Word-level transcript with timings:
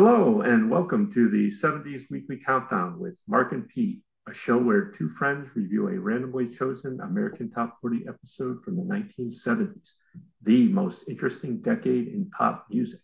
Hello, 0.00 0.42
and 0.42 0.70
welcome 0.70 1.10
to 1.10 1.28
the 1.28 1.50
70s 1.50 2.02
Weekly 2.08 2.36
Countdown 2.36 3.00
with 3.00 3.18
Mark 3.26 3.50
and 3.50 3.68
Pete, 3.68 3.98
a 4.28 4.32
show 4.32 4.56
where 4.56 4.92
two 4.92 5.08
friends 5.08 5.48
review 5.56 5.88
a 5.88 5.98
randomly 5.98 6.46
chosen 6.46 7.00
American 7.00 7.50
Top 7.50 7.78
40 7.80 8.04
episode 8.08 8.62
from 8.62 8.76
the 8.76 8.82
1970s, 8.84 9.94
the 10.42 10.68
most 10.68 11.08
interesting 11.08 11.60
decade 11.62 12.06
in 12.06 12.30
pop 12.30 12.66
music. 12.70 13.00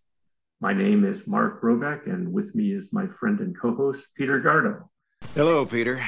My 0.61 0.73
name 0.73 1.05
is 1.05 1.27
Mark 1.27 1.61
Roback, 1.63 2.07
and 2.07 2.33
with 2.33 2.55
me 2.55 2.73
is 2.73 2.93
my 2.93 3.09
friend 3.09 3.41
and 3.41 3.59
co 3.61 3.75
host, 3.75 4.07
Peter 4.17 4.41
Gardo. 4.41 4.85
Hello, 5.35 5.67
Peter. 5.67 6.01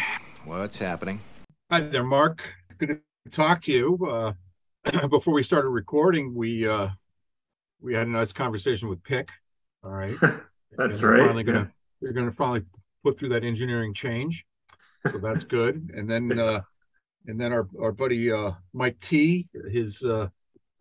What's 0.44 0.78
happening? 0.78 1.20
Hi 1.68 1.80
there, 1.80 2.04
Mark. 2.04 2.44
Good 2.78 3.00
to 3.24 3.30
talk 3.32 3.62
to 3.62 3.72
you. 3.72 3.98
Uh, 4.08 5.06
before 5.08 5.34
we 5.34 5.42
started 5.42 5.70
recording, 5.70 6.32
we 6.32 6.64
uh, 6.68 6.90
we 7.80 7.94
had 7.94 8.06
a 8.06 8.10
nice 8.10 8.32
conversation 8.32 8.88
with 8.88 9.02
Pick. 9.02 9.30
All 9.82 9.90
right, 9.90 10.16
that's 10.76 11.02
right. 11.02 11.20
Finally 11.20 11.44
gonna 11.44 11.58
yeah. 11.58 11.66
we're 12.00 12.12
gonna 12.12 12.32
finally 12.32 12.62
put 13.02 13.18
through 13.18 13.30
that 13.30 13.44
engineering 13.44 13.94
change, 13.94 14.44
so 15.10 15.18
that's 15.18 15.44
good. 15.58 15.90
And 15.94 16.10
then 16.10 16.38
uh, 16.38 16.60
and 17.26 17.40
then 17.40 17.52
our 17.52 17.68
our 17.80 17.92
buddy 17.92 18.30
uh, 18.30 18.52
Mike 18.72 19.00
T, 19.00 19.48
his 19.70 20.02
uh, 20.02 20.28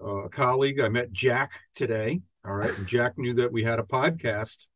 uh, 0.04 0.28
colleague, 0.30 0.80
I 0.80 0.90
met 0.90 1.12
Jack 1.12 1.52
today. 1.76 2.22
All 2.46 2.54
right, 2.54 2.76
and 2.78 2.88
Jack 2.88 3.18
knew 3.18 3.34
that 3.36 3.52
we 3.52 3.64
had 3.64 3.80
a 3.80 3.84
podcast. 3.84 4.68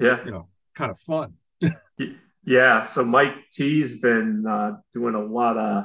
Yeah, 0.00 0.24
you 0.24 0.30
know, 0.30 0.48
kind 0.74 0.90
of 0.90 0.98
fun. 0.98 1.34
yeah, 2.44 2.86
so 2.86 3.04
Mike 3.04 3.50
T's 3.52 3.98
been 3.98 4.46
uh, 4.46 4.76
doing 4.92 5.14
a 5.14 5.24
lot 5.24 5.56
of 5.56 5.84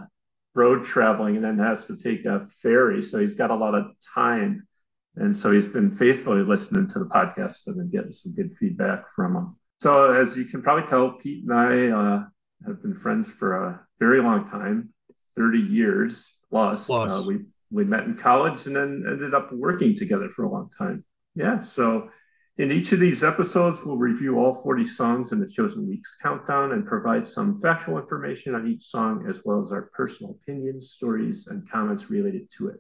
road 0.56 0.84
traveling 0.84 1.36
and 1.36 1.44
then 1.44 1.58
has 1.58 1.86
to 1.88 1.98
take 1.98 2.26
a 2.26 2.48
ferry. 2.62 3.02
So 3.02 3.20
he's 3.20 3.34
got 3.34 3.52
a 3.52 3.56
lot 3.56 3.76
of 3.76 3.88
time. 4.14 4.68
And 5.16 5.36
so 5.36 5.52
he's 5.52 5.68
been 5.68 5.96
faithfully 5.96 6.44
listening 6.44 6.88
to 6.90 7.00
the 7.00 7.06
podcast 7.06 7.68
and 7.68 7.78
been 7.78 7.90
getting 7.90 8.12
some 8.12 8.34
good 8.34 8.56
feedback 8.58 9.06
from 9.16 9.36
him. 9.36 9.56
So 9.80 10.14
as 10.14 10.36
you 10.36 10.46
can 10.46 10.62
probably 10.62 10.88
tell, 10.88 11.12
Pete 11.12 11.44
and 11.44 11.54
I 11.54 11.88
uh, 11.88 12.24
have 12.66 12.82
been 12.82 12.96
friends 12.96 13.30
for 13.30 13.68
a 13.68 13.82
very 14.00 14.22
long 14.22 14.50
time, 14.50 14.90
30 15.38 15.60
years 15.60 16.32
plus. 16.50 16.86
plus. 16.86 17.12
Uh, 17.12 17.24
we, 17.28 17.40
we 17.70 17.84
met 17.84 18.06
in 18.06 18.16
college 18.16 18.66
and 18.66 18.76
then 18.76 19.04
ended 19.08 19.34
up 19.34 19.52
working 19.52 19.96
together 19.96 20.30
for 20.30 20.44
a 20.44 20.50
long 20.50 20.70
time. 20.78 21.04
Yeah. 21.36 21.62
So 21.62 22.10
in 22.58 22.72
each 22.72 22.92
of 22.92 23.00
these 23.00 23.24
episodes, 23.24 23.80
we'll 23.84 23.98
review 23.98 24.38
all 24.38 24.62
40 24.62 24.86
songs 24.86 25.32
in 25.32 25.40
the 25.40 25.48
chosen 25.48 25.88
week's 25.88 26.16
countdown 26.22 26.72
and 26.72 26.86
provide 26.86 27.28
some 27.28 27.60
factual 27.60 27.98
information 27.98 28.54
on 28.54 28.68
each 28.68 28.84
song, 28.84 29.26
as 29.28 29.42
well 29.44 29.64
as 29.64 29.72
our 29.72 29.90
personal 29.94 30.38
opinions, 30.42 30.92
stories, 30.92 31.48
and 31.48 31.70
comments 31.70 32.12
related 32.12 32.50
to 32.58 32.68
it. 32.68 32.78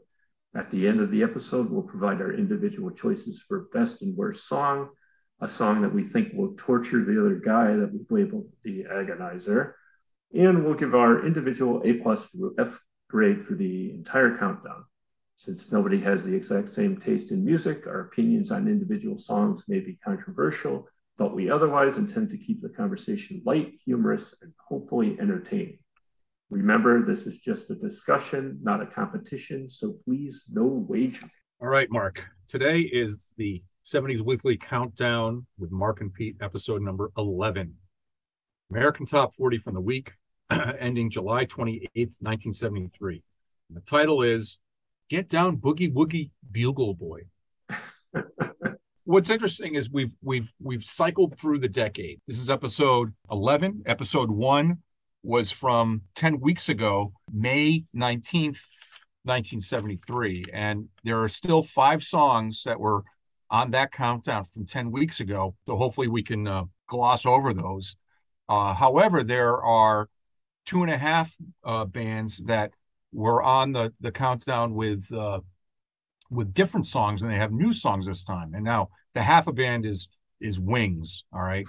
At 0.55 0.69
the 0.69 0.87
end 0.87 0.99
of 0.99 1.09
the 1.09 1.23
episode, 1.23 1.71
we'll 1.71 1.81
provide 1.81 2.21
our 2.21 2.31
individual 2.31 2.91
choices 2.91 3.41
for 3.47 3.69
best 3.73 4.03
and 4.03 4.15
worst 4.15 4.47
song, 4.47 4.89
a 5.41 5.47
song 5.47 5.81
that 5.81 5.93
we 5.93 6.03
think 6.03 6.33
will 6.33 6.53
torture 6.57 7.03
the 7.03 7.19
other 7.19 7.41
guy 7.43 7.75
that 7.75 7.91
we've 7.91 8.11
labeled 8.11 8.47
the 8.63 8.83
agonizer, 8.83 9.73
and 10.33 10.63
we'll 10.63 10.75
give 10.75 10.93
our 10.93 11.25
individual 11.25 11.81
A 11.83 11.93
plus 11.93 12.29
through 12.29 12.55
F 12.59 12.79
grade 13.09 13.45
for 13.45 13.55
the 13.55 13.91
entire 13.91 14.37
countdown. 14.37 14.85
Since 15.37 15.71
nobody 15.71 15.99
has 16.01 16.23
the 16.23 16.35
exact 16.35 16.71
same 16.71 16.97
taste 16.97 17.31
in 17.31 17.43
music, 17.43 17.87
our 17.87 18.01
opinions 18.01 18.51
on 18.51 18.67
individual 18.67 19.17
songs 19.17 19.63
may 19.67 19.79
be 19.79 19.97
controversial, 20.05 20.87
but 21.17 21.35
we 21.35 21.49
otherwise 21.49 21.97
intend 21.97 22.29
to 22.29 22.37
keep 22.37 22.61
the 22.61 22.69
conversation 22.69 23.41
light, 23.43 23.73
humorous, 23.83 24.35
and 24.43 24.53
hopefully 24.69 25.17
entertaining. 25.19 25.79
Remember, 26.53 27.03
this 27.03 27.25
is 27.25 27.39
just 27.39 27.71
a 27.71 27.75
discussion, 27.75 28.59
not 28.61 28.79
a 28.79 28.85
competition, 28.85 29.67
so 29.67 29.95
please 30.05 30.45
no 30.47 30.85
wagering. 30.87 31.31
All 31.59 31.67
right, 31.67 31.89
Mark. 31.89 32.23
Today 32.47 32.81
is 32.81 33.31
the 33.37 33.63
70s 33.83 34.23
Weekly 34.23 34.55
Countdown 34.57 35.47
with 35.57 35.71
Mark 35.71 36.01
and 36.01 36.13
Pete, 36.13 36.35
episode 36.41 36.83
number 36.83 37.09
11. 37.17 37.73
American 38.69 39.07
Top 39.07 39.33
40 39.33 39.57
from 39.57 39.73
the 39.73 39.81
week 39.81 40.11
ending 40.79 41.09
July 41.09 41.45
28th, 41.45 41.89
1973. 42.19 43.23
And 43.69 43.75
the 43.75 43.81
title 43.81 44.21
is 44.21 44.59
Get 45.09 45.27
Down 45.27 45.57
Boogie 45.57 45.91
Woogie 45.91 46.29
Bugle 46.51 46.93
Boy. 46.93 47.21
What's 49.05 49.31
interesting 49.31 49.73
is 49.73 49.89
we've 49.89 50.13
we've 50.21 50.53
we've 50.61 50.83
cycled 50.83 51.35
through 51.39 51.59
the 51.59 51.67
decade. 51.67 52.21
This 52.27 52.37
is 52.37 52.51
episode 52.51 53.15
11. 53.31 53.81
Episode 53.87 54.29
1 54.29 54.77
was 55.23 55.51
from 55.51 56.01
10 56.15 56.39
weeks 56.39 56.69
ago, 56.69 57.13
May 57.31 57.85
19th, 57.95 58.61
1973, 59.23 60.45
and 60.53 60.89
there 61.03 61.21
are 61.23 61.29
still 61.29 61.63
5 61.63 62.03
songs 62.03 62.63
that 62.65 62.79
were 62.79 63.03
on 63.49 63.71
that 63.71 63.91
countdown 63.91 64.43
from 64.43 64.65
10 64.65 64.91
weeks 64.91 65.19
ago. 65.19 65.55
So 65.65 65.77
hopefully 65.77 66.07
we 66.07 66.23
can 66.23 66.47
uh, 66.47 66.63
gloss 66.87 67.25
over 67.25 67.53
those. 67.53 67.95
Uh, 68.49 68.73
however, 68.73 69.23
there 69.23 69.61
are 69.63 70.09
two 70.65 70.81
and 70.83 70.91
a 70.91 70.97
half 70.97 71.35
uh, 71.63 71.85
bands 71.85 72.37
that 72.45 72.71
were 73.11 73.41
on 73.43 73.71
the 73.71 73.93
the 74.01 74.11
countdown 74.11 74.73
with 74.73 75.11
uh, 75.13 75.39
with 76.29 76.53
different 76.53 76.87
songs, 76.87 77.21
and 77.21 77.31
they 77.31 77.37
have 77.37 77.51
new 77.51 77.71
songs 77.71 78.07
this 78.07 78.23
time. 78.23 78.53
And 78.53 78.63
now 78.63 78.89
the 79.13 79.21
half 79.21 79.47
a 79.47 79.53
band 79.53 79.85
is 79.85 80.07
is 80.41 80.59
Wings. 80.59 81.23
All 81.31 81.41
right, 81.41 81.65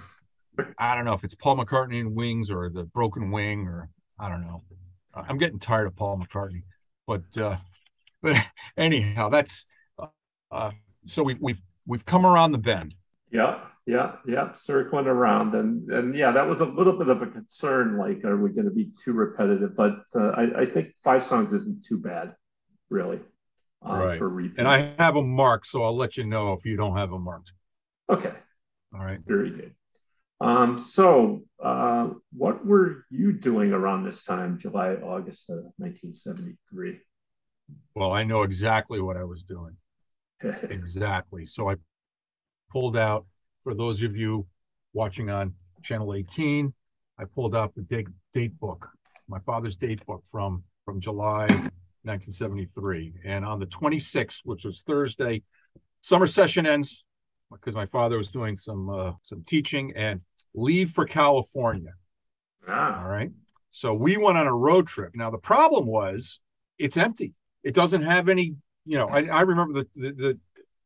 I 0.78 0.94
don't 0.94 1.04
know 1.04 1.14
if 1.14 1.24
it's 1.24 1.34
Paul 1.34 1.56
McCartney 1.56 2.00
and 2.00 2.14
Wings 2.14 2.50
or 2.50 2.70
the 2.70 2.84
Broken 2.84 3.30
Wing 3.30 3.66
or 3.66 3.88
I 4.18 4.28
don't 4.28 4.42
know. 4.42 4.62
I'm 5.14 5.38
getting 5.38 5.58
tired 5.58 5.86
of 5.86 5.96
Paul 5.96 6.18
McCartney, 6.18 6.62
but 7.06 7.36
uh, 7.40 7.56
but 8.22 8.36
anyhow, 8.76 9.28
that's 9.28 9.66
uh, 10.50 10.70
so 11.06 11.22
we've 11.22 11.38
we've 11.40 11.60
we've 11.86 12.04
come 12.04 12.26
around 12.26 12.52
the 12.52 12.58
bend. 12.58 12.94
Yeah, 13.30 13.58
yeah, 13.86 14.12
yeah, 14.26 14.52
circling 14.52 15.06
around, 15.06 15.54
and 15.54 15.90
and 15.90 16.16
yeah, 16.16 16.30
that 16.32 16.48
was 16.48 16.60
a 16.60 16.64
little 16.64 16.94
bit 16.94 17.08
of 17.08 17.22
a 17.22 17.26
concern. 17.26 17.98
Like, 17.98 18.24
are 18.24 18.36
we 18.36 18.50
going 18.50 18.66
to 18.66 18.74
be 18.74 18.90
too 19.04 19.12
repetitive? 19.12 19.76
But 19.76 20.02
uh, 20.14 20.30
I, 20.30 20.62
I 20.62 20.66
think 20.66 20.94
five 21.02 21.22
songs 21.22 21.52
isn't 21.52 21.84
too 21.84 21.98
bad, 21.98 22.34
really, 22.90 23.20
um, 23.82 23.98
right. 23.98 24.18
for 24.18 24.28
repeat. 24.28 24.58
And 24.58 24.68
I 24.68 24.94
have 24.98 25.14
them 25.14 25.30
marked, 25.30 25.66
so 25.66 25.82
I'll 25.84 25.96
let 25.96 26.16
you 26.16 26.24
know 26.24 26.52
if 26.52 26.64
you 26.64 26.76
don't 26.76 26.96
have 26.96 27.10
them 27.10 27.22
marked. 27.22 27.52
Okay. 28.10 28.32
All 28.94 29.04
right. 29.04 29.18
Very 29.26 29.50
good. 29.50 29.74
Um, 30.44 30.78
so, 30.78 31.42
uh, 31.62 32.10
what 32.36 32.66
were 32.66 33.06
you 33.08 33.32
doing 33.32 33.72
around 33.72 34.04
this 34.04 34.24
time, 34.24 34.58
July, 34.58 34.90
August 34.96 35.48
of 35.48 35.64
1973? 35.78 37.00
Well, 37.94 38.12
I 38.12 38.24
know 38.24 38.42
exactly 38.42 39.00
what 39.00 39.16
I 39.16 39.24
was 39.24 39.42
doing. 39.42 39.76
exactly. 40.68 41.46
So 41.46 41.70
I 41.70 41.76
pulled 42.70 42.94
out 42.94 43.24
for 43.62 43.74
those 43.74 44.02
of 44.02 44.18
you 44.18 44.46
watching 44.92 45.30
on 45.30 45.54
channel 45.82 46.14
18, 46.14 46.74
I 47.18 47.24
pulled 47.24 47.56
out 47.56 47.74
the 47.74 47.80
date, 47.80 48.08
date 48.34 48.60
book, 48.60 48.90
my 49.26 49.38
father's 49.40 49.76
date 49.76 50.04
book 50.04 50.24
from 50.30 50.62
from 50.84 51.00
July 51.00 51.46
1973. 52.02 53.14
And 53.24 53.46
on 53.46 53.60
the 53.60 53.66
26th, 53.66 54.40
which 54.44 54.64
was 54.64 54.82
Thursday, 54.82 55.42
summer 56.02 56.26
session 56.26 56.66
ends 56.66 57.02
because 57.50 57.74
my 57.74 57.86
father 57.86 58.18
was 58.18 58.28
doing 58.28 58.58
some 58.58 58.90
uh, 58.90 59.12
some 59.22 59.42
teaching 59.46 59.94
and 59.96 60.20
leave 60.54 60.90
for 60.90 61.04
California. 61.04 61.92
Ah. 62.66 63.02
All 63.02 63.08
right. 63.08 63.30
So 63.70 63.92
we 63.92 64.16
went 64.16 64.38
on 64.38 64.46
a 64.46 64.54
road 64.54 64.86
trip. 64.86 65.12
Now 65.14 65.30
the 65.30 65.38
problem 65.38 65.86
was 65.86 66.40
it's 66.78 66.96
empty. 66.96 67.34
It 67.62 67.74
doesn't 67.74 68.02
have 68.02 68.28
any. 68.28 68.56
You 68.86 68.98
know, 68.98 69.08
I, 69.08 69.26
I 69.26 69.40
remember 69.42 69.80
the 69.80 69.88
the, 69.96 70.12
the 70.12 70.38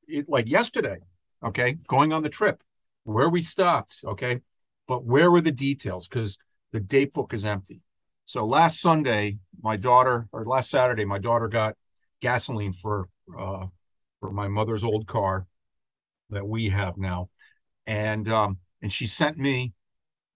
it, 0.07 0.29
like 0.29 0.49
yesterday. 0.49 0.99
Okay, 1.45 1.77
going 1.87 2.13
on 2.13 2.23
the 2.25 2.29
trip 2.29 2.63
where 3.05 3.29
we 3.29 3.41
stopped, 3.41 4.01
okay, 4.05 4.41
but 4.87 5.05
where 5.05 5.31
were 5.31 5.41
the 5.41 5.53
details? 5.53 6.07
Because 6.07 6.37
the 6.73 6.81
date 6.81 7.13
book 7.15 7.33
is 7.33 7.45
empty. 7.45 7.81
So 8.25 8.45
last 8.45 8.81
Sunday, 8.81 9.39
my 9.63 9.77
daughter, 9.77 10.29
or 10.33 10.45
last 10.45 10.69
Saturday, 10.69 11.07
my 11.07 11.19
daughter 11.19 11.49
got 11.49 11.77
gasoline 12.21 12.73
for 12.73 13.09
uh, 13.39 13.67
for 14.21 14.31
my 14.31 14.49
mother's 14.49 14.85
old 14.85 15.07
car 15.07 15.47
that 16.31 16.47
we 16.47 16.69
have 16.69 16.99
now, 16.99 17.31
and 17.87 18.31
um, 18.31 18.59
and 18.83 18.93
she 18.93 19.07
sent 19.07 19.39
me 19.39 19.73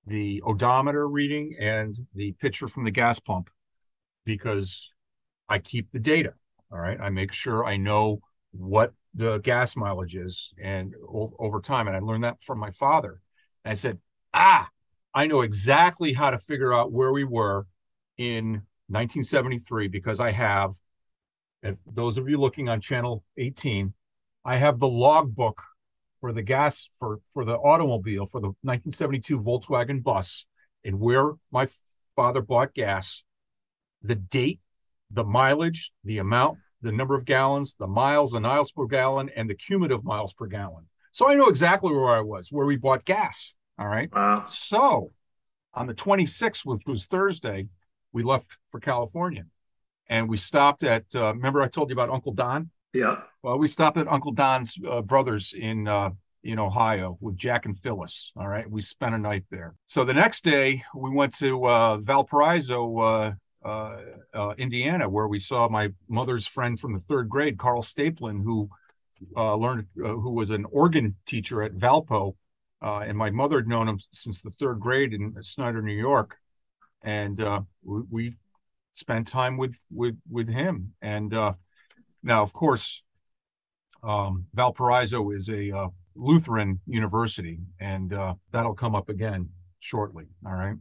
the 0.07 0.43
odometer 0.43 1.09
reading 1.09 1.55
and 1.61 2.07
the 2.15 2.33
picture 2.33 2.69
from 2.69 2.85
the 2.85 2.91
gas 2.91 3.19
pump 3.19 3.51
because 4.25 4.91
I 5.49 5.59
keep 5.59 5.93
the 5.93 6.01
data. 6.01 6.35
All 6.73 6.79
right, 6.79 6.99
I 7.01 7.11
make 7.11 7.33
sure 7.33 7.65
I 7.65 7.77
know 7.77 8.21
what 8.53 8.95
the 9.15 9.39
gas 9.39 9.77
mileage 9.77 10.17
is 10.17 10.53
and 10.63 10.95
over 11.09 11.61
time. 11.61 11.87
And 11.87 11.97
I 11.97 12.01
learned 12.01 12.25
that 12.25 12.43
from 12.43 12.59
my 12.59 12.71
father. 12.71 13.21
And 13.65 13.73
I 13.73 13.75
said, 13.75 13.99
ah, 14.33 14.69
I 15.15 15.27
know 15.27 15.43
exactly 15.43 16.15
how 16.15 16.31
to 16.31 16.39
figure 16.39 16.73
out 16.73 16.93
where 16.93 17.13
we 17.13 17.25
were 17.25 17.67
in 18.17 18.63
1973 18.89 19.89
because 19.89 20.21
I 20.21 20.33
have, 20.33 20.73
if 21.63 21.77
those 21.87 22.17
of 22.17 22.29
you 22.29 22.39
looking 22.39 22.69
on 22.69 22.81
channel 22.81 23.23
18, 23.37 23.93
I 24.45 24.57
have 24.57 24.79
the 24.79 24.89
logbook 24.89 25.63
for 26.23 26.33
the 26.33 26.41
gas 26.41 26.89
for 27.01 27.19
for 27.35 27.45
the 27.45 27.57
automobile 27.57 28.25
for 28.25 28.41
the 28.41 28.47
1972 28.63 29.41
Volkswagen 29.41 30.03
bus 30.03 30.47
and 30.85 31.01
where 31.01 31.33
my 31.51 31.69
father 32.15 32.41
bought 32.41 32.73
gas, 32.73 33.25
the 34.01 34.15
date, 34.15 34.61
the 35.11 35.25
mileage, 35.25 35.93
the 36.05 36.19
amount, 36.19 36.59
the 36.81 36.93
number 36.93 37.17
of 37.17 37.25
gallons, 37.25 37.75
the 37.75 37.89
miles, 37.89 38.31
the 38.31 38.41
miles 38.41 38.71
per 38.71 38.87
gallon, 38.87 39.31
and 39.37 39.51
the 39.51 39.55
cumulative 39.55 40.05
miles 40.05 40.33
per 40.33 40.47
gallon. 40.47 40.87
So 41.11 41.29
I 41.29 41.35
know 41.35 41.49
exactly 41.49 41.93
where 41.93 42.15
I 42.15 42.21
was, 42.21 42.53
where 42.53 42.67
we 42.67 42.77
bought 42.77 43.05
gas. 43.05 43.53
All 43.77 43.89
right. 43.89 44.09
Wow. 44.15 44.47
So 44.47 45.11
on 45.75 45.87
the 45.87 45.95
26th, 45.95 46.65
which 46.65 46.87
was 46.87 47.07
Thursday, 47.07 47.67
we 48.13 48.23
left 48.23 48.59
for 48.71 48.79
California 48.79 49.47
and 50.07 50.29
we 50.29 50.37
stopped 50.37 50.85
at, 50.85 51.05
uh, 51.17 51.35
remember 51.35 51.63
I 51.63 51.69
told 51.69 51.91
you 51.91 51.95
about 51.95 52.11
Uncle 52.11 52.33
Don? 52.33 52.71
Yeah. 52.93 53.23
Well, 53.43 53.59
we 53.59 53.69
stopped 53.69 53.97
at 53.97 54.11
Uncle 54.11 54.33
Don's 54.33 54.77
uh, 54.89 55.01
brothers 55.01 55.55
in 55.57 55.89
uh, 55.89 56.11
in 56.45 56.59
Ohio 56.59 57.17
with 57.21 57.37
Jack 57.37 57.65
and 57.67 57.77
Phyllis. 57.77 58.33
All 58.37 58.49
right, 58.49 58.69
we 58.71 58.81
spent 58.81 59.15
a 59.15 59.19
night 59.19 59.45
there. 59.51 59.75
So 59.87 60.05
the 60.05 60.15
next 60.15 60.45
day 60.45 60.83
we 60.95 61.11
went 61.11 61.35
to 61.39 61.65
uh, 61.67 61.97
Valparaiso, 61.99 62.99
uh, 62.99 63.33
uh, 63.65 63.97
uh, 64.35 64.55
Indiana, 64.59 65.09
where 65.09 65.29
we 65.29 65.39
saw 65.39 65.69
my 65.69 65.91
mother's 66.09 66.47
friend 66.47 66.79
from 66.79 66.95
the 66.95 67.01
third 67.01 67.29
grade, 67.29 67.59
Carl 67.59 67.83
Staplin, 67.83 68.43
who 68.43 68.69
learned 69.37 69.87
who 69.95 70.33
was 70.33 70.51
an 70.51 70.67
organ 70.71 71.17
teacher 71.27 71.63
at 71.63 71.75
Valpo, 71.75 72.35
and 72.81 73.17
my 73.17 73.31
mother 73.31 73.59
had 73.59 73.69
known 73.69 73.89
him 73.89 74.01
since 74.13 74.43
the 74.43 74.51
third 74.51 74.81
grade 74.81 75.15
in 75.15 75.37
Snyder, 75.43 75.81
New 75.81 75.95
York, 75.95 76.37
and 77.03 77.39
we, 77.83 78.03
we, 78.11 78.37
spent 78.95 79.27
time 79.27 79.57
with 79.57 79.83
with 79.91 80.19
with 80.29 80.51
him 80.51 80.93
and 81.01 81.33
now, 82.23 82.43
of 82.43 82.53
course, 82.53 83.03
um, 84.03 84.47
Valparaiso 84.55 85.31
is 85.31 85.49
a 85.49 85.77
uh, 85.77 85.89
Lutheran 86.15 86.81
university, 86.87 87.61
and 87.81 88.13
uh, 88.13 88.35
that'll 88.51 88.75
come 88.75 88.95
up 88.95 89.09
again 89.09 89.51
shortly. 89.81 90.27
All 90.47 90.55
right. 90.55 90.77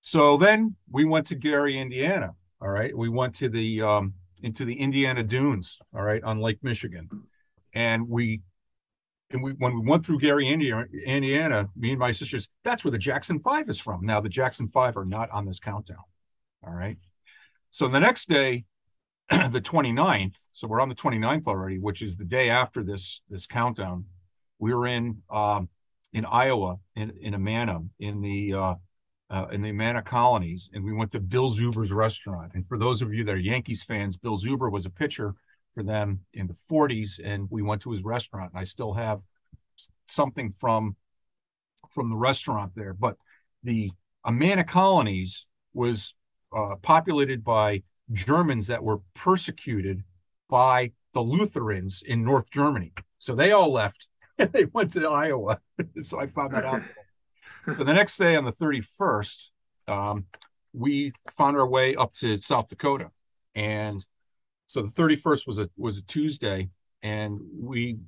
So 0.00 0.36
then 0.36 0.76
we 0.90 1.04
went 1.04 1.26
to 1.26 1.34
Gary, 1.34 1.78
Indiana. 1.78 2.32
All 2.60 2.68
right. 2.68 2.96
We 2.96 3.08
went 3.08 3.34
to 3.36 3.48
the 3.48 3.82
um, 3.82 4.14
into 4.42 4.64
the 4.64 4.74
Indiana 4.74 5.22
Dunes. 5.22 5.78
All 5.94 6.02
right, 6.02 6.22
on 6.22 6.40
Lake 6.40 6.58
Michigan, 6.62 7.08
and 7.72 8.08
we 8.08 8.42
and 9.30 9.42
we 9.42 9.52
when 9.52 9.74
we 9.74 9.88
went 9.88 10.04
through 10.04 10.18
Gary, 10.18 10.48
Indiana, 10.48 10.86
Indiana, 11.06 11.68
me 11.76 11.90
and 11.90 11.98
my 11.98 12.12
sisters, 12.12 12.48
that's 12.64 12.84
where 12.84 12.90
the 12.90 12.98
Jackson 12.98 13.40
Five 13.40 13.68
is 13.68 13.78
from. 13.78 14.04
Now 14.04 14.20
the 14.20 14.28
Jackson 14.28 14.68
Five 14.68 14.96
are 14.96 15.04
not 15.04 15.30
on 15.30 15.46
this 15.46 15.58
countdown. 15.58 16.04
All 16.66 16.72
right. 16.72 16.98
So 17.70 17.88
the 17.88 18.00
next 18.00 18.28
day, 18.28 18.64
the 19.50 19.60
29th, 19.60 20.38
so 20.52 20.66
we're 20.66 20.80
on 20.80 20.88
the 20.88 20.94
29th 20.94 21.46
already, 21.46 21.78
which 21.78 22.02
is 22.02 22.16
the 22.16 22.24
day 22.24 22.50
after 22.50 22.82
this 22.82 23.22
this 23.30 23.46
countdown. 23.46 24.04
We 24.58 24.74
were 24.74 24.86
in 24.86 25.22
um, 25.30 25.68
in 26.12 26.24
Iowa 26.24 26.78
in 26.94 27.12
in 27.20 27.34
Amana 27.34 27.80
in 27.98 28.20
the 28.20 28.52
uh, 28.52 28.74
uh, 29.30 29.46
in 29.50 29.62
the 29.62 29.70
Amana 29.70 30.02
colonies, 30.02 30.68
and 30.74 30.84
we 30.84 30.92
went 30.92 31.12
to 31.12 31.20
Bill 31.20 31.50
Zuber's 31.50 31.92
restaurant. 31.92 32.52
And 32.54 32.66
for 32.68 32.76
those 32.76 33.00
of 33.00 33.14
you 33.14 33.24
that 33.24 33.34
are 33.34 33.38
Yankees 33.38 33.82
fans, 33.82 34.16
Bill 34.16 34.36
Zuber 34.36 34.70
was 34.70 34.84
a 34.84 34.90
pitcher 34.90 35.34
for 35.74 35.82
them 35.82 36.20
in 36.34 36.46
the 36.48 36.54
40s, 36.70 37.18
and 37.24 37.48
we 37.50 37.62
went 37.62 37.80
to 37.82 37.90
his 37.90 38.04
restaurant. 38.04 38.52
And 38.52 38.60
I 38.60 38.64
still 38.64 38.92
have 38.94 39.22
something 40.06 40.50
from 40.50 40.96
from 41.90 42.10
the 42.10 42.16
restaurant 42.16 42.72
there. 42.74 42.92
But 42.92 43.16
the 43.62 43.92
Amana 44.26 44.64
colonies 44.64 45.46
was 45.72 46.14
uh, 46.54 46.74
populated 46.82 47.42
by 47.42 47.82
Germans 48.10 48.66
that 48.66 48.82
were 48.82 49.00
persecuted 49.14 50.04
by 50.48 50.92
the 51.14 51.20
Lutherans 51.20 52.02
in 52.04 52.24
North 52.24 52.50
Germany. 52.50 52.92
So 53.18 53.34
they 53.34 53.52
all 53.52 53.72
left 53.72 54.08
and 54.38 54.52
they 54.52 54.64
went 54.64 54.92
to 54.92 55.08
Iowa. 55.08 55.60
so 56.00 56.20
I 56.20 56.26
found 56.26 56.54
that 56.54 56.64
out. 56.64 56.82
so 57.70 57.84
the 57.84 57.92
next 57.92 58.16
day 58.16 58.34
on 58.36 58.44
the 58.44 58.52
31st, 58.52 59.50
um, 59.88 60.26
we 60.72 61.12
found 61.36 61.56
our 61.56 61.66
way 61.66 61.94
up 61.94 62.12
to 62.14 62.40
South 62.40 62.68
Dakota. 62.68 63.10
And 63.54 64.04
so 64.66 64.80
the 64.80 64.88
31st 64.88 65.46
was 65.46 65.58
a 65.58 65.68
was 65.76 65.98
a 65.98 66.02
Tuesday, 66.02 66.70
and 67.02 67.38
we 67.60 67.98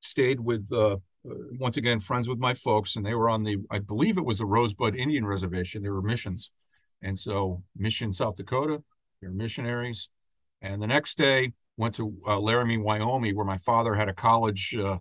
stayed 0.00 0.40
with 0.40 0.72
uh, 0.72 0.96
once 1.24 1.76
again 1.76 2.00
friends 2.00 2.28
with 2.28 2.38
my 2.38 2.54
folks, 2.54 2.96
and 2.96 3.06
they 3.06 3.14
were 3.14 3.30
on 3.30 3.44
the 3.44 3.58
I 3.70 3.78
believe 3.78 4.18
it 4.18 4.24
was 4.24 4.38
the 4.38 4.46
Rosebud 4.46 4.96
Indian 4.96 5.24
Reservation. 5.24 5.82
They 5.82 5.90
were 5.90 6.02
missions, 6.02 6.50
and 7.02 7.16
so 7.16 7.62
Mission 7.76 8.12
South 8.12 8.34
Dakota, 8.34 8.82
they're 9.20 9.30
missionaries. 9.30 10.08
And 10.60 10.82
the 10.82 10.86
next 10.86 11.18
day, 11.18 11.52
went 11.78 11.94
to 11.94 12.12
uh, 12.26 12.38
Laramie, 12.38 12.76
Wyoming, 12.76 13.36
where 13.36 13.46
my 13.46 13.56
father 13.56 13.94
had 13.94 14.08
a 14.08 14.12
college 14.12 14.76
uh, 14.78 14.98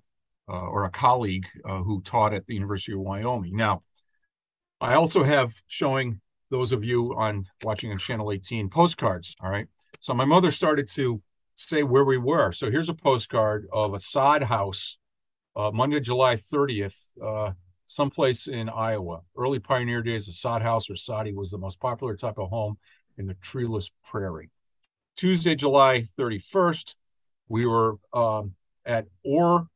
uh, 0.48 0.68
or 0.68 0.86
a 0.86 0.90
colleague 0.90 1.48
uh, 1.66 1.80
who 1.80 2.02
taught 2.02 2.34
at 2.34 2.46
the 2.46 2.54
University 2.54 2.94
of 2.94 3.00
Wyoming. 3.00 3.56
Now, 3.56 3.84
I 4.80 4.94
also 4.94 5.24
have 5.24 5.54
showing 5.68 6.22
those 6.50 6.72
of 6.72 6.86
you 6.86 7.14
on 7.18 7.46
watching 7.64 7.92
on 7.92 7.98
Channel 7.98 8.32
18 8.32 8.70
postcards. 8.70 9.36
All 9.42 9.50
right. 9.50 9.68
So 10.00 10.14
my 10.14 10.24
mother 10.24 10.52
started 10.52 10.88
to 10.90 11.22
say 11.56 11.82
where 11.84 12.06
we 12.06 12.18
were. 12.18 12.52
So 12.52 12.70
here's 12.70 12.88
a 12.88 12.94
postcard 12.94 13.68
of 13.74 13.94
a 13.96 14.00
sod 14.00 14.44
house, 14.44 14.98
uh, 15.56 15.72
Monday, 15.72 16.00
July 16.00 16.36
30th, 16.36 16.96
uh, 17.22 17.52
someplace 17.88 18.48
in 18.48 18.70
Iowa. 18.70 19.22
Early 19.36 19.60
pioneer 19.60 20.04
days, 20.04 20.28
a 20.28 20.34
sod 20.34 20.62
house 20.62 20.90
or 20.90 20.96
soddy 20.96 21.34
was 21.34 21.50
the 21.50 21.58
most 21.58 21.80
popular 21.80 22.16
type 22.16 22.38
of 22.38 22.50
home 22.50 22.78
in 23.18 23.28
the 23.28 23.34
treeless 23.36 23.90
prairie. 24.06 24.52
Tuesday, 25.16 25.56
July 25.56 26.04
31st, 26.18 26.94
we 27.50 27.66
were 27.66 27.96
um, 28.14 28.54
at 28.86 29.08
Or 29.24 29.68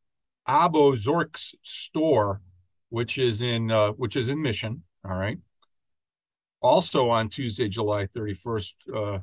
Abo 0.47 0.95
Zork's 0.95 1.55
store, 1.63 2.41
which 2.89 3.17
is 3.17 3.41
in 3.41 3.71
uh, 3.71 3.91
which 3.91 4.15
is 4.15 4.27
in 4.27 4.41
Mission. 4.41 4.83
All 5.03 5.15
right. 5.15 5.39
Also 6.61 7.09
on 7.09 7.29
Tuesday, 7.29 7.67
July 7.67 8.05
31st, 8.15 8.73
uh, 8.95 9.19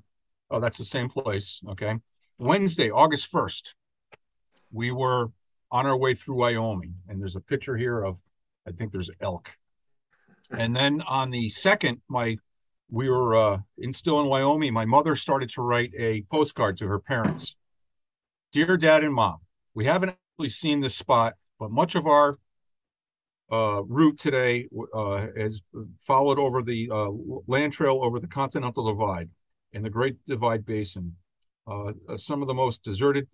oh, 0.50 0.61
that's 0.61 0.78
the 0.78 0.85
same 0.85 1.09
place. 1.09 1.61
Okay. 1.69 1.97
Wednesday, 2.38 2.90
August 2.90 3.33
1st, 3.33 3.75
we 4.73 4.90
were 4.90 5.31
on 5.71 5.87
our 5.87 5.97
way 5.97 6.14
through 6.14 6.37
Wyoming, 6.37 6.95
and 7.09 7.21
there's 7.21 7.37
a 7.37 7.40
picture 7.40 7.76
here 7.76 8.02
of, 8.02 8.19
I 8.66 8.73
think 8.73 8.92
there's 8.92 9.11
elk. 9.21 9.50
And 10.50 10.75
then 10.75 11.02
on 11.02 11.31
the 11.31 11.49
second, 11.49 12.00
my 12.09 12.38
we 12.90 13.09
were 13.09 13.37
uh, 13.37 13.59
in 13.76 13.92
still 13.92 14.21
in 14.21 14.26
Wyoming. 14.26 14.73
My 14.73 14.85
mother 14.85 15.16
started 15.16 15.50
to 15.50 15.62
write 15.62 15.92
a 15.99 16.23
postcard 16.30 16.78
to 16.78 16.88
her 16.88 16.99
parents. 16.99 17.57
Dear 18.52 18.76
Dad 18.76 19.04
and 19.04 19.12
Mom, 19.12 19.38
we 19.75 19.85
haven't 19.85 20.11
actually 20.11 20.49
seen 20.49 20.80
this 20.80 20.97
spot, 20.97 21.35
but 21.59 21.71
much 21.71 21.95
of 21.95 22.07
our 22.07 22.38
uh, 23.50 23.83
route 23.85 24.18
today 24.18 24.68
uh, 24.95 25.26
has 25.37 25.61
followed 26.00 26.38
over 26.38 26.62
the 26.62 26.88
uh, 26.92 27.09
land 27.47 27.73
trail 27.73 28.00
over 28.02 28.21
the 28.21 28.26
Continental 28.26 28.90
Divide 28.90 29.30
in 29.73 29.83
the 29.83 29.90
Great 29.90 30.25
Divide 30.25 30.64
Basin. 30.64 31.16
Uh, 31.66 31.92
uh, 32.09 32.16
some 32.16 32.40
of 32.40 32.49
the 32.49 32.54
most 32.54 32.83
deserted 32.83 33.28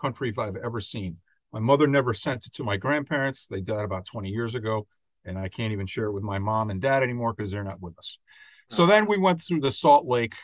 country 0.00 0.34
I've 0.36 0.56
ever 0.56 0.80
seen. 0.80 1.18
My 1.52 1.60
mother 1.60 1.86
never 1.86 2.12
sent 2.12 2.46
it 2.46 2.52
to 2.54 2.64
my 2.64 2.76
grandparents. 2.76 3.46
They 3.46 3.60
died 3.60 3.84
about 3.84 4.06
20 4.06 4.28
years 4.28 4.56
ago, 4.56 4.88
and 5.24 5.38
I 5.38 5.48
can't 5.48 5.72
even 5.72 5.86
share 5.86 6.06
it 6.06 6.12
with 6.12 6.24
my 6.24 6.38
mom 6.40 6.70
and 6.70 6.80
dad 6.80 7.04
anymore 7.04 7.32
because 7.32 7.52
they're 7.52 7.62
not 7.62 7.80
with 7.80 7.96
us. 7.98 8.18
So 8.70 8.86
then 8.86 9.06
we 9.06 9.18
went 9.18 9.42
through 9.42 9.60
the 9.60 9.72
Salt 9.72 10.06
Lake, 10.06 10.34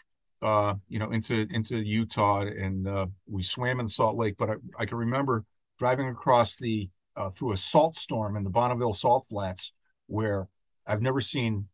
uh, 0.40 0.74
you 0.88 0.98
know, 0.98 1.10
into 1.10 1.46
into 1.50 1.78
Utah, 1.78 2.42
and 2.42 2.86
uh, 2.86 3.06
we 3.26 3.42
swam 3.42 3.80
in 3.80 3.86
the 3.86 3.92
Salt 3.92 4.16
Lake. 4.16 4.36
But 4.38 4.50
I, 4.50 4.54
I 4.78 4.86
can 4.86 4.98
remember 4.98 5.44
driving 5.78 6.08
across 6.08 6.56
the 6.56 6.88
uh, 7.16 7.30
through 7.30 7.52
a 7.52 7.56
salt 7.56 7.96
storm 7.96 8.36
in 8.36 8.44
the 8.44 8.50
Bonneville 8.50 8.94
Salt 8.94 9.26
Flats, 9.28 9.72
where 10.06 10.48
I've 10.86 11.02
never 11.02 11.20
seen 11.20 11.68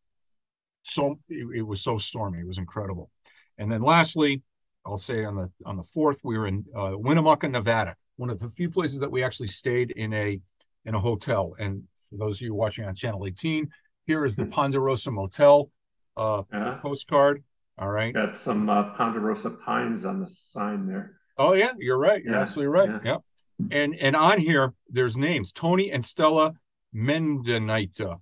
so. 0.84 1.18
It, 1.28 1.46
it 1.58 1.62
was 1.62 1.82
so 1.82 1.98
stormy. 1.98 2.40
It 2.40 2.46
was 2.46 2.58
incredible. 2.58 3.10
And 3.58 3.70
then 3.70 3.82
lastly, 3.82 4.42
I'll 4.86 4.96
say 4.96 5.24
on 5.24 5.36
the 5.36 5.50
on 5.66 5.76
the 5.76 5.82
fourth, 5.82 6.20
we 6.24 6.38
were 6.38 6.46
in 6.46 6.64
uh, 6.76 6.92
Winnemucca, 6.94 7.48
Nevada, 7.48 7.96
one 8.16 8.30
of 8.30 8.38
the 8.38 8.48
few 8.48 8.70
places 8.70 9.00
that 9.00 9.10
we 9.10 9.22
actually 9.22 9.48
stayed 9.48 9.90
in 9.90 10.14
a 10.14 10.40
in 10.84 10.94
a 10.94 11.00
hotel. 11.00 11.54
And 11.58 11.84
for 12.08 12.16
those 12.16 12.38
of 12.38 12.42
you 12.42 12.54
watching 12.54 12.86
on 12.86 12.94
Channel 12.94 13.26
18, 13.26 13.68
here 14.06 14.24
is 14.24 14.36
the 14.36 14.44
hmm. 14.44 14.50
Ponderosa 14.50 15.10
Motel 15.10 15.70
uh, 16.18 16.38
uh-huh. 16.40 16.78
postcard. 16.82 17.42
All 17.78 17.90
right. 17.90 18.12
Got 18.12 18.36
some 18.36 18.68
uh, 18.68 18.94
Ponderosa 18.94 19.50
pines 19.50 20.04
on 20.04 20.20
the 20.20 20.28
sign 20.28 20.86
there. 20.86 21.12
Oh 21.36 21.52
yeah, 21.52 21.72
you're 21.78 21.98
right. 21.98 22.22
You're 22.22 22.34
yeah. 22.34 22.40
absolutely 22.40 22.72
right. 22.72 22.88
Yeah. 22.88 23.12
Yep. 23.12 23.22
And 23.70 23.94
and 23.94 24.16
on 24.16 24.40
here 24.40 24.74
there's 24.88 25.16
names 25.16 25.52
Tony 25.52 25.90
and 25.90 26.04
Stella 26.04 26.54
Mendenita. 26.94 28.18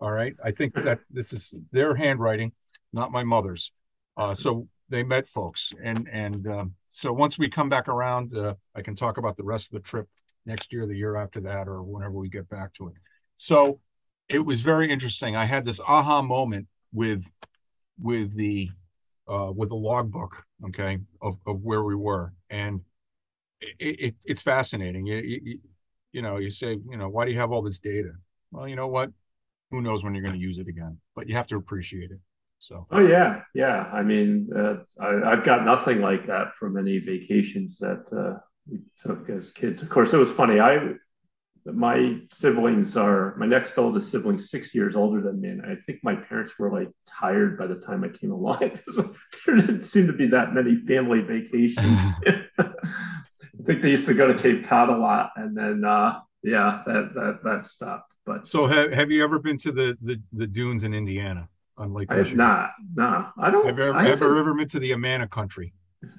All 0.00 0.10
right. 0.10 0.34
I 0.44 0.50
think 0.50 0.74
that 0.84 1.00
this 1.10 1.32
is 1.32 1.54
their 1.70 1.94
handwriting, 1.94 2.52
not 2.92 3.12
my 3.12 3.22
mother's. 3.22 3.72
Uh, 4.16 4.34
so 4.34 4.66
they 4.88 5.02
met 5.02 5.28
folks, 5.28 5.72
and 5.82 6.08
and 6.10 6.46
um, 6.48 6.74
so 6.90 7.12
once 7.12 7.38
we 7.38 7.48
come 7.48 7.68
back 7.68 7.88
around, 7.88 8.34
uh, 8.36 8.54
I 8.74 8.82
can 8.82 8.96
talk 8.96 9.18
about 9.18 9.36
the 9.36 9.44
rest 9.44 9.66
of 9.66 9.72
the 9.72 9.86
trip 9.86 10.08
next 10.46 10.72
year, 10.72 10.86
the 10.86 10.96
year 10.96 11.16
after 11.16 11.40
that, 11.42 11.68
or 11.68 11.82
whenever 11.82 12.14
we 12.14 12.28
get 12.28 12.48
back 12.48 12.72
to 12.74 12.88
it. 12.88 12.94
So 13.36 13.80
it 14.28 14.40
was 14.40 14.62
very 14.62 14.90
interesting. 14.90 15.36
I 15.36 15.44
had 15.44 15.64
this 15.64 15.80
aha 15.86 16.22
moment 16.22 16.68
with 16.96 17.30
with 18.00 18.34
the 18.34 18.70
uh, 19.28 19.52
with 19.54 19.68
the 19.68 19.76
logbook, 19.76 20.44
okay, 20.66 20.98
of, 21.20 21.38
of 21.46 21.60
where 21.62 21.82
we 21.82 21.94
were, 21.94 22.32
and 22.48 22.80
it, 23.60 24.00
it 24.00 24.14
it's 24.24 24.42
fascinating. 24.42 25.06
You, 25.06 25.16
you, 25.16 25.58
you 26.12 26.22
know, 26.22 26.38
you 26.38 26.50
say, 26.50 26.78
you 26.88 26.96
know, 26.96 27.08
why 27.08 27.26
do 27.26 27.32
you 27.32 27.38
have 27.38 27.52
all 27.52 27.62
this 27.62 27.78
data? 27.78 28.12
Well, 28.50 28.66
you 28.66 28.76
know 28.76 28.88
what? 28.88 29.10
Who 29.70 29.82
knows 29.82 30.02
when 30.02 30.14
you're 30.14 30.22
going 30.22 30.34
to 30.34 30.40
use 30.40 30.58
it 30.58 30.68
again? 30.68 30.98
But 31.14 31.28
you 31.28 31.34
have 31.34 31.48
to 31.48 31.56
appreciate 31.56 32.10
it. 32.10 32.20
So. 32.58 32.86
Oh 32.90 33.06
yeah, 33.06 33.42
yeah. 33.54 33.90
I 33.92 34.02
mean, 34.02 34.48
uh, 34.56 34.76
I, 34.98 35.30
have 35.30 35.44
got 35.44 35.64
nothing 35.64 36.00
like 36.00 36.26
that 36.28 36.54
from 36.58 36.78
any 36.78 36.98
vacations 36.98 37.76
that 37.78 38.06
uh, 38.16 38.38
we 38.66 38.78
took 39.02 39.28
as 39.28 39.50
kids. 39.50 39.82
Of 39.82 39.90
course, 39.90 40.14
it 40.14 40.16
was 40.16 40.32
funny. 40.32 40.60
I 40.60 40.94
my 41.74 42.18
siblings 42.28 42.96
are 42.96 43.34
my 43.36 43.46
next 43.46 43.76
oldest 43.76 44.10
sibling 44.10 44.38
six 44.38 44.74
years 44.74 44.94
older 44.94 45.20
than 45.20 45.40
me 45.40 45.48
and 45.48 45.62
i 45.62 45.74
think 45.86 45.98
my 46.02 46.14
parents 46.14 46.58
were 46.58 46.70
like 46.70 46.88
tired 47.06 47.58
by 47.58 47.66
the 47.66 47.74
time 47.74 48.04
i 48.04 48.08
came 48.08 48.32
along. 48.32 48.78
There 49.46 49.56
didn't 49.56 49.82
seem 49.82 50.06
to 50.06 50.12
be 50.12 50.26
that 50.28 50.54
many 50.54 50.76
family 50.76 51.20
vacations. 51.20 51.86
I 52.58 53.62
think 53.64 53.82
they 53.82 53.90
used 53.90 54.06
to 54.06 54.14
go 54.14 54.32
to 54.32 54.38
cape 54.38 54.66
cod 54.66 54.88
a 54.88 54.96
lot 54.96 55.30
and 55.36 55.56
then 55.56 55.84
uh 55.84 56.20
yeah 56.42 56.82
that 56.86 57.14
that 57.14 57.40
that 57.44 57.66
stopped 57.66 58.14
but 58.24 58.46
so 58.46 58.66
have, 58.66 58.92
have 58.92 59.10
you 59.10 59.24
ever 59.24 59.38
been 59.38 59.56
to 59.58 59.72
the 59.72 59.96
the, 60.00 60.20
the 60.32 60.46
dunes 60.46 60.82
in 60.84 60.94
indiana 60.94 61.48
on 61.76 61.92
lake 61.92 62.10
i 62.10 62.16
have 62.16 62.34
not 62.34 62.70
no. 62.94 63.28
I 63.38 63.50
don't 63.50 63.66
have 63.66 63.78
you 63.78 63.84
ever, 63.84 63.98
ever, 63.98 64.38
ever 64.38 64.54
been 64.54 64.68
to 64.68 64.78
the 64.78 64.92
amana 64.92 65.26
country? 65.26 65.72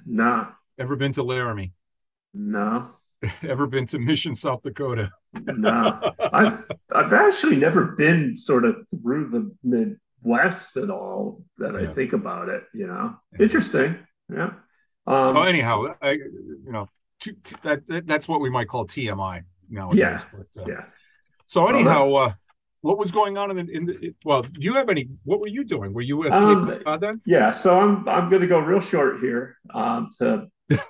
No. 0.06 0.48
Ever 0.78 0.96
been 0.96 1.12
to 1.12 1.22
laramie? 1.22 1.72
No 2.34 2.97
ever 3.42 3.66
been 3.66 3.86
to 3.86 3.98
mission 3.98 4.34
south 4.34 4.62
dakota 4.62 5.10
no, 5.34 6.14
I've 6.32 6.64
I've 6.94 7.12
actually 7.12 7.56
never 7.56 7.84
been 7.84 8.36
sort 8.36 8.64
of 8.64 8.76
through 8.90 9.30
the 9.30 9.54
Midwest 10.22 10.76
at 10.76 10.90
all. 10.90 11.42
That 11.58 11.74
yeah. 11.74 11.90
I 11.90 11.94
think 11.94 12.12
about 12.12 12.48
it, 12.48 12.64
you 12.72 12.86
know, 12.86 13.16
yeah. 13.32 13.42
interesting. 13.42 13.98
Yeah. 14.32 14.50
Um, 15.06 15.36
so 15.36 15.42
anyhow, 15.42 15.94
I, 16.02 16.12
you 16.12 16.64
know, 16.66 16.88
t- 17.20 17.32
t- 17.42 17.56
that, 17.62 17.86
that, 17.88 18.06
that's 18.06 18.28
what 18.28 18.40
we 18.40 18.50
might 18.50 18.68
call 18.68 18.86
TMI 18.86 19.42
nowadays. 19.70 19.98
Yeah. 19.98 20.22
But, 20.32 20.62
uh, 20.62 20.66
yeah. 20.66 20.84
So 21.46 21.66
anyhow, 21.68 22.12
uh, 22.12 22.32
what 22.82 22.98
was 22.98 23.10
going 23.10 23.38
on 23.38 23.56
in 23.56 23.66
the, 23.66 23.72
in 23.72 23.86
the 23.86 24.14
well? 24.24 24.42
Do 24.42 24.60
you 24.60 24.74
have 24.74 24.88
any? 24.88 25.08
What 25.24 25.40
were 25.40 25.48
you 25.48 25.64
doing? 25.64 25.92
Were 25.92 26.02
you 26.02 26.26
at 26.26 26.32
um, 26.32 26.80
then? 27.00 27.20
Yeah. 27.26 27.50
So 27.50 27.78
I'm 27.78 28.08
I'm 28.08 28.28
going 28.28 28.42
to 28.42 28.48
go 28.48 28.58
real 28.58 28.80
short 28.80 29.20
here 29.20 29.56
um, 29.74 30.10
to 30.18 30.46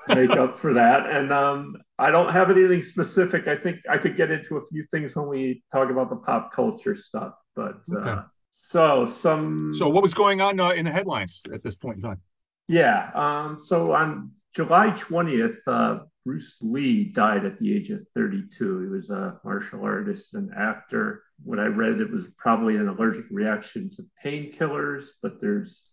make 0.09 0.31
up 0.31 0.59
for 0.59 0.75
that, 0.75 1.09
and 1.09 1.33
um, 1.33 1.77
I 1.99 2.11
don't 2.11 2.33
have 2.33 2.51
anything 2.51 2.83
specific. 2.83 3.49
I 3.49 3.57
think 3.57 3.81
I 3.91 3.99
could 3.99 4.17
get 4.17 4.31
into 4.31 4.57
a 4.57 4.67
few 4.67 4.85
things 4.85 5.17
when 5.17 5.27
we 5.27 5.65
talk 5.73 5.91
about 5.91 6.11
the 6.11 6.17
pop 6.17 6.53
culture 6.53 6.95
stuff. 6.95 7.35
But 7.57 7.81
okay. 7.93 8.11
uh, 8.11 8.23
so 8.51 9.05
some. 9.05 9.75
So 9.75 9.89
what 9.89 10.03
was 10.03 10.15
going 10.15 10.41
on 10.41 10.61
uh, 10.61 10.71
in 10.71 10.85
the 10.85 10.93
headlines 10.93 11.43
at 11.53 11.63
this 11.63 11.75
point 11.75 11.97
in 11.97 12.03
time? 12.03 12.21
Yeah. 12.69 13.11
Um, 13.15 13.59
so 13.59 13.93
on 13.93 14.33
July 14.55 14.91
twentieth, 14.91 15.59
uh, 15.67 16.01
Bruce 16.25 16.57
Lee 16.63 17.05
died 17.05 17.45
at 17.45 17.59
the 17.59 17.75
age 17.75 17.91
of 17.91 18.01
thirty-two. 18.15 18.81
He 18.81 18.87
was 18.87 19.11
a 19.11 19.41
martial 19.45 19.83
artist 19.83 20.35
and 20.35 20.51
actor. 20.57 21.25
What 21.43 21.59
I 21.59 21.67
read, 21.67 22.01
it 22.01 22.11
was 22.11 22.29
probably 22.37 22.77
an 22.77 22.89
allergic 22.89 23.25
reaction 23.31 23.91
to 23.91 24.07
painkillers, 24.25 25.07
but 25.21 25.41
there's 25.41 25.89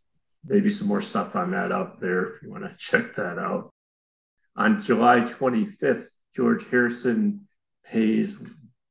maybe 0.46 0.70
some 0.70 0.88
more 0.88 1.02
stuff 1.02 1.36
on 1.36 1.52
that 1.52 1.72
out 1.72 2.00
there 2.00 2.36
if 2.36 2.44
you 2.44 2.52
want 2.52 2.64
to 2.64 2.76
check 2.78 3.16
that 3.16 3.40
out. 3.40 3.72
On 4.56 4.82
July 4.82 5.20
25th, 5.22 6.06
George 6.36 6.66
Harrison 6.70 7.48
pays 7.86 8.38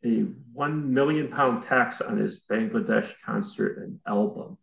a 0.05 0.27
one 0.53 0.93
million 0.93 1.29
pound 1.29 1.65
tax 1.65 2.01
on 2.01 2.19
his 2.19 2.43
Bangladesh 2.51 3.13
concert 3.25 3.79
and 3.79 3.99
album. 4.07 4.59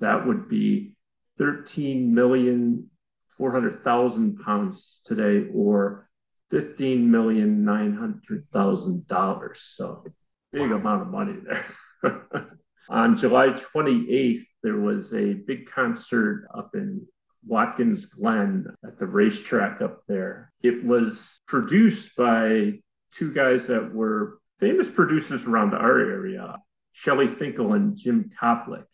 That 0.00 0.26
would 0.26 0.48
be 0.48 0.94
13 1.38 2.14
million 2.14 2.90
400,000 3.38 4.38
pounds 4.38 5.00
today 5.04 5.48
or 5.54 6.08
15 6.50 7.10
million 7.10 7.64
900,000 7.64 9.06
dollars. 9.06 9.72
So 9.74 10.04
big 10.52 10.70
amount 10.70 11.02
of 11.02 11.08
money 11.08 11.36
there. 11.42 12.56
on 12.90 13.16
July 13.16 13.48
28th, 13.48 14.44
there 14.62 14.78
was 14.78 15.14
a 15.14 15.32
big 15.32 15.68
concert 15.70 16.46
up 16.54 16.70
in 16.74 17.06
Watkins 17.46 18.06
Glen 18.06 18.66
at 18.84 18.98
the 18.98 19.06
racetrack 19.06 19.82
up 19.82 20.02
there. 20.08 20.52
It 20.62 20.84
was 20.84 21.40
produced 21.46 22.16
by 22.16 22.74
two 23.12 23.32
guys 23.32 23.66
that 23.66 23.92
were 23.92 24.38
famous 24.60 24.88
producers 24.88 25.44
around 25.44 25.74
our 25.74 25.98
area, 25.98 26.56
Shelly 26.92 27.28
Finkel 27.28 27.72
and 27.72 27.96
Jim 27.96 28.30
Koplik. 28.40 28.84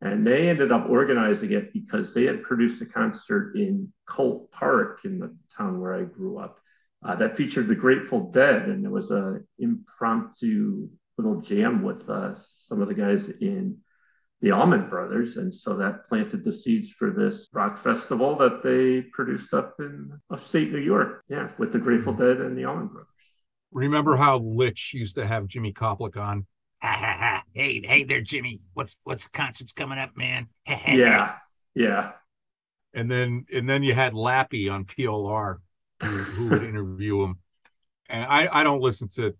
And 0.00 0.26
they 0.26 0.48
ended 0.48 0.72
up 0.72 0.88
organizing 0.88 1.52
it 1.52 1.72
because 1.72 2.12
they 2.12 2.24
had 2.24 2.42
produced 2.42 2.82
a 2.82 2.86
concert 2.86 3.56
in 3.56 3.92
Colt 4.06 4.50
Park 4.52 5.00
in 5.04 5.18
the 5.18 5.34
town 5.56 5.80
where 5.80 5.94
I 5.94 6.04
grew 6.04 6.38
up 6.38 6.58
uh, 7.04 7.16
that 7.16 7.36
featured 7.36 7.66
the 7.66 7.74
Grateful 7.74 8.30
Dead. 8.30 8.68
And 8.68 8.84
there 8.84 8.90
was 8.90 9.10
an 9.10 9.46
impromptu 9.58 10.88
little 11.18 11.40
jam 11.40 11.82
with 11.82 12.08
uh, 12.10 12.34
some 12.34 12.82
of 12.82 12.88
the 12.88 12.94
guys 12.94 13.28
in 13.40 13.78
the 14.40 14.50
Allman 14.52 14.88
Brothers. 14.88 15.36
And 15.36 15.52
so 15.52 15.76
that 15.76 16.08
planted 16.08 16.44
the 16.44 16.52
seeds 16.52 16.90
for 16.90 17.10
this 17.10 17.48
rock 17.52 17.78
festival 17.78 18.36
that 18.36 18.62
they 18.62 19.08
produced 19.10 19.54
up 19.54 19.76
in 19.78 20.12
upstate 20.30 20.72
New 20.72 20.80
York. 20.80 21.24
Yeah, 21.28 21.50
with 21.58 21.72
the 21.72 21.78
Grateful 21.78 22.12
mm-hmm. 22.12 22.22
Dead 22.22 22.36
and 22.38 22.56
the 22.56 22.64
Allman 22.64 22.88
Brothers. 22.88 23.08
Remember 23.72 24.16
how 24.16 24.38
Litch 24.38 24.94
used 24.94 25.16
to 25.16 25.26
have 25.26 25.46
Jimmy 25.46 25.72
Koplik 25.72 26.16
on? 26.16 26.46
Ha 26.82 26.92
ha 26.92 27.16
ha. 27.18 27.42
Hey, 27.52 27.80
hey 27.84 28.04
there, 28.04 28.20
Jimmy. 28.20 28.60
What's 28.74 28.96
what's 29.04 29.24
the 29.24 29.30
concert's 29.30 29.72
coming 29.72 29.98
up, 29.98 30.16
man? 30.16 30.48
yeah. 30.66 31.36
Yeah. 31.74 32.12
And 32.94 33.10
then 33.10 33.46
and 33.52 33.68
then 33.68 33.82
you 33.82 33.94
had 33.94 34.14
Lappy 34.14 34.70
on 34.70 34.84
PLR 34.84 35.56
who, 36.02 36.06
who 36.08 36.48
would 36.48 36.62
interview 36.62 37.22
him. 37.22 37.38
And 38.08 38.24
I, 38.24 38.48
I 38.52 38.64
don't 38.64 38.80
listen 38.80 39.08
to 39.16 39.34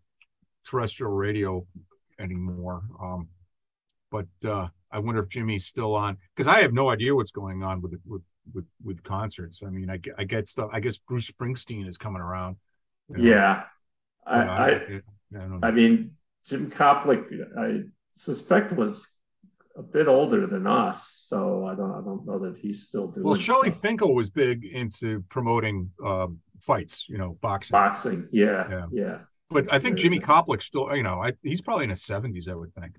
terrestrial 0.67 1.13
radio 1.13 1.67
anymore. 2.19 2.83
Um, 3.01 3.29
but 4.11 4.27
uh, 4.45 4.69
I 4.97 4.99
wonder 4.99 5.23
if 5.23 5.29
Jimmy's 5.29 5.67
still 5.67 5.95
on 5.95 6.17
because 6.35 6.49
I 6.49 6.63
have 6.63 6.73
no 6.73 6.89
idea 6.89 7.15
what's 7.15 7.31
going 7.31 7.63
on 7.63 7.83
with 7.83 8.01
with 8.07 8.23
with 8.55 8.65
with 8.83 9.03
concerts. 9.03 9.63
I 9.63 9.69
mean, 9.69 9.91
I 9.91 9.99
get, 9.99 10.15
I 10.17 10.25
get 10.25 10.49
stuff. 10.49 10.71
I 10.73 10.81
guess 10.81 10.97
Bruce 10.97 11.31
Springsteen 11.31 11.87
is 11.87 11.99
coming 11.99 12.23
around. 12.23 12.57
You 13.11 13.19
know? 13.19 13.31
Yeah, 13.31 13.65
I 14.27 14.41
I, 14.41 15.01
I, 15.35 15.59
I, 15.65 15.71
mean 15.71 16.13
Jim 16.47 16.71
Koplik, 16.71 17.27
I 17.59 17.83
suspect 18.17 18.73
was 18.73 19.07
a 19.77 19.83
bit 19.83 20.09
older 20.09 20.47
than 20.47 20.67
us, 20.67 21.25
so 21.29 21.67
I 21.67 21.75
don't 21.75 21.93
I 21.93 22.01
don't 22.01 22.25
know 22.25 22.39
that 22.39 22.57
he's 22.57 22.85
still 22.85 23.09
doing. 23.09 23.27
Well, 23.27 23.37
Shelly 23.37 23.71
Finkel 23.71 24.15
was 24.15 24.31
big 24.31 24.65
into 24.65 25.25
promoting 25.29 25.91
um, 26.03 26.39
fights, 26.59 27.07
you 27.07 27.19
know, 27.19 27.37
boxing. 27.43 27.75
Boxing, 27.75 28.29
yeah, 28.33 28.67
yeah. 28.71 28.87
yeah. 28.91 29.19
But 29.51 29.71
I 29.71 29.79
think 29.79 29.99
Jimmy 29.99 30.21
Koplik 30.21 30.63
still, 30.63 30.97
you 30.97 31.03
know, 31.03 31.23
I, 31.23 31.35
he's 31.43 31.61
probably 31.61 31.85
in 31.85 31.91
his 31.91 32.03
seventies, 32.03 32.49
I 32.49 32.55
would 32.55 32.75
think. 32.75 32.95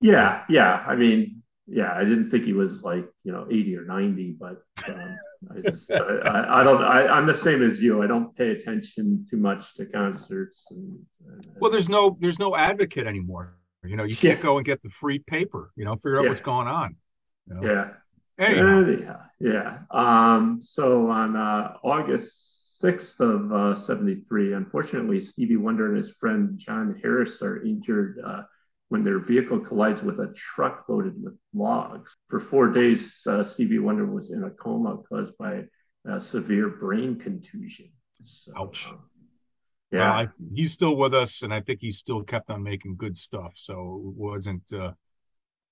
Yeah, 0.00 0.44
yeah. 0.48 0.84
I 0.86 0.96
mean, 0.96 1.42
yeah, 1.66 1.92
I 1.94 2.04
didn't 2.04 2.30
think 2.30 2.44
he 2.44 2.52
was 2.52 2.82
like 2.82 3.04
you 3.24 3.32
know 3.32 3.46
eighty 3.50 3.76
or 3.76 3.84
ninety, 3.84 4.34
but 4.38 4.62
um, 4.88 5.18
I 5.54 5.60
just 5.60 5.90
I, 5.90 6.60
I, 6.60 6.64
don't. 6.64 6.82
I, 6.82 7.18
am 7.18 7.26
the 7.26 7.34
same 7.34 7.62
as 7.62 7.82
you. 7.82 8.02
I 8.02 8.06
don't 8.06 8.34
pay 8.36 8.50
attention 8.50 9.24
too 9.28 9.36
much 9.36 9.74
to 9.74 9.86
concerts. 9.86 10.66
And, 10.70 10.98
and 11.26 11.46
well, 11.60 11.70
there's 11.70 11.88
no 11.88 12.16
there's 12.20 12.38
no 12.38 12.56
advocate 12.56 13.06
anymore. 13.06 13.56
You 13.84 13.96
know, 13.96 14.04
you 14.04 14.16
can't 14.16 14.38
yeah. 14.38 14.42
go 14.42 14.56
and 14.56 14.66
get 14.66 14.82
the 14.82 14.88
free 14.88 15.18
paper. 15.18 15.72
You 15.76 15.84
know, 15.84 15.94
figure 15.96 16.18
out 16.18 16.22
yeah. 16.22 16.28
what's 16.28 16.40
going 16.40 16.68
on. 16.68 16.96
You 17.48 17.54
know? 17.54 17.68
Yeah. 17.68 17.90
Anyhow. 18.38 19.20
yeah. 19.40 19.78
Um, 19.90 20.60
so 20.62 21.10
on 21.10 21.36
uh, 21.36 21.74
August 21.82 22.80
6th 22.82 23.18
of 23.20 23.52
uh, 23.52 23.76
73, 23.76 24.54
unfortunately, 24.54 25.18
Stevie 25.18 25.56
Wonder 25.56 25.88
and 25.88 25.96
his 25.96 26.12
friend 26.12 26.56
John 26.56 26.98
Harris 27.02 27.42
are 27.42 27.62
injured 27.64 28.20
uh, 28.24 28.42
when 28.88 29.04
their 29.04 29.18
vehicle 29.18 29.60
collides 29.60 30.02
with 30.02 30.18
a 30.18 30.32
truck 30.34 30.84
loaded 30.88 31.22
with 31.22 31.34
logs. 31.52 32.16
For 32.28 32.40
four 32.40 32.68
days, 32.68 33.20
uh, 33.26 33.44
Stevie 33.44 33.78
Wonder 33.78 34.06
was 34.06 34.30
in 34.30 34.44
a 34.44 34.50
coma 34.50 34.98
caused 35.08 35.36
by 35.38 35.64
a 36.06 36.20
severe 36.20 36.68
brain 36.68 37.18
contusion. 37.18 37.90
So, 38.24 38.52
Ouch. 38.56 38.88
Um, 38.88 39.00
yeah, 39.90 40.00
well, 40.00 40.12
I, 40.12 40.28
he's 40.54 40.72
still 40.72 40.96
with 40.96 41.14
us, 41.14 41.42
and 41.42 41.52
I 41.52 41.60
think 41.60 41.80
he 41.80 41.92
still 41.92 42.22
kept 42.22 42.50
on 42.50 42.62
making 42.62 42.96
good 42.96 43.16
stuff. 43.16 43.54
So 43.56 44.02
it 44.04 44.14
wasn't 44.14 44.70
uh, 44.72 44.92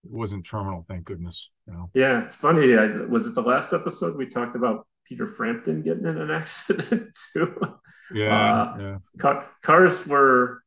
it 0.04 0.10
wasn't 0.10 0.46
terminal, 0.46 0.84
thank 0.86 1.04
goodness. 1.04 1.50
You 1.66 1.74
know? 1.74 1.90
Yeah, 1.94 2.24
it's 2.24 2.34
funny. 2.34 2.76
I, 2.76 2.86
was 2.86 3.26
it 3.26 3.34
the 3.34 3.42
last 3.42 3.72
episode 3.72 4.16
we 4.16 4.26
talked 4.26 4.56
about 4.56 4.86
Peter 5.06 5.26
Frampton 5.26 5.82
getting 5.82 6.06
in 6.06 6.18
an 6.18 6.30
accident 6.42 7.18
too? 7.32 7.54
Yeah, 8.14 8.54
uh, 8.54 8.76
yeah. 8.78 8.96
Car, 9.18 9.46
cars 9.62 10.06
were 10.06 10.62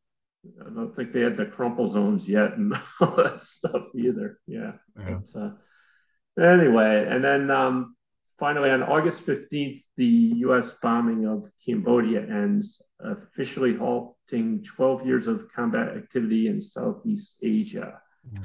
I 0.46 0.69
don't 0.69 0.96
think 0.96 1.12
they 1.12 1.22
had 1.22 1.38
the 1.38 1.46
crumple 1.46 1.88
zones 1.88 2.27
yet 2.27 2.53
and 2.58 2.74
all 3.01 3.15
that 3.17 3.43
stuff 3.43 3.84
either. 3.96 4.39
Yeah. 4.48 4.74
yeah. 4.98 5.19
But, 5.34 5.41
uh, 5.41 6.51
anyway, 6.51 7.08
and 7.10 7.24
then 7.24 7.51
um, 7.51 7.96
finally 8.38 8.69
on 8.69 8.81
August 8.84 9.25
15th, 9.25 9.84
the 9.98 10.05
U.S. 10.05 10.75
bombing 10.81 11.27
of 11.27 11.50
Cambodia 11.65 12.22
ends, 12.22 12.81
officially 13.00 13.75
halting 13.75 14.63
12 14.63 15.05
years 15.05 15.27
of 15.27 15.48
combat 15.53 15.96
activity 15.98 16.48
in 16.48 16.62
Southeast 16.62 17.36
Asia. 17.43 18.00
Yeah. 18.34 18.39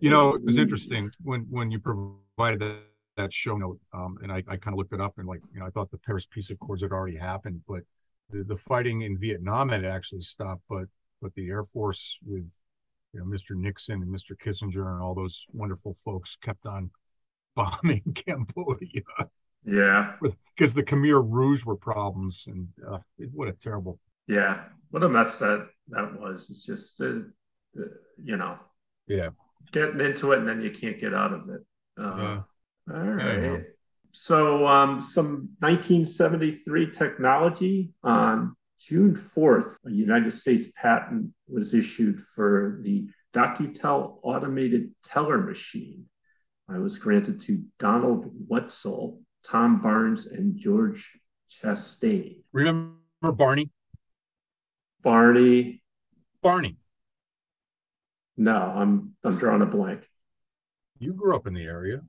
You 0.00 0.10
know, 0.10 0.34
it 0.34 0.44
was 0.44 0.58
interesting 0.58 1.10
when 1.22 1.46
when 1.48 1.70
you 1.70 1.78
provided 1.78 2.60
that, 2.60 2.78
that 3.16 3.32
show 3.32 3.56
note, 3.56 3.78
um, 3.92 4.18
and 4.20 4.32
I, 4.32 4.38
I 4.48 4.56
kind 4.56 4.74
of 4.74 4.78
looked 4.78 4.92
it 4.92 5.00
up 5.00 5.14
and 5.18 5.28
like, 5.28 5.40
you 5.54 5.60
know, 5.60 5.66
I 5.66 5.70
thought 5.70 5.92
the 5.92 5.98
Paris 5.98 6.26
Peace 6.28 6.50
Accords 6.50 6.82
had 6.82 6.90
already 6.90 7.16
happened, 7.16 7.60
but 7.68 7.82
the, 8.30 8.42
the 8.42 8.56
fighting 8.56 9.02
in 9.02 9.16
Vietnam 9.16 9.68
had 9.68 9.84
actually 9.84 10.22
stopped, 10.22 10.62
but 10.68 10.86
but 11.20 11.34
the 11.34 11.48
Air 11.48 11.64
Force 11.64 12.18
with 12.26 12.50
you 13.12 13.20
know 13.20 13.26
Mr. 13.26 13.56
Nixon 13.56 14.02
and 14.02 14.14
Mr. 14.14 14.36
Kissinger 14.36 14.92
and 14.92 15.02
all 15.02 15.14
those 15.14 15.44
wonderful 15.52 15.94
folks 16.04 16.36
kept 16.36 16.66
on 16.66 16.90
bombing 17.56 18.02
Cambodia. 18.14 19.02
Yeah, 19.64 20.14
because 20.56 20.74
the 20.74 20.82
Khmer 20.84 21.24
Rouge 21.26 21.64
were 21.64 21.76
problems, 21.76 22.44
and 22.46 22.68
uh, 22.88 22.98
what 23.32 23.48
a 23.48 23.52
terrible 23.52 23.98
Yeah, 24.28 24.64
what 24.90 25.02
a 25.02 25.08
mess 25.08 25.38
that 25.38 25.66
that 25.88 26.20
was. 26.20 26.48
It's 26.50 26.64
just, 26.64 27.00
uh, 27.00 27.20
uh, 27.78 27.84
you 28.22 28.36
know, 28.36 28.58
yeah, 29.08 29.30
getting 29.72 30.00
into 30.00 30.32
it 30.32 30.38
and 30.38 30.48
then 30.48 30.60
you 30.60 30.70
can't 30.70 31.00
get 31.00 31.14
out 31.14 31.32
of 31.32 31.48
it. 31.48 31.60
Uh, 31.98 32.16
yeah. 32.16 32.42
All 32.92 33.00
right. 33.00 33.62
So, 34.12 34.66
um, 34.66 35.00
some 35.00 35.50
1973 35.58 36.90
technology 36.90 37.92
on 38.02 38.56
June 38.78 39.14
4th, 39.36 39.76
a 39.86 39.90
United 39.90 40.34
States 40.34 40.66
patent 40.76 41.32
was 41.48 41.74
issued 41.74 42.22
for 42.34 42.80
the 42.82 43.08
DocuTel 43.34 44.18
automated 44.22 44.94
teller 45.04 45.38
machine. 45.38 46.06
I 46.68 46.78
was 46.78 46.98
granted 46.98 47.40
to 47.42 47.62
Donald 47.78 48.30
Wetzel, 48.48 49.20
Tom 49.44 49.80
Barnes, 49.80 50.26
and 50.26 50.58
George 50.58 51.18
Chastain. 51.50 52.38
Remember 52.52 52.96
Barney? 53.20 53.70
Barney. 55.02 55.82
Barney. 56.42 56.76
No, 58.36 58.56
I'm 58.56 59.14
I'm 59.24 59.38
drawing 59.38 59.62
a 59.62 59.66
blank. 59.66 60.02
You 60.98 61.12
grew 61.12 61.36
up 61.36 61.46
in 61.46 61.54
the 61.54 61.62
area. 61.62 62.00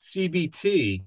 CBT, 0.00 1.04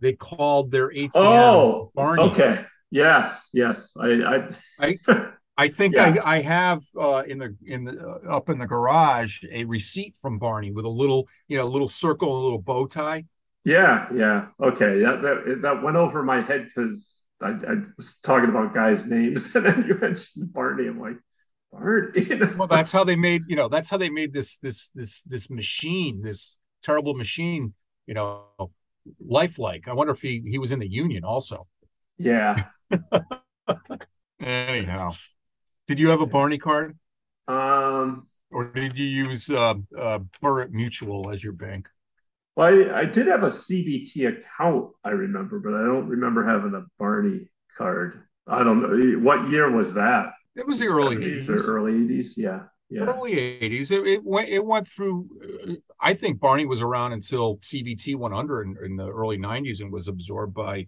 they 0.00 0.12
called 0.12 0.70
their 0.70 0.90
ATM 0.90 1.10
oh, 1.14 1.92
Barney. 1.94 2.22
Okay. 2.24 2.64
Yes. 2.90 3.48
Yes. 3.52 3.92
I. 3.98 4.48
I, 4.78 4.96
I, 5.08 5.26
I 5.56 5.68
think 5.68 5.94
yeah. 5.94 6.16
I, 6.24 6.36
I 6.36 6.42
have 6.42 6.82
uh, 7.00 7.22
in 7.22 7.38
the 7.38 7.56
in 7.64 7.84
the 7.84 7.92
uh, 7.92 8.36
up 8.36 8.48
in 8.48 8.58
the 8.58 8.66
garage 8.66 9.44
a 9.52 9.64
receipt 9.64 10.16
from 10.20 10.36
Barney 10.36 10.72
with 10.72 10.84
a 10.84 10.88
little 10.88 11.28
you 11.46 11.56
know 11.56 11.64
a 11.64 11.70
little 11.70 11.86
circle, 11.86 12.28
and 12.34 12.40
a 12.40 12.42
little 12.42 12.60
bow 12.60 12.86
tie. 12.86 13.24
Yeah. 13.64 14.08
Yeah. 14.12 14.46
Okay. 14.60 14.98
That 15.00 15.22
that, 15.22 15.58
that 15.62 15.82
went 15.82 15.96
over 15.96 16.24
my 16.24 16.40
head 16.40 16.68
because 16.74 17.20
I, 17.40 17.50
I 17.50 17.74
was 17.96 18.18
talking 18.18 18.48
about 18.48 18.74
guys' 18.74 19.06
names, 19.06 19.48
and 19.54 19.64
then 19.64 19.84
you 19.86 19.96
mentioned 19.96 20.52
Barney. 20.52 20.88
I'm 20.88 20.98
like, 20.98 21.18
Barney. 21.70 22.28
well, 22.56 22.66
that's 22.66 22.90
how 22.90 23.04
they 23.04 23.16
made 23.16 23.44
you 23.46 23.54
know 23.54 23.68
that's 23.68 23.88
how 23.88 23.96
they 23.96 24.10
made 24.10 24.32
this 24.32 24.56
this 24.56 24.88
this 24.88 25.22
this 25.22 25.48
machine, 25.48 26.22
this 26.22 26.58
terrible 26.82 27.14
machine 27.14 27.74
you 28.06 28.14
know, 28.14 28.44
lifelike. 29.24 29.88
I 29.88 29.92
wonder 29.92 30.12
if 30.12 30.20
he 30.20 30.42
he 30.46 30.58
was 30.58 30.72
in 30.72 30.78
the 30.78 30.90
union 30.90 31.24
also. 31.24 31.66
Yeah. 32.18 32.64
Anyhow, 34.40 35.12
did 35.86 35.98
you 35.98 36.08
have 36.08 36.20
a 36.20 36.26
Barney 36.26 36.58
card? 36.58 36.98
Um, 37.48 38.26
or 38.50 38.66
did 38.66 38.96
you 38.96 39.06
use 39.06 39.50
uh, 39.50 39.74
uh, 39.98 40.20
Burritt 40.42 40.70
Mutual 40.70 41.30
as 41.30 41.42
your 41.42 41.52
bank? 41.52 41.88
Well, 42.56 42.92
I, 42.92 43.00
I 43.00 43.04
did 43.04 43.26
have 43.26 43.42
a 43.42 43.48
CBT 43.48 44.28
account, 44.28 44.90
I 45.02 45.10
remember, 45.10 45.58
but 45.58 45.74
I 45.74 45.84
don't 45.84 46.08
remember 46.08 46.46
having 46.46 46.74
a 46.74 46.84
Barney 46.98 47.48
card. 47.76 48.22
I 48.46 48.62
don't 48.62 48.82
know 48.82 49.18
what 49.20 49.50
year 49.50 49.70
was 49.70 49.94
that. 49.94 50.32
It 50.54 50.66
was 50.66 50.78
the 50.78 50.86
early 50.86 51.16
80s. 51.16 51.48
Or 51.48 51.76
early 51.78 51.92
80s, 51.92 52.34
yeah 52.36 52.60
yeah. 52.90 53.02
early 53.02 53.34
80s 53.34 53.90
it, 53.90 54.06
it, 54.06 54.24
went 54.24 54.48
it 54.48 54.64
went 54.64 54.86
through 54.86 55.28
uh, 55.42 55.72
i 56.00 56.14
think 56.14 56.38
barney 56.38 56.66
was 56.66 56.80
around 56.80 57.12
until 57.12 57.56
cbt 57.58 58.16
went 58.16 58.34
under 58.34 58.62
in, 58.62 58.76
in 58.84 58.96
the 58.96 59.10
early 59.10 59.38
90s 59.38 59.80
and 59.80 59.92
was 59.92 60.08
absorbed 60.08 60.54
by 60.54 60.86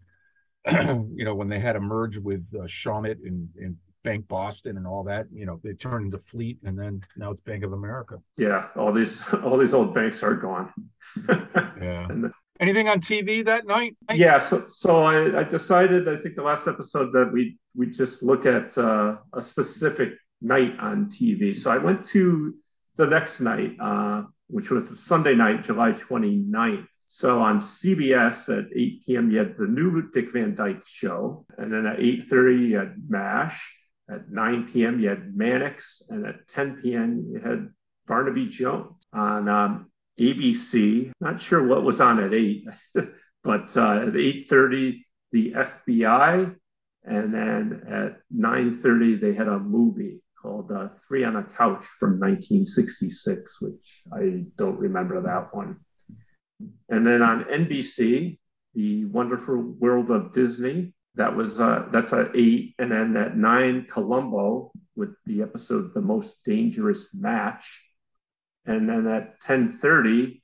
you 1.14 1.24
know 1.24 1.35
when 1.35 1.48
they 1.48 1.59
had 1.59 1.76
a 1.76 1.81
merge 1.81 2.18
with 2.18 2.52
uh, 2.55 2.64
Shawmut 2.64 3.24
and, 3.24 3.48
and 3.57 3.76
bank 4.02 4.29
boston 4.29 4.76
and 4.76 4.87
all 4.87 5.02
that 5.02 5.26
you 5.33 5.44
know 5.44 5.61
they 5.64 5.72
turned 5.72 6.05
into 6.05 6.18
fleet 6.18 6.59
and 6.64 6.79
then 6.79 7.02
now 7.16 7.31
it's 7.31 7.40
bank 7.40 7.64
of 7.64 7.72
america. 7.72 8.20
Yeah 8.37 8.68
all 8.76 8.92
these 8.92 9.20
all 9.44 9.59
these 9.59 9.74
old 9.74 9.94
banks 9.94 10.22
are 10.22 10.35
gone. 10.35 10.72
Yeah. 11.81 12.07
And, 12.09 12.33
anything 12.59 12.88
on 12.88 13.00
tv 13.00 13.44
that 13.44 13.66
night? 13.66 13.96
Yeah 14.14 14.38
so 14.38 14.64
so 14.68 15.02
I, 15.02 15.40
I 15.40 15.44
decided 15.44 16.09
i 16.09 16.16
think 16.16 16.37
the 16.37 16.42
last 16.42 16.66
episode 16.66 17.12
that 17.12 17.31
we 17.33 17.59
we 17.74 17.90
just 17.90 18.22
look 18.22 18.46
at 18.46 18.76
uh, 18.79 19.16
a 19.35 19.42
specific 19.42 20.14
night 20.40 20.74
on 20.81 21.07
TV. 21.11 21.57
So 21.57 21.70
I 21.70 21.79
went 21.79 22.05
to 22.07 22.55
the 22.96 23.07
next 23.07 23.40
night, 23.40 23.76
uh, 23.81 24.24
which 24.48 24.70
was 24.70 24.98
Sunday 25.00 25.35
night, 25.35 25.64
July 25.64 25.92
29th. 25.92 26.87
So 27.08 27.40
on 27.40 27.60
CBS 27.60 28.48
at 28.48 28.66
8 28.74 29.02
p.m., 29.06 29.30
you 29.30 29.38
had 29.38 29.56
the 29.56 29.66
new 29.66 30.10
Dick 30.10 30.32
Van 30.32 30.54
Dyke 30.54 30.86
show. 30.86 31.46
And 31.56 31.72
then 31.72 31.86
at 31.86 31.98
8.30, 31.98 32.68
you 32.68 32.76
had 32.78 32.94
MASH. 33.08 33.74
At 34.08 34.30
9 34.30 34.68
p.m., 34.72 35.00
you 35.00 35.08
had 35.08 35.36
Mannix. 35.36 36.02
And 36.08 36.26
at 36.26 36.46
10 36.48 36.80
p.m., 36.82 37.26
you 37.32 37.40
had 37.40 37.68
Barnaby 38.06 38.46
Jones. 38.46 38.92
On 39.12 39.48
um, 39.48 39.90
ABC, 40.20 41.12
not 41.20 41.40
sure 41.40 41.66
what 41.66 41.84
was 41.84 42.00
on 42.00 42.22
at 42.22 42.34
8, 42.34 42.64
but 43.44 43.76
uh, 43.76 44.02
at 44.02 44.12
8.30, 44.12 45.00
the 45.32 45.52
FBI. 45.52 46.54
And 47.04 47.32
then 47.32 47.82
at 47.88 48.18
9.30, 48.36 49.20
they 49.20 49.32
had 49.32 49.48
a 49.48 49.58
movie 49.58 50.20
called 50.40 50.70
uh, 50.72 50.88
Three 51.06 51.24
on 51.24 51.36
a 51.36 51.42
Couch 51.42 51.84
from 51.98 52.18
1966, 52.20 53.60
which 53.60 54.02
I 54.12 54.44
don't 54.56 54.78
remember 54.78 55.20
that 55.22 55.54
one. 55.54 55.78
And 56.88 57.06
then 57.06 57.22
on 57.22 57.44
NBC, 57.44 58.38
The 58.74 59.04
Wonderful 59.06 59.56
World 59.56 60.10
of 60.10 60.32
Disney, 60.32 60.92
that 61.14 61.34
was 61.34 61.60
uh, 61.60 61.86
that's 61.90 62.12
at 62.12 62.36
eight, 62.36 62.74
and 62.78 62.92
then 62.92 63.16
at 63.16 63.36
nine, 63.36 63.86
Columbo 63.90 64.70
with 64.94 65.14
the 65.24 65.42
episode 65.42 65.92
The 65.94 66.00
Most 66.00 66.44
Dangerous 66.44 67.08
Match, 67.14 67.82
and 68.66 68.88
then 68.88 69.06
at 69.06 69.40
10:30, 69.42 70.42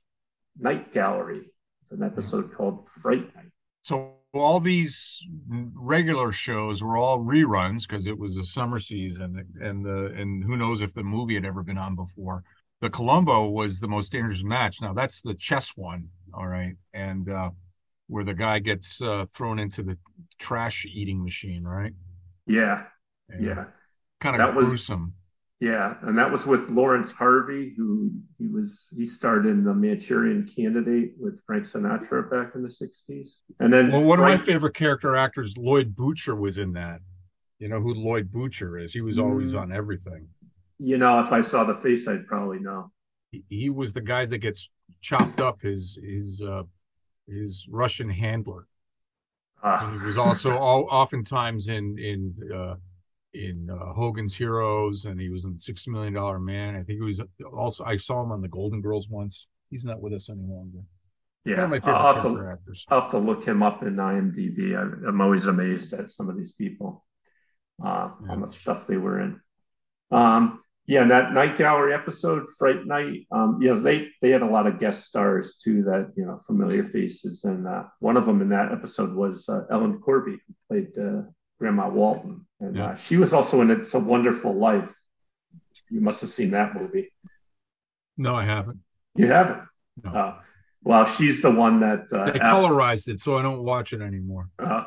Night 0.59 0.91
Gallery, 0.91 1.51
an 1.91 2.03
episode 2.03 2.53
called 2.53 2.87
Fright 3.01 3.33
Night. 3.35 3.51
So 3.83 4.13
all 4.33 4.59
these 4.59 5.21
regular 5.47 6.31
shows 6.31 6.81
were 6.81 6.97
all 6.97 7.19
reruns 7.19 7.87
because 7.87 8.07
it 8.07 8.17
was 8.17 8.37
a 8.37 8.43
summer 8.43 8.79
season 8.79 9.45
and 9.61 9.85
the 9.85 10.05
and 10.17 10.43
who 10.43 10.57
knows 10.57 10.81
if 10.81 10.93
the 10.93 11.03
movie 11.03 11.35
had 11.35 11.45
ever 11.45 11.61
been 11.61 11.77
on 11.77 11.95
before 11.95 12.43
the 12.83 12.89
columbo 12.89 13.47
was 13.47 13.79
the 13.79 13.87
most 13.87 14.11
dangerous 14.11 14.43
match 14.43 14.81
now 14.81 14.93
that's 14.93 15.21
the 15.21 15.33
chess 15.35 15.71
one 15.75 16.09
all 16.33 16.47
right 16.47 16.75
and 16.93 17.29
uh 17.29 17.49
where 18.07 18.25
the 18.25 18.33
guy 18.33 18.59
gets 18.59 19.01
uh 19.01 19.25
thrown 19.33 19.57
into 19.57 19.81
the 19.81 19.97
trash 20.37 20.85
eating 20.85 21.23
machine 21.23 21.63
right 21.63 21.93
yeah 22.45 22.83
and 23.29 23.45
yeah 23.45 23.65
kind 24.19 24.39
of 24.39 24.47
that 24.47 24.53
gruesome 24.53 25.13
yeah, 25.59 25.95
and 26.01 26.17
that 26.17 26.29
was 26.29 26.45
with 26.45 26.69
Laurence 26.69 27.13
Harvey, 27.13 27.73
who 27.77 28.11
he 28.37 28.47
was 28.47 28.93
he 28.97 29.05
starred 29.05 29.45
in 29.45 29.63
the 29.63 29.73
Manchurian 29.73 30.45
Candidate 30.45 31.13
with 31.17 31.41
Frank 31.45 31.63
Sinatra 31.63 32.29
back 32.29 32.53
in 32.55 32.63
the 32.63 32.67
'60s. 32.67 33.43
And 33.61 33.71
then, 33.71 33.89
well, 33.89 34.03
one 34.03 34.19
Frank, 34.19 34.41
of 34.41 34.45
my 34.45 34.53
favorite 34.53 34.75
character 34.75 35.15
actors, 35.15 35.57
Lloyd 35.57 35.95
Bochner, 35.95 36.37
was 36.37 36.57
in 36.57 36.73
that. 36.73 36.99
You 37.59 37.69
know 37.69 37.79
who 37.79 37.93
Lloyd 37.93 38.29
Bochner 38.29 38.83
is? 38.83 38.91
He 38.91 38.99
was 38.99 39.17
always 39.17 39.53
mm, 39.53 39.61
on 39.61 39.71
everything. 39.71 40.27
You 40.83 40.97
know, 40.97 41.21
if 41.21 41.31
I 41.31 41.39
saw 41.39 41.63
the 41.63 41.75
face, 41.75 42.09
I'd 42.09 42.27
probably 42.27 42.59
know. 42.59 42.91
He, 43.31 43.43
he 43.47 43.69
was 43.69 43.93
the 43.93 44.01
guy 44.01 44.25
that 44.25 44.39
gets 44.39 44.69
chopped 45.01 45.39
up. 45.39 45.61
His 45.61 45.97
his 46.03 46.43
uh, 46.45 46.63
his 47.25 47.65
Russian 47.69 48.09
handler. 48.09 48.67
Uh. 49.63 49.91
He 49.91 50.05
was 50.05 50.17
also 50.17 50.57
all, 50.57 50.87
oftentimes 50.91 51.69
in 51.69 51.97
in 51.97 52.35
uh, 52.53 52.75
in 53.33 53.69
uh, 53.69 53.93
Hogan's 53.93 54.35
Heroes, 54.35 55.05
and 55.05 55.21
he 55.21 55.29
was 55.29 55.45
in 55.45 55.57
Six 55.57 55.87
Million 55.87 56.13
Dollar 56.15 56.37
Man. 56.37 56.75
I 56.75 56.83
think 56.83 56.99
he 56.99 57.05
was 57.05 57.21
also. 57.55 57.85
I 57.85 57.95
saw 57.95 58.21
him 58.21 58.33
on 58.33 58.41
the 58.41 58.49
Golden 58.49 58.81
Girls 58.81 59.07
once. 59.07 59.47
He's 59.69 59.85
not 59.85 60.01
with 60.01 60.11
us 60.11 60.29
any 60.29 60.43
longer. 60.43 60.79
Yeah, 61.45 61.55
One 61.55 61.63
of 61.63 61.69
my 61.69 61.79
favorite 61.79 61.93
I'll 61.95 62.13
have, 62.13 62.23
to, 62.23 62.49
actors. 62.51 62.85
I'll 62.89 63.01
have 63.01 63.11
to 63.11 63.17
look 63.19 63.45
him 63.45 63.63
up 63.63 63.83
in 63.83 63.95
IMDb. 63.95 64.75
I, 64.77 65.07
am 65.07 65.21
always 65.21 65.45
amazed 65.45 65.93
at 65.93 66.11
some 66.11 66.29
of 66.29 66.37
these 66.37 66.51
people, 66.51 67.05
uh, 67.83 68.09
yeah. 68.21 68.27
how 68.27 68.35
much 68.35 68.59
stuff 68.59 68.85
they 68.85 68.97
were 68.97 69.21
in. 69.21 69.39
Um, 70.11 70.59
yeah, 70.85 71.05
that 71.07 71.33
night 71.33 71.57
gallery 71.57 71.93
episode, 71.93 72.47
Fright 72.57 72.85
Night. 72.85 73.25
Um, 73.31 73.59
you 73.61 73.73
know, 73.73 73.79
they 73.79 74.09
they 74.21 74.31
had 74.31 74.41
a 74.41 74.47
lot 74.47 74.67
of 74.67 74.79
guest 74.79 75.05
stars 75.05 75.57
too, 75.63 75.83
that 75.83 76.11
you 76.15 76.25
know, 76.25 76.41
familiar 76.45 76.83
faces, 76.83 77.45
and 77.45 77.67
uh, 77.67 77.83
one 77.99 78.17
of 78.17 78.25
them 78.25 78.41
in 78.41 78.49
that 78.49 78.71
episode 78.71 79.13
was 79.13 79.47
uh, 79.47 79.63
Ellen 79.71 79.99
Corby, 79.99 80.37
who 80.45 80.53
played 80.69 80.97
uh, 80.97 81.21
Grandma 81.59 81.87
Walton, 81.87 82.45
and 82.59 82.75
yeah. 82.75 82.87
uh, 82.87 82.95
she 82.95 83.15
was 83.15 83.33
also 83.33 83.61
in 83.61 83.71
It's 83.71 83.93
a 83.93 83.99
Wonderful 83.99 84.53
Life. 84.53 84.89
You 85.89 86.01
must 86.01 86.19
have 86.21 86.29
seen 86.29 86.51
that 86.51 86.75
movie. 86.75 87.13
No, 88.17 88.35
I 88.35 88.43
haven't. 88.43 88.79
You 89.15 89.27
haven't. 89.27 89.61
No. 90.03 90.11
Uh, 90.11 90.35
well, 90.83 91.05
she's 91.05 91.41
the 91.41 91.51
one 91.51 91.79
that 91.79 92.11
uh, 92.11 92.29
they 92.29 92.39
asked, 92.39 92.61
colorized 92.61 93.07
it, 93.07 93.21
so 93.21 93.37
I 93.37 93.41
don't 93.41 93.63
watch 93.63 93.93
it 93.93 94.01
anymore. 94.01 94.49
Uh, 94.59 94.85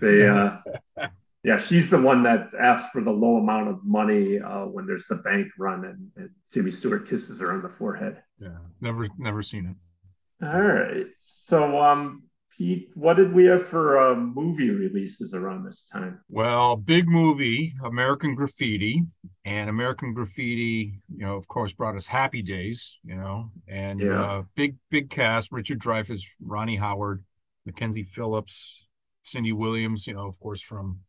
they, 0.00 0.26
uh, 0.26 0.56
yeah, 1.44 1.58
she's 1.58 1.90
the 1.90 2.00
one 2.00 2.22
that 2.24 2.50
asks 2.60 2.90
for 2.90 3.00
the 3.00 3.10
low 3.10 3.36
amount 3.36 3.68
of 3.68 3.84
money 3.84 4.40
uh, 4.40 4.64
when 4.64 4.86
there's 4.86 5.06
the 5.06 5.16
bank 5.16 5.48
run, 5.58 5.84
and, 5.84 6.08
and 6.16 6.30
Jimmy 6.52 6.70
Stewart 6.70 7.08
kisses 7.08 7.40
her 7.40 7.52
on 7.52 7.62
the 7.62 7.68
forehead. 7.68 8.22
Yeah, 8.38 8.58
never, 8.80 9.08
never 9.18 9.42
seen 9.42 9.66
it. 9.66 10.44
All 10.44 10.60
right, 10.60 11.06
so 11.20 11.80
um, 11.80 12.24
Pete, 12.58 12.90
what 12.94 13.16
did 13.16 13.32
we 13.32 13.44
have 13.44 13.66
for 13.68 14.00
uh, 14.00 14.16
movie 14.16 14.70
releases 14.70 15.32
around 15.32 15.64
this 15.64 15.88
time? 15.92 16.20
Well, 16.28 16.76
big 16.76 17.08
movie, 17.08 17.72
American 17.84 18.34
Graffiti, 18.34 19.04
and 19.44 19.70
American 19.70 20.12
Graffiti, 20.12 21.00
you 21.08 21.24
know, 21.24 21.36
of 21.36 21.46
course, 21.46 21.72
brought 21.72 21.94
us 21.96 22.06
Happy 22.06 22.42
Days, 22.42 22.98
you 23.04 23.14
know, 23.14 23.52
and 23.68 24.00
yeah. 24.00 24.20
uh, 24.20 24.42
big 24.56 24.76
big 24.90 25.08
cast: 25.08 25.52
Richard 25.52 25.78
Dreyfuss, 25.78 26.22
Ronnie 26.40 26.76
Howard, 26.76 27.22
Mackenzie 27.64 28.02
Phillips, 28.02 28.84
Cindy 29.22 29.52
Williams, 29.52 30.06
you 30.06 30.14
know, 30.14 30.26
of 30.26 30.38
course, 30.40 30.60
from 30.60 31.00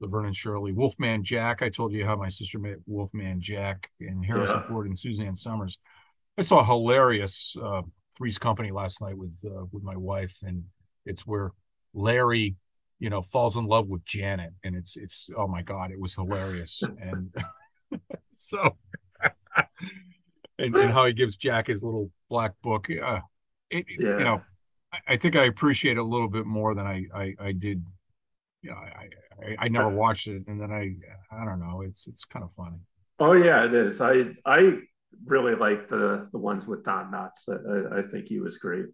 Laverne 0.00 0.26
and 0.26 0.36
Shirley, 0.36 0.72
Wolfman 0.72 1.24
Jack. 1.24 1.62
I 1.62 1.68
told 1.68 1.92
you 1.92 2.04
how 2.04 2.16
my 2.16 2.28
sister 2.28 2.58
met 2.58 2.76
Wolfman 2.86 3.40
Jack 3.40 3.90
and 4.00 4.24
Harrison 4.24 4.56
yeah. 4.56 4.68
Ford 4.68 4.86
and 4.86 4.98
Suzanne 4.98 5.36
Somers. 5.36 5.78
I 6.38 6.42
saw 6.42 6.60
a 6.60 6.64
hilarious 6.64 7.56
uh, 7.60 7.82
Three's 8.16 8.38
Company 8.38 8.70
last 8.70 9.00
night 9.00 9.16
with 9.16 9.40
uh, 9.44 9.64
with 9.72 9.82
my 9.82 9.96
wife, 9.96 10.38
and 10.42 10.64
it's 11.04 11.26
where 11.26 11.52
Larry, 11.94 12.56
you 13.00 13.10
know, 13.10 13.22
falls 13.22 13.56
in 13.56 13.66
love 13.66 13.88
with 13.88 14.04
Janet, 14.04 14.52
and 14.62 14.76
it's 14.76 14.96
it's 14.96 15.28
oh 15.36 15.48
my 15.48 15.62
god, 15.62 15.90
it 15.90 16.00
was 16.00 16.14
hilarious, 16.14 16.82
and 17.00 17.34
so 18.32 18.76
and, 20.58 20.74
and 20.74 20.92
how 20.92 21.06
he 21.06 21.12
gives 21.12 21.36
Jack 21.36 21.68
his 21.68 21.82
little 21.82 22.10
black 22.28 22.52
book. 22.62 22.88
Uh, 22.90 23.20
it, 23.70 23.86
yeah. 23.88 24.18
You 24.18 24.24
know, 24.24 24.42
I, 24.92 24.98
I, 25.08 25.16
think 25.16 25.36
I 25.36 25.44
appreciate 25.44 25.96
it 25.96 26.00
a 26.00 26.04
little 26.04 26.28
bit 26.28 26.46
more 26.46 26.74
than 26.74 26.86
I 26.86 27.06
I, 27.14 27.34
I 27.40 27.52
did. 27.52 27.84
You 28.62 28.70
know, 28.70 28.76
I, 28.76 29.08
I, 29.44 29.56
I 29.60 29.68
never 29.68 29.88
watched 29.88 30.26
it, 30.26 30.44
and 30.46 30.60
then 30.60 30.72
I 30.72 30.96
I 31.30 31.44
don't 31.44 31.60
know. 31.60 31.82
It's 31.82 32.06
it's 32.06 32.24
kind 32.24 32.44
of 32.44 32.52
funny. 32.52 32.78
Oh 33.20 33.32
yeah, 33.32 33.64
it 33.64 33.74
is. 33.74 34.00
I 34.00 34.24
I 34.44 34.78
really 35.24 35.54
like 35.54 35.88
the 35.88 36.28
the 36.32 36.38
ones 36.38 36.66
with 36.66 36.84
Don 36.84 37.12
Knotts. 37.12 37.48
I, 37.48 37.98
I 37.98 38.02
think 38.02 38.26
he 38.26 38.40
was 38.40 38.58
great. 38.58 38.86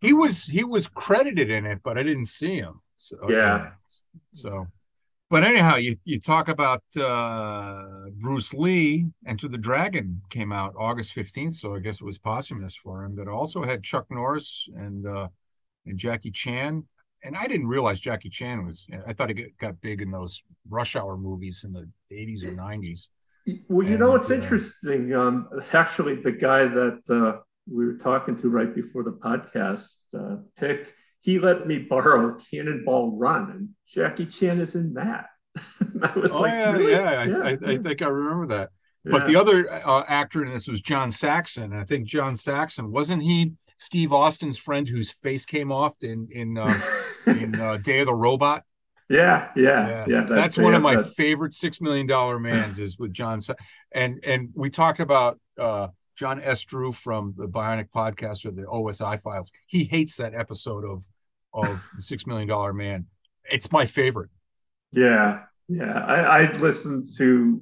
He 0.00 0.12
was 0.12 0.44
he 0.44 0.64
was 0.64 0.88
credited 0.88 1.50
in 1.50 1.66
it, 1.66 1.80
but 1.82 1.98
I 1.98 2.02
didn't 2.02 2.26
see 2.26 2.56
him. 2.56 2.80
So 2.96 3.16
yeah. 3.28 3.70
So 4.32 4.68
but 5.32 5.44
anyhow, 5.44 5.76
you, 5.76 5.96
you 6.04 6.20
talk 6.20 6.48
about 6.48 6.82
uh, 6.94 7.84
Bruce 8.20 8.52
Lee, 8.52 9.06
Enter 9.26 9.48
the 9.48 9.56
Dragon 9.56 10.20
came 10.28 10.52
out 10.52 10.74
August 10.78 11.16
15th, 11.16 11.54
so 11.54 11.74
I 11.74 11.78
guess 11.78 12.02
it 12.02 12.04
was 12.04 12.18
posthumous 12.18 12.76
for 12.76 13.02
him. 13.02 13.14
But 13.16 13.28
also 13.28 13.62
had 13.64 13.82
Chuck 13.82 14.04
Norris 14.10 14.68
and 14.76 15.06
uh, 15.06 15.28
and 15.86 15.96
Jackie 15.96 16.32
Chan. 16.32 16.84
And 17.24 17.36
I 17.36 17.46
didn't 17.46 17.68
realize 17.68 18.00
Jackie 18.00 18.30
Chan 18.30 18.64
was, 18.64 18.86
I 19.06 19.12
thought 19.12 19.30
he 19.30 19.46
got 19.58 19.80
big 19.80 20.02
in 20.02 20.10
those 20.10 20.42
Rush 20.68 20.96
Hour 20.96 21.16
movies 21.16 21.64
in 21.64 21.72
the 21.72 21.88
80s 22.12 22.44
or 22.44 22.52
90s. 22.52 23.08
Well, 23.68 23.86
you 23.86 23.94
and, 23.94 24.00
know, 24.00 24.14
it's 24.14 24.30
uh, 24.30 24.34
interesting. 24.34 25.14
Um, 25.14 25.48
actually, 25.72 26.16
the 26.16 26.32
guy 26.32 26.64
that 26.64 27.00
uh, 27.08 27.40
we 27.70 27.86
were 27.86 27.96
talking 27.96 28.36
to 28.38 28.48
right 28.48 28.74
before 28.74 29.02
the 29.02 29.12
podcast 29.12 29.92
uh, 30.18 30.36
pick 30.56 30.92
he 31.22 31.38
let 31.38 31.66
me 31.66 31.78
borrow 31.78 32.36
Cannonball 32.50 33.16
Run, 33.16 33.50
and 33.50 33.68
Jackie 33.88 34.26
Chan 34.26 34.60
is 34.60 34.74
in 34.74 34.94
that. 34.94 35.26
I 36.02 36.18
was 36.18 36.32
oh, 36.32 36.40
like, 36.40 36.52
yeah, 36.52 36.72
really? 36.72 36.92
yeah, 36.92 37.24
yeah, 37.24 37.36
I, 37.38 37.48
I, 37.50 37.72
I, 37.74 37.78
think 37.78 38.02
I 38.02 38.08
remember 38.08 38.46
that. 38.48 38.70
Yeah. 39.04 39.12
But 39.12 39.26
the 39.26 39.36
other 39.36 39.72
uh, 39.72 40.04
actor 40.08 40.44
in 40.44 40.52
this 40.52 40.66
was 40.66 40.80
John 40.80 41.12
Saxon. 41.12 41.72
I 41.72 41.84
think 41.84 42.06
John 42.06 42.34
Saxon 42.34 42.90
wasn't 42.90 43.22
he 43.22 43.52
Steve 43.82 44.12
Austin's 44.12 44.58
friend 44.58 44.88
whose 44.88 45.10
face 45.10 45.44
came 45.44 45.72
off 45.72 45.96
in 46.02 46.28
in 46.30 46.56
uh, 46.56 46.80
in 47.26 47.54
uh, 47.60 47.78
Day 47.78 47.98
of 47.98 48.06
the 48.06 48.14
Robot. 48.14 48.62
Yeah, 49.08 49.48
yeah, 49.56 49.88
yeah. 49.88 50.04
yeah 50.08 50.20
that, 50.24 50.34
that's 50.34 50.56
one 50.56 50.74
of 50.74 50.82
my 50.82 51.02
favorite 51.02 51.52
Six 51.52 51.80
Million 51.80 52.06
Dollar 52.06 52.38
Mans 52.38 52.78
is 52.78 52.96
with 52.96 53.12
John. 53.12 53.40
And 53.92 54.24
and 54.24 54.50
we 54.54 54.70
talked 54.70 55.00
about 55.00 55.40
uh, 55.58 55.88
John 56.14 56.40
S. 56.40 56.62
Drew 56.64 56.92
from 56.92 57.34
the 57.36 57.48
Bionic 57.48 57.88
Podcast 57.94 58.46
or 58.46 58.52
the 58.52 58.62
OSI 58.62 59.20
Files. 59.20 59.50
He 59.66 59.84
hates 59.84 60.16
that 60.16 60.32
episode 60.32 60.84
of 60.84 61.04
of 61.52 61.84
the 61.96 62.02
Six 62.02 62.24
Million 62.24 62.46
Dollar 62.46 62.72
Man. 62.72 63.06
It's 63.50 63.72
my 63.72 63.86
favorite. 63.86 64.30
Yeah, 64.92 65.40
yeah. 65.68 66.04
I, 66.04 66.44
I 66.44 66.52
listened 66.52 67.06
to 67.18 67.60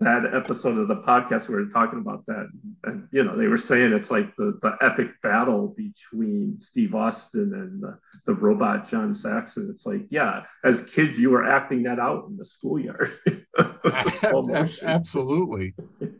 that 0.00 0.34
episode 0.34 0.78
of 0.78 0.88
the 0.88 0.96
podcast 0.96 1.48
where 1.48 1.58
we 1.58 1.64
are 1.64 1.72
talking 1.72 1.98
about 1.98 2.24
that, 2.26 2.48
and 2.84 3.06
you 3.12 3.22
know 3.22 3.36
they 3.36 3.46
were 3.46 3.58
saying 3.58 3.92
it's 3.92 4.10
like 4.10 4.34
the, 4.36 4.58
the 4.62 4.76
epic 4.80 5.08
battle 5.22 5.74
between 5.76 6.58
Steve 6.58 6.94
Austin 6.94 7.52
and 7.54 7.82
the, 7.82 7.98
the 8.26 8.32
robot 8.32 8.88
John 8.88 9.12
Saxon. 9.12 9.68
It's 9.70 9.84
like, 9.84 10.06
yeah, 10.08 10.44
as 10.64 10.80
kids 10.82 11.18
you 11.18 11.30
were 11.30 11.46
acting 11.46 11.82
that 11.82 11.98
out 11.98 12.26
in 12.28 12.36
the 12.36 12.44
schoolyard. 12.46 13.12
Absolutely, 14.82 15.74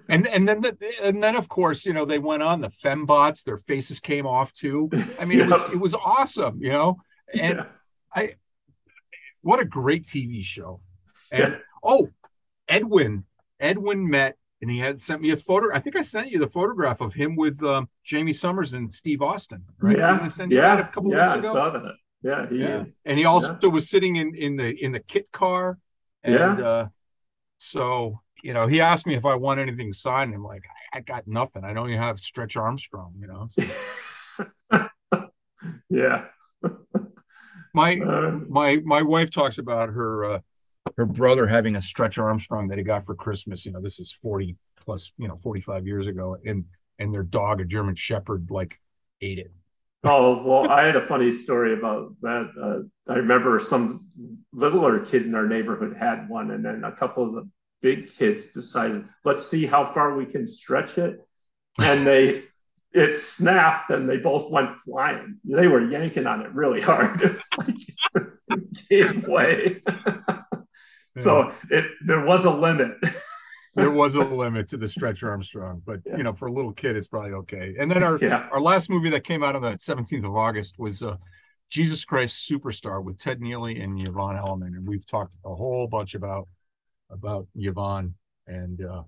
and 0.09 0.27
and 0.27 0.47
then 0.47 0.61
the, 0.61 0.77
and 1.03 1.23
then 1.23 1.37
of 1.37 1.49
course 1.49 1.87
you 1.87 1.95
know 1.95 2.05
they 2.05 2.19
went 2.19 2.43
on 2.43 2.61
the 2.61 2.69
fembots. 2.69 3.45
Their 3.45 3.57
faces 3.57 3.99
came 3.99 4.27
off 4.27 4.53
too. 4.53 4.91
I 5.19 5.25
mean, 5.25 5.41
it 5.41 5.49
was 5.49 5.65
it 5.73 5.81
was 5.81 5.95
awesome, 5.95 6.63
you 6.63 6.71
know. 6.71 6.99
And 7.33 7.59
yeah. 7.59 7.65
I, 8.15 8.35
what 9.41 9.61
a 9.61 9.65
great 9.65 10.07
TV 10.07 10.45
show. 10.45 10.81
And 11.31 11.53
yeah. 11.55 11.59
oh, 11.83 12.11
Edwin 12.69 13.25
Edwin 13.61 14.09
met 14.09 14.37
and 14.61 14.71
he 14.71 14.79
had 14.79 15.01
sent 15.01 15.23
me 15.23 15.31
a 15.31 15.37
photo. 15.37 15.75
I 15.75 15.81
think 15.81 15.97
I 15.97 16.03
sent 16.03 16.31
you 16.31 16.39
the 16.39 16.49
photograph 16.49 17.01
of 17.01 17.15
him 17.15 17.37
with 17.37 17.63
um, 17.63 17.89
Jaime 18.09 18.33
Sommers 18.33 18.73
and 18.73 18.95
Steve 18.95 19.23
Austin, 19.23 19.65
right? 19.79 19.97
Yeah, 19.97 20.29
yeah, 20.49 20.79
a 20.79 20.85
couple 20.89 21.11
yeah, 21.11 21.25
weeks 21.25 21.39
ago. 21.39 21.51
I 21.51 21.53
saw 21.53 21.71
that. 21.71 21.95
Yeah, 22.23 22.49
he, 22.49 22.57
yeah. 22.59 22.85
And 23.05 23.19
he 23.19 23.25
also 23.25 23.59
yeah. 23.63 23.69
was 23.69 23.89
sitting 23.89 24.17
in 24.17 24.35
in 24.35 24.57
the 24.57 24.73
in 24.85 24.93
the 24.93 25.01
kit 25.01 25.33
car, 25.33 25.79
and 26.23 26.59
yeah. 26.59 26.67
uh, 26.67 26.89
so 27.57 28.21
you 28.43 28.53
know 28.53 28.67
he 28.67 28.81
asked 28.81 29.07
me 29.07 29.15
if 29.15 29.25
I 29.25 29.37
want 29.37 29.61
anything 29.61 29.93
signed. 29.95 30.35
I'm 30.35 30.45
like, 30.45 30.65
I, 30.93 30.99
I 30.99 31.01
got 31.01 31.27
nothing. 31.27 31.65
I 31.65 31.73
don't 31.73 31.89
even 31.89 32.01
have 32.01 32.21
Stretch 32.21 32.57
Armstrong, 32.57 33.15
you 33.19 33.27
know. 33.27 33.47
So. 33.49 33.63
yeah. 35.89 36.27
my 37.73 37.99
uh, 37.99 38.31
my 38.49 38.77
my 38.85 39.01
wife 39.01 39.31
talks 39.31 39.57
about 39.57 39.89
her. 39.89 40.25
Uh, 40.25 40.39
her 40.97 41.07
brother 41.07 41.47
having 41.47 41.77
a 41.77 41.83
stretch 41.83 42.19
Armstrong 42.19 42.69
that 42.69 42.79
he 42.79 42.85
got 42.85 43.05
for 43.05 43.15
Christmas. 43.15 43.65
You 43.65 43.73
know, 43.73 43.81
this 43.81 44.01
is 44.01 44.13
40 44.13 44.57
plus, 44.77 45.13
you 45.19 45.29
know, 45.29 45.37
45 45.37 45.87
years 45.87 46.07
ago. 46.07 46.37
And 46.45 46.65
and 46.99 47.15
their 47.15 47.23
dog, 47.23 47.61
a 47.61 47.65
German 47.65 47.95
Shepherd, 47.95 48.49
like 48.51 48.79
ate 49.21 49.39
it. 49.39 49.53
Oh, 50.05 50.43
well, 50.43 50.71
I 50.71 50.85
had 50.85 50.97
a 50.97 51.07
funny 51.07 51.31
story 51.31 51.75
about 51.75 52.15
that. 52.23 52.51
Uh, 52.61 53.13
I 53.13 53.17
remember 53.17 53.59
some 53.59 54.01
littler 54.53 54.99
kid 55.01 55.27
in 55.27 55.35
our 55.35 55.47
neighborhood 55.47 55.97
had 55.97 56.29
one, 56.29 56.53
and 56.53 56.65
then 56.65 56.85
a 56.85 56.93
couple 56.93 57.25
of 57.25 57.35
the 57.35 57.51
big 57.83 58.11
kids 58.11 58.47
decided, 58.47 59.05
let's 59.25 59.47
see 59.47 59.67
how 59.67 59.93
far 59.93 60.17
we 60.17 60.25
can 60.25 60.47
stretch 60.47 60.97
it. 60.97 61.21
And 61.79 62.07
they, 62.07 62.45
it 62.93 63.19
snapped 63.19 63.91
and 63.91 64.09
they 64.09 64.17
both 64.17 64.51
went 64.51 64.77
flying. 64.79 65.39
They 65.45 65.67
were 65.67 65.91
yanking 65.91 66.27
on 66.27 66.43
it 66.43 66.53
really 66.53 66.81
hard. 66.81 67.23
It's 67.23 67.49
like, 67.59 68.61
gave 68.89 69.27
way. 69.29 69.83
So 71.19 71.53
it 71.71 71.85
there 72.05 72.25
was 72.25 72.45
a 72.45 72.51
limit. 72.51 72.93
there 73.75 73.91
was 73.91 74.15
a 74.15 74.25
limit 74.25 74.69
to 74.69 74.77
the 74.77 74.89
stretch 74.89 75.23
Armstrong, 75.23 75.83
but 75.85 76.01
yeah. 76.07 76.17
you 76.17 76.23
know, 76.23 76.33
for 76.33 76.47
a 76.47 76.53
little 76.53 76.73
kid, 76.73 76.97
it's 76.97 77.09
probably 77.09 77.33
okay. 77.33 77.75
And 77.79 77.91
then 77.91 78.03
our 78.03 78.19
yeah. 78.21 78.49
our 78.53 78.61
last 78.61 78.91
movie 78.91 79.11
that 79.11 79.25
came 79.25 79.43
out 79.43 79.57
on 79.57 79.63
the 79.63 79.73
17th 79.73 80.25
of 80.25 80.37
August 80.37 80.79
was 80.79 81.03
uh, 81.03 81.17
Jesus 81.69 82.05
Christ 82.05 82.49
Superstar 82.49 83.03
with 83.03 83.19
Ted 83.19 83.41
Neeley 83.41 83.83
and 83.83 84.01
Yvonne 84.07 84.37
Elliman, 84.37 84.75
and 84.77 84.87
we've 84.87 85.07
talked 85.07 85.35
a 85.45 85.55
whole 85.55 85.87
bunch 85.87 86.15
about 86.15 86.49
about 87.11 87.47
Yvonne 87.57 88.15
and 88.47 88.85
uh, 88.85 89.03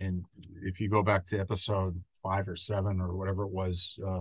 and 0.00 0.24
if 0.62 0.80
you 0.80 0.88
go 0.88 1.02
back 1.02 1.24
to 1.26 1.38
episode 1.38 2.00
five 2.22 2.48
or 2.48 2.56
seven 2.56 3.00
or 3.00 3.16
whatever 3.16 3.44
it 3.44 3.50
was, 3.50 3.98
uh, 4.06 4.20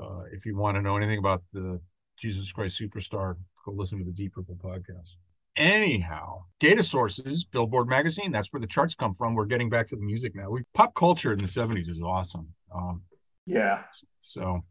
uh, 0.00 0.22
if 0.32 0.46
you 0.46 0.56
want 0.56 0.76
to 0.76 0.82
know 0.82 0.96
anything 0.96 1.18
about 1.18 1.42
the 1.52 1.80
Jesus 2.18 2.50
Christ 2.52 2.80
Superstar, 2.80 3.36
go 3.64 3.72
listen 3.72 3.98
to 3.98 4.04
the 4.04 4.12
Deep 4.12 4.34
Purple 4.34 4.56
podcast. 4.56 5.16
Anyhow, 5.56 6.44
data 6.58 6.82
sources, 6.82 7.44
Billboard 7.44 7.88
magazine, 7.88 8.32
that's 8.32 8.52
where 8.52 8.60
the 8.60 8.66
charts 8.66 8.94
come 8.94 9.14
from. 9.14 9.34
We're 9.34 9.46
getting 9.46 9.68
back 9.68 9.86
to 9.88 9.96
the 9.96 10.02
music 10.02 10.34
now. 10.34 10.50
We 10.50 10.62
pop 10.74 10.94
culture 10.94 11.32
in 11.32 11.38
the 11.38 11.46
70s 11.46 11.88
is 11.88 12.00
awesome. 12.00 12.54
Um, 12.74 13.02
yeah. 13.46 13.82
So 14.20 14.64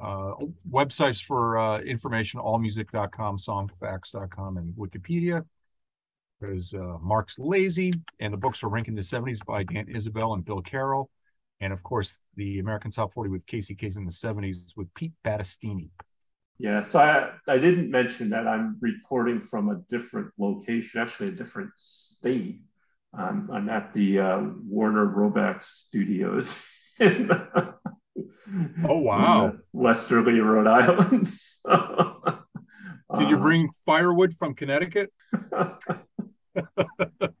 uh, 0.00 0.32
websites 0.68 1.22
for 1.22 1.56
uh, 1.56 1.78
information, 1.80 2.40
allmusic.com, 2.40 3.38
songfacts.com, 3.38 4.56
and 4.56 4.74
Wikipedia. 4.74 5.44
There's 6.40 6.74
uh, 6.74 6.98
Mark's 7.00 7.38
Lazy, 7.38 7.92
and 8.18 8.32
the 8.32 8.38
books 8.38 8.62
are 8.62 8.68
ranking 8.68 8.96
the 8.96 9.02
70s 9.02 9.44
by 9.44 9.62
Dan 9.62 9.86
Isabel 9.88 10.34
and 10.34 10.44
Bill 10.44 10.60
Carroll. 10.60 11.10
And 11.60 11.72
of 11.72 11.82
course, 11.82 12.18
the 12.36 12.58
American 12.58 12.90
Top 12.90 13.12
40 13.12 13.30
with 13.30 13.46
Casey 13.46 13.76
Kasem 13.76 13.98
in 13.98 14.04
the 14.04 14.10
70s 14.10 14.76
with 14.76 14.92
Pete 14.94 15.12
Battistini. 15.24 15.90
Yeah, 16.58 16.82
so 16.82 16.98
I 17.00 17.30
I 17.48 17.58
didn't 17.58 17.90
mention 17.90 18.30
that 18.30 18.46
I'm 18.46 18.76
recording 18.80 19.40
from 19.40 19.70
a 19.70 19.76
different 19.88 20.30
location, 20.38 21.00
actually 21.00 21.28
a 21.28 21.32
different 21.32 21.70
state. 21.76 22.60
I'm, 23.16 23.48
I'm 23.52 23.68
at 23.68 23.92
the 23.94 24.18
uh, 24.18 24.40
Warner 24.66 25.06
Roback 25.06 25.62
Studios. 25.62 26.56
In, 27.00 27.28
oh 28.88 28.98
wow, 28.98 29.52
Westerly, 29.72 30.40
Rhode 30.40 30.66
Island. 30.66 31.28
So, 33.06 33.20
Did 33.20 33.30
you 33.30 33.36
uh, 33.36 33.40
bring 33.40 33.68
firewood 33.84 34.34
from 34.34 34.54
Connecticut? 34.54 35.12
I 35.52 35.76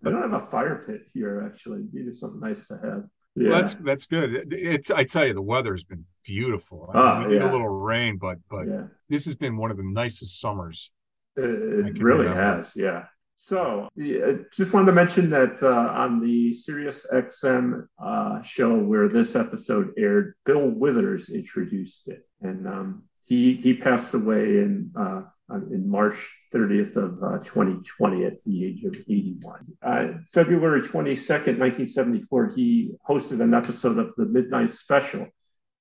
don't 0.04 0.30
have 0.30 0.42
a 0.42 0.46
fire 0.50 0.84
pit 0.86 1.02
here. 1.12 1.42
Actually, 1.46 1.78
It'd 1.78 1.92
be 1.92 2.14
something 2.14 2.40
nice 2.40 2.66
to 2.68 2.74
have. 2.74 3.04
Yeah. 3.36 3.50
that's 3.50 3.74
that's 3.74 4.06
good. 4.06 4.52
It's 4.52 4.90
I 4.90 5.04
tell 5.04 5.26
you, 5.26 5.34
the 5.34 5.42
weather's 5.42 5.82
been 5.82 6.04
beautiful. 6.24 6.90
I 6.94 6.96
mean, 6.96 7.24
oh, 7.24 7.28
we 7.28 7.36
yeah. 7.36 7.50
a 7.50 7.52
little 7.52 7.68
rain, 7.68 8.16
but 8.16 8.38
but 8.48 8.66
yeah. 8.66 8.82
this 9.08 9.24
has 9.24 9.34
been 9.34 9.56
one 9.56 9.70
of 9.70 9.76
the 9.76 9.82
nicest 9.82 10.40
summers. 10.40 10.92
It, 11.36 11.44
it 11.44 12.02
really 12.02 12.26
remember. 12.26 12.56
has, 12.56 12.72
yeah. 12.76 13.06
So, 13.36 13.88
yeah, 13.96 14.32
just 14.52 14.72
wanted 14.72 14.86
to 14.86 14.92
mention 14.92 15.28
that 15.30 15.60
uh, 15.60 15.68
on 15.68 16.20
the 16.20 16.52
Sirius 16.52 17.04
XM 17.12 17.88
uh, 18.02 18.40
show 18.42 18.78
where 18.78 19.08
this 19.08 19.34
episode 19.34 19.90
aired, 19.98 20.34
Bill 20.46 20.68
Withers 20.68 21.30
introduced 21.30 22.08
it, 22.08 22.28
and 22.42 22.68
um, 22.68 23.02
he 23.22 23.54
he 23.56 23.74
passed 23.74 24.14
away 24.14 24.58
in 24.58 24.92
uh, 24.96 25.22
in 25.50 25.88
March 25.88 26.16
30th 26.54 26.96
of 26.96 27.22
uh, 27.22 27.38
2020 27.38 28.24
at 28.24 28.34
the 28.44 28.64
age 28.64 28.84
of 28.84 28.94
81. 28.94 29.60
Uh, 29.82 30.06
February 30.32 30.82
22nd, 30.82 31.58
1974, 31.58 32.52
he 32.54 32.92
hosted 33.08 33.40
an 33.40 33.54
episode 33.54 33.98
of 33.98 34.14
the 34.16 34.24
Midnight 34.24 34.70
Special. 34.70 35.26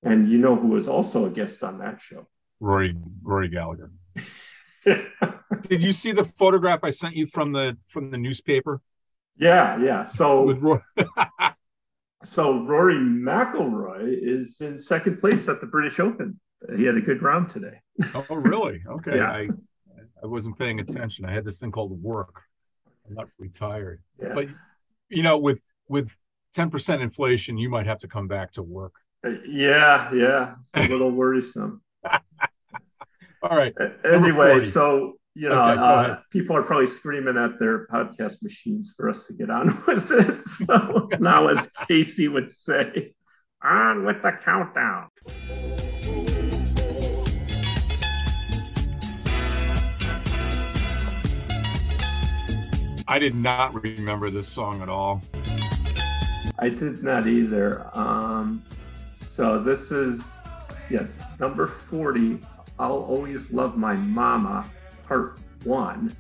And 0.01 0.29
you 0.29 0.39
know 0.39 0.55
who 0.55 0.69
was 0.69 0.87
also 0.87 1.25
a 1.25 1.29
guest 1.29 1.63
on 1.63 1.77
that 1.79 2.01
show? 2.01 2.27
Rory 2.59 2.95
Rory 3.21 3.49
Gallagher. 3.49 3.91
Did 4.85 5.81
you 5.81 5.91
see 5.91 6.11
the 6.11 6.25
photograph 6.25 6.79
I 6.83 6.89
sent 6.89 7.15
you 7.15 7.25
from 7.25 7.53
the 7.53 7.77
from 7.87 8.11
the 8.11 8.17
newspaper? 8.17 8.81
Yeah, 9.37 9.81
yeah. 9.81 10.03
So 10.03 10.43
With 10.43 10.59
Rory. 10.59 10.81
so 12.23 12.63
Rory 12.63 12.95
McIlroy 12.95 14.17
is 14.21 14.57
in 14.59 14.77
second 14.77 15.19
place 15.19 15.47
at 15.47 15.61
the 15.61 15.67
British 15.67 15.99
Open. 15.99 16.39
He 16.77 16.83
had 16.83 16.95
a 16.95 17.01
good 17.01 17.21
round 17.21 17.49
today. 17.49 17.79
oh, 18.15 18.35
really? 18.35 18.81
Okay. 18.89 19.17
Yeah. 19.17 19.31
I 19.31 19.47
I 20.23 20.27
wasn't 20.27 20.57
paying 20.57 20.79
attention. 20.79 21.25
I 21.25 21.33
had 21.33 21.43
this 21.43 21.59
thing 21.59 21.71
called 21.71 22.01
work. 22.01 22.43
I'm 23.07 23.15
not 23.15 23.27
retired. 23.37 24.01
Yeah. 24.21 24.33
But 24.33 24.47
you 25.09 25.21
know, 25.23 25.37
with 25.37 25.61
with 25.89 26.15
10% 26.55 27.01
inflation, 27.01 27.57
you 27.57 27.69
might 27.69 27.85
have 27.87 27.99
to 27.99 28.07
come 28.07 28.27
back 28.27 28.53
to 28.53 28.63
work. 28.63 28.93
yeah, 29.47 30.13
yeah. 30.13 30.55
It's 30.73 30.85
a 30.85 30.89
little 30.91 31.11
worrisome. 31.11 31.81
All 33.41 33.57
right. 33.57 33.73
Anyway, 34.09 34.69
so 34.69 35.13
you 35.35 35.49
know, 35.49 35.61
Okay, 35.61 35.81
uh, 35.81 36.15
people 36.31 36.55
are 36.55 36.61
probably 36.63 36.87
screaming 36.87 37.37
at 37.37 37.59
their 37.59 37.87
podcast 37.87 38.41
machines 38.43 38.93
for 38.95 39.09
us 39.09 39.25
to 39.27 39.33
get 39.33 39.49
on 39.49 39.67
with 39.87 40.09
it. 40.11 40.39
So 40.45 41.09
now, 41.19 41.47
as 41.47 41.67
Casey 41.87 42.27
would 42.29 42.51
say, 42.51 43.13
on 43.61 44.05
with 44.05 44.21
the 44.21 44.31
countdown. 44.31 45.07
I 53.07 53.19
did 53.19 53.35
not 53.35 53.73
remember 53.83 54.29
this 54.29 54.47
song 54.47 54.81
at 54.81 54.89
all. 54.89 55.21
I 56.59 56.69
did 56.69 57.03
not 57.03 57.27
either. 57.27 57.89
Um, 57.93 58.63
so 59.15 59.61
this 59.61 59.91
is, 59.91 60.21
yeah, 60.89 61.07
number 61.39 61.67
40. 61.67 62.39
I'll 62.79 63.03
Always 63.03 63.51
Love 63.51 63.77
My 63.77 63.95
Mama, 63.95 64.69
part 65.05 65.39
one 65.63 66.15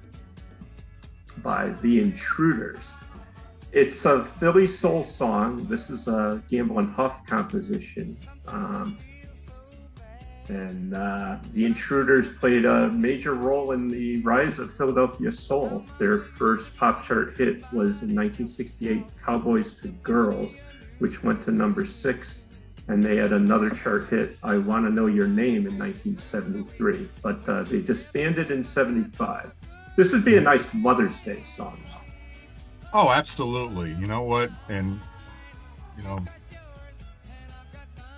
by 1.37 1.69
The 1.81 2.01
Intruders. 2.01 2.83
It's 3.71 4.05
a 4.05 4.25
Philly 4.39 4.67
soul 4.67 5.03
song. 5.03 5.65
This 5.67 5.89
is 5.89 6.07
a 6.07 6.43
Gamble 6.49 6.79
and 6.79 6.91
Huff 6.93 7.25
composition. 7.25 8.17
Um, 8.47 8.97
and 10.49 10.93
uh, 10.93 11.37
the 11.53 11.65
Intruders 11.65 12.27
played 12.39 12.65
a 12.65 12.89
major 12.89 13.33
role 13.33 13.71
in 13.71 13.87
the 13.87 14.21
rise 14.21 14.59
of 14.59 14.73
Philadelphia 14.75 15.31
soul. 15.31 15.83
Their 15.97 16.19
first 16.19 16.75
pop 16.75 17.05
chart 17.05 17.35
hit 17.37 17.61
was 17.71 18.01
in 18.01 18.13
1968, 18.13 19.05
"Cowboys 19.23 19.73
to 19.75 19.89
Girls," 20.03 20.53
which 20.99 21.23
went 21.23 21.43
to 21.43 21.51
number 21.51 21.85
six, 21.85 22.43
and 22.87 23.03
they 23.03 23.15
had 23.15 23.31
another 23.31 23.69
chart 23.69 24.09
hit, 24.09 24.37
"I 24.43 24.57
Want 24.57 24.85
to 24.85 24.91
Know 24.91 25.07
Your 25.07 25.27
Name" 25.27 25.67
in 25.67 25.77
1973. 25.77 27.09
But 27.21 27.47
uh, 27.47 27.63
they 27.63 27.81
disbanded 27.81 28.51
in 28.51 28.63
'75. 28.63 29.53
This 29.95 30.11
would 30.11 30.25
be 30.25 30.37
a 30.37 30.41
nice 30.41 30.67
Mother's 30.73 31.19
Day 31.21 31.43
song. 31.43 31.79
Oh, 32.93 33.09
absolutely. 33.09 33.93
You 33.93 34.07
know 34.07 34.21
what? 34.21 34.51
And 34.69 34.99
you 35.97 36.03
know, 36.03 36.19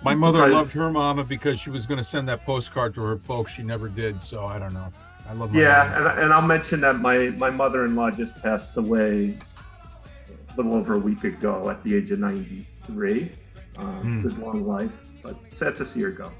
my 0.02 0.14
mother 0.14 0.46
loved 0.48 0.72
her 0.72 0.90
mama 0.90 1.24
because 1.24 1.58
she 1.58 1.70
was 1.70 1.86
going 1.86 1.98
to 1.98 2.04
send 2.04 2.28
that 2.28 2.44
postcard 2.44 2.94
to 2.94 3.02
her 3.02 3.16
folks. 3.16 3.52
She 3.52 3.62
never 3.62 3.88
did. 3.88 4.20
So 4.22 4.44
I 4.44 4.58
don't 4.58 4.74
know. 4.74 4.92
I 5.28 5.32
love 5.32 5.52
my 5.52 5.60
Yeah, 5.60 5.96
and, 5.96 6.20
and 6.20 6.32
I'll 6.32 6.42
mention 6.42 6.80
that 6.82 7.00
my, 7.00 7.30
my 7.30 7.50
mother-in-law 7.50 8.12
just 8.12 8.40
passed 8.42 8.76
away 8.76 9.36
a 10.28 10.56
little 10.56 10.74
over 10.74 10.94
a 10.94 10.98
week 10.98 11.24
ago 11.24 11.68
at 11.68 11.82
the 11.82 11.96
age 11.96 12.10
of 12.12 12.20
93. 12.20 13.32
Um, 13.78 13.86
Hmm. 14.00 14.22
Good 14.22 14.38
long 14.38 14.66
life, 14.66 14.92
but 15.22 15.36
sad 15.54 15.76
to 15.78 15.84
see 15.84 16.00
her 16.02 16.10
go. 16.10 16.30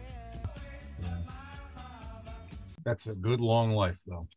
That's 2.84 3.08
a 3.08 3.14
good 3.14 3.40
long 3.40 3.72
life, 3.72 3.98
though. 4.06 4.28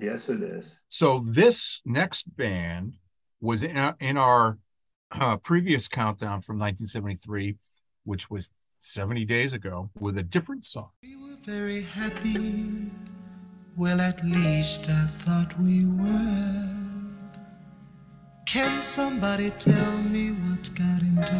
Yes, 0.00 0.28
it 0.28 0.42
is. 0.42 0.80
So 0.88 1.22
this 1.24 1.82
next 1.84 2.34
band 2.36 2.94
was 3.40 3.62
in 3.62 3.76
our, 3.76 3.96
in 4.00 4.16
our 4.16 4.58
uh, 5.12 5.36
previous 5.36 5.86
countdown 5.86 6.40
from 6.40 6.58
1973, 6.58 7.56
which 8.04 8.30
was 8.30 8.48
70 8.82 9.24
days 9.26 9.52
ago, 9.52 9.90
with 10.00 10.16
a 10.18 10.22
different 10.22 10.64
song. 10.64 10.88
We 11.02 11.16
were 11.16 11.36
very 11.42 11.82
happy. 11.82 12.90
Well, 13.76 14.00
at 14.00 14.24
least 14.24 14.88
I 14.88 15.06
thought 15.06 15.58
we 15.60 15.84
were. 15.86 16.66
Can 18.46 18.80
somebody 18.80 19.50
tell 19.58 19.98
me 19.98 20.30
what's 20.32 20.70
got 20.70 21.02
into 21.02 21.34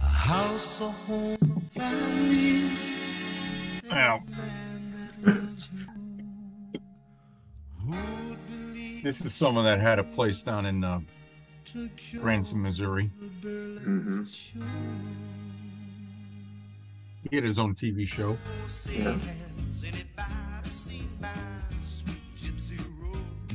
a 0.00 0.04
house, 0.06 0.80
a 0.80 0.90
home, 0.90 1.38
a 1.74 1.80
family? 1.80 2.70
Now, 3.88 4.20
Man 4.28 4.92
that 5.24 5.34
loves 5.34 5.70
you. 5.72 5.86
Who'd 7.86 8.38
believe 8.50 9.02
this 9.02 9.24
is 9.24 9.32
someone 9.34 9.64
that 9.64 9.78
had 9.78 9.98
a 9.98 10.04
place 10.04 10.42
down 10.42 10.66
in 10.66 10.84
uh, 10.84 11.00
Branson, 12.20 12.60
Missouri. 12.62 13.10
Mhm. 13.42 14.26
He 17.30 17.36
had 17.36 17.44
his 17.44 17.58
own 17.58 17.74
TV 17.74 18.06
show. 18.06 18.36
Yeah. 18.90 19.16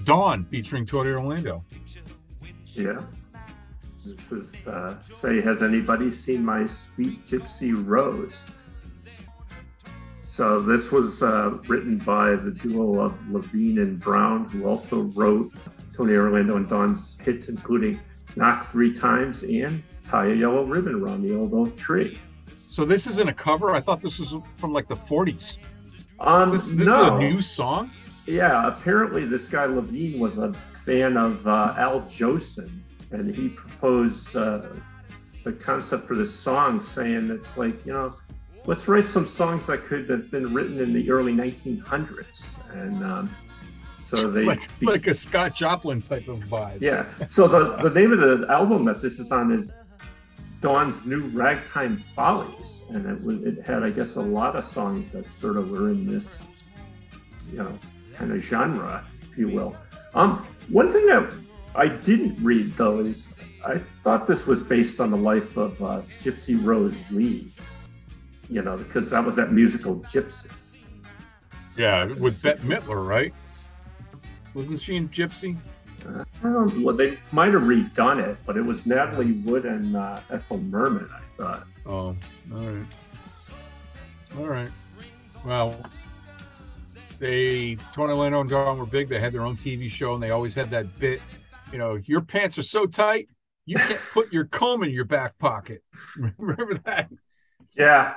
Dawn, 0.03 0.45
featuring 0.45 0.85
Tony 0.85 1.09
Orlando. 1.09 1.63
Yeah. 2.67 3.01
This 4.03 4.31
is 4.31 4.67
uh, 4.67 4.95
say, 5.03 5.41
has 5.41 5.61
anybody 5.61 6.09
seen 6.09 6.45
my 6.45 6.65
sweet 6.65 7.25
gypsy 7.27 7.73
rose? 7.85 8.37
So 10.21 10.59
this 10.59 10.91
was 10.91 11.21
uh, 11.21 11.57
written 11.67 11.97
by 11.97 12.35
the 12.35 12.51
duo 12.51 13.01
of 13.01 13.13
Levine 13.29 13.79
and 13.79 13.99
Brown, 13.99 14.45
who 14.45 14.65
also 14.65 15.01
wrote 15.15 15.51
Tony 15.97 16.13
Orlando 16.13 16.57
and 16.57 16.69
Dawn's 16.69 17.17
hits, 17.21 17.49
including 17.49 17.99
"Knock 18.36 18.71
Three 18.71 18.93
Times" 18.95 19.41
and 19.41 19.81
"Tie 20.07 20.27
a 20.27 20.36
Yellow 20.36 20.63
Ribbon 20.63 20.95
Around 20.95 21.23
the 21.23 21.36
Old 21.36 21.53
Oak 21.55 21.75
Tree." 21.75 22.19
So 22.55 22.86
this 22.86 23.07
isn't 23.07 23.27
a 23.27 23.33
cover. 23.33 23.71
I 23.71 23.81
thought 23.81 24.01
this 24.01 24.19
was 24.19 24.36
from 24.55 24.71
like 24.71 24.88
the 24.88 24.95
40s. 24.95 25.57
Um, 26.19 26.51
This, 26.51 26.65
this 26.65 26.88
no. 26.88 27.17
is 27.17 27.23
a 27.25 27.27
new 27.27 27.41
song. 27.41 27.91
Yeah, 28.27 28.67
apparently 28.67 29.25
this 29.25 29.47
guy 29.47 29.65
Levine 29.65 30.19
was 30.19 30.38
a 30.38 30.53
fan 30.86 31.17
of 31.17 31.47
uh, 31.47 31.73
Al 31.77 32.01
Jolson, 32.01 32.69
and 33.12 33.33
he 33.33 33.49
proposed 33.49 34.36
uh, 34.36 34.62
the 35.43 35.53
concept 35.53 36.07
for 36.07 36.15
this 36.15 36.33
song, 36.33 36.79
saying 36.79 37.31
it's 37.31 37.57
like 37.57 37.83
you 37.86 37.93
know, 37.93 38.13
let's 38.65 38.88
write 38.88 39.05
some 39.05 39.25
songs 39.25 39.65
that 39.67 39.86
could 39.86 40.07
have 40.10 40.29
been 40.29 40.53
written 40.53 40.79
in 40.79 40.93
the 40.93 41.10
early 41.10 41.33
1900s, 41.33 42.57
and 42.73 43.03
um, 43.03 43.36
so 44.07 44.29
they 44.35 44.43
Like, 44.45 44.79
be- 44.79 44.85
like 44.85 45.07
a 45.07 45.13
Scott 45.13 45.53
Joplin 45.55 46.01
type 46.01 46.27
of 46.27 46.39
vibe. 46.39 46.79
yeah. 46.81 47.05
So 47.27 47.47
the 47.47 47.75
the 47.77 47.89
name 47.89 48.11
of 48.13 48.19
the 48.19 48.47
album 48.49 48.85
that 48.85 49.01
this 49.01 49.19
is 49.19 49.31
on 49.31 49.51
is 49.51 49.71
Dawn's 50.61 51.05
New 51.05 51.27
Ragtime 51.29 52.03
Follies, 52.15 52.81
and 52.89 53.05
it 53.05 53.21
was 53.23 53.35
it 53.43 53.63
had 53.63 53.83
I 53.83 53.89
guess 53.91 54.15
a 54.15 54.21
lot 54.21 54.55
of 54.55 54.65
songs 54.65 55.11
that 55.11 55.29
sort 55.29 55.57
of 55.57 55.69
were 55.69 55.89
in 55.89 56.05
this, 56.05 56.39
you 57.51 57.57
know, 57.59 57.77
kind 58.15 58.31
of 58.31 58.39
genre, 58.39 59.05
if 59.29 59.37
you 59.37 59.47
will. 59.49 59.75
Um, 60.15 60.45
one 60.69 60.91
thing 60.91 61.05
that 61.07 61.35
I 61.75 61.87
didn't 61.87 62.43
read 62.43 62.73
though 62.73 63.01
is 63.01 63.37
I 63.65 63.81
thought 64.03 64.25
this 64.27 64.47
was 64.47 64.63
based 64.63 64.99
on 64.99 65.11
the 65.11 65.17
life 65.17 65.57
of 65.57 65.79
uh, 65.83 66.01
Gypsy 66.23 66.57
Rose 66.63 66.95
Lee, 67.11 67.51
you 68.49 68.61
know, 68.63 68.77
because 68.77 69.09
that 69.11 69.23
was 69.23 69.35
that 69.35 69.51
musical 69.51 69.97
Gypsy. 69.97 70.47
Yeah, 71.77 72.05
with 72.05 72.41
Bette 72.41 72.63
Midler, 72.63 73.05
right? 73.07 73.31
Wasn't 74.57 74.79
she 74.79 74.95
in 74.95 75.07
Gypsy? 75.09 75.55
Uh, 76.03 76.23
I 76.39 76.49
don't 76.49 76.75
know, 76.75 76.83
well, 76.87 76.95
they 76.95 77.19
might 77.31 77.53
have 77.53 77.61
redone 77.61 78.25
it, 78.27 78.39
but 78.43 78.57
it 78.57 78.63
was 78.63 78.87
Natalie 78.87 79.33
Wood 79.33 79.65
and 79.65 79.95
uh, 79.95 80.19
Ethel 80.31 80.57
Merman, 80.57 81.07
I 81.13 81.21
thought. 81.37 81.67
Oh, 81.85 82.15
all 82.51 82.65
right. 82.65 82.85
All 84.35 84.47
right. 84.47 84.71
Well, 85.45 85.79
they, 87.19 87.77
Tony 87.93 88.15
Leno 88.15 88.41
and 88.41 88.49
Dawn 88.49 88.79
were 88.79 88.87
big. 88.87 89.09
They 89.09 89.19
had 89.19 89.31
their 89.31 89.43
own 89.43 89.57
TV 89.57 89.91
show 89.91 90.15
and 90.15 90.23
they 90.23 90.31
always 90.31 90.55
had 90.55 90.71
that 90.71 90.97
bit, 90.97 91.21
you 91.71 91.77
know, 91.77 91.99
your 92.05 92.21
pants 92.21 92.57
are 92.57 92.63
so 92.63 92.87
tight, 92.87 93.29
you 93.67 93.75
can't 93.77 94.01
put 94.11 94.33
your 94.33 94.45
comb 94.45 94.81
in 94.81 94.89
your 94.89 95.05
back 95.05 95.37
pocket. 95.37 95.83
Remember 96.39 96.81
that? 96.85 97.11
Yeah, 97.77 98.15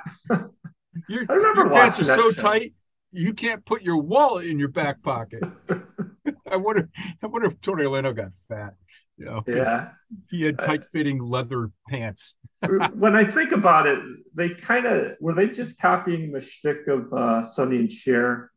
Your, 1.07 1.23
I 1.29 1.33
remember 1.33 1.61
your 1.61 1.69
pants 1.69 1.99
are 1.99 2.03
so 2.03 2.31
show. 2.31 2.31
tight, 2.31 2.73
you 3.11 3.31
can't 3.31 3.63
put 3.63 3.83
your 3.83 3.97
wallet 3.97 4.47
in 4.47 4.57
your 4.57 4.69
back 4.69 5.03
pocket. 5.03 5.43
I 6.51 6.57
wonder, 6.57 6.89
I 7.23 7.27
wonder 7.27 7.47
if 7.47 7.61
Tony 7.61 7.85
Leno 7.85 8.13
got 8.13 8.31
fat. 8.47 8.73
You 9.17 9.25
know, 9.25 9.43
yeah. 9.47 9.89
he 10.29 10.43
had 10.43 10.59
tight 10.59 10.83
fitting 10.85 11.19
leather 11.19 11.69
pants. 11.89 12.35
when 12.93 13.15
I 13.15 13.23
think 13.23 13.51
about 13.51 13.85
it, 13.85 13.99
they 14.33 14.49
kind 14.49 14.85
of 14.85 15.13
were 15.19 15.33
they 15.33 15.47
just 15.47 15.79
copying 15.79 16.31
the 16.31 16.41
shtick 16.41 16.87
of 16.87 17.13
uh, 17.13 17.47
Sonny 17.47 17.77
and 17.77 17.91
Cher 17.91 18.51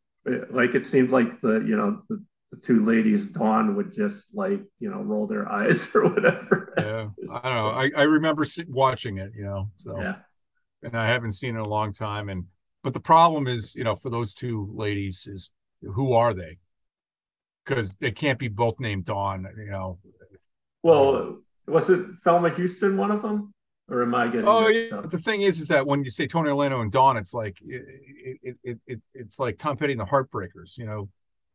like 0.49 0.75
it 0.75 0.85
seemed 0.85 1.11
like 1.11 1.39
the 1.41 1.59
you 1.59 1.75
know 1.75 2.01
the, 2.09 2.23
the 2.51 2.57
two 2.57 2.85
ladies 2.85 3.27
Dawn 3.27 3.75
would 3.75 3.93
just 3.93 4.27
like 4.33 4.61
you 4.79 4.89
know 4.89 5.01
roll 5.01 5.27
their 5.27 5.51
eyes 5.51 5.87
or 5.95 6.09
whatever. 6.09 6.73
Yeah, 6.77 7.09
I 7.31 7.49
don't 7.49 7.55
know. 7.55 7.69
I, 7.69 7.91
I 7.95 8.03
remember 8.03 8.45
watching 8.67 9.17
it, 9.17 9.31
you 9.35 9.43
know. 9.43 9.69
So 9.77 9.99
yeah, 9.99 10.15
and 10.83 10.97
I 10.97 11.07
haven't 11.07 11.33
seen 11.33 11.55
it 11.55 11.59
in 11.59 11.65
a 11.65 11.69
long 11.69 11.91
time. 11.91 12.29
And 12.29 12.45
but 12.83 12.93
the 12.93 12.99
problem 12.99 13.47
is, 13.47 13.75
you 13.75 13.83
know, 13.83 13.95
for 13.95 14.09
those 14.09 14.33
two 14.33 14.69
ladies 14.73 15.27
is 15.29 15.51
who 15.81 16.13
are 16.13 16.33
they? 16.33 16.57
Because 17.65 17.95
they 17.95 18.11
can't 18.11 18.37
be 18.37 18.47
both 18.47 18.79
named 18.79 19.05
Dawn, 19.05 19.47
you 19.57 19.71
know. 19.71 19.97
Well, 20.83 21.39
was 21.67 21.89
it 21.89 22.05
Thelma 22.23 22.49
Houston 22.51 22.95
one 22.95 23.11
of 23.11 23.21
them? 23.21 23.53
Or 23.89 24.01
am 24.01 24.15
I 24.15 24.27
getting? 24.27 24.47
Oh 24.47 24.67
yeah. 24.67 24.95
Up? 24.95 25.11
The 25.11 25.17
thing 25.17 25.41
is, 25.41 25.59
is 25.59 25.67
that 25.67 25.85
when 25.85 26.03
you 26.03 26.09
say 26.09 26.25
Tony 26.25 26.49
Orlando 26.49 26.81
and 26.81 26.91
Dawn, 26.91 27.17
it's 27.17 27.33
like 27.33 27.57
it, 27.61 27.85
it, 28.41 28.57
it, 28.63 28.79
it 28.87 29.01
it's 29.13 29.39
like 29.39 29.57
Tom 29.59 29.77
Petty 29.77 29.93
and 29.93 30.01
the 30.01 30.05
Heartbreakers. 30.05 30.77
You 30.77 30.85
know, 30.85 31.09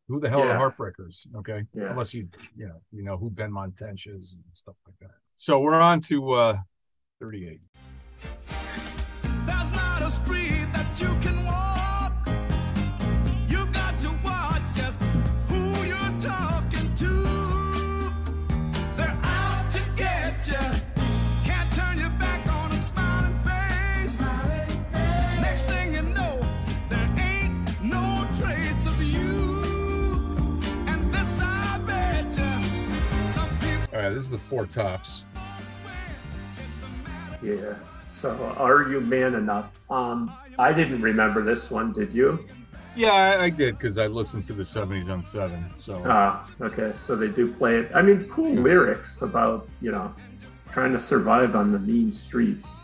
who 0.07 0.21
the 0.21 0.29
hell 0.29 0.39
yeah. 0.39 0.45
are 0.45 0.53
the 0.53 0.59
Heartbreakers? 0.59 1.27
Okay, 1.35 1.63
yeah. 1.73 1.91
unless 1.91 2.13
you 2.13 2.29
you 2.55 2.67
know 2.67 2.81
you 2.91 3.03
know 3.03 3.17
who 3.17 3.29
Ben 3.29 3.51
Tench 3.75 4.07
is 4.07 4.33
and 4.33 4.43
stuff 4.53 4.75
like 4.85 4.95
that. 5.01 5.17
So 5.35 5.59
we're 5.59 5.81
on 5.81 5.99
to 6.01 6.31
uh, 6.31 6.57
thirty-eight. 7.19 7.61
There's 9.45 9.71
not 9.71 10.01
a 10.01 10.09
street 10.09 10.67
that 10.71 11.01
you 11.01 11.13
can 11.21 11.43
walk. 11.45 11.90
This 33.91 34.23
is 34.23 34.31
the 34.31 34.37
four 34.37 34.65
tops. 34.65 35.25
Yeah. 37.41 37.75
So, 38.07 38.35
are 38.57 38.89
you 38.89 39.01
man 39.01 39.35
enough? 39.35 39.71
Um, 39.89 40.33
I 40.59 40.73
didn't 40.73 41.01
remember 41.01 41.43
this 41.43 41.71
one. 41.71 41.91
Did 41.93 42.13
you? 42.13 42.45
Yeah, 42.95 43.13
I, 43.13 43.45
I 43.45 43.49
did 43.49 43.77
because 43.77 43.97
I 43.97 44.07
listened 44.07 44.43
to 44.45 44.53
the 44.53 44.63
'70s 44.63 45.09
on 45.09 45.23
Seven. 45.23 45.71
So. 45.75 46.03
Ah, 46.05 46.47
okay. 46.61 46.91
So 46.93 47.15
they 47.15 47.29
do 47.29 47.51
play 47.51 47.77
it. 47.77 47.91
I 47.95 48.01
mean, 48.01 48.25
cool 48.25 48.53
lyrics 48.53 49.21
about 49.21 49.67
you 49.79 49.91
know 49.91 50.13
trying 50.71 50.91
to 50.93 50.99
survive 50.99 51.55
on 51.55 51.71
the 51.71 51.79
mean 51.79 52.11
streets. 52.11 52.81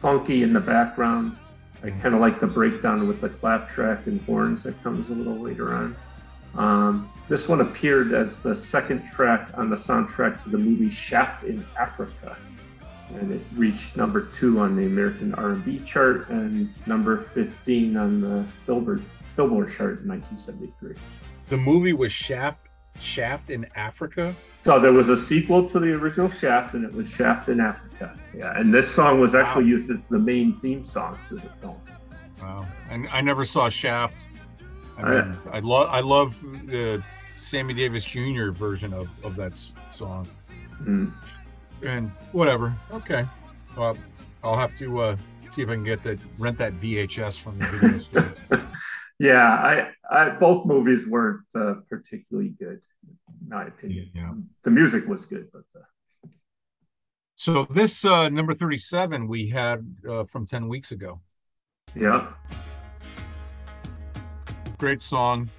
Funky 0.00 0.42
in 0.42 0.52
the 0.52 0.60
background. 0.60 1.36
I 1.82 1.86
mm-hmm. 1.86 2.00
kind 2.00 2.14
of 2.14 2.20
like 2.20 2.40
the 2.40 2.46
breakdown 2.46 3.06
with 3.08 3.20
the 3.20 3.28
clap 3.28 3.70
track 3.70 4.06
and 4.06 4.20
horns 4.22 4.62
that 4.64 4.82
comes 4.82 5.08
a 5.10 5.12
little 5.12 5.38
later 5.38 5.74
on. 5.74 5.96
Um, 6.56 7.10
this 7.30 7.46
one 7.46 7.60
appeared 7.60 8.12
as 8.12 8.40
the 8.40 8.56
second 8.56 9.08
track 9.14 9.50
on 9.54 9.70
the 9.70 9.76
soundtrack 9.76 10.42
to 10.42 10.50
the 10.50 10.58
movie 10.58 10.90
Shaft 10.90 11.44
in 11.44 11.64
Africa, 11.78 12.36
and 13.14 13.30
it 13.30 13.40
reached 13.54 13.96
number 13.96 14.22
two 14.22 14.58
on 14.58 14.74
the 14.74 14.84
American 14.84 15.32
R&B 15.36 15.78
chart 15.86 16.28
and 16.28 16.74
number 16.88 17.18
15 17.32 17.96
on 17.96 18.20
the 18.20 18.44
Billboard 18.66 19.04
Billboard 19.36 19.68
chart 19.68 20.00
in 20.00 20.08
1973. 20.08 20.96
The 21.46 21.56
movie 21.56 21.92
was 21.92 22.10
Shaft 22.10 22.66
Shaft 22.98 23.50
in 23.50 23.64
Africa. 23.76 24.34
So 24.62 24.80
there 24.80 24.92
was 24.92 25.08
a 25.08 25.16
sequel 25.16 25.68
to 25.68 25.78
the 25.78 25.92
original 25.92 26.30
Shaft, 26.30 26.74
and 26.74 26.84
it 26.84 26.92
was 26.92 27.08
Shaft 27.08 27.48
in 27.48 27.60
Africa. 27.60 28.18
Yeah, 28.36 28.58
and 28.58 28.74
this 28.74 28.92
song 28.92 29.20
was 29.20 29.36
actually 29.36 29.64
wow. 29.66 29.70
used 29.70 29.90
as 29.92 30.04
the 30.08 30.18
main 30.18 30.58
theme 30.58 30.84
song 30.84 31.16
for 31.28 31.36
the 31.36 31.48
film. 31.60 31.80
Wow, 32.42 32.66
and 32.90 33.08
I 33.12 33.20
never 33.20 33.44
saw 33.44 33.68
Shaft. 33.68 34.28
I 34.98 35.08
mean, 35.08 35.36
I, 35.52 35.58
I 35.58 35.60
love 35.60 35.88
I 35.90 36.00
love 36.00 36.42
the 36.66 37.02
Sammy 37.40 37.74
Davis 37.74 38.04
Jr. 38.04 38.50
version 38.50 38.92
of 38.92 39.16
of 39.24 39.36
that 39.36 39.56
song. 39.88 40.28
Mm. 40.82 41.12
And 41.82 42.10
whatever. 42.32 42.74
Okay. 42.92 43.26
Well, 43.76 43.96
I'll 44.42 44.56
have 44.56 44.76
to 44.76 45.00
uh, 45.00 45.16
see 45.48 45.62
if 45.62 45.68
I 45.68 45.74
can 45.74 45.84
get 45.84 46.02
that 46.04 46.18
rent 46.38 46.58
that 46.58 46.74
VHS 46.74 47.38
from 47.38 47.58
the 47.58 47.66
video 47.66 47.98
store. 47.98 48.34
yeah, 49.18 49.48
I, 49.48 49.90
I 50.10 50.30
both 50.30 50.66
movies 50.66 51.06
weren't 51.06 51.44
uh, 51.54 51.74
particularly 51.88 52.50
good, 52.50 52.82
in 53.08 53.48
my 53.48 53.64
opinion. 53.64 54.10
Yeah. 54.14 54.32
The 54.64 54.70
music 54.70 55.06
was 55.06 55.24
good, 55.24 55.48
but. 55.52 55.62
Uh... 55.74 56.28
So 57.36 57.64
this 57.70 58.04
uh, 58.04 58.28
number 58.28 58.52
thirty-seven 58.54 59.26
we 59.26 59.48
had 59.48 59.96
uh, 60.08 60.24
from 60.24 60.46
ten 60.46 60.68
weeks 60.68 60.90
ago. 60.90 61.20
Yeah. 61.94 62.32
Great 64.78 65.02
song. 65.02 65.50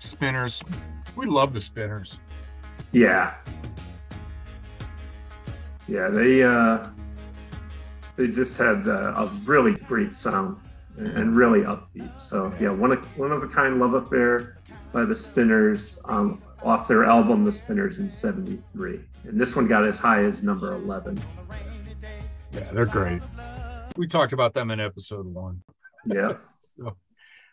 Spinners. 0.00 0.62
We 1.16 1.26
love 1.26 1.52
the 1.52 1.60
Spinners. 1.60 2.18
Yeah. 2.92 3.34
Yeah, 5.86 6.08
they 6.08 6.42
uh 6.42 6.86
they 8.16 8.28
just 8.28 8.58
had 8.58 8.86
uh, 8.88 9.14
a 9.16 9.26
really 9.44 9.74
great 9.74 10.14
sound 10.16 10.56
and 10.98 11.36
really 11.36 11.60
upbeat. 11.60 12.20
So 12.20 12.52
yeah, 12.60 12.70
one 12.70 12.92
of 12.92 13.18
one 13.18 13.32
of 13.32 13.42
a 13.42 13.48
kind 13.48 13.78
love 13.78 13.94
affair 13.94 14.56
by 14.92 15.04
the 15.04 15.14
Spinners 15.14 15.98
um, 16.06 16.42
off 16.62 16.88
their 16.88 17.04
album 17.04 17.44
The 17.44 17.52
Spinners 17.52 17.98
in 17.98 18.10
'73, 18.10 19.00
and 19.24 19.40
this 19.40 19.54
one 19.54 19.68
got 19.68 19.84
as 19.84 19.98
high 19.98 20.24
as 20.24 20.42
number 20.42 20.74
11. 20.74 21.18
Yeah, 22.52 22.60
they're 22.60 22.86
great. 22.86 23.22
We 23.96 24.08
talked 24.08 24.32
about 24.32 24.54
them 24.54 24.70
in 24.70 24.80
episode 24.80 25.26
one. 25.26 25.62
Yeah. 26.06 26.34
so, 26.58 26.96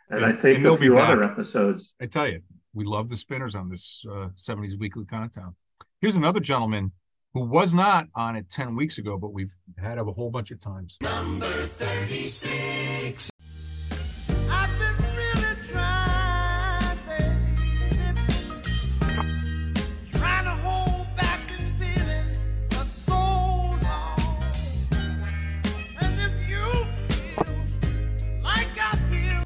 and, 0.10 0.24
and, 0.24 0.26
I 0.26 0.36
think 0.36 0.58
and 0.58 0.68
a 0.68 0.78
few 0.78 0.98
other 0.98 1.24
episodes. 1.24 1.94
I 2.02 2.06
tell 2.06 2.28
you, 2.28 2.42
we 2.74 2.86
love 2.86 3.10
the 3.10 3.18
spinners 3.18 3.56
on 3.56 3.70
this 3.70 4.04
uh, 4.10 4.30
70s 4.38 4.78
weekly 4.78 5.06
countdown. 5.06 5.56
Here's 6.02 6.16
another 6.16 6.40
gentleman 6.40 6.92
who 7.34 7.42
was 7.42 7.74
not 7.74 8.08
on 8.16 8.36
it 8.36 8.50
10 8.50 8.76
weeks 8.76 8.98
ago, 8.98 9.18
but 9.18 9.34
we've 9.34 9.56
had 9.78 9.98
a 9.98 10.04
whole 10.04 10.30
bunch 10.30 10.52
of 10.52 10.60
times. 10.60 10.98
Number 11.02 11.68
36. 11.68 13.30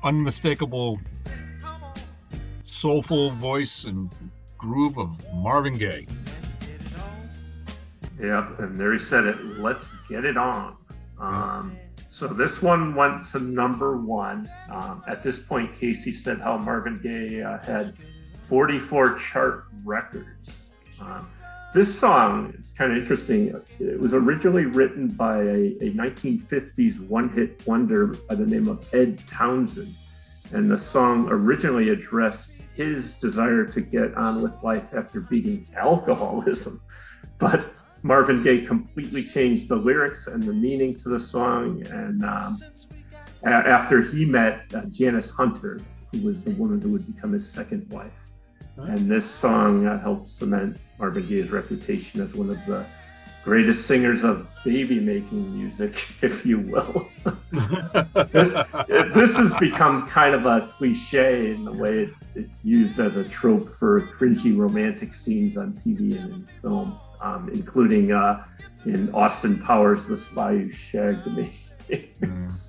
Unmistakable 0.03 0.99
soulful 2.61 3.31
voice 3.31 3.83
and 3.83 4.09
groove 4.57 4.97
of 4.97 5.21
Marvin 5.33 5.77
Gaye. 5.77 6.07
Yep, 8.21 8.59
and 8.59 8.79
there 8.79 8.93
he 8.93 8.99
said 8.99 9.25
it. 9.25 9.37
Let's 9.57 9.87
get 10.09 10.25
it 10.25 10.37
on. 10.37 10.77
Um, 11.19 11.77
so 12.07 12.27
this 12.27 12.61
one 12.61 12.95
went 12.95 13.25
to 13.31 13.39
number 13.39 13.97
one. 13.97 14.49
Um, 14.69 15.01
at 15.07 15.23
this 15.23 15.39
point, 15.39 15.75
Casey 15.77 16.11
said 16.11 16.39
how 16.39 16.57
Marvin 16.57 16.99
Gaye 17.01 17.41
uh, 17.41 17.63
had 17.63 17.93
44 18.47 19.19
chart 19.19 19.65
records. 19.83 20.69
Um, 21.01 21.29
this 21.73 21.97
song 21.97 22.53
is 22.57 22.73
kind 22.77 22.91
of 22.91 22.97
interesting. 22.97 23.55
It 23.79 23.99
was 23.99 24.13
originally 24.13 24.65
written 24.65 25.07
by 25.07 25.37
a, 25.37 25.77
a 25.81 25.91
1950s 25.91 26.99
one 27.07 27.29
hit 27.29 27.65
wonder 27.67 28.07
by 28.27 28.35
the 28.35 28.45
name 28.45 28.67
of 28.67 28.91
Ed 28.93 29.19
Townsend. 29.27 29.93
And 30.51 30.69
the 30.69 30.79
song 30.79 31.27
originally 31.29 31.89
addressed 31.89 32.53
his 32.75 33.17
desire 33.17 33.65
to 33.65 33.81
get 33.81 34.15
on 34.15 34.41
with 34.41 34.53
life 34.63 34.87
after 34.95 35.21
beating 35.21 35.67
alcoholism. 35.75 36.81
But 37.37 37.71
Marvin 38.01 38.43
Gaye 38.43 38.65
completely 38.65 39.23
changed 39.23 39.69
the 39.69 39.75
lyrics 39.75 40.27
and 40.27 40.43
the 40.43 40.53
meaning 40.53 40.93
to 40.95 41.09
the 41.09 41.19
song. 41.19 41.85
And 41.87 42.23
um, 42.25 42.57
a- 43.43 43.49
after 43.49 44.01
he 44.01 44.25
met 44.25 44.63
uh, 44.73 44.81
Janice 44.89 45.29
Hunter, 45.29 45.79
who 46.11 46.21
was 46.21 46.43
the 46.43 46.51
woman 46.51 46.81
who 46.81 46.89
would 46.89 47.05
become 47.13 47.31
his 47.31 47.49
second 47.49 47.89
wife. 47.91 48.11
And 48.87 49.11
this 49.11 49.29
song 49.29 49.85
uh, 49.85 49.99
helped 49.99 50.29
cement 50.29 50.79
Marvin 50.97 51.27
Gaye's 51.27 51.51
reputation 51.51 52.21
as 52.21 52.33
one 52.33 52.49
of 52.49 52.65
the 52.65 52.85
greatest 53.43 53.87
singers 53.87 54.23
of 54.23 54.47
baby 54.63 54.99
making 54.99 55.57
music, 55.57 56.05
if 56.21 56.45
you 56.45 56.59
will. 56.59 57.09
this, 58.31 58.65
this, 58.87 59.35
has 59.35 59.53
become 59.55 60.07
kind 60.07 60.35
of 60.35 60.45
a 60.45 60.71
cliche 60.77 61.51
in 61.51 61.65
the 61.65 61.71
way 61.71 62.03
it, 62.03 62.09
it's 62.35 62.63
used 62.63 62.99
as 62.99 63.15
a 63.15 63.23
trope 63.23 63.67
for 63.77 64.01
cringy 64.01 64.55
romantic 64.57 65.13
scenes 65.13 65.57
on 65.57 65.73
TV 65.73 66.21
and 66.21 66.33
in 66.33 66.47
film, 66.61 66.97
um, 67.21 67.49
including 67.53 68.11
uh, 68.11 68.45
in 68.85 69.13
Austin 69.13 69.59
Powers' 69.59 70.05
The 70.05 70.17
Spy 70.17 70.57
Who 70.57 70.71
Shagged 70.71 71.27
Me. 71.35 71.59
mm. 71.89 72.61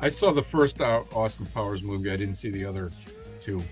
I 0.00 0.08
saw 0.08 0.32
the 0.32 0.42
first 0.42 0.80
Austin 0.80 1.46
Powers 1.46 1.82
movie. 1.82 2.10
I 2.10 2.16
didn't 2.16 2.34
see 2.34 2.50
the 2.50 2.64
other 2.64 2.90
two. 3.40 3.62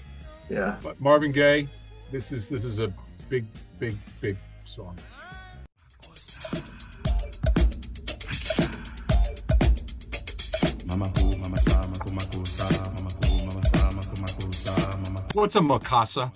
Yeah. 0.53 0.77
But 0.83 1.01
Marvin 1.01 1.33
Gaye, 1.33 1.67
this 2.11 2.31
is 2.31 2.51
this 2.51 2.63
is 2.63 2.79
a 2.79 2.93
big, 3.31 3.47
big, 3.79 3.97
big 4.21 4.37
song. 4.67 4.95
Mama 10.85 11.11
cool, 11.17 11.39
mama 11.39 11.57
sa, 11.57 11.81
mama 11.81 11.97
cool, 12.01 12.13
mama 12.13 12.29
cool, 12.29 12.41
mama 12.45 12.53
sa, 12.53 12.91
mama 12.93 13.11
cool, 13.23 13.39
mama 13.47 14.53
sa, 14.53 14.97
mama 14.99 15.25
What's 15.33 15.57
a 15.57 15.61
makasa? 15.61 16.29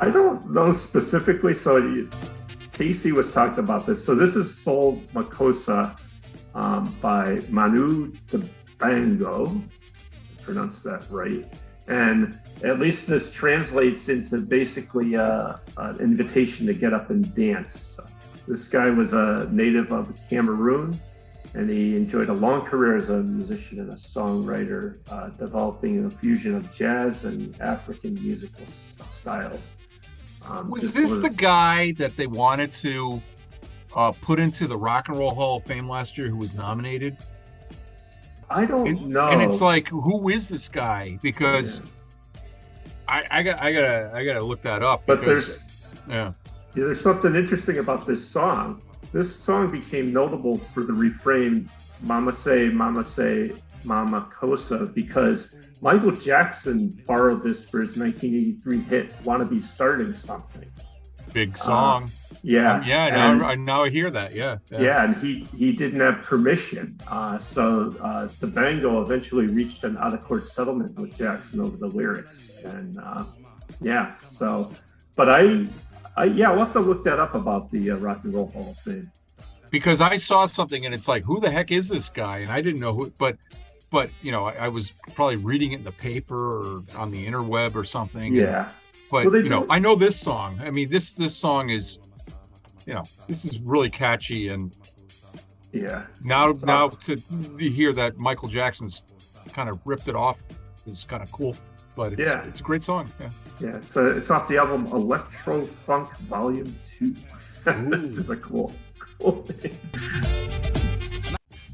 I 0.00 0.10
don't 0.10 0.50
know 0.50 0.72
specifically. 0.72 1.54
So 1.54 1.76
you, 1.76 2.10
Casey 2.72 3.12
was 3.12 3.32
talking 3.32 3.60
about 3.60 3.86
this. 3.86 4.04
So 4.04 4.16
this 4.16 4.34
is 4.34 4.52
Soul 4.52 5.00
Makossa 5.14 5.96
um, 6.56 6.92
by 7.00 7.38
Manu 7.50 8.12
Dibango. 8.80 9.62
Pronounce 10.42 10.82
that 10.82 11.06
right. 11.10 11.46
And 11.86 12.38
at 12.62 12.78
least 12.78 13.06
this 13.06 13.30
translates 13.32 14.08
into 14.08 14.38
basically 14.38 15.16
uh, 15.16 15.56
an 15.76 15.98
invitation 15.98 16.66
to 16.66 16.74
get 16.74 16.92
up 16.92 17.10
and 17.10 17.34
dance. 17.34 17.98
This 18.46 18.68
guy 18.68 18.90
was 18.90 19.12
a 19.12 19.48
native 19.50 19.92
of 19.92 20.16
Cameroon, 20.28 20.98
and 21.54 21.68
he 21.68 21.96
enjoyed 21.96 22.28
a 22.28 22.32
long 22.32 22.62
career 22.62 22.96
as 22.96 23.10
a 23.10 23.18
musician 23.18 23.80
and 23.80 23.90
a 23.92 23.96
songwriter, 23.96 24.98
uh, 25.10 25.28
developing 25.30 26.04
a 26.04 26.10
fusion 26.10 26.54
of 26.54 26.72
jazz 26.74 27.24
and 27.24 27.60
African 27.60 28.14
musical 28.14 28.64
styles. 29.12 29.60
Um, 30.46 30.70
was 30.70 30.92
this, 30.92 31.10
was... 31.10 31.20
the 31.20 31.30
guy 31.30 31.92
that 31.92 32.16
they 32.16 32.26
wanted 32.26 32.72
to 32.72 33.20
uh, 33.94 34.12
put 34.12 34.40
into 34.40 34.66
the 34.66 34.76
Rock 34.76 35.08
and 35.08 35.18
Roll 35.18 35.34
Hall 35.34 35.56
of 35.58 35.64
Fame 35.64 35.88
last 35.88 36.16
year 36.16 36.28
who 36.28 36.36
was 36.36 36.54
nominated? 36.54 37.16
I 38.50 38.64
don't 38.64 38.88
and, 38.88 39.06
know. 39.08 39.28
And 39.28 39.40
it's 39.40 39.60
like, 39.60 39.88
who 39.88 40.28
is 40.28 40.48
this 40.48 40.68
guy? 40.68 41.18
Because 41.22 41.80
yeah. 41.80 42.40
I, 43.08 43.26
I 43.30 43.42
got 43.42 43.62
I 43.62 43.72
gotta 43.72 44.10
I 44.14 44.24
gotta 44.24 44.42
look 44.42 44.62
that 44.62 44.82
up. 44.82 45.04
But 45.06 45.20
because, 45.20 45.46
there's 45.46 45.62
yeah. 46.08 46.32
yeah, 46.74 46.84
there's 46.84 47.00
something 47.00 47.34
interesting 47.36 47.78
about 47.78 48.06
this 48.06 48.26
song. 48.26 48.82
This 49.12 49.34
song 49.34 49.70
became 49.70 50.12
notable 50.12 50.58
for 50.74 50.82
the 50.82 50.92
refrain 50.92 51.70
"Mama 52.02 52.32
say, 52.32 52.68
Mama 52.68 53.04
say, 53.04 53.52
Mama 53.84 54.28
Cosa" 54.32 54.90
because 54.94 55.54
Michael 55.80 56.12
Jackson 56.12 56.88
borrowed 57.06 57.42
this 57.42 57.64
for 57.64 57.80
his 57.80 57.96
1983 57.96 58.80
hit 58.82 59.14
"Wanna 59.24 59.44
Be 59.44 59.60
Starting 59.60 60.12
Something." 60.12 60.70
Big 61.32 61.56
song. 61.56 62.04
Uh, 62.04 62.08
yeah, 62.42 62.82
yeah. 62.84 63.10
Now, 63.10 63.46
I, 63.46 63.54
now 63.54 63.84
I 63.84 63.90
hear 63.90 64.10
that. 64.10 64.34
Yeah, 64.34 64.58
yeah, 64.70 64.80
yeah 64.80 65.04
and 65.04 65.16
he 65.16 65.46
he 65.56 65.72
didn't 65.72 66.00
have 66.00 66.22
permission. 66.22 66.98
Uh, 67.08 67.38
so 67.38 67.94
uh, 68.00 68.28
Dibango 68.28 69.02
eventually 69.02 69.46
reached 69.46 69.84
an 69.84 69.96
out 69.98 70.14
of 70.14 70.22
court 70.22 70.46
settlement 70.46 70.98
with 70.98 71.16
Jackson 71.16 71.60
over 71.60 71.76
the 71.76 71.88
lyrics, 71.88 72.50
and 72.64 72.98
uh, 72.98 73.24
yeah. 73.80 74.14
So, 74.20 74.72
but 75.16 75.28
I, 75.28 75.66
I 76.16 76.24
yeah, 76.24 76.50
I'll 76.50 76.58
have 76.58 76.72
to 76.72 76.80
look 76.80 77.04
that 77.04 77.18
up 77.18 77.34
about 77.34 77.70
the 77.70 77.90
uh, 77.90 77.96
Rock 77.96 78.24
and 78.24 78.34
Roll 78.34 78.48
Hall 78.48 78.70
of 78.70 78.78
Fame. 78.78 79.10
Because 79.70 80.00
I 80.00 80.16
saw 80.16 80.46
something 80.46 80.84
and 80.84 80.92
it's 80.92 81.06
like, 81.06 81.22
who 81.22 81.38
the 81.38 81.50
heck 81.50 81.70
is 81.70 81.88
this 81.88 82.10
guy? 82.10 82.38
And 82.38 82.50
I 82.50 82.60
didn't 82.60 82.80
know 82.80 82.92
who, 82.92 83.12
but 83.18 83.36
but 83.90 84.10
you 84.22 84.32
know, 84.32 84.46
I, 84.46 84.52
I 84.64 84.68
was 84.68 84.92
probably 85.14 85.36
reading 85.36 85.72
it 85.72 85.76
in 85.76 85.84
the 85.84 85.92
paper 85.92 86.36
or 86.36 86.84
on 86.96 87.10
the 87.10 87.26
interweb 87.26 87.74
or 87.74 87.84
something. 87.84 88.34
Yeah. 88.34 88.64
And, 88.64 88.74
but 89.10 89.26
well, 89.26 89.36
you 89.36 89.48
know, 89.48 89.66
I 89.68 89.78
know 89.78 89.96
this 89.96 90.18
song. 90.18 90.60
I 90.62 90.70
mean, 90.70 90.90
this 90.90 91.12
this 91.14 91.36
song 91.36 91.70
is 91.70 91.98
you 92.86 92.94
know, 92.94 93.04
this 93.28 93.44
is 93.44 93.58
really 93.60 93.90
catchy 93.90 94.48
and 94.48 94.76
yeah. 95.72 96.06
Now 96.24 96.52
now 96.62 96.88
to 96.88 97.16
hear 97.58 97.92
that 97.92 98.18
Michael 98.18 98.48
Jackson's 98.48 99.04
kind 99.52 99.68
of 99.68 99.78
ripped 99.84 100.08
it 100.08 100.16
off 100.16 100.42
is 100.86 101.04
kind 101.04 101.22
of 101.22 101.30
cool. 101.32 101.56
But 101.96 102.14
it's 102.14 102.24
yeah. 102.24 102.46
it's 102.46 102.60
a 102.60 102.62
great 102.62 102.82
song. 102.82 103.08
Yeah. 103.20 103.30
Yeah. 103.60 103.80
So 103.88 104.06
it's 104.06 104.30
off 104.30 104.48
the 104.48 104.56
album 104.56 104.86
Electro 104.86 105.66
Funk 105.86 106.16
Volume 106.18 106.76
Two. 106.84 107.14
this 107.64 108.16
is 108.16 108.30
a 108.30 108.36
cool, 108.36 108.72
cool 108.98 109.42
thing. 109.42 109.76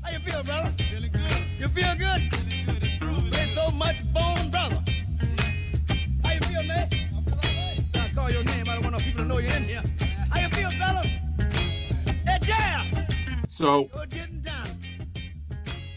How 0.02 0.10
you 0.10 0.18
feel, 0.18 0.42
brother? 0.42 0.74
Feeling 0.90 1.12
good. 1.12 1.22
You 1.58 1.68
feel 1.68 1.94
good? 1.94 2.22
You 2.22 3.30
play 3.30 3.46
so 3.46 3.70
much 3.70 4.02
bone, 4.12 4.50
brother. 4.50 4.82
How 6.24 6.32
you 6.32 6.40
feel, 6.40 6.64
man? 6.64 6.90
I 7.94 8.08
call 8.14 8.30
your 8.30 8.42
name. 8.44 8.68
I 8.68 8.74
don't 8.74 8.82
want 8.82 8.92
no 8.92 8.98
people 8.98 9.22
to 9.22 9.28
know 9.28 9.38
you're 9.38 9.54
in 9.54 9.64
here. 9.64 9.82
So, 13.56 13.88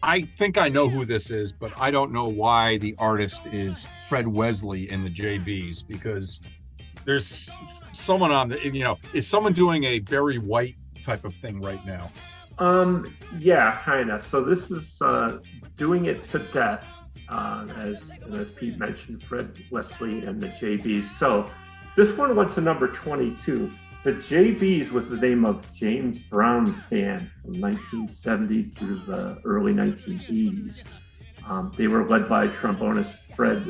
I 0.01 0.21
think 0.21 0.57
I 0.57 0.69
know 0.69 0.87
who 0.87 1.03
this 1.03 1.29
is, 1.29 1.51
but 1.51 1.73
I 1.77 1.91
don't 1.91 2.13
know 2.13 2.23
why 2.23 2.77
the 2.77 2.95
artist 2.97 3.45
is 3.47 3.85
Fred 4.07 4.29
Wesley 4.29 4.89
in 4.89 5.03
the 5.03 5.09
JBs 5.09 5.85
because 5.85 6.39
there's 7.03 7.51
someone 7.91 8.31
on 8.31 8.47
the, 8.47 8.63
you 8.63 8.81
know, 8.81 8.97
is 9.11 9.27
someone 9.27 9.51
doing 9.51 9.83
a 9.83 9.99
Barry 9.99 10.37
White 10.37 10.77
type 11.03 11.25
of 11.25 11.35
thing 11.35 11.59
right 11.59 11.85
now? 11.85 12.09
Um, 12.59 13.13
yeah, 13.37 13.77
kind 13.83 14.09
of. 14.09 14.21
So 14.21 14.41
this 14.41 14.71
is 14.71 14.97
uh, 15.01 15.39
doing 15.75 16.05
it 16.05 16.29
to 16.29 16.39
death, 16.39 16.85
uh, 17.27 17.67
as 17.75 18.09
as 18.31 18.51
Pete 18.51 18.77
mentioned, 18.77 19.21
Fred 19.21 19.51
Wesley 19.69 20.23
and 20.23 20.39
the 20.39 20.47
JBs. 20.47 21.03
So 21.19 21.51
this 21.97 22.15
one 22.15 22.37
went 22.37 22.53
to 22.53 22.61
number 22.61 22.87
22. 22.87 23.69
The 24.01 24.13
JBs 24.13 24.91
was 24.91 25.09
the 25.09 25.17
name 25.17 25.43
of 25.43 25.73
James 25.73 26.21
Brown's 26.21 26.73
band 26.89 27.29
from 27.41 27.59
1970 27.59 28.69
through 28.69 28.99
the 29.05 29.41
early 29.43 29.73
1980s. 29.73 30.85
Um, 31.45 31.73
they 31.75 31.87
were 31.87 32.07
led 32.07 32.29
by 32.29 32.47
trombonist 32.47 33.17
Fred 33.35 33.69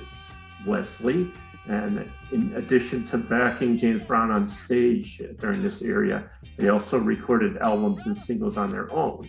Wesley, 0.67 1.31
and 1.67 2.07
in 2.31 2.53
addition 2.55 3.07
to 3.07 3.17
backing 3.17 3.75
James 3.79 4.03
Brown 4.03 4.29
on 4.29 4.47
stage 4.47 5.19
during 5.39 5.63
this 5.63 5.81
area, 5.81 6.29
they 6.57 6.69
also 6.69 6.99
recorded 6.99 7.57
albums 7.57 8.05
and 8.05 8.15
singles 8.15 8.55
on 8.55 8.69
their 8.69 8.91
own. 8.93 9.27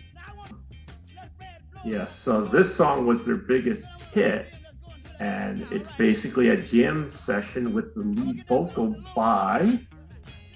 Yes, 1.83 1.83
yeah, 1.83 2.05
so 2.05 2.45
this 2.45 2.75
song 2.75 3.07
was 3.07 3.25
their 3.25 3.37
biggest 3.37 3.81
hit, 4.13 4.53
and 5.19 5.65
it's 5.71 5.91
basically 5.93 6.49
a 6.49 6.57
jam 6.57 7.09
session 7.09 7.73
with 7.73 7.95
the 7.95 8.01
lead 8.01 8.45
vocal 8.47 8.95
by 9.15 9.79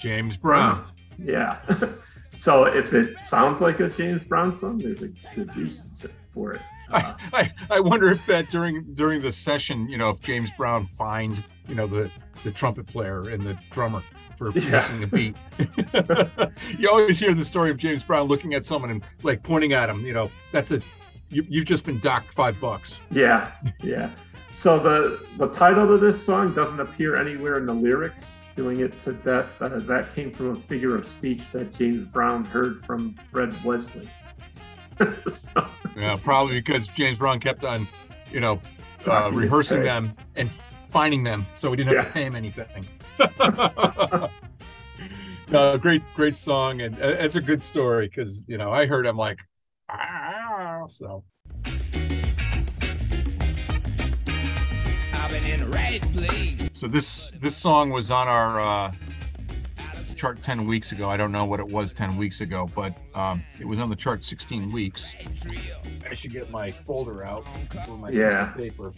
James 0.06 0.38
Brown. 0.38 0.86
yeah. 1.18 1.58
so 2.36 2.66
if 2.66 2.94
it 2.94 3.18
sounds 3.28 3.60
like 3.60 3.80
a 3.80 3.90
James 3.90 4.24
Brown 4.24 4.56
song, 4.60 4.78
there's 4.78 5.02
a 5.02 5.08
good 5.34 5.56
reason 5.58 5.92
for 6.32 6.54
it. 6.54 6.62
Uh, 6.92 7.16
I, 7.34 7.40
I, 7.42 7.78
I 7.78 7.80
wonder 7.80 8.12
if 8.12 8.24
that 8.28 8.52
during 8.52 8.94
during 8.94 9.24
the 9.24 9.32
session, 9.32 9.90
you 9.90 9.98
know, 9.98 10.10
if 10.10 10.22
James 10.22 10.52
Brown 10.52 10.86
fined, 10.86 11.44
you 11.68 11.74
know, 11.74 11.88
the 11.88 12.12
the 12.44 12.52
trumpet 12.52 12.86
player 12.86 13.30
and 13.30 13.42
the 13.42 13.58
drummer 13.72 14.04
for 14.38 14.52
yeah. 14.52 14.70
missing 14.70 15.02
a 15.02 15.08
beat. 15.08 15.36
you 16.78 16.88
always 16.88 17.18
hear 17.18 17.34
the 17.34 17.44
story 17.44 17.72
of 17.72 17.78
James 17.78 18.04
Brown 18.04 18.28
looking 18.28 18.54
at 18.54 18.64
someone 18.64 18.92
and 18.92 19.04
like 19.24 19.42
pointing 19.42 19.74
at 19.74 19.90
him. 19.90 20.06
You 20.06 20.14
know, 20.14 20.30
that's 20.52 20.70
a 20.70 20.84
you, 21.30 21.44
you've 21.50 21.66
just 21.66 21.84
been 21.84 21.98
docked 21.98 22.32
five 22.32 22.62
bucks. 22.62 23.00
Yeah, 23.10 23.54
yeah. 23.82 24.12
So 24.54 24.78
the 24.78 25.26
the 25.40 25.48
title 25.48 25.92
of 25.92 26.00
this 26.00 26.24
song 26.24 26.54
doesn't 26.54 26.80
appear 26.80 27.16
anywhere 27.16 27.58
in 27.58 27.66
the 27.66 27.74
lyrics 27.74 28.24
doing 28.56 28.80
it 28.80 29.00
to 29.04 29.14
death. 29.14 29.50
Uh, 29.62 29.70
that 29.70 30.14
came 30.16 30.32
from 30.32 30.52
a 30.52 30.56
figure 30.56 30.96
of 30.96 31.06
speech 31.06 31.42
that 31.52 31.74
James 31.74 32.08
Brown 32.08 32.46
heard 32.46 32.86
from 32.86 33.16
Fred 33.32 33.54
Wesley. 33.64 34.10
so. 35.00 35.68
Yeah, 35.96 36.18
probably 36.24 36.56
because 36.56 36.88
James 36.88 37.18
Brown 37.18 37.40
kept 37.40 37.64
on, 37.64 37.88
you 38.32 38.40
know, 38.40 38.62
uh, 39.06 39.30
rehearsing 39.34 39.84
them 39.84 40.14
and 40.36 40.50
finding 40.90 41.24
them, 41.24 41.46
so 41.54 41.70
we 41.70 41.78
didn't 41.78 41.96
have 41.96 42.06
yeah. 42.06 42.10
to 42.10 42.14
pay 42.14 42.24
him 42.24 42.36
anything. 42.36 42.88
no, 45.52 45.78
great, 45.78 46.02
great 46.16 46.38
song, 46.38 46.82
and 46.82 46.96
uh, 47.02 47.08
it's 47.20 47.36
a 47.36 47.42
good 47.42 47.62
story 47.62 48.08
because 48.08 48.46
you 48.48 48.58
know 48.58 48.72
I 48.72 48.86
heard 48.86 49.06
him 49.06 49.18
like, 49.18 49.40
ah, 49.90 50.86
so. 50.88 51.24
So 56.76 56.90
this 56.90 57.32
this 57.40 57.56
song 57.56 57.90
was 57.90 58.12
on 58.12 58.28
our 58.28 58.60
uh, 58.60 58.92
chart 60.18 60.42
10 60.42 60.68
weeks 60.68 60.92
ago. 60.92 61.10
I 61.10 61.16
don't 61.16 61.32
know 61.32 61.46
what 61.46 61.62
it 61.62 61.68
was 61.68 61.94
10 61.94 62.18
weeks 62.18 62.42
ago, 62.42 62.70
but 62.76 62.94
um, 63.14 63.42
it 63.58 63.66
was 63.66 63.80
on 63.80 63.90
the 63.90 63.96
chart 63.96 64.22
16 64.22 64.74
weeks. 64.74 65.16
I 66.12 66.14
should 66.14 66.34
get 66.34 66.52
my 66.52 66.70
folder 66.70 67.24
out 67.24 67.46
my 67.88 68.10
yeah. 68.10 68.48
paper. 68.48 68.92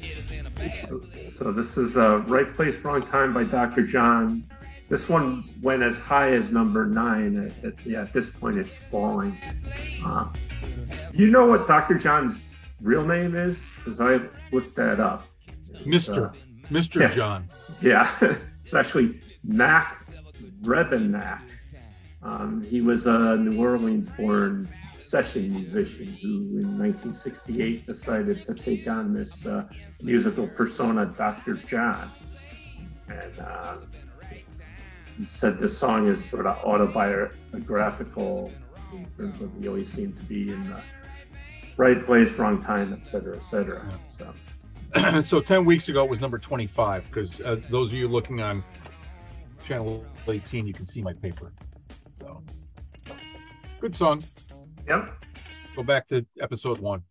So, 0.73 1.03
so, 1.29 1.51
this 1.51 1.77
is 1.77 1.97
uh, 1.97 2.23
Right 2.25 2.51
Place, 2.55 2.75
Wrong 2.77 3.05
Time 3.05 3.31
by 3.31 3.43
Dr. 3.43 3.83
John. 3.83 4.49
This 4.89 5.07
one 5.07 5.47
went 5.61 5.83
as 5.83 5.99
high 5.99 6.31
as 6.31 6.49
number 6.49 6.83
nine. 6.83 7.37
At, 7.45 7.63
at, 7.63 7.85
yeah, 7.85 8.01
at 8.01 8.11
this 8.11 8.31
point, 8.31 8.57
it's 8.57 8.75
falling. 8.89 9.37
Uh, 10.03 10.29
you 11.13 11.29
know 11.29 11.45
what 11.45 11.67
Dr. 11.67 11.93
John's 11.99 12.41
real 12.81 13.05
name 13.05 13.35
is? 13.35 13.55
Because 13.75 14.01
I 14.01 14.19
looked 14.51 14.75
that 14.77 14.99
up. 14.99 15.27
Mr. 15.85 16.31
Uh, 16.31 16.33
Mr. 16.69 17.01
Yeah. 17.01 17.09
John. 17.09 17.47
Yeah, 17.81 18.11
it's 18.63 18.73
actually 18.73 19.21
Mac 19.43 20.05
Rebennack. 20.61 21.41
Um, 22.23 22.63
he 22.63 22.81
was 22.81 23.05
a 23.05 23.37
New 23.37 23.61
Orleans 23.61 24.09
born 24.17 24.67
session 24.99 25.53
musician 25.53 26.07
who, 26.21 26.59
in 26.59 26.77
1968, 26.77 27.85
decided 27.85 28.45
to 28.45 28.53
take 28.53 28.89
on 28.89 29.13
this 29.13 29.45
uh, 29.45 29.65
musical 30.01 30.47
persona, 30.47 31.05
Dr. 31.05 31.53
John. 31.53 32.11
And 33.07 33.39
uh, 33.39 33.77
he 35.17 35.25
said 35.25 35.59
this 35.59 35.77
song 35.77 36.07
is 36.07 36.27
sort 36.29 36.45
of 36.45 36.57
autobiographical 36.57 38.51
in 38.93 39.05
terms 39.17 39.41
of 39.41 39.51
he 39.59 39.67
always 39.67 39.91
seemed 39.91 40.15
to 40.17 40.23
be 40.23 40.51
in 40.51 40.63
the 40.65 40.81
right 41.77 42.03
place, 42.05 42.31
wrong 42.33 42.61
time, 42.61 42.93
et 42.93 43.05
cetera, 43.05 43.37
et 43.37 43.43
cetera. 43.43 43.87
So 44.17 44.33
so 45.21 45.41
10 45.41 45.65
weeks 45.65 45.89
ago 45.89 46.03
it 46.03 46.09
was 46.09 46.21
number 46.21 46.37
25 46.37 47.05
because 47.07 47.41
uh, 47.41 47.57
those 47.69 47.91
of 47.91 47.97
you 47.97 48.07
looking 48.07 48.41
on 48.41 48.63
channel 49.63 50.05
18 50.27 50.65
you 50.65 50.73
can 50.73 50.85
see 50.85 51.01
my 51.01 51.13
paper 51.13 51.51
so 52.21 52.41
good 53.81 53.93
song 53.93 54.23
yep. 54.87 55.23
go 55.75 55.83
back 55.83 56.05
to 56.07 56.25
episode 56.41 56.79
one 56.79 57.03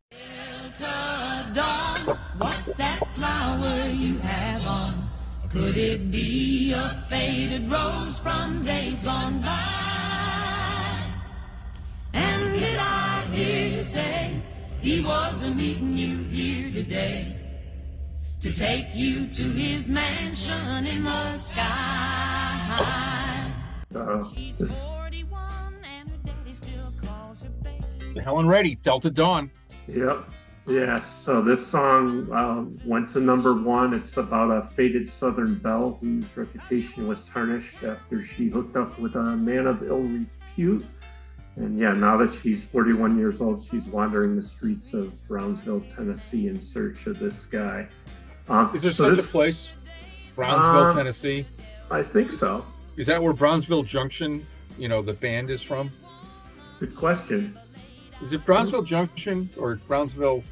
Dawn, 1.53 2.19
what's 2.37 2.75
that 2.75 3.01
flower 3.15 3.89
you 3.89 4.19
have 4.19 4.67
on? 4.67 5.09
Could 5.49 5.79
it 5.79 6.11
be 6.11 6.75
a 6.75 7.07
faded 7.09 7.71
rose 7.71 8.19
from 8.19 8.63
days 8.63 9.01
gone 9.03 9.41
by? 9.41 11.13
And 12.13 12.53
did 12.53 12.79
I 12.79 13.23
hear 13.33 13.77
you 13.77 13.83
say 13.83 14.43
he 14.83 15.03
wasn't 15.03 15.57
meeting 15.57 15.95
you 15.95 16.25
here 16.25 16.71
today 16.71 17.36
to 18.47 18.53
take 18.53 18.95
you 18.95 19.27
to 19.27 19.43
his 19.43 19.89
mansion 19.89 20.87
in 20.87 21.03
the 21.03 21.37
sky? 21.37 22.73
So 23.93 24.31
She's 24.33 24.59
this 24.59 24.85
41 24.85 25.75
and 25.83 26.09
her 26.09 26.17
daddy 26.19 26.53
still 26.53 26.93
calls 27.03 27.43
her 27.43 27.49
baby. 27.49 28.21
helen 28.21 28.47
reddy 28.47 28.77
delta 28.77 29.11
dawn 29.11 29.51
Yep. 29.89 30.19
Yeah. 30.69 31.01
So 31.01 31.43
this 31.43 31.67
song 31.67 32.31
um, 32.33 32.73
went 32.85 33.09
to 33.11 33.21
number 33.21 33.55
one. 33.55 33.95
It's 33.95 34.17
about 34.17 34.51
a 34.51 34.67
faded 34.69 35.09
Southern 35.09 35.57
belle 35.57 35.99
whose 36.01 36.25
reputation 36.37 37.09
was 37.09 37.21
tarnished 37.29 37.83
after 37.85 38.23
she 38.25 38.49
hooked 38.49 38.77
up 38.77 38.99
with 38.99 39.15
a 39.17 39.37
man 39.37 39.67
of 39.67 39.83
ill 39.85 40.01
repute. 40.01 40.85
And 41.57 41.79
yeah, 41.79 41.93
now 41.93 42.17
that 42.19 42.35
she's 42.35 42.65
41 42.65 43.17
years 43.17 43.41
old, 43.41 43.65
she's 43.65 43.87
wandering 43.87 44.35
the 44.37 44.43
streets 44.43 44.93
of 44.93 45.15
Brownsville, 45.29 45.83
Tennessee, 45.95 46.49
in 46.49 46.61
search 46.61 47.07
of 47.07 47.19
this 47.21 47.47
guy. 47.47 47.89
Um, 48.49 48.75
is 48.75 48.83
there 48.83 48.93
so 48.93 49.09
such 49.09 49.17
this- 49.17 49.25
a 49.27 49.29
place 49.29 49.73
brownsville 50.35 50.85
Um, 50.91 50.95
tennessee 50.97 51.47
I 51.91 52.03
think 52.03 52.31
so. 52.31 52.65
is 52.97 53.07
that 53.07 53.23
where 53.23 53.33
brownsville 53.33 53.83
junction 53.83 54.47
you 54.79 54.89
know 54.89 55.03
the 55.03 55.15
band 55.15 55.51
is 55.51 55.63
from 55.63 55.91
Good 56.79 56.95
question. 56.95 57.59
is 58.23 58.33
it 58.33 58.45
brownsville 58.45 58.83
junction 58.83 59.49
or 59.57 59.77
brownsville 59.89 60.43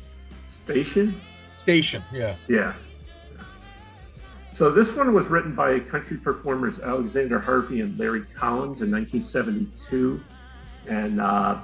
Station? 0.49 1.21
station 1.59 2.03
yeah 2.13 2.37
Yeah. 2.49 2.73
So 4.53 4.71
this 4.71 4.93
one 4.95 5.13
was 5.13 5.27
written 5.27 5.53
by 5.55 5.81
country 5.81 6.17
performers 6.17 6.79
Alexander 6.79 7.41
Harvey 7.41 7.81
and 7.81 7.99
Larry 7.99 8.23
Collins 8.37 8.83
in 8.83 8.91
1972, 8.91 10.21
and 10.87 11.21
uh, 11.21 11.59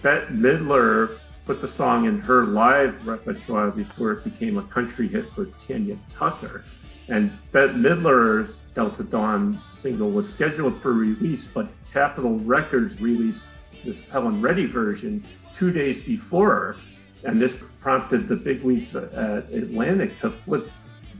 Bette 0.00 0.32
Midler 0.32 1.18
put 1.44 1.60
the 1.60 1.68
song 1.68 2.06
in 2.06 2.20
her 2.20 2.44
live 2.46 3.06
repertoire 3.06 3.70
before 3.70 4.12
it 4.12 4.24
became 4.24 4.58
a 4.58 4.62
country 4.62 5.08
hit 5.08 5.30
for 5.32 5.46
Tanya 5.66 5.98
Tucker. 6.08 6.64
And 7.08 7.32
Bette 7.50 7.72
Midler's 7.72 8.60
Delta 8.74 9.02
Dawn 9.02 9.60
single 9.68 10.10
was 10.10 10.32
scheduled 10.32 10.80
for 10.80 10.92
release, 10.92 11.46
but 11.46 11.68
Capitol 11.90 12.38
Records 12.38 13.00
released 13.00 13.46
this 13.84 14.08
Helen 14.08 14.40
Reddy 14.40 14.66
version 14.66 15.24
two 15.54 15.72
days 15.72 16.02
before 16.04 16.76
and 17.24 17.40
this 17.40 17.56
prompted 17.80 18.28
the 18.28 18.36
bigwigs 18.36 18.94
at 18.94 19.50
Atlantic 19.50 20.18
to 20.20 20.30
flip 20.30 20.70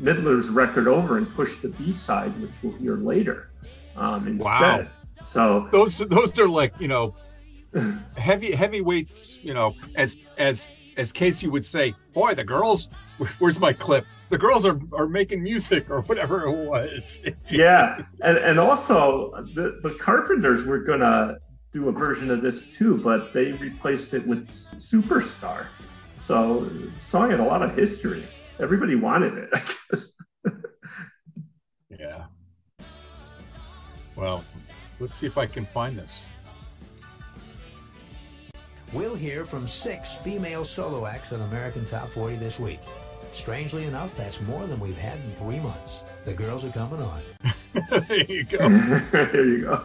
Midler's 0.01 0.49
record 0.49 0.89
over 0.89 1.19
and 1.19 1.33
push 1.35 1.59
the 1.59 1.69
B 1.69 1.93
side, 1.93 2.39
which 2.41 2.51
we'll 2.63 2.73
hear 2.79 2.97
later 2.97 3.51
um, 3.97 4.27
instead. 4.27 4.45
Wow. 4.45 4.87
So 5.25 5.69
those 5.71 5.99
those 5.99 6.39
are 6.39 6.49
like 6.49 6.81
you 6.81 6.89
know 6.89 7.15
heavy 8.17 8.53
heavyweights 8.53 9.39
you 9.43 9.55
know 9.55 9.75
as 9.95 10.17
as 10.39 10.69
as 10.97 11.11
casey 11.13 11.49
would 11.49 11.65
say 11.65 11.95
boy 12.13 12.35
the 12.35 12.45
girls 12.45 12.89
where's 13.39 13.59
my 13.59 13.73
clip 13.73 14.05
the 14.33 14.39
girls 14.39 14.65
are 14.65 14.81
are 14.95 15.07
making 15.07 15.43
music 15.43 15.91
or 15.91 16.01
whatever 16.03 16.47
it 16.47 16.53
was 16.53 17.21
yeah, 17.51 18.03
and 18.23 18.39
and 18.39 18.59
also 18.59 19.31
the 19.55 19.79
the 19.83 19.91
Carpenters 20.01 20.65
were 20.65 20.79
gonna 20.79 21.37
do 21.71 21.89
a 21.89 21.93
version 21.93 22.31
of 22.31 22.41
this 22.43 22.65
too, 22.75 22.99
but 23.03 23.33
they 23.35 23.53
replaced 23.53 24.15
it 24.15 24.27
with 24.27 24.49
Superstar. 24.77 25.67
So 26.27 26.69
song 27.09 27.31
had 27.31 27.41
a 27.41 27.45
lot 27.45 27.63
of 27.63 27.77
history. 27.77 28.25
Everybody 28.59 28.95
wanted 28.95 29.35
it, 29.37 29.51
I 29.55 29.63
guess. 29.91 30.09
yeah 31.91 32.25
well 34.17 34.43
let's 34.99 35.17
see 35.17 35.27
if 35.27 35.39
i 35.39 35.47
can 35.47 35.65
find 35.65 35.97
this 35.97 36.27
We'll 38.93 39.15
hear 39.15 39.45
from 39.45 39.67
six 39.67 40.15
female 40.15 40.65
solo 40.65 41.07
acts 41.07 41.33
on 41.33 41.41
American 41.43 41.85
Top 41.87 42.11
40 42.11 42.37
this 42.37 42.61
week. 42.61 42.81
Strangely 43.33 43.85
enough, 43.85 44.15
that's 44.19 44.41
more 44.43 44.67
than 44.67 44.79
we've 44.79 44.99
had 44.99 45.19
in 45.21 45.31
three 45.33 45.59
months. 45.61 46.03
The 46.27 46.35
girls 46.35 46.65
are 46.65 46.71
coming 46.71 47.01
on. 47.01 47.23
there 47.91 48.23
you 48.25 48.45
go 48.45 48.69
there 49.13 49.45
you 49.45 49.63
go. 49.63 49.85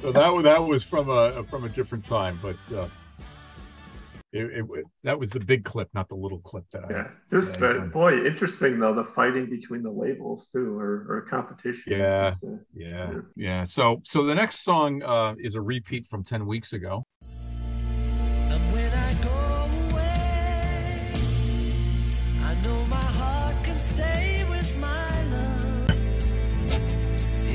so 0.00 0.12
that 0.12 0.32
was 0.32 0.44
that 0.44 0.62
was 0.62 0.84
from 0.84 1.08
a 1.10 1.42
from 1.44 1.64
a 1.64 1.68
different 1.68 2.04
time 2.04 2.38
but 2.40 2.56
uh 2.74 2.86
it, 4.32 4.64
it, 4.70 4.84
that 5.02 5.18
was 5.18 5.30
the 5.30 5.40
big 5.40 5.64
clip 5.64 5.88
not 5.92 6.08
the 6.08 6.14
little 6.14 6.38
clip 6.38 6.64
that 6.72 6.84
i 6.84 6.90
yeah, 6.90 7.08
just 7.30 7.58
that 7.58 7.76
I 7.76 7.78
uh, 7.80 7.86
boy, 7.86 8.24
interesting 8.24 8.78
though 8.78 8.94
the 8.94 9.04
fighting 9.04 9.50
between 9.50 9.82
the 9.82 9.90
labels 9.90 10.48
too, 10.52 10.78
or, 10.78 11.04
or 11.08 11.26
competition. 11.28 11.92
Yeah. 11.92 12.28
It's, 12.28 12.42
uh, 12.44 12.56
yeah 12.74 13.10
Yeah. 13.10 13.20
yeah 13.36 13.64
so 13.64 14.00
so 14.04 14.24
the 14.24 14.34
next 14.34 14.60
song 14.60 15.02
uh 15.02 15.34
is 15.38 15.54
a 15.56 15.60
repeat 15.60 16.06
from 16.06 16.22
10 16.22 16.46
weeks 16.46 16.72
ago 16.72 17.04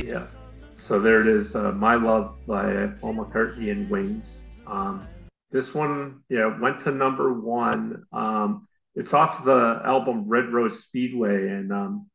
Yeah. 0.07 0.25
So 0.73 0.99
there 0.99 1.21
it 1.21 1.27
is, 1.27 1.55
uh, 1.55 1.71
"My 1.73 1.95
Love" 1.95 2.35
by 2.47 2.87
Paul 3.01 3.15
McCartney 3.15 3.71
and 3.71 3.89
Wings. 3.89 4.41
Um, 4.65 5.05
this 5.51 5.73
one, 5.73 6.21
yeah, 6.29 6.59
went 6.59 6.79
to 6.81 6.91
number 6.91 7.33
one. 7.33 8.05
Um, 8.11 8.67
it's 8.95 9.13
off 9.13 9.45
the 9.45 9.81
album 9.85 10.27
Red 10.27 10.51
Rose 10.51 10.83
Speedway, 10.83 11.49
and 11.49 11.71
um, 11.71 12.09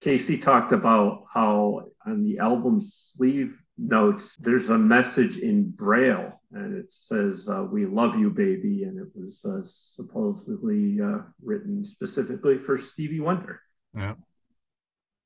Casey 0.00 0.38
talked 0.38 0.72
about 0.72 1.24
how 1.32 1.82
on 2.04 2.24
the 2.24 2.38
album 2.38 2.80
sleeve 2.80 3.56
notes 3.78 4.36
there's 4.36 4.70
a 4.70 4.78
message 4.78 5.38
in 5.38 5.70
Braille, 5.70 6.40
and 6.52 6.76
it 6.76 6.90
says 6.90 7.48
uh, 7.48 7.64
"We 7.70 7.86
love 7.86 8.18
you, 8.18 8.30
baby," 8.30 8.84
and 8.84 8.98
it 8.98 9.08
was 9.14 9.44
uh, 9.44 9.60
supposedly 9.64 11.00
uh, 11.00 11.18
written 11.42 11.84
specifically 11.84 12.58
for 12.58 12.78
Stevie 12.78 13.20
Wonder. 13.20 13.60
Yeah. 13.94 14.14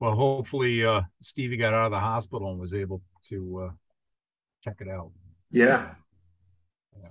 Well, 0.01 0.15
hopefully 0.15 0.85
uh, 0.85 1.03
Stevie 1.21 1.59
got 1.59 1.75
out 1.75 1.87
of 1.87 1.91
the 1.93 2.01
hospital 2.01 2.51
and 2.51 2.59
was 2.59 2.75
able 2.75 3.03
to 3.29 3.69
uh, 3.69 3.73
check 4.65 4.77
it 4.81 4.89
out. 4.89 5.11
Yeah. 5.51 5.91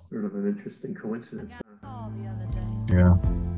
Sort 0.08 0.24
of 0.24 0.34
an 0.34 0.46
interesting 0.46 0.94
coincidence. 0.94 1.54
Call 1.82 2.12
the 2.16 2.28
other 2.28 2.46
day. 2.52 2.94
Yeah. 2.94 3.49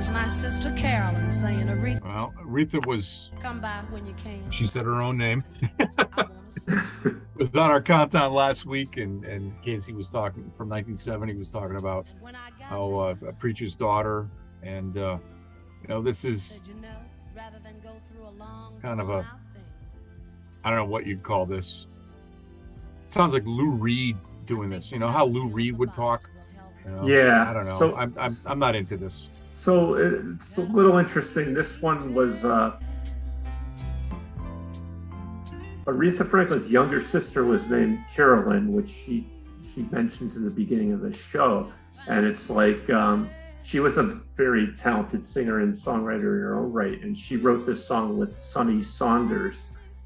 Was 0.00 0.08
my 0.08 0.28
sister 0.28 0.72
Carolyn 0.78 1.30
saying, 1.30 1.66
Aretha, 1.66 2.02
Well, 2.02 2.32
Aretha 2.42 2.86
was, 2.86 3.30
come 3.38 3.60
by 3.60 3.82
when 3.90 4.06
you 4.06 4.14
can. 4.14 4.50
she 4.50 4.66
said 4.66 4.86
her 4.86 5.02
own 5.02 5.18
name. 5.18 5.44
I 5.78 5.84
wanna 6.16 6.30
see 6.48 6.72
you. 7.04 7.20
was 7.36 7.54
on 7.54 7.70
our 7.70 7.82
countdown 7.82 8.32
last 8.32 8.64
week, 8.64 8.96
and, 8.96 9.22
and 9.26 9.52
Casey 9.60 9.92
was 9.92 10.08
talking 10.08 10.44
from 10.56 10.70
1970, 10.70 11.34
was 11.36 11.50
talking 11.50 11.76
about 11.76 12.06
When 12.18 12.34
I 12.34 12.48
got 12.58 12.68
how 12.68 12.94
uh, 12.98 13.14
a 13.28 13.32
preacher's 13.34 13.74
daughter, 13.74 14.30
and, 14.62 14.96
uh, 14.96 15.18
you 15.82 15.88
know, 15.88 16.00
this 16.00 16.24
is, 16.24 16.42
said, 16.44 16.68
you 16.68 16.80
know, 16.80 16.96
rather 17.36 17.58
than 17.62 17.78
go 17.80 17.92
through 18.10 18.26
a 18.26 18.32
long, 18.42 18.80
Kind 18.80 19.02
of 19.02 19.10
a- 19.10 19.30
I 20.64 20.70
don't 20.70 20.78
know 20.78 20.86
what 20.86 21.06
you'd 21.06 21.22
call 21.22 21.44
this. 21.44 21.86
It 23.04 23.12
sounds 23.12 23.34
like 23.34 23.44
Lou 23.44 23.72
Reed 23.72 24.16
doing 24.46 24.70
this. 24.70 24.92
You 24.92 24.98
know 24.98 25.08
how 25.08 25.26
Lou 25.26 25.46
Reed 25.46 25.76
would 25.76 25.92
talk? 25.92 26.22
You 26.84 26.90
know? 26.92 27.06
Yeah, 27.06 27.50
I 27.50 27.52
don't 27.52 27.66
know. 27.66 27.78
so- 27.78 27.96
I'm, 27.96 28.14
I'm, 28.18 28.32
I'm 28.46 28.58
not 28.58 28.74
into 28.74 28.96
this. 28.96 29.28
So 29.52 29.94
it's 29.94 30.56
a 30.56 30.62
little 30.62 30.96
interesting. 30.98 31.52
This 31.52 31.80
one 31.82 32.14
was 32.14 32.44
uh, 32.44 32.78
Aretha 35.86 36.28
Franklin's 36.28 36.70
younger 36.70 37.00
sister 37.00 37.44
was 37.44 37.66
named 37.68 37.98
Carolyn, 38.14 38.72
which 38.72 38.88
she 38.90 39.26
she 39.74 39.82
mentions 39.90 40.36
in 40.36 40.44
the 40.44 40.50
beginning 40.50 40.92
of 40.92 41.00
the 41.00 41.12
show, 41.12 41.70
and 42.08 42.24
it's 42.26 42.50
like 42.50 42.88
um, 42.90 43.28
she 43.62 43.80
was 43.80 43.98
a 43.98 44.20
very 44.36 44.72
talented 44.76 45.24
singer 45.24 45.60
and 45.60 45.72
songwriter 45.74 46.34
in 46.36 46.40
her 46.42 46.58
own 46.58 46.72
right, 46.72 47.00
and 47.02 47.16
she 47.16 47.36
wrote 47.36 47.66
this 47.66 47.86
song 47.86 48.18
with 48.18 48.40
Sonny 48.42 48.82
Sanders, 48.82 49.56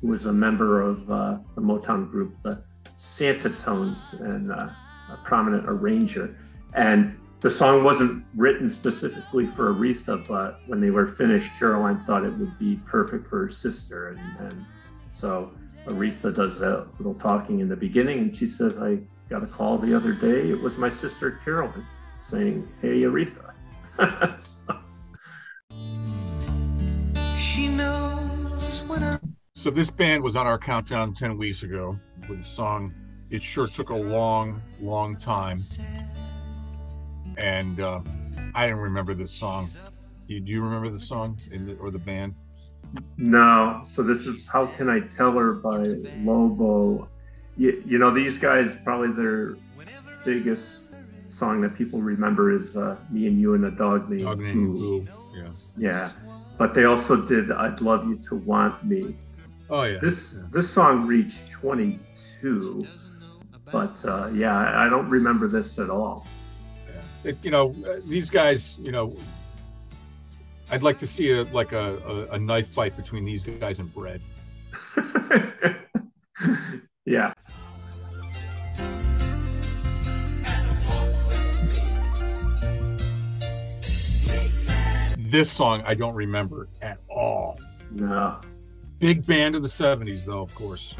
who 0.00 0.08
was 0.08 0.26
a 0.26 0.32
member 0.32 0.82
of 0.82 1.10
uh, 1.10 1.38
the 1.54 1.60
Motown 1.62 2.10
group, 2.10 2.34
the 2.42 2.62
Satintones, 2.98 4.20
and 4.20 4.52
uh, 4.52 4.68
a 5.12 5.16
prominent 5.24 5.64
arranger, 5.66 6.36
and 6.74 7.18
the 7.40 7.50
song 7.50 7.84
wasn't 7.84 8.24
written 8.34 8.70
specifically 8.70 9.46
for 9.46 9.74
Aretha, 9.74 10.26
but 10.26 10.60
when 10.66 10.80
they 10.80 10.90
were 10.90 11.08
finished, 11.08 11.50
Caroline 11.58 11.98
thought 12.06 12.24
it 12.24 12.32
would 12.38 12.58
be 12.58 12.80
perfect 12.86 13.28
for 13.28 13.42
her 13.42 13.48
sister. 13.50 14.08
And, 14.08 14.18
and 14.38 14.64
so 15.10 15.52
Aretha 15.86 16.34
does 16.34 16.58
that 16.60 16.86
little 16.98 17.14
talking 17.14 17.60
in 17.60 17.68
the 17.68 17.76
beginning, 17.76 18.18
and 18.18 18.34
she 18.34 18.48
says, 18.48 18.78
I 18.78 19.00
got 19.28 19.42
a 19.42 19.46
call 19.46 19.76
the 19.76 19.94
other 19.94 20.14
day. 20.14 20.48
It 20.48 20.58
was 20.58 20.78
my 20.78 20.88
sister 20.88 21.32
Carolyn 21.44 21.86
saying, 22.26 22.66
"Hey, 22.80 23.02
Aretha." 23.02 23.52
So, 24.40 24.78
She 27.36 27.68
knows 27.68 28.82
when 28.86 29.02
I 29.02 29.18
So 29.54 29.70
this 29.70 29.90
band 29.90 30.22
was 30.22 30.34
on 30.34 30.46
our 30.46 30.58
countdown 30.58 31.14
10 31.14 31.36
weeks 31.36 31.62
ago 31.62 31.98
with 32.28 32.38
the 32.38 32.44
song 32.44 32.94
It 33.30 33.42
Sure 33.42 33.66
Took 33.66 33.90
a 33.90 33.94
Long, 33.94 34.62
Long 34.80 35.16
Time. 35.16 35.58
And 37.38 37.80
uh, 37.80 38.00
I 38.54 38.66
didn't 38.66 38.80
remember 38.82 39.14
this 39.14 39.32
song. 39.32 39.68
Do 40.28 40.34
you, 40.34 40.40
do 40.40 40.50
you 40.52 40.62
remember 40.62 40.88
the 40.88 40.98
song 40.98 41.38
in 41.50 41.66
the, 41.66 41.74
or 41.76 41.90
the 41.90 41.98
band? 41.98 42.34
no, 43.16 43.82
so 43.84 44.02
this 44.02 44.24
is 44.26 44.46
"How 44.46 44.66
Can 44.66 44.88
I 44.88 45.00
Tell 45.00 45.32
Her" 45.32 45.54
by 45.54 45.96
Lobo. 46.22 47.08
You, 47.56 47.82
you 47.84 47.98
know, 47.98 48.12
these 48.14 48.38
guys 48.38 48.76
probably 48.84 49.12
their 49.12 49.56
biggest 50.24 50.82
song 51.28 51.60
that 51.62 51.74
people 51.74 52.00
remember 52.00 52.52
is 52.56 52.76
uh, 52.76 52.96
"Me 53.10 53.26
and 53.26 53.40
You 53.40 53.54
and 53.54 53.64
a 53.64 53.70
Dog 53.72 54.08
Named 54.08 54.24
Dog 54.24 54.38
named 54.40 54.76
Boo." 54.78 55.06
Yeah. 55.36 55.50
Yeah, 55.76 56.12
but 56.56 56.72
they 56.74 56.84
also 56.84 57.16
did 57.16 57.50
"I'd 57.50 57.80
Love 57.80 58.06
You 58.06 58.16
to 58.28 58.36
Want 58.36 58.84
Me." 58.84 59.16
Oh, 59.70 59.82
yeah. 59.82 59.98
This 60.00 60.34
Yeah. 60.36 60.42
this 60.52 60.70
song 60.70 61.06
reached 61.06 61.50
22, 61.50 62.86
but 63.72 64.04
uh, 64.04 64.28
yeah, 64.32 64.78
I 64.84 64.88
don't 64.88 65.08
remember 65.08 65.48
this 65.48 65.78
at 65.78 65.90
all. 65.90 66.26
It- 67.24 67.38
you 67.42 67.50
know, 67.50 67.74
uh, 67.86 68.00
these 68.06 68.30
guys, 68.30 68.78
you 68.82 68.92
know, 68.92 69.16
I'd 70.70 70.82
like 70.82 70.98
to 70.98 71.06
see 71.06 71.30
a 71.30 71.42
like 71.44 71.72
a, 71.72 71.96
a, 71.98 72.34
a 72.34 72.38
knife 72.38 72.68
fight 72.68 72.96
between 72.96 73.24
these 73.24 73.42
guys 73.44 73.78
and 73.78 73.92
bread. 73.92 74.20
yeah, 77.06 77.32
This 85.18 85.50
song 85.50 85.82
I 85.86 85.94
don't 85.94 86.14
remember 86.14 86.68
at 86.82 86.98
all. 87.08 87.58
no, 87.90 88.38
Big 89.00 89.26
band 89.26 89.54
of 89.56 89.62
the 89.62 89.68
70s, 89.68 90.24
though, 90.24 90.42
of 90.42 90.54
course. 90.54 90.94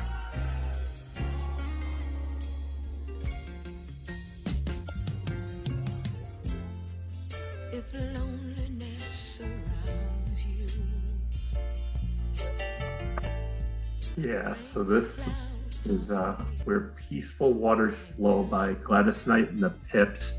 Yeah. 14.16 14.54
So 14.54 14.82
this 14.84 15.26
is 15.86 16.10
uh, 16.10 16.42
"Where 16.64 16.92
Peaceful 17.08 17.52
Waters 17.52 17.94
Flow" 18.16 18.42
by 18.42 18.74
Gladys 18.74 19.26
Knight 19.26 19.50
and 19.50 19.62
the 19.62 19.70
Pips, 19.90 20.34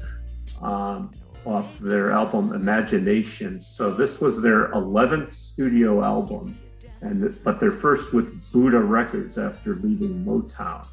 um, 0.61 1.11
off 1.45 1.67
their 1.79 2.11
album 2.11 2.53
Imagination. 2.53 3.61
So 3.61 3.91
this 3.91 4.19
was 4.19 4.41
their 4.41 4.69
11th 4.71 5.33
studio 5.33 6.03
album, 6.03 6.55
and 7.01 7.37
but 7.43 7.59
their 7.59 7.71
first 7.71 8.13
with 8.13 8.33
Buddah 8.51 8.87
Records 8.87 9.37
after 9.37 9.75
leaving 9.75 10.23
Motown, 10.25 10.87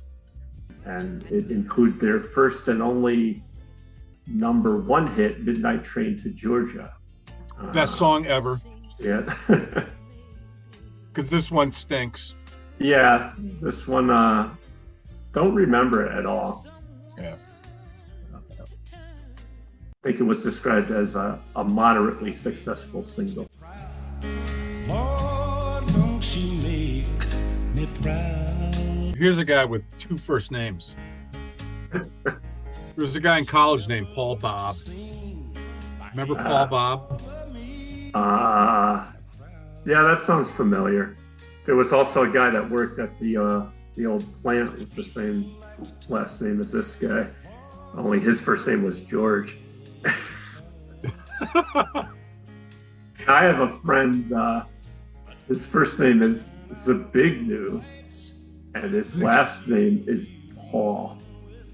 and 0.85 1.22
it 1.30 1.51
included 1.51 2.01
their 2.01 2.20
first 2.20 2.68
and 2.68 2.83
only 2.83 3.43
number 4.26 4.76
one 4.78 5.07
hit, 5.07 5.45
"Midnight 5.45 5.85
Train 5.85 6.18
to 6.22 6.30
Georgia." 6.30 6.93
Uh, 7.59 7.72
Best 7.72 7.97
song 7.97 8.26
ever, 8.26 8.59
Yeah. 8.99 9.22
because 11.12 11.30
this 11.30 11.51
one 11.51 11.70
stinks. 11.70 12.35
Yeah, 12.78 13.32
this 13.60 13.86
one 13.86 14.10
uh 14.10 14.54
don't 15.32 15.54
remember 15.54 16.04
it 16.06 16.12
at 16.18 16.26
all. 16.26 16.66
Yeah. 17.18 17.36
I 20.04 20.08
think 20.08 20.18
it 20.18 20.24
was 20.24 20.42
described 20.42 20.90
as 20.90 21.14
a, 21.14 21.38
a 21.54 21.62
moderately 21.62 22.32
successful 22.32 23.04
single. 23.04 23.48
Lord, 24.88 25.86
don't 25.94 26.20
she 26.20 26.56
make 26.56 27.74
me 27.74 27.88
proud? 28.02 29.14
Here's 29.16 29.38
a 29.38 29.44
guy 29.44 29.64
with 29.64 29.82
two 30.00 30.18
first 30.18 30.50
names. 30.50 30.96
There 31.92 32.02
was 32.96 33.14
a 33.16 33.20
guy 33.20 33.38
in 33.38 33.46
college 33.46 33.86
named 33.86 34.08
Paul 34.14 34.36
Bob. 34.36 34.76
Remember 36.10 36.34
Paul 36.34 36.46
Ah. 36.46 36.66
Bob? 36.66 37.22
Uh 38.14 39.06
yeah, 39.86 40.02
that 40.02 40.20
sounds 40.20 40.48
familiar. 40.50 41.16
There 41.64 41.76
was 41.76 41.92
also 41.92 42.24
a 42.24 42.28
guy 42.28 42.50
that 42.50 42.70
worked 42.70 42.98
at 42.98 43.18
the 43.20 43.36
uh 43.36 43.66
the 43.94 44.06
old 44.06 44.24
plant 44.42 44.72
with 44.72 44.94
the 44.94 45.04
same 45.04 45.62
last 46.08 46.40
name 46.40 46.60
as 46.60 46.72
this 46.72 46.94
guy. 46.94 47.28
Only 47.94 48.20
his 48.20 48.40
first 48.40 48.66
name 48.66 48.82
was 48.82 49.02
George. 49.02 49.58
I 53.28 53.44
have 53.44 53.60
a 53.60 53.78
friend. 53.80 54.32
Uh, 54.32 54.64
his 55.46 55.66
first 55.66 55.98
name 55.98 56.22
is 56.22 56.42
Zbigniew, 56.84 57.84
and 58.74 58.94
his 58.94 59.22
last 59.22 59.68
name 59.68 60.04
is 60.06 60.26
Paul, 60.70 61.18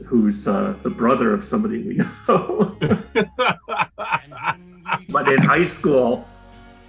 who's 0.05 0.49
uh, 0.49 0.74
the 0.82 0.91
brother 0.91 1.32
of 1.32 1.45
somebody 1.45 1.82
we 1.82 2.01
know. 2.26 2.76
but 5.09 5.28
in 5.28 5.41
high 5.41 5.64
school, 5.64 6.26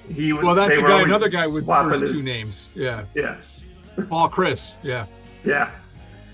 he 0.09 0.33
was. 0.33 0.43
well, 0.43 0.55
that's 0.55 0.77
a 0.77 0.81
guy, 0.81 1.01
another 1.03 1.29
guy 1.29 1.47
with 1.47 1.65
first 1.65 2.01
his- 2.01 2.11
two 2.11 2.23
names. 2.23 2.69
Yeah. 2.75 3.05
Yeah, 3.15 3.37
Paul 4.09 4.29
Chris. 4.29 4.75
Yeah. 4.83 5.05
yeah. 5.45 5.71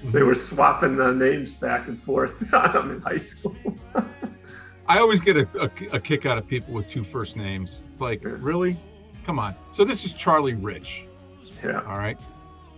They 0.05 0.21
were 0.21 0.36
swapping 0.36 0.97
the 0.97 1.11
names 1.11 1.53
back 1.53 1.88
and 1.88 2.01
forth 2.03 2.39
in 2.41 3.01
high 3.01 3.17
school. 3.17 3.55
I 4.88 4.99
always 4.99 5.19
get 5.19 5.36
a, 5.36 5.47
a, 5.59 5.95
a 5.95 5.99
kick 5.99 6.28
out 6.28 6.38
of 6.38 6.47
people 6.47 6.76
with 6.76 6.88
two 6.89 7.03
first 7.03 7.36
names. 7.36 7.84
It's 7.89 8.01
like, 8.01 8.21
really? 8.23 8.78
Come 9.26 9.39
on. 9.39 9.55
So 9.71 9.84
this 9.84 10.05
is 10.05 10.13
Charlie 10.13 10.53
Rich. 10.53 11.05
yeah. 11.63 11.82
All 11.88 11.97
right. 11.97 12.19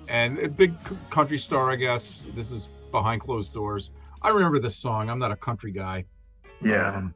And 0.08 0.40
a 0.40 0.48
big 0.48 0.74
country 1.10 1.38
star, 1.38 1.70
I 1.70 1.76
guess. 1.76 2.26
This 2.34 2.52
is 2.52 2.70
behind 2.92 3.20
closed 3.22 3.54
doors. 3.54 3.92
I 4.22 4.30
remember 4.30 4.58
this 4.60 4.78
song. 4.78 5.10
I'm 5.10 5.20
not 5.20 5.32
a 5.32 5.36
country 5.36 5.74
guy. 5.74 6.06
Yeah. 6.64 6.96
Um, 6.96 7.14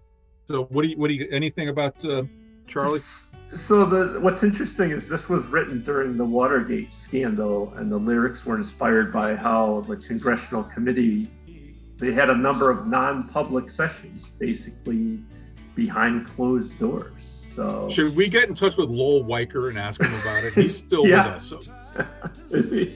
so 0.49 0.65
what 0.65 0.82
do 0.82 0.89
you, 0.89 0.97
what 0.97 1.07
do 1.07 1.13
you, 1.13 1.29
anything 1.32 1.69
about 1.69 2.03
uh, 2.03 2.23
Charlie? 2.67 2.99
So 3.56 3.86
the 3.86 4.20
what's 4.22 4.43
interesting 4.43 4.91
is 4.91 5.10
this 5.10 5.28
was 5.28 5.43
written 5.47 5.84
during 5.84 6.16
the 6.18 6.24
Watergate 6.24 6.93
scandal, 6.93 7.74
and 7.76 7.91
the 7.91 7.97
lyrics 7.97 8.45
were 8.45 8.56
inspired 8.58 9.12
by 9.12 9.36
how 9.36 9.84
the 9.88 9.97
congressional 9.97 10.64
committee 10.64 11.30
they 11.97 12.12
had 12.14 12.30
a 12.32 12.36
number 12.36 12.72
of 12.72 12.88
non-public 12.88 13.70
sessions, 13.70 14.30
basically 14.39 15.20
behind 15.76 16.26
closed 16.28 16.78
doors. 16.80 17.52
So 17.56 17.88
Should 17.89 18.16
we 18.16 18.28
get 18.28 18.49
in 18.49 18.56
touch 18.56 18.78
with 18.78 18.89
Lowell 18.89 19.24
Weicker 19.26 19.70
and 19.70 19.78
ask 19.78 20.02
him 20.02 20.12
about 20.22 20.43
it? 20.45 20.54
He's 20.56 20.76
still 20.76 21.06
Yeah. 21.08 21.26
with 21.28 21.36
us. 21.36 21.47
So, 21.49 21.60
is 22.58 22.72
he? 22.72 22.95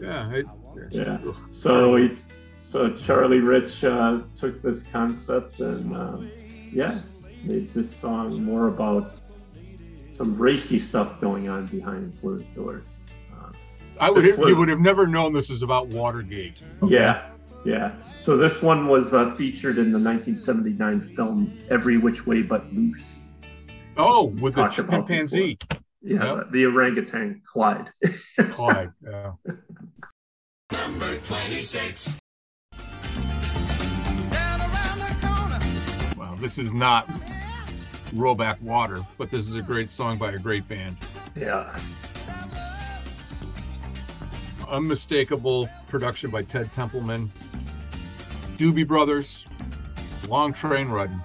yeah. 0.00 0.30
it- 0.32 0.46
Yeah. 0.90 1.18
So 1.52 1.94
he, 1.96 2.16
so 2.58 2.90
Charlie 2.96 3.38
Rich 3.40 3.84
uh, 3.84 4.20
took 4.36 4.62
this 4.62 4.82
concept 4.90 5.60
and 5.60 5.94
um, 5.94 6.30
yeah, 6.72 6.98
made 7.44 7.72
this 7.72 7.94
song 7.94 8.42
more 8.42 8.66
about 8.68 9.20
some 10.18 10.36
racy 10.36 10.78
stuff 10.80 11.20
going 11.20 11.48
on 11.48 11.64
behind 11.66 12.20
closed 12.20 12.52
doors. 12.52 12.84
Uh, 13.32 13.50
I 14.00 14.10
would, 14.10 14.24
This 14.24 14.36
you 14.36 14.56
would 14.56 14.68
have 14.68 14.80
never 14.80 15.06
known 15.06 15.32
this 15.32 15.48
is 15.48 15.62
about 15.62 15.86
Watergate. 15.88 16.60
Yeah, 16.84 17.30
yeah. 17.64 17.94
So 18.20 18.36
this 18.36 18.60
one 18.60 18.88
was 18.88 19.14
uh, 19.14 19.34
featured 19.36 19.78
in 19.78 19.92
the 19.92 19.98
1979 19.98 21.14
film 21.14 21.56
Every 21.70 21.98
Which 21.98 22.26
Way 22.26 22.42
But 22.42 22.70
Loose. 22.74 23.20
Oh, 23.96 24.24
with 24.40 24.56
the 24.56 24.66
chimpanzee, 24.68 25.56
Yeah, 26.02 26.36
Yep. 26.36 26.50
the 26.50 26.66
orangutan 26.66 27.40
Clyde. 27.50 27.90
Clyde. 28.50 28.90
Yeah. 29.04 29.32
Down 30.70 31.00
around 34.60 34.98
the 35.00 36.40
this 36.40 36.58
is 36.58 36.72
not 36.72 37.08
Rollback 38.14 38.60
Water, 38.62 39.02
but 39.18 39.30
this 39.30 39.48
is 39.48 39.54
a 39.54 39.62
great 39.62 39.90
song 39.90 40.18
by 40.18 40.32
a 40.32 40.38
great 40.38 40.66
band. 40.68 40.96
yeah, 41.36 41.78
Unmistakable 44.68 45.68
production 45.88 46.30
by 46.30 46.42
Ted 46.42 46.70
Templeman, 46.70 47.30
Doobie 48.58 48.86
Brothers, 48.86 49.44
Long 50.28 50.52
Train 50.52 50.88
Riding. 50.88 51.20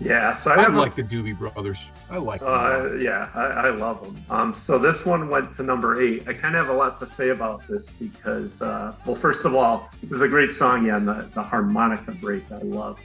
yeah. 0.00 0.32
So 0.34 0.52
I, 0.52 0.62
I 0.62 0.66
like 0.68 0.94
the 0.94 1.02
Doobie 1.02 1.36
Brothers. 1.36 1.88
I 2.10 2.18
like 2.18 2.40
them. 2.40 2.48
Uh, 2.50 2.92
yeah, 2.94 3.28
I, 3.34 3.40
I 3.40 3.70
love 3.70 4.04
them. 4.04 4.24
Um, 4.30 4.54
so 4.54 4.78
this 4.78 5.04
one 5.04 5.30
went 5.30 5.56
to 5.56 5.62
number 5.64 6.00
eight. 6.00 6.28
I 6.28 6.34
kind 6.34 6.54
of 6.54 6.66
have 6.66 6.74
a 6.74 6.78
lot 6.78 7.00
to 7.00 7.06
say 7.06 7.30
about 7.30 7.66
this 7.66 7.90
because, 7.90 8.62
uh, 8.62 8.94
well, 9.04 9.16
first 9.16 9.44
of 9.44 9.54
all, 9.56 9.88
it 10.02 10.10
was 10.10 10.20
a 10.20 10.28
great 10.28 10.52
song. 10.52 10.86
Yeah, 10.86 10.98
and 10.98 11.08
the, 11.08 11.28
the 11.34 11.42
harmonica 11.42 12.12
break 12.12 12.44
I 12.52 12.58
love. 12.58 13.00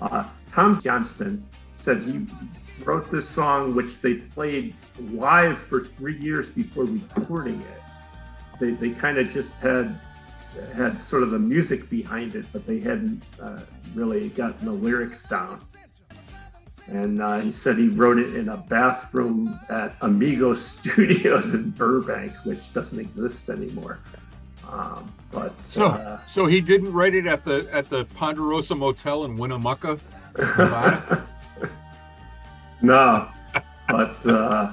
Uh, 0.00 0.24
Tom 0.52 0.80
Johnston 0.80 1.44
said 1.80 2.02
he 2.02 2.26
wrote 2.84 3.10
this 3.10 3.28
song, 3.28 3.74
which 3.74 4.00
they 4.00 4.14
played 4.14 4.74
live 5.12 5.58
for 5.58 5.80
three 5.80 6.18
years 6.18 6.48
before 6.48 6.84
recording 6.84 7.60
it. 7.60 7.82
They, 8.58 8.70
they 8.72 8.90
kind 8.90 9.18
of 9.18 9.30
just 9.30 9.58
had 9.58 9.98
had 10.74 11.00
sort 11.02 11.22
of 11.22 11.30
the 11.30 11.38
music 11.38 11.88
behind 11.88 12.34
it, 12.34 12.44
but 12.52 12.66
they 12.66 12.80
hadn't 12.80 13.22
uh, 13.40 13.60
really 13.94 14.28
gotten 14.30 14.66
the 14.66 14.72
lyrics 14.72 15.24
down. 15.24 15.60
And 16.88 17.22
uh, 17.22 17.38
he 17.38 17.52
said 17.52 17.78
he 17.78 17.88
wrote 17.88 18.18
it 18.18 18.34
in 18.34 18.48
a 18.48 18.56
bathroom 18.56 19.58
at 19.68 19.94
Amigo 20.00 20.54
Studios 20.54 21.54
in 21.54 21.70
Burbank, 21.70 22.32
which 22.44 22.72
doesn't 22.72 22.98
exist 22.98 23.48
anymore. 23.48 24.00
Um, 24.68 25.12
but 25.30 25.58
So, 25.62 25.86
uh, 25.86 26.20
so 26.26 26.46
he 26.46 26.60
didn't 26.60 26.92
write 26.92 27.14
it 27.14 27.26
at 27.26 27.44
the 27.44 27.68
at 27.72 27.88
the 27.88 28.04
Ponderosa 28.16 28.74
Motel 28.74 29.24
in 29.24 29.36
Winnemucca. 29.36 29.98
No, 32.82 33.28
but 33.88 34.26
uh, 34.26 34.72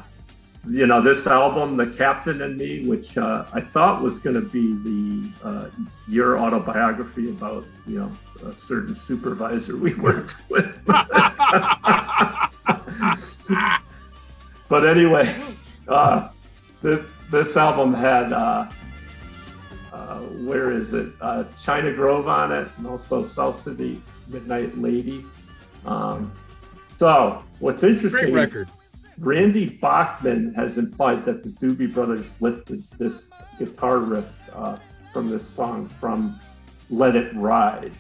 you 0.70 0.88
know 0.88 1.02
this 1.02 1.28
album, 1.28 1.76
"The 1.76 1.88
Captain 1.88 2.42
and 2.42 2.58
Me," 2.58 2.88
which 2.88 3.18
uh, 3.18 3.46
I 3.54 3.60
thought 3.62 4.02
was 4.02 4.20
going 4.20 4.36
to 4.36 4.42
be 4.42 4.74
the 4.84 5.30
uh, 5.48 5.70
your 6.08 6.40
autobiography 6.40 7.30
about 7.30 7.66
you 7.86 8.00
know 8.00 8.12
a 8.46 8.56
certain 8.56 8.96
supervisor 8.96 9.76
we 9.76 9.94
worked 9.96 10.36
with. 10.50 10.80
but 10.86 11.02
anyway, 14.88 15.36
uh, 15.88 16.30
this 16.82 17.06
this 17.32 17.58
album 17.58 17.94
had 17.94 18.34
uh, 18.34 18.68
uh, 19.94 20.20
where 20.20 20.72
is 20.72 20.94
it? 20.94 21.10
Uh, 21.22 21.44
China 21.64 21.94
Grove 21.94 22.28
on 22.28 22.52
it, 22.52 22.68
and 22.78 22.88
also 22.88 23.26
South 23.28 23.64
City 23.64 24.02
Midnight 24.28 24.78
Lady. 24.78 25.26
Um, 25.86 26.34
so 26.98 27.44
what's 27.60 27.84
interesting? 27.84 28.32
Great 28.32 28.50
is 28.50 28.54
record. 28.54 28.70
Randy 29.20 29.70
Bachman 29.70 30.54
has 30.54 30.78
implied 30.78 31.26
that 31.26 31.44
the 31.44 31.50
Doobie 31.50 31.92
Brothers 31.92 32.32
lifted 32.40 32.84
this 33.00 33.28
guitar 33.58 34.00
riff 34.00 34.28
uh, 34.54 34.78
from 35.12 35.30
this 35.30 35.48
song 35.48 35.88
from 36.00 36.40
Let 36.90 37.16
It 37.16 37.36
Ride. 37.36 37.94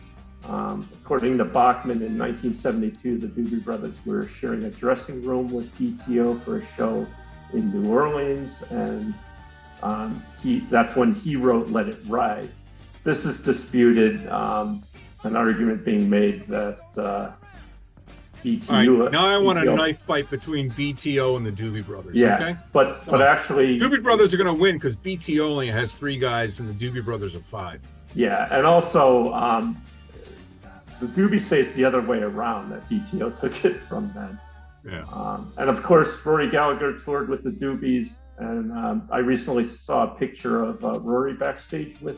Um, 0.46 0.88
according 1.02 1.40
to 1.40 1.46
Bachman, 1.46 2.04
in 2.04 2.18
1972, 2.18 3.18
the 3.18 3.28
Doobie 3.28 3.64
Brothers 3.64 4.00
were 4.06 4.28
sharing 4.28 4.66
a 4.66 4.70
dressing 4.70 5.24
room 5.24 5.50
with 5.50 5.76
BTO 5.78 6.42
for 6.44 6.60
a 6.60 6.66
show 6.76 7.08
in 7.54 7.72
New 7.72 7.92
Orleans, 7.92 8.62
and 8.70 9.14
um, 9.82 10.24
he 10.42 10.60
that's 10.60 10.96
when 10.96 11.14
he 11.14 11.36
wrote 11.36 11.70
Let 11.70 11.90
It 11.90 12.00
Ride. 12.08 12.52
This 13.04 13.26
is 13.26 13.40
disputed, 13.40 14.28
um, 14.28 14.84
an 15.24 15.36
argument 15.36 15.84
being 15.84 16.10
made 16.10 16.48
that 16.48 16.80
uh, 16.98 17.32
BTO. 18.44 18.70
All 18.70 19.04
right, 19.04 19.12
now 19.12 19.26
I 19.28 19.38
want 19.38 19.60
a 19.60 19.66
knife 19.66 20.00
fight 20.00 20.30
between 20.30 20.72
BTO 20.72 21.38
and 21.38 21.46
the 21.46 21.52
Doobie 21.52 21.86
Brothers. 21.86 22.16
yeah, 22.16 22.36
Okay? 22.36 22.56
but 22.72 23.06
but 23.06 23.22
actually, 23.22 23.80
Doobie 23.80 24.02
Brothers 24.04 24.34
are 24.34 24.38
going 24.38 24.54
to 24.54 24.60
win 24.62 24.76
because 24.76 24.96
BTO 24.96 25.40
only 25.50 25.68
has 25.68 25.94
three 25.94 26.18
guys 26.18 26.60
and 26.60 26.70
the 26.70 26.74
Doobie 26.90 27.04
Brothers 27.04 27.36
are 27.36 27.40
five. 27.40 27.84
yeah, 28.16 28.48
and 28.52 28.66
also 28.66 29.34
um, 29.34 29.82
the 31.00 31.08
Doobie 31.08 31.40
say 31.42 31.62
it's 31.62 31.74
the 31.74 31.86
other 31.86 32.02
way 32.02 32.20
around 32.22 32.70
that 32.72 32.88
BTO 32.90 33.40
took 33.40 33.66
it 33.66 33.80
from 33.82 34.12
them. 34.14 34.40
Yeah. 34.86 35.04
Um, 35.12 35.52
and 35.58 35.70
of 35.70 35.84
course, 35.84 36.26
Rory 36.26 36.50
Gallagher 36.50 36.98
toured 37.00 37.28
with 37.30 37.44
the 37.44 37.50
Doobies, 37.50 38.12
and 38.38 38.72
um, 38.72 39.10
I 39.12 39.18
recently 39.18 39.64
saw 39.66 40.04
a 40.14 40.16
picture 40.18 40.64
of 40.64 40.84
uh, 40.86 41.00
Rory 41.00 41.34
backstage 41.34 42.00
with 42.00 42.18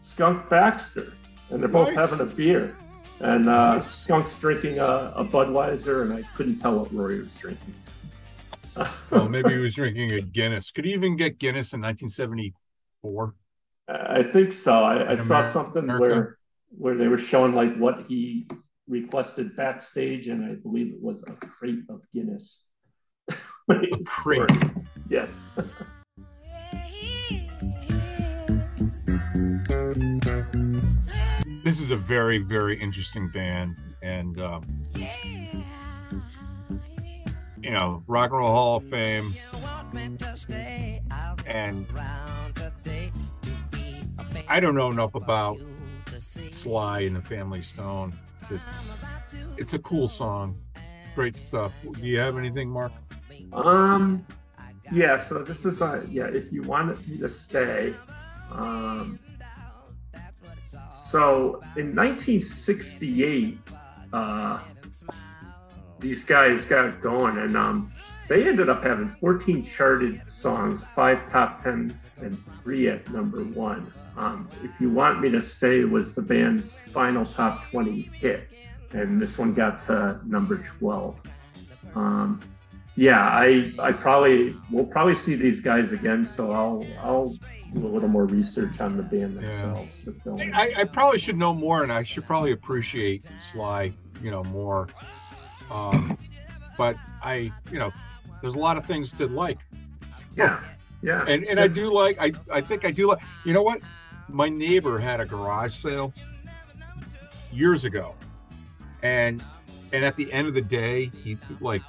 Skunk 0.00 0.48
Baxter, 0.48 1.12
and 1.50 1.60
they're 1.60 1.68
both 1.68 1.92
Nice. 1.92 2.08
having 2.10 2.26
a 2.26 2.30
beer. 2.30 2.74
And 3.20 3.48
uh, 3.48 3.74
Nice. 3.74 3.90
Skunk's 3.90 4.38
drinking 4.38 4.78
a, 4.78 5.12
a 5.16 5.24
Budweiser, 5.24 6.02
and 6.02 6.12
I 6.12 6.22
couldn't 6.36 6.60
tell 6.60 6.78
what 6.78 6.92
Rory 6.94 7.20
was 7.20 7.34
drinking. 7.34 7.74
Well, 9.10 9.28
maybe 9.30 9.50
he 9.50 9.56
was 9.58 9.74
drinking 9.74 10.12
a 10.12 10.20
Guinness. 10.20 10.70
Could 10.70 10.84
he 10.84 10.92
even 10.92 11.16
get 11.16 11.38
Guinness 11.38 11.72
in 11.72 11.80
1974? 11.80 13.34
I 13.88 14.22
think 14.22 14.52
so. 14.52 14.72
I, 14.72 14.96
I 15.02 15.12
In 15.14 15.26
saw 15.26 15.50
something 15.52 15.82
America? 15.84 16.00
where 16.00 16.38
where 16.76 16.94
they 16.96 17.08
were 17.08 17.18
showing 17.18 17.54
like 17.54 17.74
what 17.76 18.04
he 18.06 18.46
requested 18.86 19.56
backstage, 19.56 20.28
and 20.28 20.44
I 20.44 20.54
believe 20.54 20.92
it 20.92 21.00
was 21.02 21.22
a 21.26 21.32
crate 21.32 21.80
of 21.88 22.02
Guinness. 22.14 22.62
A 23.30 23.34
crate? 24.06 24.48
touring. 24.48 24.86
Yes. 25.10 25.28
This 31.64 31.80
is 31.80 31.90
a 31.90 31.96
very, 31.96 32.38
very 32.38 32.80
interesting 32.80 33.28
band, 33.28 33.76
and 34.02 34.40
um, 34.40 34.64
you 37.62 37.70
know, 37.70 38.02
Rock 38.06 38.30
and 38.30 38.38
Roll 38.38 38.50
Hall 38.50 38.76
of 38.76 38.84
Fame, 38.88 39.34
and 41.46 41.86
I 44.48 44.60
don't 44.60 44.74
know 44.74 44.90
enough 44.90 45.14
about 45.14 45.58
Sly 46.18 47.00
and 47.00 47.16
the 47.16 47.22
Family 47.22 47.62
Stone. 47.62 48.18
To, 48.48 48.60
it's 49.56 49.74
a 49.74 49.78
cool 49.80 50.08
song, 50.08 50.56
great 51.14 51.36
stuff. 51.36 51.72
Do 51.82 52.06
you 52.06 52.18
have 52.18 52.38
anything, 52.38 52.70
Mark? 52.70 52.92
Um. 53.52 54.24
Yeah. 54.92 55.18
So 55.18 55.42
this 55.42 55.66
is 55.66 55.82
a 55.82 56.02
yeah. 56.08 56.26
If 56.26 56.50
you 56.52 56.62
want 56.62 57.06
me 57.08 57.18
to 57.18 57.28
stay, 57.28 57.94
um. 58.52 59.18
So 61.10 61.62
in 61.76 61.96
1968, 61.96 63.58
uh, 64.12 64.60
these 66.00 66.22
guys 66.22 66.66
got 66.66 67.00
going, 67.00 67.38
and 67.38 67.56
um, 67.56 67.90
they 68.28 68.46
ended 68.46 68.68
up 68.68 68.82
having 68.82 69.16
14 69.18 69.64
charted 69.64 70.20
songs, 70.30 70.84
five 70.94 71.30
top 71.30 71.62
tens, 71.64 71.94
and 72.18 72.36
three 72.62 72.88
at 72.88 73.08
number 73.10 73.42
one. 73.42 73.90
Um, 74.18 74.50
if 74.62 74.78
you 74.82 74.90
want 74.90 75.22
me 75.22 75.30
to 75.30 75.40
stay 75.40 75.84
was 75.84 76.12
the 76.12 76.20
band's 76.20 76.72
final 76.88 77.24
top 77.24 77.64
20 77.70 78.02
hit, 78.02 78.46
and 78.92 79.18
this 79.18 79.38
one 79.38 79.54
got 79.54 79.86
to 79.86 80.20
number 80.26 80.58
12. 80.78 81.18
Um, 81.94 82.38
yeah, 82.98 83.20
I 83.20 83.72
I 83.78 83.92
probably 83.92 84.56
we'll 84.72 84.84
probably 84.84 85.14
see 85.14 85.36
these 85.36 85.60
guys 85.60 85.92
again, 85.92 86.24
so 86.24 86.50
I'll 86.50 86.84
I'll 87.00 87.28
do 87.72 87.86
a 87.86 87.90
little 87.94 88.08
more 88.08 88.26
research 88.26 88.80
on 88.80 88.96
the 88.96 89.04
band 89.04 89.36
themselves 89.36 90.02
to 90.04 90.12
fill 90.24 90.36
in. 90.38 90.52
I, 90.52 90.72
I 90.78 90.82
probably 90.84 91.20
should 91.20 91.36
know 91.36 91.54
more, 91.54 91.84
and 91.84 91.92
I 91.92 92.02
should 92.02 92.26
probably 92.26 92.50
appreciate 92.50 93.24
Sly, 93.38 93.92
you 94.20 94.32
know, 94.32 94.42
more. 94.44 94.88
Um, 95.70 96.18
but 96.76 96.96
I, 97.22 97.52
you 97.70 97.78
know, 97.78 97.92
there's 98.42 98.56
a 98.56 98.58
lot 98.58 98.76
of 98.76 98.84
things 98.84 99.12
to 99.12 99.28
like, 99.28 99.58
yeah, 100.36 100.60
yeah, 101.00 101.24
and 101.28 101.44
and 101.44 101.60
I 101.60 101.68
do 101.68 101.92
like. 101.92 102.18
I 102.18 102.32
I 102.50 102.60
think 102.60 102.84
I 102.84 102.90
do 102.90 103.06
like. 103.06 103.20
You 103.44 103.52
know 103.52 103.62
what? 103.62 103.80
My 104.28 104.48
neighbor 104.48 104.98
had 104.98 105.20
a 105.20 105.24
garage 105.24 105.72
sale 105.72 106.12
years 107.52 107.84
ago, 107.84 108.16
and 109.04 109.44
and 109.92 110.04
at 110.04 110.16
the 110.16 110.32
end 110.32 110.48
of 110.48 110.54
the 110.54 110.62
day, 110.62 111.12
he 111.22 111.38
like, 111.60 111.82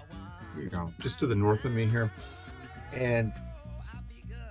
you 0.59 0.69
know, 0.71 0.93
just 0.99 1.19
to 1.19 1.27
the 1.27 1.35
north 1.35 1.65
of 1.65 1.71
me 1.71 1.85
here, 1.85 2.11
and 2.93 3.31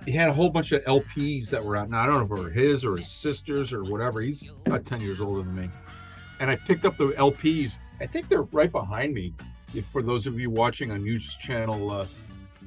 he 0.05 0.11
had 0.11 0.29
a 0.29 0.33
whole 0.33 0.49
bunch 0.49 0.71
of 0.71 0.83
LPs 0.85 1.49
that 1.49 1.63
were 1.63 1.77
out. 1.77 1.89
Now 1.89 2.01
I 2.01 2.05
don't 2.05 2.15
know 2.15 2.35
if 2.35 2.39
it 2.39 2.43
were 2.43 2.49
his 2.49 2.85
or 2.85 2.97
his 2.97 3.09
sister's 3.09 3.71
or 3.73 3.83
whatever. 3.83 4.21
He's 4.21 4.43
about 4.65 4.85
ten 4.85 5.01
years 5.01 5.21
older 5.21 5.43
than 5.43 5.55
me, 5.55 5.69
and 6.39 6.49
I 6.49 6.55
picked 6.55 6.85
up 6.85 6.97
the 6.97 7.07
LPs. 7.09 7.79
I 8.01 8.07
think 8.07 8.29
they're 8.29 8.43
right 8.43 8.71
behind 8.71 9.13
me. 9.13 9.33
If 9.75 9.85
for 9.85 10.01
those 10.01 10.25
of 10.25 10.39
you 10.39 10.49
watching 10.49 10.91
on 10.91 11.03
News 11.03 11.35
Channel 11.35 11.91
uh, 11.91 12.05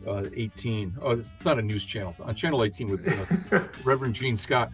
uh, 0.07 0.25
18, 0.35 0.95
oh, 1.03 1.11
it's 1.13 1.35
not 1.45 1.59
a 1.59 1.63
news 1.63 1.85
channel. 1.85 2.15
On 2.23 2.35
Channel 2.35 2.65
18 2.65 2.89
with 2.89 3.53
uh, 3.53 3.63
Reverend 3.85 4.15
Gene 4.15 4.37
Scott. 4.37 4.71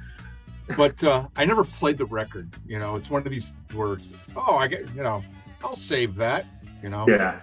But 0.76 1.02
uh, 1.02 1.28
I 1.36 1.44
never 1.44 1.64
played 1.64 1.96
the 1.96 2.04
record. 2.04 2.50
You 2.66 2.78
know, 2.78 2.96
it's 2.96 3.08
one 3.08 3.26
of 3.26 3.30
these 3.32 3.54
where, 3.72 3.96
oh, 4.36 4.56
I 4.56 4.66
get, 4.66 4.86
you 4.94 5.02
know, 5.02 5.24
I'll 5.64 5.76
save 5.76 6.14
that. 6.16 6.44
You 6.82 6.90
know, 6.90 7.06
yeah, 7.08 7.40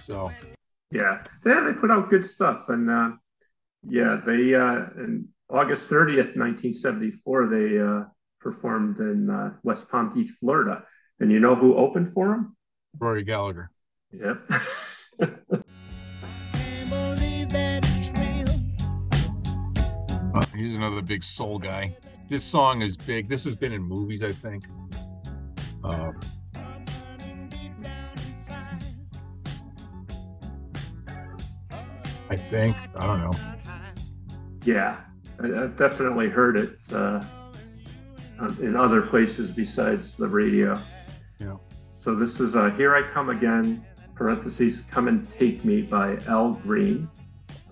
so 0.00 0.30
yeah. 0.90 1.22
Yeah, 1.46 1.64
they 1.64 1.72
put 1.72 1.92
out 1.92 2.10
good 2.10 2.24
stuff, 2.24 2.68
and 2.68 2.90
uh, 2.90 3.10
yeah, 3.88 4.20
they 4.26 4.54
uh, 4.56 4.86
in 4.96 5.28
August 5.48 5.88
thirtieth, 5.88 6.34
nineteen 6.34 6.74
seventy 6.74 7.12
four, 7.22 7.46
they 7.46 7.78
uh, 7.78 8.04
performed 8.40 8.98
in 8.98 9.30
uh, 9.30 9.52
West 9.62 9.88
Palm 9.88 10.12
Beach, 10.12 10.30
Florida, 10.40 10.82
and 11.20 11.30
you 11.30 11.38
know 11.38 11.54
who 11.54 11.76
opened 11.76 12.12
for 12.12 12.30
them? 12.30 12.56
Rory 12.98 13.22
Gallagher. 13.22 13.70
Yep. 14.12 14.40
Uh, 20.32 20.46
he's 20.56 20.76
another 20.76 21.02
big 21.02 21.22
soul 21.22 21.58
guy. 21.58 21.96
This 22.28 22.42
song 22.42 22.82
is 22.82 22.96
big. 22.96 23.28
This 23.28 23.44
has 23.44 23.54
been 23.54 23.72
in 23.72 23.82
movies, 23.82 24.22
I 24.24 24.32
think. 24.32 24.64
Uh, 25.84 26.12
I 32.30 32.36
think. 32.36 32.76
I 32.94 33.06
don't 33.06 33.20
know. 33.20 33.32
Yeah, 34.64 35.00
I, 35.40 35.64
I've 35.64 35.76
definitely 35.76 36.28
heard 36.28 36.56
it 36.56 36.78
uh, 36.92 37.22
um, 38.38 38.56
in 38.62 38.76
other 38.76 39.02
places 39.02 39.50
besides 39.50 40.14
the 40.16 40.28
radio. 40.28 40.78
Yeah. 41.40 41.56
So 42.00 42.14
this 42.14 42.38
is 42.38 42.54
uh, 42.54 42.70
"Here 42.70 42.94
I 42.94 43.02
Come 43.02 43.30
Again." 43.30 43.84
Parentheses, 44.14 44.82
"Come 44.90 45.08
and 45.08 45.28
Take 45.28 45.64
Me" 45.64 45.82
by 45.82 46.18
Al 46.28 46.52
Green. 46.52 47.08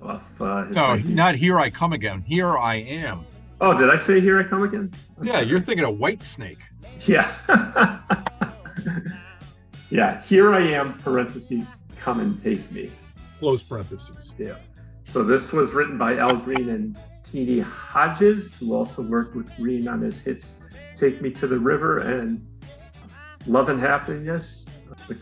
Off 0.03 0.23
uh, 0.41 0.65
his 0.65 0.75
No, 0.77 0.95
19 0.95 1.15
not 1.15 1.35
here 1.37 1.59
I 1.59 1.71
come 1.71 1.93
again. 1.93 2.23
Here 2.23 2.57
I 2.57 2.77
am. 2.77 3.25
Oh, 3.61 3.77
did 3.79 3.91
I 3.91 3.97
say 3.97 4.21
"Here 4.21 4.41
I 4.41 4.43
Come 4.43 4.65
Again"? 4.65 4.91
Yeah, 5.23 5.41
you're 5.41 5.61
thinking 5.61 5.87
of 5.87 5.99
White 5.99 6.25
Snake. 6.25 6.59
Yeah. 7.07 7.33
yeah. 9.91 10.21
Here 10.23 10.53
I 10.53 10.63
am. 10.63 10.95
Parentheses. 10.95 11.69
Come 12.01 12.21
and 12.21 12.43
take 12.43 12.71
me. 12.73 12.91
Close 13.39 13.63
parentheses. 13.63 14.35
Yeah. 14.39 14.57
So 15.05 15.23
this 15.23 15.53
was 15.53 15.73
written 15.73 15.97
by 15.97 16.17
Al 16.17 16.37
Green 16.37 16.69
and 16.69 16.99
T.D. 17.25 17.61
Hodges, 17.61 18.55
who 18.59 18.75
also 18.75 19.03
worked 19.03 19.35
with 19.35 19.55
Green 19.57 19.89
on 19.89 20.01
his 20.01 20.21
hits 20.21 20.57
"Take 20.97 21.23
Me 21.23 21.31
to 21.33 21.47
the 21.47 21.59
River" 21.59 21.99
and 21.99 22.45
"Love 23.47 23.69
and 23.69 23.81
Happiness." 23.81 24.65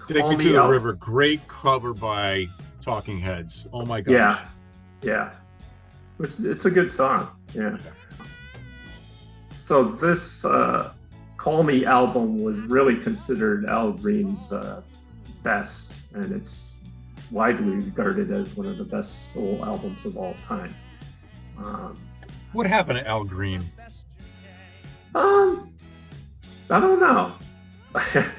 Take 0.09 0.27
Me 0.29 0.37
to 0.37 0.53
the 0.53 0.59
Al- 0.59 0.69
River. 0.69 0.95
Great 0.95 1.47
cover 1.49 1.93
by 1.93 2.49
Talking 2.81 3.19
Heads. 3.21 3.67
Oh 3.73 3.85
my 3.85 4.01
gosh. 4.01 4.13
Yeah, 4.13 4.49
yeah. 5.03 5.33
It's, 6.19 6.39
it's 6.41 6.65
a 6.65 6.71
good 6.71 6.91
song. 6.91 7.29
Yeah. 7.55 7.77
So 9.53 9.85
this 9.85 10.45
uh, 10.45 10.93
"Call 11.37 11.63
Me" 11.63 11.85
album 11.85 12.43
was 12.43 12.57
really 12.59 12.97
considered 12.97 13.67
Al 13.67 13.93
Green's 13.93 14.53
uh, 14.53 14.83
best, 15.43 15.93
and 16.15 16.33
it's 16.33 16.66
widely 17.31 17.77
regarded 17.77 18.31
as 18.33 18.57
one 18.57 18.67
of 18.67 18.79
the 18.79 18.85
best 18.85 19.33
soul 19.33 19.61
albums 19.65 20.05
of 20.05 20.17
all 20.17 20.35
time. 20.47 20.75
Um, 21.59 21.99
What 22.53 22.67
happened 22.67 22.99
to 22.99 23.07
Al 23.07 23.25
Green? 23.25 23.61
um, 25.15 25.71
I 26.71 26.81
don't 26.81 27.01
know. 27.01 27.33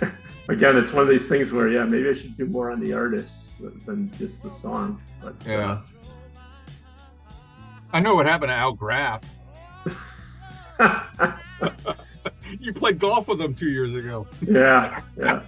Again, 0.50 0.78
it's 0.78 0.94
one 0.94 1.04
of 1.04 1.10
these 1.10 1.28
things 1.28 1.52
where, 1.52 1.68
yeah, 1.70 1.84
maybe 1.84 2.10
I 2.10 2.14
should 2.14 2.36
do 2.38 2.46
more 2.46 2.72
on 2.72 2.80
the 2.80 2.94
artists 2.94 3.56
than 3.86 4.10
just 4.18 4.42
the 4.44 4.52
song. 4.52 5.02
But 5.22 5.36
Yeah. 5.46 5.82
I 7.92 8.00
know 8.00 8.16
what 8.16 8.26
happened 8.28 8.50
to 8.50 8.56
Al 8.56 8.74
Graff. 8.74 9.24
uh, 10.80 11.02
You 12.60 12.72
played 12.74 13.00
golf 13.00 13.28
with 13.28 13.42
him 13.42 13.54
two 13.54 13.70
years 13.70 13.94
ago. 13.94 14.26
yeah, 14.42 15.02
yeah. 15.18 15.42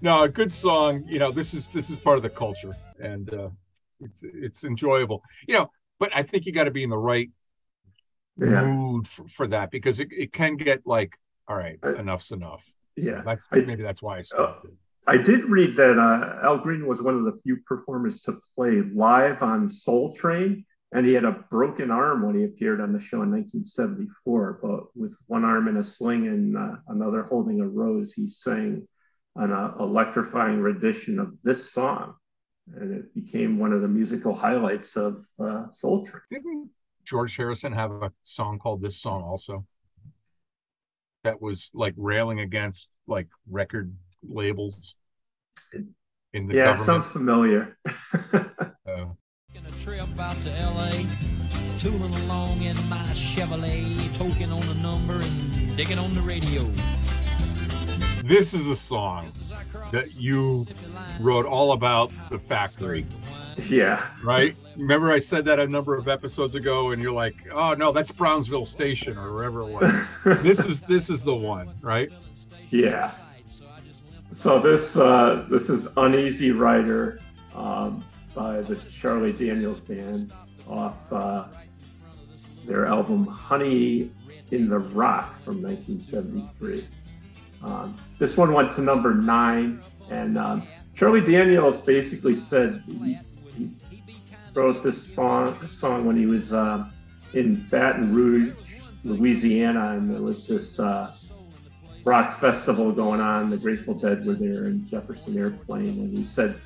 No, 0.00 0.22
a 0.22 0.28
good 0.28 0.52
song. 0.52 1.04
You 1.08 1.18
know, 1.18 1.30
this 1.30 1.54
is 1.54 1.68
this 1.70 1.90
is 1.90 1.98
part 1.98 2.16
of 2.16 2.22
the 2.22 2.30
culture, 2.30 2.74
and 3.00 3.32
uh, 3.32 3.48
it's 4.00 4.22
it's 4.24 4.64
enjoyable. 4.64 5.22
You 5.48 5.54
know, 5.54 5.70
but 5.98 6.14
I 6.14 6.22
think 6.22 6.46
you 6.46 6.52
got 6.52 6.64
to 6.64 6.70
be 6.70 6.82
in 6.84 6.90
the 6.90 6.98
right 6.98 7.30
Yeah. 8.38 8.62
mood 8.62 9.08
for, 9.08 9.26
for 9.28 9.46
that 9.48 9.70
because 9.70 9.98
it, 9.98 10.08
it 10.10 10.32
can 10.32 10.56
get 10.56 10.86
like, 10.86 11.12
all 11.48 11.56
right, 11.56 11.78
Uh, 11.82 11.94
enough's 11.94 12.30
enough. 12.30 12.64
So 12.98 13.10
Yeah. 13.10 13.22
that's 13.24 13.46
I- 13.50 13.60
maybe 13.60 13.82
that's 13.82 14.02
why 14.02 14.18
I 14.18 14.22
stopped 14.22 14.66
it. 14.66 14.74
I 15.08 15.16
did 15.16 15.44
read 15.44 15.76
that 15.76 15.98
uh, 15.98 16.40
Al 16.42 16.58
Green 16.58 16.84
was 16.86 17.00
one 17.00 17.14
of 17.14 17.24
the 17.24 17.38
few 17.44 17.56
performers 17.64 18.20
to 18.22 18.40
play 18.56 18.82
live 18.82 19.40
on 19.42 19.70
Soul 19.70 20.12
Train, 20.12 20.64
and 20.92 21.06
he 21.06 21.12
had 21.14 21.24
a 21.24 21.44
broken 21.48 21.90
arm 21.92 22.26
when 22.26 22.34
he 22.36 22.44
appeared 22.44 22.80
on 22.80 22.92
the 22.92 22.98
show 22.98 23.22
in 23.22 23.30
1974. 23.30 24.58
But 24.60 24.80
with 24.96 25.14
one 25.28 25.44
arm 25.44 25.68
in 25.68 25.76
a 25.76 25.84
sling 25.84 26.26
and 26.26 26.56
uh, 26.58 26.76
another 26.88 27.22
holding 27.22 27.60
a 27.60 27.68
rose, 27.68 28.12
he 28.12 28.26
sang 28.26 28.86
an 29.36 29.52
uh, 29.52 29.72
electrifying 29.80 30.60
rendition 30.60 31.18
of 31.18 31.34
this 31.42 31.70
song, 31.70 32.14
and 32.74 32.94
it 32.94 33.14
became 33.14 33.58
one 33.58 33.72
of 33.72 33.82
the 33.82 33.88
musical 33.88 34.34
highlights 34.34 34.96
of 34.96 35.24
uh, 35.38 35.66
Soul 35.72 36.06
Train. 36.06 36.22
Didn't 36.30 36.70
George 37.04 37.36
Harrison 37.36 37.72
have 37.72 37.90
a 37.90 38.12
song 38.22 38.58
called 38.58 38.82
this 38.82 38.96
song 38.96 39.22
also? 39.22 39.64
That 41.24 41.40
was 41.40 41.70
like 41.74 41.94
railing 41.96 42.40
against 42.40 42.90
like 43.06 43.28
record 43.50 43.94
labels 44.28 44.94
in 46.32 46.46
the 46.46 46.54
yeah, 46.54 46.74
it 46.74 46.76
government. 46.76 47.04
sounds 47.04 47.12
familiar. 47.12 47.78
Uh, 48.88 49.06
Taking 49.52 49.66
a 49.66 49.82
trip 49.82 50.20
out 50.20 50.36
to 50.36 50.50
LA, 50.50 50.90
tooling 51.78 52.14
along 52.22 52.62
in 52.62 52.76
my 52.88 52.96
Chevrolet, 53.14 53.96
toking 54.14 54.52
on 54.52 54.62
a 54.62 54.80
number 54.80 55.14
and 55.14 55.76
digging 55.76 55.98
on 55.98 56.12
the 56.14 56.20
radio. 56.20 56.62
This 58.26 58.54
is 58.54 58.66
a 58.66 58.76
song 58.76 59.30
that 59.92 60.16
you 60.16 60.66
wrote 61.20 61.46
all 61.46 61.72
about 61.72 62.10
the 62.30 62.38
factory, 62.38 63.06
yeah, 63.68 64.06
right? 64.22 64.56
Remember 64.76 65.12
I 65.12 65.18
said 65.18 65.44
that 65.44 65.60
a 65.60 65.66
number 65.66 65.96
of 65.96 66.08
episodes 66.08 66.54
ago, 66.54 66.90
and 66.90 67.00
you're 67.00 67.12
like, 67.12 67.36
"Oh 67.52 67.74
no, 67.74 67.92
that's 67.92 68.10
Brownsville 68.10 68.64
Station 68.64 69.16
or 69.16 69.32
wherever 69.32 69.62
it 69.62 69.72
was." 69.72 69.94
this 70.42 70.66
is 70.66 70.82
this 70.82 71.08
is 71.08 71.22
the 71.22 71.34
one, 71.34 71.70
right? 71.82 72.10
Yeah. 72.70 73.12
So 74.32 74.58
this 74.58 74.96
uh, 74.96 75.46
this 75.48 75.70
is 75.70 75.86
Uneasy 75.96 76.50
Rider 76.50 77.20
um, 77.54 78.04
by 78.34 78.60
the 78.60 78.76
Charlie 78.76 79.32
Daniels 79.32 79.80
Band 79.80 80.32
off 80.68 81.12
uh, 81.12 81.46
their 82.64 82.86
album 82.86 83.26
Honey 83.26 84.10
in 84.50 84.68
the 84.68 84.78
Rock 84.78 85.42
from 85.42 85.62
1973. 85.62 86.86
Um, 87.66 87.96
this 88.18 88.36
one 88.36 88.52
went 88.52 88.72
to 88.72 88.80
number 88.80 89.14
nine, 89.14 89.82
and 90.10 90.38
um, 90.38 90.62
Charlie 90.94 91.20
Daniels 91.20 91.78
basically 91.80 92.34
said 92.34 92.82
he, 92.86 93.18
he 93.54 93.70
wrote 94.54 94.82
this 94.82 95.14
song 95.14 95.58
song 95.68 96.06
when 96.06 96.16
he 96.16 96.26
was 96.26 96.52
uh, 96.52 96.84
in 97.34 97.54
Baton 97.68 98.14
Rouge, 98.14 98.54
Louisiana, 99.04 99.96
and 99.96 100.10
there 100.10 100.22
was 100.22 100.46
this. 100.46 100.78
Uh, 100.78 101.12
rock 102.06 102.38
festival 102.38 102.92
going 102.92 103.20
on. 103.20 103.50
The 103.50 103.58
Grateful 103.58 103.92
Dead 103.92 104.24
were 104.24 104.34
there 104.34 104.64
and 104.64 104.88
Jefferson 104.88 105.36
Airplane. 105.36 105.98
And 105.98 106.16
he 106.16 106.24
said, 106.24 106.58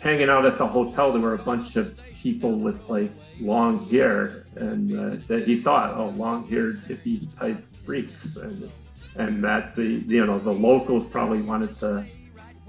hanging 0.00 0.28
out 0.28 0.44
at 0.44 0.58
the 0.58 0.66
hotel, 0.66 1.12
there 1.12 1.20
were 1.20 1.34
a 1.34 1.38
bunch 1.38 1.76
of 1.76 1.96
people 2.12 2.56
with 2.56 2.88
like 2.88 3.10
long 3.40 3.78
hair, 3.88 4.44
and 4.56 4.92
uh, 4.98 5.16
that 5.28 5.46
he 5.46 5.60
thought, 5.60 5.96
oh, 5.96 6.08
long 6.10 6.46
haired 6.46 6.82
hippie 6.86 7.26
type 7.38 7.64
freaks, 7.84 8.36
and 8.36 8.70
and 9.16 9.42
that 9.44 9.74
the 9.74 9.84
you 9.84 10.24
know 10.26 10.38
the 10.38 10.52
locals 10.52 11.06
probably 11.06 11.42
wanted 11.42 11.74
to 11.76 12.04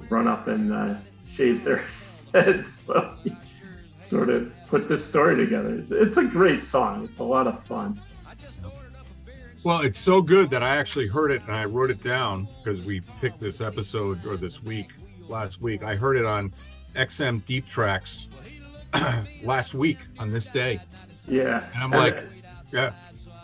run 0.09 0.27
up 0.27 0.47
and 0.47 0.73
uh, 0.73 0.95
shave 1.33 1.63
their 1.63 1.83
heads. 2.33 2.87
So 2.91 3.15
he 3.23 3.35
sort 3.95 4.29
of 4.29 4.51
put 4.67 4.87
this 4.89 5.05
story 5.05 5.37
together. 5.37 5.73
It's, 5.73 5.91
it's 5.91 6.17
a 6.17 6.25
great 6.25 6.63
song. 6.63 7.05
It's 7.05 7.19
a 7.19 7.23
lot 7.23 7.47
of 7.47 7.63
fun. 7.65 7.99
Well, 9.63 9.81
it's 9.81 9.99
so 9.99 10.21
good 10.21 10.49
that 10.49 10.63
I 10.63 10.75
actually 10.77 11.07
heard 11.07 11.31
it 11.31 11.41
and 11.47 11.55
I 11.55 11.65
wrote 11.65 11.91
it 11.91 12.01
down 12.01 12.47
because 12.63 12.81
we 12.81 13.01
picked 13.21 13.39
this 13.39 13.61
episode 13.61 14.25
or 14.25 14.35
this 14.37 14.61
week 14.63 14.87
last 15.29 15.61
week. 15.61 15.83
I 15.83 15.95
heard 15.95 16.17
it 16.17 16.25
on 16.25 16.51
XM 16.95 17.45
Deep 17.45 17.67
Tracks 17.69 18.27
last 19.43 19.73
week 19.73 19.99
on 20.19 20.31
this 20.31 20.47
day, 20.47 20.79
Yeah. 21.27 21.63
and 21.75 21.83
I'm 21.83 21.91
like, 21.91 22.23
yeah, 22.73 22.91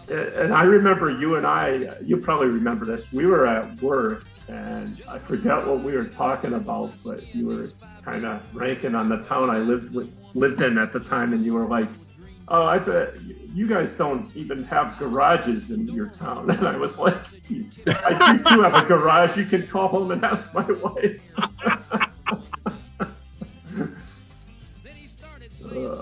and 0.10 0.54
I 0.54 0.64
remember 0.64 1.10
you 1.10 1.36
and 1.36 1.46
I, 1.46 1.90
you 2.04 2.18
probably 2.18 2.48
remember 2.48 2.86
this. 2.86 3.12
We 3.12 3.26
were 3.26 3.46
at 3.46 3.82
work 3.82 4.24
and 4.48 5.02
I 5.10 5.20
forget 5.20 5.66
what 5.68 5.82
we 5.82 5.94
were 5.94 6.06
talking 6.06 6.54
about, 6.54 6.94
but 7.06 7.36
you 7.36 7.48
were 7.48 7.70
kind 8.04 8.26
of 8.26 8.42
ranking 8.56 8.96
on 8.96 9.10
the 9.10 9.18
town 9.18 9.50
I 9.50 9.58
lived 9.58 9.94
with, 9.94 10.16
lived 10.34 10.62
in 10.62 10.78
at 10.78 10.94
the 10.94 11.00
time, 11.00 11.34
and 11.34 11.44
you 11.44 11.54
were 11.54 11.68
like, 11.68 11.90
"Oh, 12.48 12.66
I 12.66 12.80
bet 12.80 13.14
you 13.54 13.68
guys 13.68 13.92
don't 13.96 14.34
even 14.36 14.64
have 14.66 14.98
garages 14.98 15.72
in 15.72 15.88
your 15.90 16.08
town." 16.08 16.50
And 16.50 16.66
I 16.66 16.78
was 16.78 16.98
like, 16.98 17.18
"I 17.88 18.38
do 18.38 18.44
too 18.44 18.62
have 18.62 18.86
a 18.86 18.88
garage. 18.88 19.38
You 19.38 19.46
can 19.46 19.68
call 19.68 19.90
home 19.90 20.12
and 20.12 20.24
ask 20.24 20.54
my 20.54 20.62
wife." 20.72 21.22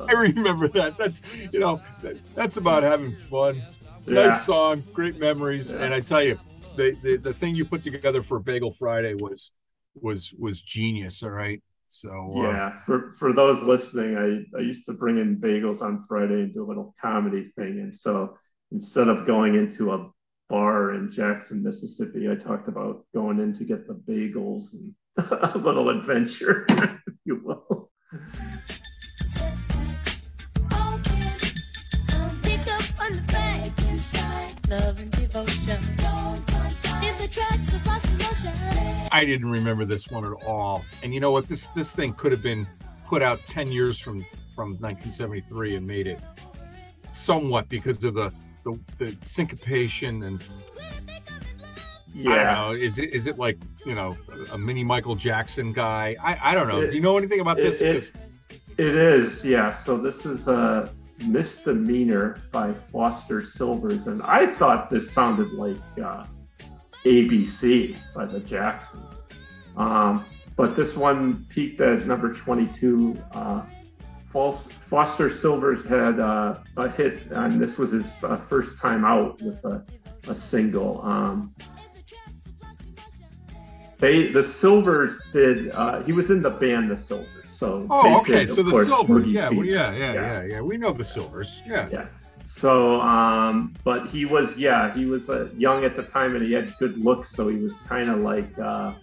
I 0.08 0.14
remember 0.14 0.68
that. 0.70 0.98
That's 0.98 1.22
you 1.52 1.60
know, 1.60 1.82
that's 2.36 2.58
about 2.58 2.84
having 2.84 3.16
fun. 3.16 3.62
Yeah. 4.08 4.28
Nice 4.28 4.46
song, 4.46 4.84
great 4.94 5.18
memories, 5.20 5.72
Yeah. 5.74 5.84
and 5.84 5.94
I 5.94 6.00
tell 6.00 6.24
you, 6.24 6.38
the, 6.78 6.92
the 7.04 7.18
the 7.18 7.34
thing 7.34 7.56
you 7.56 7.66
put 7.66 7.82
together 7.84 8.22
for 8.22 8.40
Bagel 8.40 8.72
Friday 8.72 9.14
was 9.16 9.52
was 9.96 10.34
was 10.38 10.62
genius. 10.62 11.24
All 11.24 11.30
right, 11.30 11.62
so 11.88 12.10
uh, 12.38 12.42
Yeah, 12.42 12.80
for 12.86 13.14
for 13.18 13.34
those 13.34 13.62
listening, 13.64 14.18
I, 14.18 14.58
I 14.58 14.62
used 14.62 14.86
to 14.88 14.94
bring 14.94 15.18
in 15.18 15.38
bagels 15.38 15.82
on 15.82 16.04
Friday 16.08 16.42
and 16.44 16.54
do 16.54 16.64
a 16.64 16.68
little 16.68 16.94
comedy 17.02 17.52
thing. 17.56 17.80
And 17.80 17.94
so 17.94 18.38
instead 18.72 19.08
of 19.08 19.26
going 19.26 19.56
into 19.56 19.92
a 19.94 20.10
bar 20.50 20.94
in 20.94 21.12
Jackson, 21.12 21.64
Mississippi, 21.64 22.30
I 22.30 22.36
talked 22.36 22.68
about 22.68 23.06
going 23.14 23.40
in 23.40 23.54
to 23.54 23.64
get 23.64 23.88
the 23.88 23.94
bagels 23.94 24.74
and 24.74 24.94
a 25.18 25.58
little 25.58 25.90
adventure, 25.90 26.66
if 26.70 27.16
you 27.24 27.42
will. 27.44 27.90
Love 34.70 35.00
and 35.00 35.12
devotion. 35.12 35.78
If 37.04 37.18
the 37.20 37.28
tracks 37.30 37.74
across 37.74 38.04
the 38.04 38.16
ocean. 38.30 39.10
I 39.12 39.24
didn't 39.26 39.50
remember 39.52 39.86
this 39.86 40.08
one 40.08 40.26
at 40.26 40.32
all. 40.46 40.84
And 41.04 41.14
you 41.14 41.20
know 41.20 41.32
what? 41.32 41.48
This 41.48 41.68
this 41.70 41.96
thing 41.96 42.10
could 42.14 42.32
have 42.32 42.42
been 42.42 42.68
put 43.08 43.22
out 43.22 43.40
ten 43.46 43.72
years 43.72 44.00
from 44.00 44.26
from 44.56 44.70
1973 44.80 45.76
and 45.76 45.86
made 45.86 46.08
it 46.08 46.20
somewhat 47.12 47.70
because 47.70 48.04
of 48.04 48.14
the 48.16 48.32
the, 48.64 48.80
the 48.98 49.16
syncopation 49.24 50.24
and 50.24 50.42
I 50.42 52.24
don't 52.24 52.32
Yeah, 52.34 52.54
know. 52.56 52.72
Is 52.72 52.98
it 52.98 53.14
is 53.14 53.28
it 53.28 53.38
like 53.38 53.60
you 53.86 53.94
know 53.94 54.18
a 54.52 54.58
mini 54.58 54.84
Michael 54.84 55.16
Jackson 55.16 55.74
guy? 55.74 56.16
I 56.22 56.52
I 56.52 56.56
don't 56.56 56.68
know. 56.68 56.82
It- 56.82 56.90
Do 56.90 56.96
you 56.96 57.02
know 57.02 57.18
anything 57.18 57.40
about 57.42 57.58
this? 57.58 57.82
it- 57.82 57.94
'Cause- 57.94 58.12
it 58.78 58.88
is. 58.96 59.46
Yeah. 59.46 59.74
So 59.84 59.98
this 59.98 60.26
is 60.26 60.48
uh, 60.50 60.90
Misdemeanor 61.26 62.42
by 62.52 62.74
Foster 62.92 63.42
Sylvers. 63.42 64.08
And 64.08 64.22
I 64.24 64.54
thought 64.54 64.90
this 64.90 65.12
sounded 65.12 65.52
like 65.54 65.78
uh, 66.04 66.26
ABC 67.06 67.96
by 68.14 68.26
the 68.26 68.40
Jacksons. 68.40 69.12
Um, 69.78 70.26
but 70.56 70.76
this 70.76 70.96
one 70.96 71.46
peaked 71.50 71.82
at 71.82 72.06
number 72.06 72.34
22. 72.34 73.18
Uh, 73.32 73.64
Foster 74.32 75.30
Sylvers 75.30 75.86
had 75.86 76.20
uh, 76.20 76.58
a 76.76 76.90
hit, 76.90 77.28
and 77.32 77.60
this 77.60 77.78
was 77.78 77.92
his 77.92 78.06
uh, 78.22 78.36
first 78.36 78.78
time 78.80 79.06
out 79.06 79.42
with 79.42 79.64
a, 79.64 79.86
a 80.28 80.36
single. 80.36 81.02
Um, 81.04 81.56
they 83.98 84.28
the 84.28 84.44
Sylvers 84.44 85.18
did. 85.32 85.72
Uh, 85.72 86.02
he 86.04 86.12
was 86.12 86.32
in 86.32 86.42
the 86.42 86.50
band 86.50 86.92
The 86.92 86.98
Sylvers, 86.98 87.35
so 87.58 87.88
Oh, 87.90 88.20
okay. 88.20 88.46
did, 88.46 88.50
So 88.50 88.64
the 88.64 88.72
course, 88.72 88.88
Sylvers, 88.88 89.32
yeah, 89.32 89.50
well, 89.50 89.64
yeah, 89.66 89.94
yeah, 89.94 90.14
yeah, 90.14 90.44
yeah. 90.44 90.62
We 90.62 90.78
know 90.78 90.92
the 90.92 91.06
Sylvers. 91.06 91.62
Yeah. 91.66 91.88
Yeah. 91.92 92.08
So, 92.46 93.02
um, 93.02 93.74
but 93.84 94.08
he 94.08 94.26
was, 94.26 94.56
yeah, 94.56 94.94
he 94.94 95.06
was 95.06 95.30
uh, 95.30 95.50
young 95.58 95.84
at 95.84 95.96
the 95.96 96.04
time 96.04 96.36
and 96.36 96.46
he 96.46 96.52
had 96.54 96.72
good 96.78 96.98
looks. 96.98 97.32
So 97.32 97.48
he 97.48 97.58
was 97.58 97.74
kind 97.88 98.10
of 98.10 98.20
like, 98.20 98.58
uh, 98.60 98.94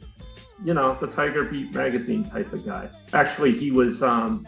you 0.65 0.75
know, 0.75 0.97
the 1.01 1.09
Tiger 1.09 1.45
Beat 1.45 1.75
magazine 1.75 2.29
type 2.31 2.53
of 2.53 2.65
guy. 2.65 2.89
Actually, 3.13 3.53
he 3.59 3.71
was, 3.73 4.03
um, 4.03 4.47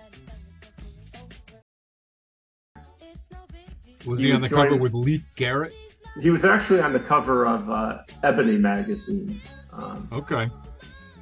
Was 4.06 4.20
He 4.20 4.26
he, 4.26 4.32
on 4.32 4.42
was 4.42 4.50
the 4.50 4.54
cover 4.56 4.76
with 4.76 4.92
Leif 4.92 5.34
Garrett? 5.34 5.72
he 6.20 6.30
was 6.30 6.44
actually 6.44 6.80
on 6.80 6.92
the 6.92 7.00
cover 7.00 7.46
of 7.46 7.68
uh, 7.70 8.02
Ebony 8.22 8.58
magazine. 8.58 9.40
Um, 9.72 10.08
Okay. 10.12 10.48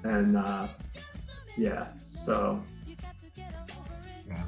and 0.05 0.37
uh, 0.37 0.67
yeah, 1.57 1.87
so 2.25 2.63
Yeah. 4.29 4.43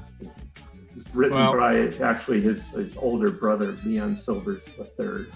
it's 0.96 1.14
written 1.14 1.38
Well- 1.38 1.56
by 1.58 1.86
actually 2.02 2.40
his, 2.40 2.62
his 2.70 2.96
older 2.96 3.30
brother, 3.30 3.76
Leon 3.84 4.16
Sylvers 4.16 4.64
the 4.76 4.84
third. 4.84 5.32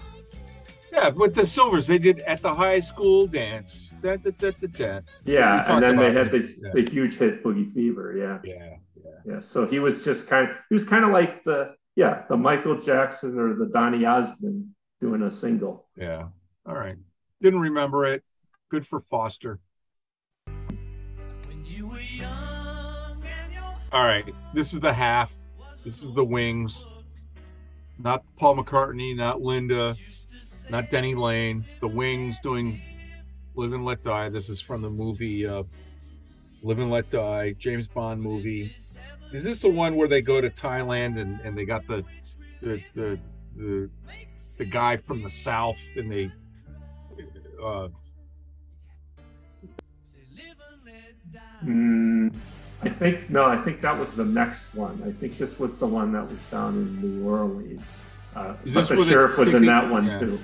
Yeah, 0.91 1.09
with 1.09 1.35
the 1.35 1.45
Sylvers, 1.45 1.85
they 1.85 1.99
did 1.99 2.19
at 2.21 2.41
the 2.41 2.53
high 2.53 2.79
school 2.79 3.27
dance. 3.27 3.93
Da, 4.01 4.15
da, 4.17 4.31
da, 4.31 4.51
da, 4.59 4.67
da. 4.67 4.99
Yeah, 5.23 5.63
and 5.67 5.83
then 5.83 5.97
they 5.97 6.11
had 6.11 6.31
the, 6.31 6.39
yeah. 6.59 6.71
the 6.73 6.81
huge 6.81 7.15
hit 7.17 7.43
Boogie 7.43 7.71
Fever. 7.71 8.15
Yeah. 8.17 8.39
Yeah, 8.43 8.77
yeah. 8.95 9.09
Yeah, 9.25 9.39
so 9.39 9.67
he 9.67 9.79
was 9.79 10.03
just 10.03 10.27
kind 10.27 10.49
of 10.49 10.55
he 10.69 10.73
was 10.73 10.83
kind 10.83 11.03
of 11.05 11.11
like 11.11 11.43
the 11.43 11.75
yeah 11.95 12.23
the 12.29 12.37
Michael 12.37 12.79
Jackson 12.79 13.37
or 13.37 13.53
the 13.53 13.67
Donny 13.67 14.05
Osmond 14.05 14.69
doing 14.99 15.21
a 15.21 15.29
single. 15.31 15.87
Yeah. 15.95 16.29
All 16.65 16.73
right. 16.75 16.95
Didn't 17.41 17.59
remember 17.59 18.05
it. 18.05 18.23
Good 18.69 18.87
for 18.87 18.99
Foster. 18.99 19.59
All 23.91 24.05
right. 24.05 24.25
This 24.53 24.73
is 24.73 24.79
the 24.79 24.93
half. 24.93 25.33
This 25.83 26.03
is 26.03 26.11
the 26.11 26.23
wings. 26.23 26.85
Not 27.97 28.23
Paul 28.37 28.57
McCartney, 28.57 29.15
not 29.15 29.41
Linda, 29.41 29.95
not 30.69 30.89
Denny 30.89 31.15
Laine. 31.15 31.65
The 31.81 31.87
wings 31.87 32.39
doing 32.39 32.79
Live 33.55 33.73
and 33.73 33.83
Let 33.83 34.03
Die. 34.03 34.29
This 34.29 34.47
is 34.47 34.61
from 34.61 34.81
the 34.81 34.89
movie 34.89 35.45
uh, 35.45 35.63
Live 36.61 36.79
and 36.79 36.91
Let 36.91 37.09
Die, 37.09 37.55
James 37.57 37.87
Bond 37.87 38.21
movie. 38.21 38.75
Is 39.33 39.43
this 39.43 39.61
the 39.63 39.69
one 39.69 39.95
where 39.95 40.07
they 40.07 40.21
go 40.21 40.39
to 40.39 40.49
Thailand 40.49 41.19
and, 41.19 41.39
and 41.41 41.57
they 41.57 41.65
got 41.65 41.87
the 41.87 42.05
the 42.61 42.81
the 42.95 43.19
the, 43.55 43.89
the 44.57 44.65
guy 44.65 44.97
from 44.97 45.23
the 45.23 45.29
south 45.29 45.81
and 45.95 46.11
they 46.11 46.31
uh, 47.63 47.89
Mm, 51.63 52.33
I 52.81 52.89
think 52.89 53.29
no, 53.29 53.45
I 53.45 53.57
think 53.57 53.81
that 53.81 53.97
was 53.97 54.13
the 54.13 54.23
next 54.23 54.73
one. 54.73 55.01
I 55.05 55.11
think 55.11 55.37
this 55.37 55.59
was 55.59 55.77
the 55.77 55.87
one 55.87 56.13
that 56.13 56.29
was 56.29 56.39
down 56.49 56.75
in 56.75 57.01
New 57.01 57.27
Orleans. 57.27 57.83
Uh, 58.35 58.53
Is 58.63 58.73
but 58.73 58.87
this 58.87 58.89
the 58.89 59.05
sheriff 59.05 59.37
was 59.37 59.53
in 59.53 59.65
that 59.65 59.89
one 59.89 60.05
yeah. 60.05 60.19
too. 60.19 60.39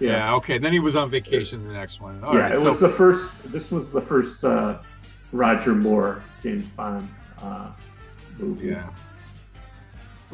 yeah. 0.00 0.10
Yeah, 0.10 0.34
okay 0.36 0.58
then 0.58 0.72
he 0.72 0.80
was 0.80 0.96
on 0.96 1.08
vacation 1.08 1.66
the 1.66 1.72
next 1.72 2.00
one 2.00 2.22
All 2.24 2.34
yeah. 2.34 2.40
right, 2.40 2.52
it 2.52 2.58
so 2.58 2.70
was 2.70 2.80
the 2.80 2.88
first. 2.88 3.30
This 3.46 3.70
was 3.70 3.90
the 3.90 4.00
first 4.02 4.44
uh, 4.44 4.78
Roger 5.32 5.74
Moore 5.74 6.22
James 6.42 6.64
Bond 6.70 7.08
uh, 7.40 7.70
movie. 8.38 8.68
Yeah. 8.68 8.90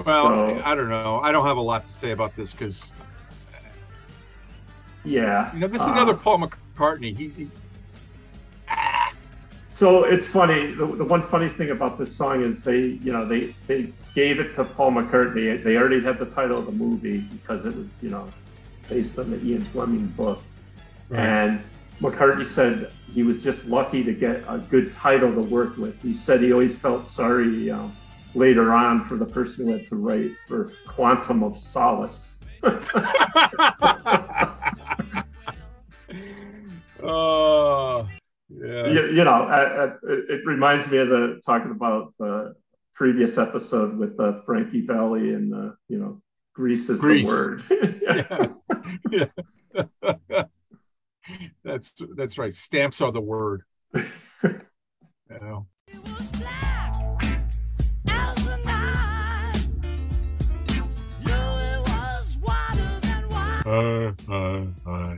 Well, 0.05 0.24
So- 0.24 0.62
I 0.64 0.74
don't 0.74 0.88
know. 0.88 1.20
I 1.22 1.30
don't 1.30 1.46
have 1.46 1.57
a 1.57 1.62
lot 1.62 1.84
to 1.84 1.92
say 1.92 2.11
about 2.11 2.34
this 2.34 2.52
because 2.52 2.90
yeah. 5.05 5.52
you 5.52 5.61
know 5.61 5.68
this 5.68 5.82
is 5.82 5.88
uh, 5.88 5.92
another 5.92 6.14
Paul 6.14 6.48
McCartney. 6.76 7.16
He, 7.16 7.28
he 7.28 7.48
So 9.75 10.05
it's 10.05 10.25
funny. 10.25 10.72
The, 10.72 10.87
the 10.87 11.05
one 11.05 11.20
funny 11.20 11.49
thing 11.49 11.70
about 11.70 11.99
this 11.99 12.14
song 12.14 12.45
is 12.45 12.61
they, 12.61 12.79
you 12.79 13.12
know, 13.12 13.27
they 13.27 13.57
they 13.66 13.93
gave 14.14 14.39
it 14.39 14.55
to 14.55 14.64
Paul 14.64 14.93
McCartney. 14.93 15.62
They 15.64 15.77
already 15.77 16.01
had 16.01 16.20
the 16.20 16.27
title 16.27 16.59
of 16.59 16.66
the 16.66 16.72
movie 16.72 17.18
because 17.18 17.66
it 17.66 17.75
was, 17.75 17.89
you 18.01 18.11
know, 18.11 18.29
based 18.89 19.18
on 19.18 19.33
the 19.33 19.45
Ian 19.45 19.62
Fleming 19.62 20.07
book. 20.07 20.41
And 21.11 21.61
McCartney 22.01 22.47
said 22.47 22.93
he 23.11 23.25
was 23.25 23.43
just 23.43 23.64
lucky 23.64 24.05
to 24.05 24.12
get 24.12 24.45
a 24.47 24.59
good 24.59 24.93
title 24.93 25.35
to 25.35 25.41
work 25.41 25.77
with. 25.77 26.01
He 26.03 26.14
said 26.14 26.41
he 26.41 26.53
always 26.53 26.79
felt 26.79 27.09
sorry 27.09 27.72
um, 27.72 27.97
later 28.37 28.72
on 28.72 29.05
for 29.05 29.16
the 29.16 29.27
person 29.27 29.66
who 29.66 29.72
had 29.72 29.89
to 29.89 29.97
write 29.97 30.31
for 30.47 30.70
Quantum 30.87 31.43
of 31.43 31.59
Solace. 31.59 32.31
you, 38.91 39.07
you 39.09 39.24
know, 39.24 39.30
uh, 39.49 39.97
uh, 40.05 40.12
it 40.12 40.30
it 40.30 40.47
reminds 40.47 40.89
me 40.89 40.99
of 40.99 41.09
the 41.09 41.41
talking 41.45 41.70
about 41.70 42.14
the 42.18 42.55
previous 42.95 43.39
episode 43.39 43.97
with 43.99 44.18
uh, 44.20 44.41
Frankie 44.47 44.85
Valli 44.87 45.35
and 45.35 45.55
uh, 45.55 45.72
you 45.89 45.99
know, 45.99 46.20
Grease 46.55 46.89
is 46.89 47.01
Grease. 47.01 47.28
the 47.28 47.32
word. 47.35 47.62
Yeah. 49.11 49.26
Yeah. 50.32 50.45
that's 51.64 51.95
that's 52.16 52.39
right. 52.39 52.55
Stamps 52.55 53.01
are 53.01 53.12
the 53.12 53.20
word. 53.20 53.62
You 55.30 55.41
know. 55.41 55.66
It 55.89 55.99
was 56.05 56.30
black 56.32 57.24
as 58.07 58.47
the 58.47 58.57
night. 58.59 59.68
Louis 61.24 61.80
was 61.89 62.37
whiter 62.43 63.01
than 63.01 63.22
white. 63.30 63.62
Uh, 63.66 64.12
uh, 64.30 64.66
uh. 64.87 65.16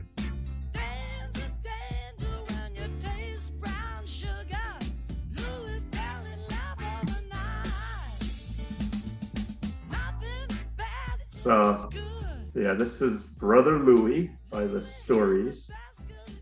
So 11.47 11.89
yeah, 12.55 12.73
this 12.73 13.01
is 13.01 13.27
Brother 13.27 13.79
Louie 13.79 14.31
by 14.49 14.65
the 14.65 14.83
Stories. 14.83 15.71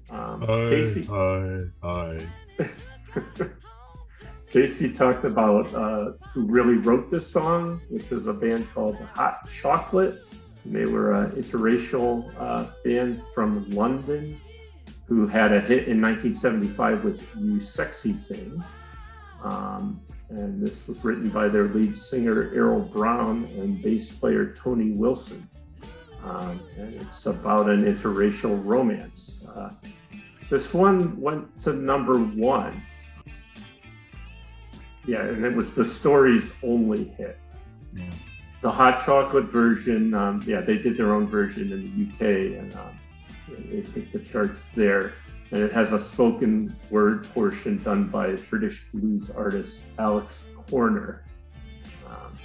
Um, 0.09 0.41
Casey 0.47 1.03
Hi, 1.03 1.65
hi. 1.83 2.17
Casey 4.51 4.91
talked 4.91 5.23
about 5.23 5.71
uh, 5.75 6.13
who 6.33 6.47
really 6.47 6.77
wrote 6.77 7.11
this 7.11 7.27
song, 7.27 7.81
which 7.89 8.09
was 8.09 8.25
a 8.25 8.33
band 8.33 8.67
called 8.73 8.95
Hot 8.95 9.47
Chocolate. 9.61 10.23
And 10.63 10.75
they 10.75 10.85
were 10.85 11.11
an 11.11 11.31
interracial 11.33 12.33
uh, 12.39 12.65
band 12.83 13.21
from 13.35 13.69
London 13.69 14.41
who 15.05 15.27
had 15.27 15.53
a 15.53 15.61
hit 15.61 15.87
in 15.87 16.01
1975 16.01 17.03
with 17.03 17.29
You 17.37 17.59
Sexy 17.59 18.13
Thing. 18.13 18.63
Um, 19.43 20.01
and 20.29 20.65
this 20.65 20.87
was 20.87 21.03
written 21.03 21.29
by 21.29 21.47
their 21.47 21.65
lead 21.65 21.97
singer 21.97 22.51
Errol 22.53 22.81
Brown 22.81 23.47
and 23.57 23.81
bass 23.81 24.11
player 24.11 24.55
Tony 24.55 24.91
Wilson. 24.91 25.47
Um, 26.23 26.59
and 26.77 26.93
it's 26.95 27.25
about 27.27 27.69
an 27.69 27.83
interracial 27.83 28.59
romance. 28.65 29.43
Uh, 29.55 29.69
this 30.49 30.73
one 30.73 31.19
went 31.19 31.57
to 31.59 31.73
number 31.73 32.17
one. 32.17 32.81
Yeah, 35.05 35.21
and 35.21 35.45
it 35.45 35.55
was 35.55 35.75
the 35.75 35.85
story's 35.85 36.51
only 36.63 37.05
hit. 37.09 37.37
Yeah. 37.93 38.09
The 38.61 38.71
hot 38.71 39.05
chocolate 39.05 39.45
version, 39.45 40.15
um, 40.15 40.41
yeah, 40.47 40.61
they 40.61 40.79
did 40.79 40.97
their 40.97 41.13
own 41.13 41.27
version 41.27 41.71
in 41.71 41.81
the 41.81 42.25
UK, 42.25 42.59
and 42.59 42.75
um, 42.75 42.97
they 43.47 43.81
hit 43.81 44.11
the 44.11 44.19
charts 44.19 44.63
there. 44.75 45.13
And 45.51 45.61
it 45.61 45.71
has 45.71 45.91
a 45.91 45.99
spoken 45.99 46.75
word 46.89 47.27
portion 47.29 47.81
done 47.83 48.07
by 48.07 48.35
British 48.49 48.81
blues 48.93 49.29
artist 49.29 49.79
Alex 49.99 50.43
Korner, 50.69 51.19
um, 52.07 52.37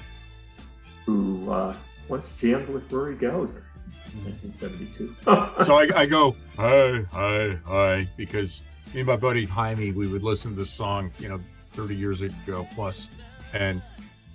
who 1.07 1.51
uh, 1.51 1.75
once 2.09 2.31
jammed 2.39 2.69
with 2.69 2.93
Rory 2.93 3.17
Gallagher 3.17 3.65
in 4.13 4.25
1972. 4.25 5.17
so 5.65 5.75
I, 5.75 6.03
I 6.03 6.07
go 6.07 6.37
hi 6.57 7.05
hi 7.13 7.59
hi 7.65 8.09
because 8.17 8.63
me 8.93 9.01
and 9.01 9.07
my 9.07 9.17
buddy 9.17 9.45
Jaime 9.45 9.93
we 9.93 10.07
would 10.07 10.23
listen 10.23 10.53
to 10.55 10.61
this 10.61 10.71
song 10.71 11.13
you 11.19 11.29
know 11.29 11.41
30 11.73 11.97
years 11.97 12.23
ago 12.23 12.67
plus 12.75 13.09
and 13.53 13.81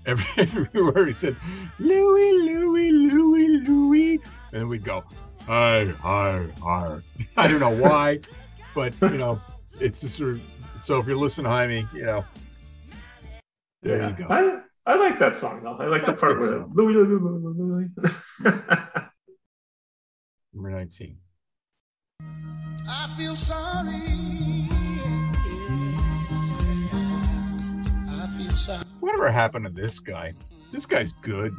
every, 0.06 0.26
everywhere 0.38 1.06
he 1.06 1.14
said 1.14 1.36
Louie 1.80 2.32
Louie 2.34 2.92
Louie 2.92 3.48
Louie 3.60 4.14
and 4.52 4.62
then 4.62 4.70
we'd 4.70 4.84
go 4.84 5.04
hi 5.46 5.86
hi 6.02 6.48
hi 6.62 7.00
I 7.38 7.48
don't 7.48 7.60
know 7.60 7.70
why 7.70 8.20
but 8.76 8.94
you 9.02 9.18
know 9.18 9.42
it's 9.80 10.02
just 10.02 10.18
sort 10.18 10.36
of 10.36 10.42
so 10.80 11.00
if 11.00 11.08
you're 11.08 11.18
listening 11.18 11.46
to 11.46 11.50
Jaime 11.50 11.88
you 11.94 12.04
know 12.04 12.26
there 13.82 13.98
yeah. 13.98 14.10
you 14.10 14.16
go 14.16 14.28
I, 14.30 14.60
I 14.88 14.96
like 14.96 15.18
that 15.18 15.36
song 15.36 15.64
though. 15.64 15.78
I 15.80 15.88
like 15.88 16.06
That's 16.06 16.22
the 16.22 16.28
part 16.28 16.40
good 16.40 16.52
where 16.52 16.62
song. 16.62 16.72
Louis, 16.76 16.94
Louis, 16.94 17.08
Louis, 17.08 17.56
Louis, 17.58 17.90
Louis. 18.44 18.52
Number 20.54 20.70
19. 20.70 21.18
I 22.88 23.14
feel 23.18 23.36
sorry. 23.36 24.70
I 28.10 28.28
feel 28.38 28.52
sorry. 28.52 28.86
Whatever 29.00 29.32
happened 29.32 29.66
to 29.66 29.72
this 29.72 30.00
guy? 30.00 30.34
This 30.72 30.86
guy's 30.86 31.14
good. 31.14 31.56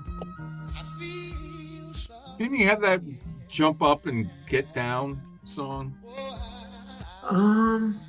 I 0.77 0.85
feel 1.01 1.93
sorry. 1.95 2.39
Didn't 2.39 2.57
he 2.59 2.63
have 2.63 2.81
that 2.83 3.03
jump 3.49 3.83
up 3.83 4.07
and 4.07 4.31
get 4.47 4.73
down 4.73 5.21
song? 5.43 5.99
Um, 7.29 8.01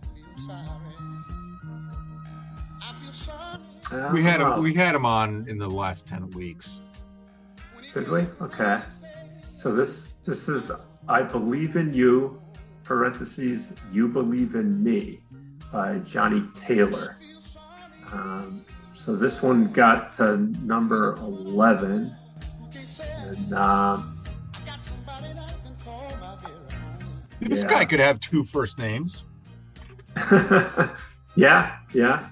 I 0.00 0.12
feel 0.14 0.38
sorry. 0.38 0.58
I 2.82 2.92
feel 3.02 3.12
sorry. 3.12 3.60
I 3.92 4.12
We 4.12 4.22
had 4.22 4.40
him. 4.40 4.62
We 4.62 4.74
had 4.74 4.94
him 4.94 5.04
on 5.04 5.46
in 5.48 5.58
the 5.58 5.68
last 5.68 6.06
ten 6.06 6.30
weeks. 6.30 6.80
Did 7.92 8.08
we? 8.10 8.26
Okay. 8.40 8.80
So 9.54 9.72
this 9.72 10.14
this 10.24 10.48
is 10.48 10.70
I 11.08 11.22
believe 11.22 11.76
in 11.76 11.92
you. 11.92 12.40
Parentheses. 12.84 13.70
You 13.92 14.08
believe 14.08 14.54
in 14.56 14.82
me 14.82 15.20
by 15.70 15.98
Johnnie 15.98 16.48
Taylor. 16.56 17.18
Um, 18.12 18.64
so 18.94 19.14
this 19.14 19.42
one 19.42 19.70
got 19.72 20.12
to 20.14 20.38
number 20.64 21.14
eleven, 21.16 22.14
and 22.98 23.52
um, 23.54 24.09
This 27.40 27.62
Yeah. 27.62 27.68
guy 27.70 27.84
could 27.84 28.00
have 28.00 28.20
two 28.20 28.42
first 28.44 28.78
names. 28.78 29.24
yeah, 31.36 31.76
yeah. 31.92 32.28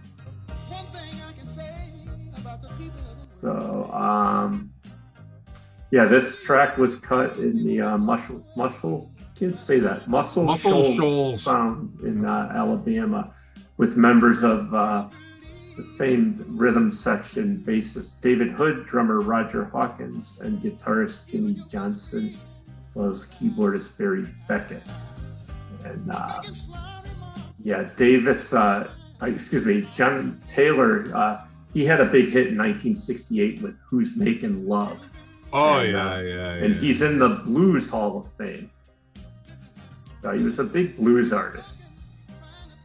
One 0.69 0.87
thing 0.87 1.21
I 1.27 1.33
can 1.33 1.47
say 1.47 1.93
about 2.37 2.63
the 2.63 2.69
people 2.71 3.01
of 3.11 3.19
this 3.31 3.41
So 3.41 3.91
um, 3.93 4.71
yeah, 5.91 6.05
this 6.05 6.43
track 6.43 6.77
was 6.77 6.97
cut 6.97 7.37
in 7.39 7.65
the 7.65 7.81
uh, 7.81 7.99
muscle 7.99 8.45
muscle. 8.57 9.11
Can't 9.39 9.57
say 9.59 9.79
that 9.81 10.09
muscle 10.09 10.45
Muscle 10.45 10.83
Shoals 10.83 10.97
Shoals. 10.97 11.45
found 11.45 12.01
in 12.01 12.25
uh, 12.25 12.53
Alabama 12.55 13.33
with 13.77 13.97
members 13.97 14.43
of 14.43 14.75
uh, 14.75 15.09
the 15.77 15.85
famed 15.97 16.45
rhythm 16.49 16.91
section 16.91 17.61
bassist 17.61 18.21
David 18.21 18.51
Hood, 18.51 18.87
drummer 18.87 19.21
Roger 19.21 19.65
Hawkins, 19.67 20.37
and 20.41 20.61
guitarist 20.61 21.25
Jimmy 21.29 21.57
Johnson, 21.71 22.37
as 22.99 23.05
well 23.05 23.15
as 23.15 23.27
keyboardist 23.27 23.97
Barry 23.97 24.27
Beckett. 24.49 24.83
And 25.85 26.11
uh, 26.11 26.43
yeah, 27.63 27.91
Davis, 27.97 28.53
uh, 28.53 28.91
uh, 29.23 29.27
excuse 29.27 29.65
me, 29.65 29.89
John 29.95 30.41
Taylor, 30.47 31.15
uh, 31.15 31.45
he 31.73 31.85
had 31.85 32.01
a 32.01 32.07
big 32.07 32.27
hit 32.27 32.49
in 32.49 32.59
1968 32.59 33.63
with 33.63 33.79
Who's 33.81 34.17
Making 34.17 34.67
Love. 34.67 35.11
Oh 35.53 35.79
And, 35.79 35.93
yeah, 35.93 36.13
uh, 36.13 36.21
yeah, 36.21 36.49
And 36.55 36.75
yeah. 36.75 36.81
he's 36.81 37.03
in 37.03 37.19
the 37.19 37.29
Blues 37.29 37.89
Hall 37.89 38.19
of 38.19 38.33
Fame. 38.37 38.71
Uh, 40.25 40.33
he 40.33 40.43
was 40.43 40.59
a 40.59 40.65
big 40.65 40.97
blues 40.97 41.33
artist. 41.33 41.79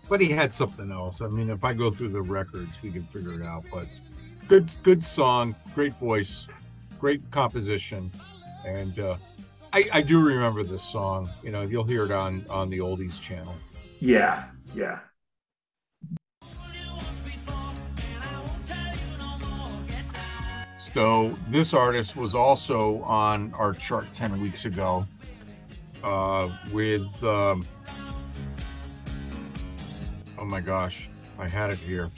but 0.07 0.22
he 0.22 0.30
had 0.30 0.53
something 0.53 0.91
else. 0.91 1.22
I 1.22 1.28
mean, 1.28 1.49
if 1.49 1.64
I 1.64 1.74
go 1.74 1.89
through 1.89 2.09
the 2.09 2.22
records, 2.22 2.82
we 2.84 2.91
can 2.91 3.03
figure 3.07 3.39
it 3.39 3.45
out. 3.45 3.66
But 3.72 3.88
good, 4.47 4.72
good 4.84 5.03
song, 5.03 5.55
great 5.74 5.93
voice, 5.95 6.47
great 6.99 7.30
composition, 7.32 8.11
and 8.66 8.99
uh, 8.99 9.18
I, 9.74 9.90
I 9.92 10.02
do 10.04 10.24
remember 10.24 10.64
this 10.64 10.84
song. 10.84 11.28
You 11.42 11.50
know, 11.50 11.64
you'll 11.64 11.84
hear 11.84 12.06
it 12.06 12.12
on 12.12 12.46
on 12.48 12.70
the 12.70 12.78
oldies 12.78 13.20
channel. 13.20 13.56
Yeah, 14.00 14.46
yeah. 14.76 15.00
So 20.78 21.36
this 21.50 21.74
artist 21.74 22.16
was 22.16 22.36
also 22.36 23.02
on 23.02 23.52
our 23.56 23.74
chart 23.74 24.06
ten 24.14 24.40
weeks 24.40 24.66
ago 24.66 25.08
uh, 26.04 26.56
with. 26.72 27.24
Um, 27.24 27.66
oh 30.38 30.46
my 30.46 30.62
gosh, 30.62 31.10
I 31.40 31.48
had 31.48 31.72
it 31.72 31.80
here 31.80 32.12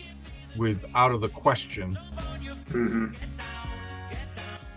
with 0.58 0.84
"Out 0.94 1.14
of 1.14 1.22
the 1.22 1.30
Question." 1.30 1.98
Mm-hmm. 2.68 3.14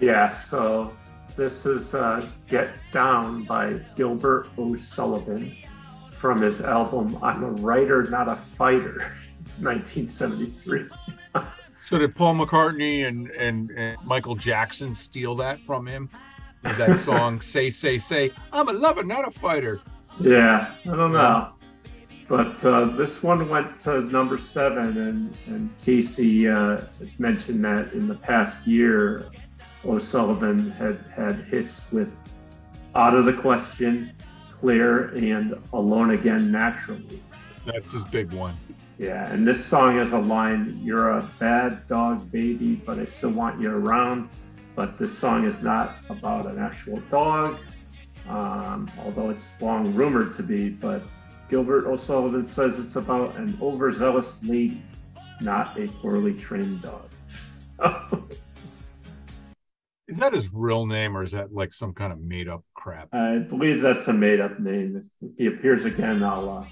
Yeah, 0.00 0.30
so 0.30 0.92
this 1.38 1.66
is 1.66 1.94
uh, 1.94 2.26
Get 2.48 2.74
Down 2.90 3.44
by 3.44 3.80
Gilbert 3.94 4.48
O'Sullivan 4.58 5.56
from 6.10 6.42
his 6.42 6.60
album 6.60 7.16
I'm 7.22 7.44
a 7.44 7.50
Writer, 7.52 8.02
Not 8.02 8.28
a 8.28 8.34
Fighter, 8.34 8.98
1973. 9.60 10.88
So 11.80 11.96
did 11.96 12.16
Paul 12.16 12.34
McCartney 12.34 13.06
and, 13.06 13.30
and, 13.30 13.70
and 13.70 13.96
Michael 14.04 14.34
Jackson 14.34 14.96
steal 14.96 15.36
that 15.36 15.60
from 15.60 15.86
him? 15.86 16.10
That 16.64 16.98
song, 16.98 17.40
Say, 17.40 17.70
Say, 17.70 17.98
Say, 17.98 18.32
I'm 18.52 18.68
a 18.68 18.72
lover, 18.72 19.04
not 19.04 19.26
a 19.26 19.30
fighter. 19.30 19.80
Yeah, 20.18 20.74
I 20.82 20.96
don't 20.96 21.12
know. 21.12 21.52
But 22.26 22.64
uh, 22.64 22.86
this 22.96 23.22
one 23.22 23.48
went 23.48 23.78
to 23.80 24.00
number 24.00 24.38
seven, 24.38 24.98
and, 24.98 25.36
and 25.46 25.78
Casey 25.78 26.48
uh, 26.48 26.80
mentioned 27.18 27.64
that 27.64 27.92
in 27.92 28.08
the 28.08 28.16
past 28.16 28.66
year, 28.66 29.30
O'Sullivan 29.86 30.70
had 30.72 31.04
had 31.14 31.36
hits 31.46 31.84
with 31.92 32.12
Out 32.94 33.14
of 33.14 33.24
the 33.24 33.32
Question, 33.32 34.12
Clear, 34.50 35.08
and 35.14 35.58
Alone 35.72 36.10
Again 36.10 36.50
Naturally. 36.50 37.22
That's 37.64 37.92
his 37.92 38.04
big 38.04 38.32
one. 38.32 38.54
Yeah, 38.98 39.30
and 39.30 39.46
this 39.46 39.64
song 39.64 39.98
has 39.98 40.12
a 40.12 40.18
line 40.18 40.80
You're 40.82 41.10
a 41.10 41.22
bad 41.38 41.86
dog, 41.86 42.30
baby, 42.32 42.74
but 42.74 42.98
I 42.98 43.04
still 43.04 43.30
want 43.30 43.60
you 43.60 43.70
around. 43.70 44.28
But 44.74 44.98
this 44.98 45.16
song 45.16 45.44
is 45.44 45.60
not 45.60 46.04
about 46.08 46.50
an 46.50 46.58
actual 46.58 46.98
dog, 47.08 47.58
um, 48.28 48.88
although 49.04 49.30
it's 49.30 49.60
long 49.60 49.92
rumored 49.94 50.34
to 50.34 50.42
be. 50.42 50.68
But 50.70 51.02
Gilbert 51.48 51.86
O'Sullivan 51.86 52.46
says 52.46 52.78
it's 52.78 52.96
about 52.96 53.36
an 53.36 53.56
overzealous 53.62 54.34
lady, 54.42 54.82
not 55.40 55.78
a 55.78 55.88
poorly 55.88 56.34
trained 56.34 56.82
dog. 56.82 57.08
Is 60.08 60.16
that 60.16 60.32
his 60.32 60.52
real 60.54 60.86
name 60.86 61.14
or 61.16 61.22
is 61.22 61.32
that 61.32 61.52
like 61.52 61.74
some 61.74 61.92
kind 61.92 62.14
of 62.14 62.18
made 62.18 62.48
up 62.48 62.64
crap? 62.72 63.14
I 63.14 63.38
believe 63.38 63.82
that's 63.82 64.08
a 64.08 64.12
made 64.12 64.40
up 64.40 64.58
name. 64.58 64.96
If, 65.20 65.30
if 65.30 65.36
he 65.36 65.46
appears 65.46 65.84
again, 65.84 66.22
I'll. 66.22 66.48
Uh, 66.48 66.64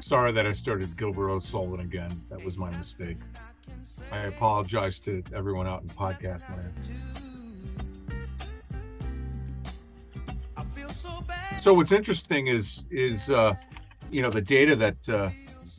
Sorry 0.00 0.32
that 0.32 0.46
I 0.46 0.52
started 0.52 0.96
Gilbert 0.96 1.30
O'Sullivan 1.30 1.80
again. 1.80 2.10
That 2.30 2.42
was 2.42 2.56
my 2.56 2.70
mistake. 2.70 3.18
I 4.10 4.18
apologize 4.20 4.98
to 5.00 5.22
everyone 5.34 5.66
out 5.66 5.82
in 5.82 5.88
podcast 5.88 6.48
land. 6.50 6.72
So. 10.90 11.10
So 11.60 11.74
what's 11.74 11.92
interesting 11.92 12.46
is 12.46 12.84
is 12.90 13.28
uh, 13.28 13.54
you 14.10 14.22
know 14.22 14.30
the 14.30 14.40
data 14.42 14.76
that 14.76 15.08
uh, 15.08 15.30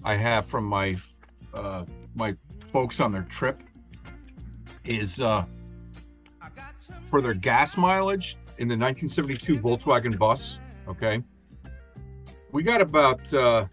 I 0.03 0.15
have 0.15 0.45
from 0.45 0.65
my 0.65 0.95
uh, 1.53 1.85
my 2.15 2.35
folks 2.75 2.99
on 2.99 3.13
their 3.13 3.23
trip 3.29 3.63
is 4.83 5.21
uh, 5.21 5.45
for 6.99 7.21
their 7.21 7.33
gas 7.33 7.77
mileage 7.77 8.35
in 8.57 8.67
the 8.67 8.75
1972 8.75 9.59
Volkswagen 9.59 10.19
bus. 10.19 10.59
Okay, 10.85 11.23
we 12.51 12.63
got 12.63 12.81
about 12.81 13.33
uh, 13.33 13.65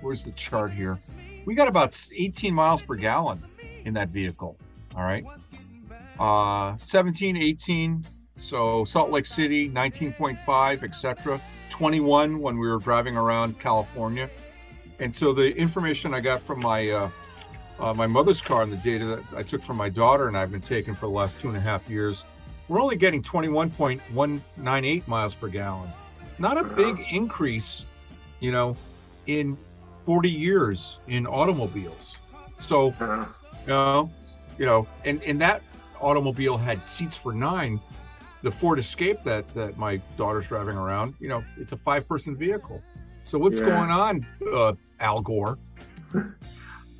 where's 0.00 0.24
the 0.24 0.32
chart 0.32 0.72
here? 0.72 0.98
We 1.44 1.54
got 1.54 1.68
about 1.68 1.96
18 2.12 2.52
miles 2.52 2.82
per 2.82 2.96
gallon 2.96 3.44
in 3.84 3.94
that 3.94 4.08
vehicle. 4.08 4.58
All 4.96 5.04
right, 5.04 5.24
uh, 6.18 6.76
17, 6.78 7.36
18. 7.36 8.04
So 8.34 8.84
Salt 8.84 9.12
Lake 9.12 9.26
City, 9.26 9.70
19.5, 9.70 10.82
etc. 10.82 11.40
21 11.70 12.40
when 12.40 12.58
we 12.58 12.66
were 12.66 12.78
driving 12.78 13.16
around 13.16 13.60
California. 13.60 14.28
And 14.98 15.14
so 15.14 15.32
the 15.32 15.56
information 15.56 16.12
I 16.12 16.18
got 16.18 16.40
from 16.42 16.58
my 16.58 16.88
uh, 16.88 17.10
uh, 17.78 17.92
my 17.94 18.06
mother's 18.06 18.40
car 18.42 18.62
and 18.62 18.72
the 18.72 18.76
data 18.76 19.04
that 19.06 19.22
I 19.36 19.42
took 19.42 19.62
from 19.62 19.76
my 19.76 19.88
daughter 19.88 20.28
and 20.28 20.36
I've 20.36 20.50
been 20.52 20.60
taking 20.60 20.94
for 20.94 21.06
the 21.06 21.12
last 21.12 21.38
two 21.40 21.48
and 21.48 21.56
a 21.56 21.60
half 21.60 21.88
years, 21.88 22.24
we're 22.68 22.80
only 22.80 22.96
getting 22.96 23.22
21.198 23.22 25.06
miles 25.08 25.34
per 25.34 25.48
gallon. 25.48 25.90
Not 26.38 26.58
a 26.58 26.64
big 26.64 27.04
increase, 27.10 27.84
you 28.40 28.52
know, 28.52 28.76
in 29.26 29.56
40 30.06 30.30
years 30.30 30.98
in 31.08 31.26
automobiles. 31.26 32.16
So 32.58 32.94
uh, 33.00 33.24
no, 33.66 34.10
you 34.58 34.66
know, 34.66 34.86
and 35.04 35.22
and 35.24 35.40
that 35.40 35.62
automobile 36.00 36.56
had 36.56 36.84
seats 36.86 37.16
for 37.16 37.32
nine. 37.32 37.80
The 38.42 38.50
Ford 38.50 38.78
Escape 38.78 39.22
that 39.24 39.46
that 39.54 39.76
my 39.76 39.98
daughter's 40.16 40.46
driving 40.48 40.76
around, 40.76 41.14
you 41.20 41.28
know, 41.28 41.44
it's 41.58 41.72
a 41.72 41.76
five 41.76 42.08
person 42.08 42.36
vehicle. 42.36 42.82
So 43.24 43.38
what's 43.38 43.60
Yeah. 43.60 43.66
going 43.66 43.90
on, 43.90 44.26
uh, 44.52 44.72
Al 45.00 45.20
Gore? 45.20 45.58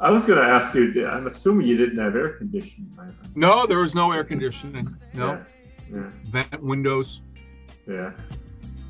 I 0.03 0.11
was 0.11 0.24
going 0.24 0.39
to 0.41 0.45
ask 0.45 0.74
you, 0.74 1.07
I'm 1.09 1.29
assuming 1.29 1.69
you 1.69 1.77
didn't 1.77 1.99
have 1.99 2.16
air 2.16 2.31
conditioning. 2.31 2.91
right? 2.97 3.12
No, 3.37 3.66
there 3.66 3.79
was 3.79 3.95
no 3.95 4.11
air 4.11 4.24
conditioning. 4.24 4.89
No 5.15 5.41
Yeah. 5.93 6.11
vent 6.29 6.61
windows. 6.61 7.20
Yeah. 7.87 8.11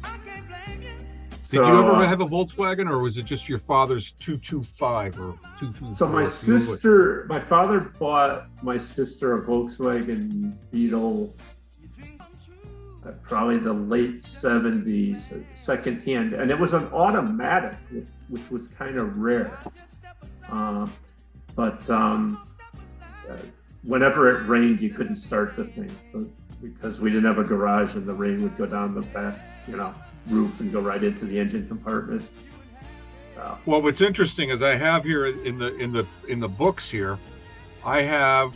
I 0.03 0.17
can't 0.25 0.49
blame 0.49 0.81
you. 0.83 0.89
Did 1.31 1.45
So, 1.45 1.67
you 1.67 1.81
ever 1.81 1.93
uh, 1.97 2.07
have 2.09 2.23
a 2.23 2.27
Volkswagen, 2.27 2.89
or 2.89 3.01
was 3.01 3.19
it 3.19 3.27
just 3.27 3.47
your 3.47 3.59
father's 3.59 4.13
two 4.13 4.39
two 4.39 4.63
five 4.63 5.21
or 5.21 5.39
two 5.61 5.71
two? 5.75 5.95
So 5.95 6.09
my 6.09 6.27
sister, 6.27 7.27
my 7.29 7.41
father 7.41 7.81
bought 7.99 8.47
my 8.63 8.79
sister 8.79 9.37
a 9.37 9.47
Volkswagen 9.47 10.55
Beetle, 10.71 11.35
uh, 13.05 13.11
probably 13.23 13.59
the 13.59 13.73
late 13.75 14.25
seventies, 14.25 15.21
second 15.55 16.01
hand, 16.05 16.33
and 16.33 16.51
it 16.51 16.59
was 16.59 16.73
an 16.73 16.87
automatic, 16.87 17.77
which, 17.91 18.07
which 18.31 18.51
was 18.51 18.69
kind 18.69 18.97
of 18.97 19.19
rare. 19.19 19.59
Um, 20.51 20.91
but 21.55 21.89
um, 21.91 22.43
uh, 23.29 23.37
whenever 23.83 24.31
it 24.31 24.47
rained, 24.49 24.81
you 24.81 24.91
couldn't 24.91 25.17
start 25.17 25.57
the 25.57 25.65
thing 25.65 25.91
because 26.61 27.01
we 27.01 27.11
didn't 27.11 27.25
have 27.25 27.39
a 27.39 27.45
garage, 27.45 27.95
and 27.95 28.07
the 28.07 28.15
rain 28.15 28.43
would 28.43 28.57
go 28.57 28.67
down 28.67 28.95
the 28.95 29.03
back, 29.03 29.39
you 29.67 29.77
know, 29.77 29.95
roof 30.29 30.61
and 30.61 30.73
go 30.73 30.81
right 30.81 31.03
into 31.03 31.25
the 31.25 31.39
engine 31.39 31.67
compartment. 31.67 32.27
So, 33.35 33.59
Well, 33.67 33.83
what's 33.83 34.01
interesting 34.01 34.51
is 34.51 34.63
I 34.63 34.77
have 34.77 35.05
here 35.05 35.27
in 35.27 35.59
the 35.59 35.75
in 35.77 35.93
the 35.93 36.07
in 36.29 36.41
the 36.41 36.49
books 36.49 36.89
here, 36.89 37.19
I 37.85 38.03
have, 38.03 38.55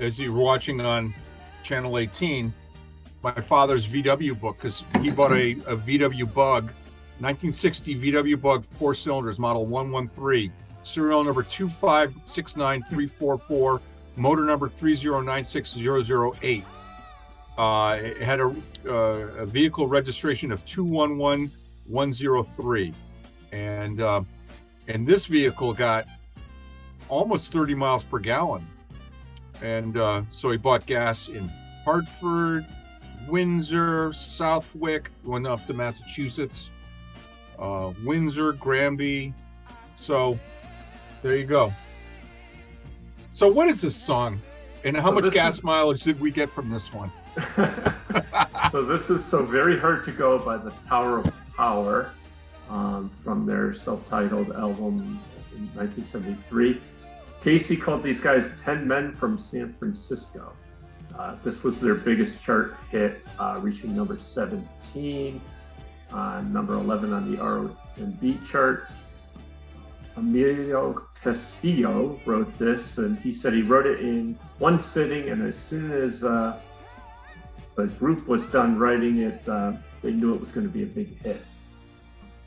as 0.00 0.18
you're 0.18 0.32
watching 0.32 0.80
on 0.80 1.14
channel 1.62 1.98
18, 1.98 2.52
my 3.22 3.32
father's 3.32 3.90
VW 3.92 4.38
book 4.40 4.56
because 4.56 4.82
he 5.00 5.10
bought 5.10 5.32
a, 5.32 5.52
a 5.66 5.76
VW 5.76 6.32
Bug, 6.32 6.64
1960 7.20 7.96
VW 7.96 8.40
Bug 8.40 8.64
four 8.64 8.94
cylinders, 8.94 9.38
model 9.38 9.66
113, 9.66 10.52
serial 10.88 11.24
number 11.24 11.42
2569344, 11.42 13.80
motor 14.16 14.44
number 14.44 14.68
3096008. 14.68 16.64
Uh, 17.56 17.98
it 18.00 18.20
had 18.22 18.40
a, 18.40 18.54
uh, 18.86 18.92
a 18.92 19.46
vehicle 19.46 19.88
registration 19.88 20.52
of 20.52 20.64
211103 20.64 22.94
and 23.52 24.00
uh, 24.00 24.22
and 24.86 25.06
this 25.06 25.26
vehicle 25.26 25.74
got 25.74 26.06
almost 27.08 27.52
30 27.52 27.74
miles 27.74 28.04
per 28.04 28.18
gallon. 28.18 28.66
And 29.62 29.96
uh, 29.96 30.22
so 30.30 30.50
he 30.50 30.56
bought 30.56 30.86
gas 30.86 31.28
in 31.28 31.48
hartford 31.84 32.66
windsor 33.26 34.12
southwick 34.12 35.10
went 35.24 35.46
up 35.46 35.66
to 35.66 35.74
massachusetts 35.74 36.70
uh, 37.58 37.92
windsor 38.04 38.52
granby. 38.52 39.34
So 39.94 40.38
there 41.22 41.36
you 41.36 41.44
go 41.44 41.72
so 43.32 43.48
what 43.48 43.68
is 43.68 43.80
this 43.80 43.96
song 43.96 44.40
and 44.84 44.96
how 44.96 45.08
So 45.10 45.20
much 45.20 45.32
gas 45.32 45.58
is- 45.58 45.64
mileage 45.64 46.02
did 46.02 46.20
we 46.20 46.30
get 46.30 46.48
from 46.50 46.70
this 46.70 46.92
one 46.92 47.10
so 48.72 48.84
this 48.84 49.10
is 49.10 49.24
so 49.24 49.44
very 49.44 49.78
hard 49.78 50.04
to 50.04 50.12
go 50.12 50.38
by 50.38 50.56
the 50.56 50.70
Tower 50.88 51.18
of 51.18 51.32
Power 51.56 52.10
um, 52.68 53.10
from 53.22 53.46
their 53.46 53.74
self-titled 53.74 54.52
album 54.52 55.20
in 55.56 55.66
1973. 55.74 56.80
Casey 57.42 57.76
called 57.76 58.02
these 58.02 58.20
guys 58.20 58.50
10 58.62 58.86
Men 58.86 59.14
from 59.16 59.38
San 59.38 59.74
Francisco. 59.78 60.52
Uh, 61.18 61.36
this 61.44 61.62
was 61.62 61.80
their 61.80 61.94
biggest 61.94 62.42
chart 62.42 62.76
hit, 62.90 63.24
uh, 63.38 63.58
reaching 63.62 63.94
number 63.96 64.16
17, 64.16 65.40
uh, 66.12 66.40
number 66.42 66.74
11 66.74 67.12
on 67.12 67.30
the 67.30 67.40
R&B 67.40 68.38
chart. 68.50 68.88
Emilio 70.18 71.06
Castillo 71.22 72.18
wrote 72.26 72.58
this, 72.58 72.98
and 72.98 73.16
he 73.18 73.32
said 73.32 73.52
he 73.52 73.62
wrote 73.62 73.86
it 73.86 74.00
in 74.00 74.34
one 74.58 74.80
sitting, 74.80 75.28
and 75.28 75.42
as 75.42 75.56
soon 75.56 75.92
as 75.92 76.24
uh, 76.24 76.58
the 77.76 77.86
group 77.86 78.26
was 78.26 78.42
done 78.46 78.78
writing 78.78 79.18
it, 79.18 79.48
uh, 79.48 79.72
they 80.02 80.10
knew 80.12 80.34
it 80.34 80.40
was 80.40 80.50
going 80.50 80.66
to 80.66 80.72
be 80.72 80.82
a 80.82 80.86
big 80.86 81.16
hit. 81.22 81.40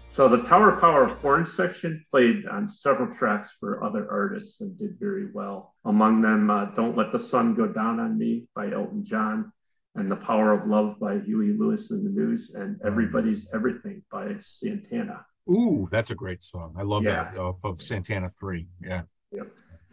So 0.10 0.28
the 0.28 0.44
Tower 0.44 0.74
Power 0.82 1.06
horn 1.06 1.46
section 1.46 2.04
played 2.12 2.46
on 2.46 2.68
several 2.68 3.14
tracks 3.16 3.56
for 3.58 3.82
other 3.82 4.12
artists 4.12 4.60
and 4.60 4.78
did 4.78 5.00
very 5.00 5.32
well. 5.32 5.74
Among 5.86 6.22
them, 6.22 6.50
uh, 6.50 6.66
"Don't 6.66 6.98
Let 6.98 7.14
the 7.14 7.20
Sun 7.20 7.56
Go 7.56 7.68
Down 7.68 8.02
on 8.02 8.18
Me" 8.18 8.48
by 8.54 8.70
Elton 8.72 9.06
John, 9.06 9.54
and 9.96 10.12
"The 10.12 10.18
Power 10.18 10.52
of 10.52 10.68
Love" 10.68 11.00
by 11.00 11.20
Huey 11.20 11.54
Lewis 11.58 11.92
and 11.92 12.06
the 12.06 12.10
News, 12.10 12.52
and 12.54 12.82
"Everybody's 12.84 13.48
Everything" 13.54 14.04
by 14.12 14.36
Santana. 14.42 15.26
Ooh 15.50 15.88
that's 15.92 16.10
a 16.12 16.16
great 16.16 16.44
song 16.44 16.74
i 16.78 16.84
love 16.84 17.04
Yeah. 17.04 17.24
that 17.32 17.38
off 17.38 17.64
of 17.64 17.82
santana 17.82 18.30
3 18.30 18.68
yeah 18.84 19.02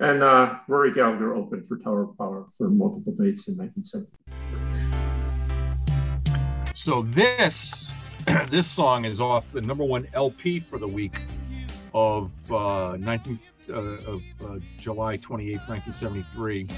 And 0.01 0.23
uh, 0.23 0.59
Rory 0.69 0.93
Gallagher 0.93 1.35
opened 1.35 1.67
for 1.67 1.77
Tower 1.79 2.03
of 2.05 2.17
Power 2.17 2.47
for 2.57 2.71
multiple 2.71 3.13
dates 3.19 3.49
in 3.49 3.57
1970. 3.57 4.07
So 6.75 7.03
this 7.03 7.91
this 8.49 8.67
song 8.69 9.05
is 9.05 9.19
off 9.19 9.51
the 9.53 9.61
number 9.61 9.83
one 9.85 10.07
LP 10.15 10.61
for 10.61 10.79
the 10.79 10.87
week 10.87 11.17
of 11.95 12.31
uh, 12.53 12.97
19 13.01 13.39
uh, 13.71 13.73
of 13.75 14.23
uh, 14.45 14.59
July 14.79 15.17
28, 15.17 15.55
1973. 15.67 16.69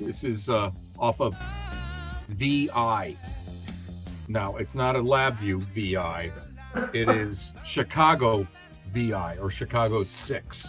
This 0.00 0.24
is 0.24 0.48
uh, 0.48 0.70
off 0.98 1.20
of 1.20 1.34
VI. 2.30 3.14
Now 4.28 4.56
it's 4.56 4.74
not 4.74 4.96
a 4.96 5.00
LabVIEW 5.00 5.60
VI. 5.60 6.32
It 6.92 7.08
is 7.08 7.52
Chicago 7.64 8.46
VI 8.92 9.36
or 9.40 9.50
Chicago 9.50 10.02
Six, 10.04 10.68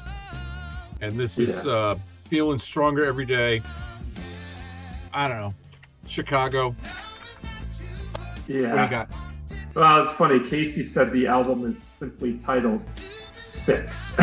and 1.01 1.19
this 1.19 1.37
is 1.37 1.65
Yeah. 1.65 1.71
uh, 1.71 1.95
feeling 2.29 2.59
stronger 2.59 3.05
every 3.05 3.25
day. 3.25 3.61
I 5.13 5.27
don't 5.27 5.39
know, 5.39 5.53
Chicago. 6.07 6.69
What 8.11 8.47
do 8.47 8.53
you 8.53 8.61
Yeah. 8.63 8.89
got? 8.89 9.09
Well, 9.73 10.03
it's 10.03 10.13
funny. 10.13 10.39
Casey 10.39 10.83
said 10.83 11.11
the 11.11 11.27
album 11.27 11.65
is 11.65 11.77
simply 11.99 12.33
titled 12.39 12.81
Six. 13.33 14.15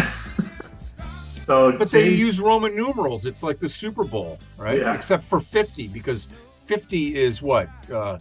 so, 1.46 1.72
But 1.72 1.90
they 1.90 2.09
use 2.09 2.40
Roman 2.40 2.74
numerals. 2.76 3.26
It's 3.26 3.42
like 3.42 3.59
the 3.59 3.68
Super 3.68 4.04
Bowl, 4.04 4.38
right? 4.56 4.78
Yeah. 4.80 4.94
Except 4.94 5.24
for 5.24 5.40
50, 5.40 5.88
because 5.88 6.28
50 6.56 7.16
is 7.16 7.42
what? 7.42 7.68
Uh, 7.90 8.18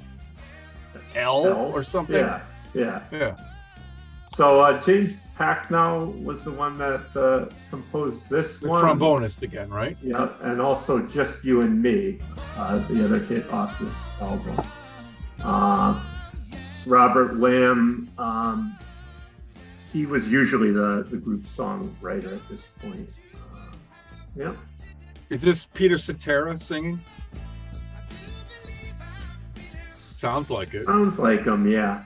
L, 1.16 1.48
L? 1.48 1.72
or 1.74 1.84
something? 1.84 2.16
Yeah, 2.16 2.42
yeah. 2.74 3.04
Yeah. 3.12 3.36
So 4.36 4.62
uh, 4.62 4.82
James 4.84 5.14
Pankow 5.38 6.24
was 6.24 6.42
the 6.44 6.52
one 6.52 6.78
that 6.78 7.02
uh, 7.16 7.50
composed 7.70 8.30
this 8.30 8.58
The 8.58 8.70
one. 8.70 8.84
trombonist 8.84 9.42
again, 9.42 9.70
right? 9.70 9.98
Yeah, 10.02 10.30
and 10.42 10.62
also 10.62 11.00
Just 11.00 11.44
You 11.44 11.62
and 11.62 11.82
Me, 11.82 12.20
uh, 12.56 12.78
the 12.88 13.04
other 13.06 13.20
hit 13.20 13.50
off 13.52 13.78
this 13.80 13.94
album. 14.22 14.60
Uh, 15.44 16.02
Robert 16.86 17.38
Lamb, 17.38 18.10
um, 18.18 18.78
he 19.92 20.06
was 20.06 20.28
usually 20.30 20.72
the, 20.72 21.06
the 21.10 21.18
group's 21.18 21.50
songwriter 21.56 22.34
at 22.34 22.48
this 22.50 22.68
point. 22.80 23.10
Uh, 23.54 23.58
yeah. 24.36 24.54
Is 25.30 25.42
this 25.42 25.66
Peter 25.66 25.98
Cetera 25.98 26.58
singing? 26.58 27.02
Sounds 29.94 30.52
like 30.52 30.74
it. 30.74 30.86
Sounds 30.86 31.20
like 31.20 31.46
him, 31.46 31.68
yeah. 31.70 32.04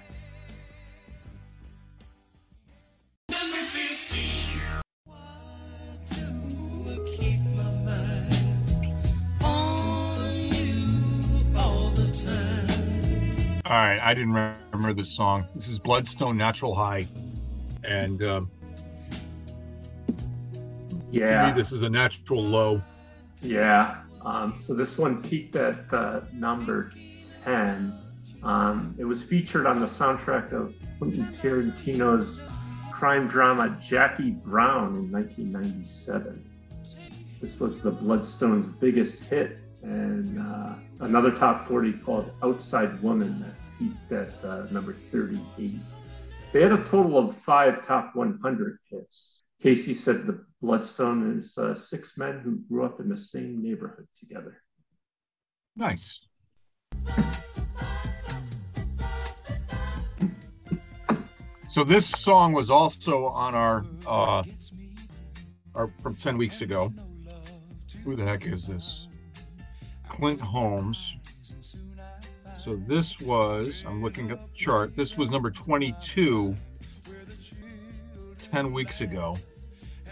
All 13.66 13.72
right, 13.72 14.00
I 14.00 14.14
didn't 14.14 14.34
remember 14.34 14.94
this 14.94 15.12
song. 15.12 15.48
This 15.56 15.68
is 15.70 15.80
Bloodstone 15.80 16.38
Natural 16.38 16.76
High. 16.76 17.08
And 17.84 18.22
um, 18.22 18.52
to 20.08 20.14
Yeah. 21.12 21.48
me, 21.48 21.52
this 21.54 21.72
is 21.72 21.82
a 21.82 21.90
natural 21.90 22.44
low. 22.44 22.82
Yeah. 23.42 24.02
Um, 24.24 24.56
so 24.60 24.76
this 24.76 24.98
one 25.00 25.22
peaked 25.24 25.56
at 25.56 25.92
uh, 25.92 26.22
number 26.32 26.92
10. 27.44 27.98
Um, 28.44 28.96
it 29.00 29.06
was 29.06 29.24
featured 29.24 29.66
on 29.66 29.80
the 29.80 29.88
soundtrack 29.88 30.52
of 30.52 30.76
Quentin 31.00 31.26
Tarantino's 31.26 32.42
crime 32.92 33.28
drama 33.28 33.76
Jackie 33.82 34.32
Brown 34.32 34.96
in 34.96 35.12
1997. 35.12 36.52
This 37.42 37.60
was 37.60 37.82
the 37.82 37.92
Bloodstone's 37.92 38.68
biggest 38.68 39.24
hit, 39.24 39.58
and 39.86 40.40
uh, 40.40 40.74
another 41.02 41.32
top 41.32 41.68
40 41.68 41.94
called 41.94 42.32
Outside 42.44 43.02
Woman 43.02 43.40
that 43.40 43.54
peaked 43.78 44.12
at 44.12 44.44
uh, 44.44 44.66
number 44.72 44.94
38. 45.12 45.76
They 46.52 46.62
had 46.62 46.72
a 46.72 46.84
total 46.84 47.18
of 47.18 47.38
five 47.38 47.86
top 47.86 48.16
100 48.16 48.78
hits. 48.90 49.44
Casey 49.62 49.94
said 49.94 50.26
the 50.26 50.44
Bloodstone 50.62 51.38
is 51.38 51.58
uh, 51.58 51.76
six 51.76 52.18
men 52.18 52.40
who 52.40 52.58
grew 52.68 52.86
up 52.86 53.00
in 53.00 53.10
the 53.10 53.18
same 53.18 53.62
neighborhood 53.62 54.08
together. 54.20 54.62
Nice. 55.76 56.22
So 61.68 61.84
this 61.84 62.08
song 62.08 62.54
was 62.54 62.70
also 62.70 63.26
on 63.26 63.54
our 63.54 63.84
uh 64.08 64.44
our 65.74 65.92
from 66.02 66.16
10 66.16 66.38
weeks 66.38 66.62
ago. 66.62 66.94
Who 68.06 68.16
the 68.16 68.24
heck 68.24 68.46
is 68.46 68.68
this? 68.68 69.10
Clint 70.16 70.40
Holmes. 70.40 71.14
So 72.58 72.78
this 72.88 73.20
was 73.20 73.84
I'm 73.86 74.02
looking 74.02 74.32
at 74.32 74.42
the 74.42 74.50
chart. 74.56 74.96
This 74.96 75.18
was 75.18 75.30
number 75.30 75.52
22 75.52 76.56
10 78.42 78.72
weeks 78.72 79.02
ago, 79.02 79.38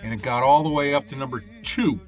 and 0.04 0.14
it 0.14 0.22
got 0.22 0.44
all 0.44 0.62
the 0.62 0.70
way 0.70 0.94
up 0.94 1.08
to 1.08 1.16
number 1.16 1.42
two. 1.64 2.02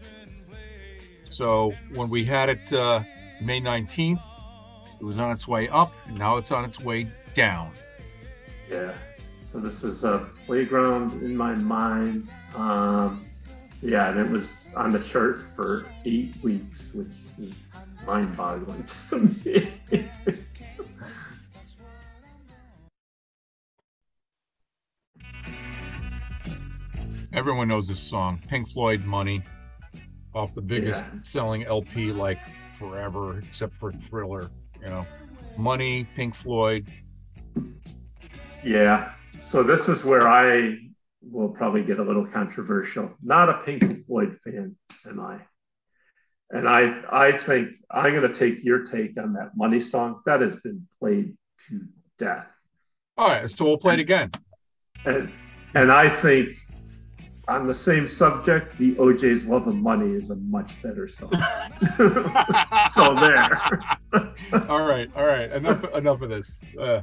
So 1.23 1.73
when 1.93 2.09
we 2.09 2.25
had 2.25 2.49
it 2.49 2.73
uh, 2.73 3.03
May 3.41 3.61
19th, 3.61 4.21
it 4.99 5.03
was 5.03 5.17
on 5.17 5.31
its 5.31 5.47
way 5.47 5.69
up, 5.69 5.93
and 6.05 6.19
now 6.19 6.35
it's 6.35 6.51
on 6.51 6.65
its 6.65 6.81
way 6.81 7.07
down. 7.33 7.71
Yeah. 8.69 8.93
So 9.53 9.59
this 9.59 9.85
is 9.85 10.03
a 10.03 10.27
playground 10.45 11.21
in 11.23 11.37
my 11.37 11.53
mind. 11.53 12.27
Um, 12.55 13.25
yeah, 13.81 14.09
and 14.09 14.19
it 14.19 14.29
was 14.29 14.67
on 14.75 14.91
the 14.91 14.99
chart 14.99 15.43
for 15.55 15.85
eight 16.03 16.35
weeks, 16.43 16.89
which 16.93 17.13
is 17.39 17.53
mind-boggling 18.05 18.85
to 19.09 19.17
me. 19.45 19.71
Everyone 27.33 27.67
knows 27.67 27.87
this 27.87 27.99
song, 27.99 28.41
Pink 28.47 28.67
Floyd 28.69 29.03
"Money," 29.05 29.43
off 30.33 30.55
the 30.55 30.61
biggest 30.61 31.03
Yeah. 31.03 31.19
selling 31.23 31.63
LP 31.65 32.11
like 32.11 32.39
forever, 32.79 33.37
except 33.39 33.73
for 33.73 33.91
Thriller. 33.91 34.49
You 34.81 34.87
know, 34.87 35.05
"Money," 35.57 36.05
Pink 36.15 36.33
Floyd. 36.35 36.87
yeah. 38.63 39.13
So 39.41 39.63
this 39.63 39.89
is 39.89 40.05
where 40.05 40.27
I 40.27 40.77
will 41.21 41.49
probably 41.49 41.83
get 41.83 41.99
a 41.99 42.03
little 42.03 42.25
controversial. 42.25 43.11
Not 43.21 43.49
a 43.49 43.55
Pink 43.63 44.05
Floyd 44.05 44.39
fan, 44.43 44.75
am 45.05 45.19
I? 45.19 45.39
And 46.55 46.69
I, 46.69 47.01
I 47.11 47.33
think 47.33 47.71
I'm 47.91 48.15
going 48.15 48.31
to 48.31 48.33
take 48.33 48.63
your 48.63 48.85
take 48.85 49.17
on 49.17 49.33
that 49.33 49.57
money 49.57 49.81
song. 49.81 50.21
That 50.25 50.39
has 50.39 50.55
been 50.55 50.87
played 51.01 51.35
to 51.67 51.81
death. 52.17 52.47
All 53.17 53.27
right, 53.27 53.51
so 53.51 53.65
we'll 53.65 53.77
play 53.77 53.95
it 53.95 53.99
again. 53.99 54.31
And, 55.03 55.33
and 55.73 55.91
I 55.91 56.07
think 56.21 56.57
on 57.49 57.67
the 57.67 57.73
same 57.73 58.07
subject, 58.07 58.77
the 58.77 58.97
O'Jays 58.97 59.43
Love 59.43 59.67
of 59.67 59.75
Money 59.75 60.15
is 60.15 60.29
a 60.29 60.37
much 60.37 60.81
better 60.81 61.09
song. 61.09 61.31
so 62.93 63.13
there. 63.15 63.51
all 64.69 64.87
right, 64.87 65.09
all 65.13 65.25
right. 65.25 65.51
Enough, 65.51 65.83
enough 65.93 66.21
of 66.21 66.29
this. 66.29 66.61
Uh, 66.79 67.01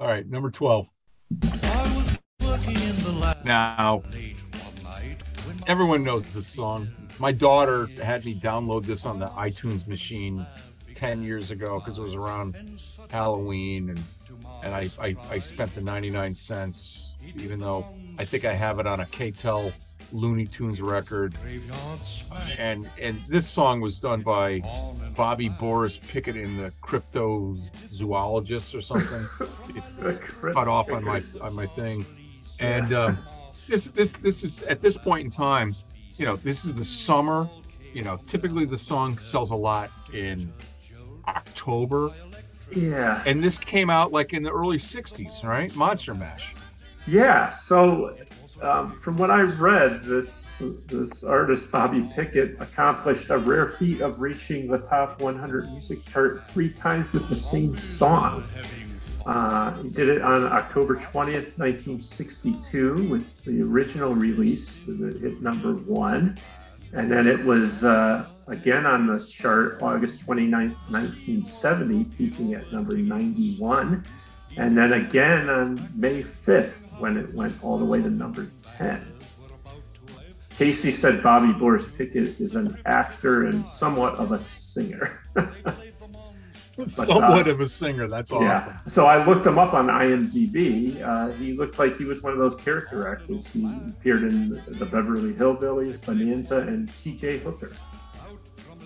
all 0.00 0.08
right, 0.08 0.28
number 0.28 0.50
twelve. 0.50 0.88
Now, 3.44 4.02
everyone 5.68 6.02
knows 6.02 6.24
this 6.24 6.48
song. 6.48 6.88
My 7.20 7.32
daughter 7.32 7.86
had 8.02 8.24
me 8.24 8.34
download 8.34 8.86
this 8.86 9.04
on 9.04 9.18
the 9.18 9.28
iTunes 9.28 9.86
machine 9.86 10.46
ten 10.94 11.22
years 11.22 11.50
ago 11.50 11.78
because 11.78 11.98
it 11.98 12.00
was 12.00 12.14
around 12.14 12.56
Halloween, 13.10 13.90
and 13.90 14.04
and 14.64 14.74
I, 14.74 14.88
I 14.98 15.16
I 15.28 15.38
spent 15.38 15.74
the 15.74 15.82
ninety 15.82 16.08
nine 16.08 16.34
cents, 16.34 17.12
even 17.36 17.58
though 17.58 17.86
I 18.18 18.24
think 18.24 18.46
I 18.46 18.54
have 18.54 18.78
it 18.78 18.86
on 18.86 19.00
a 19.00 19.04
KTEL 19.04 19.70
Looney 20.12 20.46
Tunes 20.46 20.80
record. 20.80 21.34
And 22.58 22.88
and 22.98 23.20
this 23.28 23.46
song 23.46 23.82
was 23.82 24.00
done 24.00 24.22
by 24.22 24.62
Bobby 25.14 25.50
Boris 25.50 25.98
Pickett 25.98 26.36
in 26.36 26.56
the 26.56 26.72
Cryptozoologist 26.82 28.74
or 28.74 28.80
something. 28.80 29.28
It's, 29.76 29.92
it's 30.00 30.18
cut 30.54 30.66
off 30.68 30.90
on 30.90 31.04
my 31.04 31.22
on 31.40 31.54
my 31.54 31.66
thing. 31.66 32.04
And 32.58 32.92
um, 32.92 33.18
this 33.68 33.88
this 33.90 34.14
this 34.14 34.42
is 34.42 34.62
at 34.62 34.82
this 34.82 34.96
point 34.96 35.26
in 35.26 35.30
time, 35.30 35.74
you 36.20 36.26
know, 36.26 36.36
this 36.36 36.66
is 36.66 36.74
the 36.74 36.84
summer. 36.84 37.48
You 37.94 38.02
know, 38.02 38.20
typically 38.26 38.66
the 38.66 38.76
song 38.76 39.18
sells 39.18 39.50
a 39.50 39.56
lot 39.56 39.90
in 40.12 40.52
October, 41.26 42.10
Yeah. 42.70 43.22
and 43.26 43.42
this 43.42 43.58
came 43.58 43.88
out 43.90 44.12
like 44.12 44.32
in 44.34 44.42
the 44.44 44.52
early 44.52 44.76
'60s, 44.78 45.42
right? 45.42 45.74
Monster 45.74 46.14
Mash. 46.14 46.54
Yeah. 47.06 47.48
So, 47.50 48.16
um, 48.60 49.00
from 49.00 49.16
what 49.16 49.30
I 49.30 49.40
read, 49.40 50.04
this 50.04 50.50
this 50.88 51.24
artist 51.24 51.70
Bobby 51.70 52.08
Pickett 52.14 52.60
accomplished 52.60 53.30
a 53.30 53.38
rare 53.38 53.68
feat 53.78 54.02
of 54.02 54.20
reaching 54.20 54.68
the 54.68 54.78
top 54.78 55.20
100 55.22 55.70
music 55.70 56.04
chart 56.12 56.46
three 56.52 56.68
times 56.70 57.10
with 57.14 57.28
the 57.30 57.36
same 57.36 57.74
song. 57.76 58.44
Uh, 59.30 59.80
he 59.80 59.88
did 59.88 60.08
it 60.08 60.22
on 60.22 60.42
October 60.44 60.96
20th, 60.96 61.56
1962, 61.56 63.08
with 63.08 63.44
the 63.44 63.62
original 63.62 64.12
release, 64.12 64.80
that 64.88 65.20
hit 65.20 65.40
number 65.40 65.74
one. 65.74 66.36
And 66.94 67.08
then 67.12 67.28
it 67.28 67.38
was 67.44 67.84
uh, 67.84 68.26
again 68.48 68.86
on 68.86 69.06
the 69.06 69.24
chart 69.24 69.80
August 69.82 70.26
29th, 70.26 70.74
1970, 70.90 72.04
peaking 72.18 72.54
at 72.54 72.72
number 72.72 72.96
91. 72.96 74.04
And 74.56 74.76
then 74.76 74.94
again 74.94 75.48
on 75.48 75.88
May 75.94 76.24
5th, 76.24 76.98
when 76.98 77.16
it 77.16 77.32
went 77.32 77.54
all 77.62 77.78
the 77.78 77.84
way 77.84 78.02
to 78.02 78.10
number 78.10 78.50
10. 78.64 79.12
Casey 80.56 80.90
said 80.90 81.22
Bobby 81.22 81.52
Boris 81.52 81.86
Pickett 81.96 82.40
is 82.40 82.56
an 82.56 82.76
actor 82.84 83.46
and 83.46 83.64
somewhat 83.64 84.16
of 84.16 84.32
a 84.32 84.40
singer. 84.40 85.20
Somewhat 86.86 87.46
uh, 87.46 87.50
of 87.50 87.60
a 87.60 87.68
singer. 87.68 88.08
That's 88.08 88.32
awesome. 88.32 88.72
Yeah. 88.74 88.78
So 88.88 89.06
I 89.06 89.24
looked 89.24 89.46
him 89.46 89.58
up 89.58 89.74
on 89.74 89.88
IMDb. 89.88 91.02
Uh, 91.02 91.28
he 91.32 91.52
looked 91.52 91.78
like 91.78 91.96
he 91.96 92.04
was 92.04 92.22
one 92.22 92.32
of 92.32 92.38
those 92.38 92.54
character 92.56 93.08
actors. 93.08 93.46
He 93.48 93.64
appeared 93.64 94.22
in 94.24 94.62
the 94.78 94.86
Beverly 94.86 95.32
Hillbillies, 95.32 96.04
Bonanza, 96.04 96.58
and 96.58 96.92
T.J. 97.02 97.38
Hooker. 97.38 97.72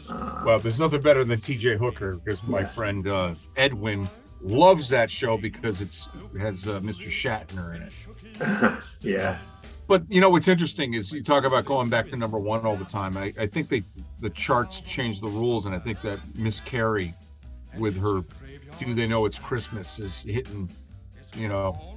Uh, 0.09 0.43
Well, 0.45 0.59
there's 0.59 0.79
nothing 0.79 1.01
better 1.03 1.25
than 1.25 1.41
T.J. 1.41 1.77
Hooker 1.77 2.17
because 2.17 2.43
my 2.45 2.61
Yeah. 2.61 2.67
friend 2.67 3.09
uh, 3.09 3.35
Edwin 3.57 4.09
loves 4.43 4.89
that 4.91 5.11
show 5.11 5.39
because 5.39 5.81
it's 5.81 6.09
it 6.35 6.41
has 6.41 6.69
uh, 6.69 6.81
Mr. 6.81 7.09
Shatner 7.09 7.75
in 7.77 7.83
it. 7.83 8.83
yeah. 9.01 9.39
But 9.87 10.03
you 10.11 10.21
know 10.21 10.31
what's 10.31 10.49
interesting 10.49 10.95
is 10.95 11.13
you 11.13 11.23
talk 11.23 11.45
about 11.45 11.65
going 11.67 11.91
back 11.91 12.09
to 12.09 12.17
number 12.17 12.39
one 12.39 12.65
all 12.65 12.77
the 12.77 12.85
time. 12.87 13.17
I, 13.17 13.35
I 13.39 13.47
think 13.47 13.69
they 13.69 13.85
the 14.21 14.31
charts 14.31 14.81
changed 14.81 15.23
the 15.23 15.29
rules, 15.29 15.67
and 15.67 15.75
I 15.75 15.79
think 15.79 16.01
that 16.03 16.19
Miss 16.35 16.61
Carey, 16.61 17.15
with 17.79 17.97
her 18.01 18.23
"Do 18.79 18.95
They 18.95 19.07
Know 19.07 19.27
It's 19.27 19.39
Christmas" 19.39 19.99
is 19.99 20.23
hitting, 20.23 20.71
you 21.37 21.49
know, 21.49 21.97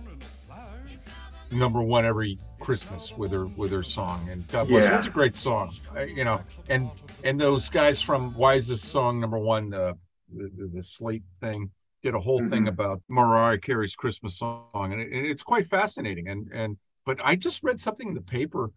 number 1.52 1.82
one 1.82 2.06
every 2.06 2.40
Christmas 2.60 3.16
with 3.18 3.32
her 3.32 3.46
with 3.46 3.72
her 3.72 3.84
song. 3.84 4.28
And 4.30 4.48
God 4.50 4.68
bless. 4.68 4.86
Yeah. 4.86 4.98
It's 4.98 5.08
a 5.08 5.12
great 5.12 5.36
song, 5.36 5.74
I, 5.96 6.04
you 6.04 6.24
know. 6.24 6.42
And 6.70 6.90
and 7.24 7.40
those 7.40 7.70
guys 7.70 8.02
from 8.02 8.34
Why 8.34 8.56
Is 8.56 8.68
This 8.68 8.82
Song 8.82 9.20
Number 9.20 9.38
One, 9.38 9.74
uh, 9.74 9.94
the, 10.34 10.70
the 10.74 10.84
Slate 10.84 11.24
thing, 11.42 11.72
did 12.04 12.14
a 12.16 12.20
whole 12.20 12.40
thing 12.50 12.66
Mhm. 12.66 12.70
about 12.70 13.02
Mariah 13.08 13.58
Carey's 13.58 13.96
Christmas 13.96 14.38
song, 14.38 14.68
and, 14.76 15.00
it, 15.02 15.12
and 15.12 15.26
it's 15.26 15.44
quite 15.44 15.66
fascinating. 15.66 16.28
And 16.28 16.50
and 16.54 16.78
but 17.06 17.20
I 17.24 17.36
just 17.36 17.64
read 17.64 17.80
something 17.80 18.10
in 18.10 18.14
the 18.16 18.22
paper, 18.22 18.72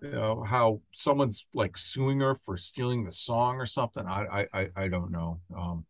you 0.00 0.10
know, 0.12 0.44
how 0.44 0.80
someone's 0.92 1.46
like 1.54 1.76
suing 1.76 2.20
her 2.20 2.34
for 2.34 2.56
stealing 2.56 3.04
the 3.04 3.12
song 3.12 3.56
or 3.56 3.66
something. 3.66 4.06
I 4.06 4.46
I 4.52 4.60
I, 4.60 4.68
I 4.76 4.88
don't 4.88 5.10
know. 5.10 5.40
Um, 5.56 5.86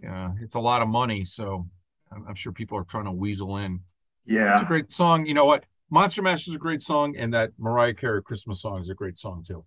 yeah, 0.00 0.32
it's 0.40 0.54
a 0.54 0.60
lot 0.60 0.82
of 0.82 0.88
money, 0.88 1.24
so 1.24 1.66
I'm, 2.12 2.26
I'm 2.28 2.34
sure 2.34 2.52
people 2.52 2.78
are 2.78 2.84
trying 2.84 3.06
to 3.06 3.12
weasel 3.12 3.56
in. 3.56 3.80
Yeah. 4.24 4.54
It's 4.54 4.62
a 4.62 4.66
great 4.66 4.92
song. 4.92 5.26
You 5.26 5.34
know 5.34 5.44
what? 5.44 5.64
Monster 5.90 6.22
Mash 6.22 6.48
is 6.48 6.54
a 6.54 6.58
great 6.58 6.82
song, 6.82 7.16
and 7.16 7.32
that 7.32 7.52
Mariah 7.58 7.94
Carey 7.94 8.22
Christmas 8.22 8.60
song 8.60 8.80
is 8.80 8.88
a 8.88 8.94
great 8.94 9.16
song 9.18 9.44
too. 9.46 9.64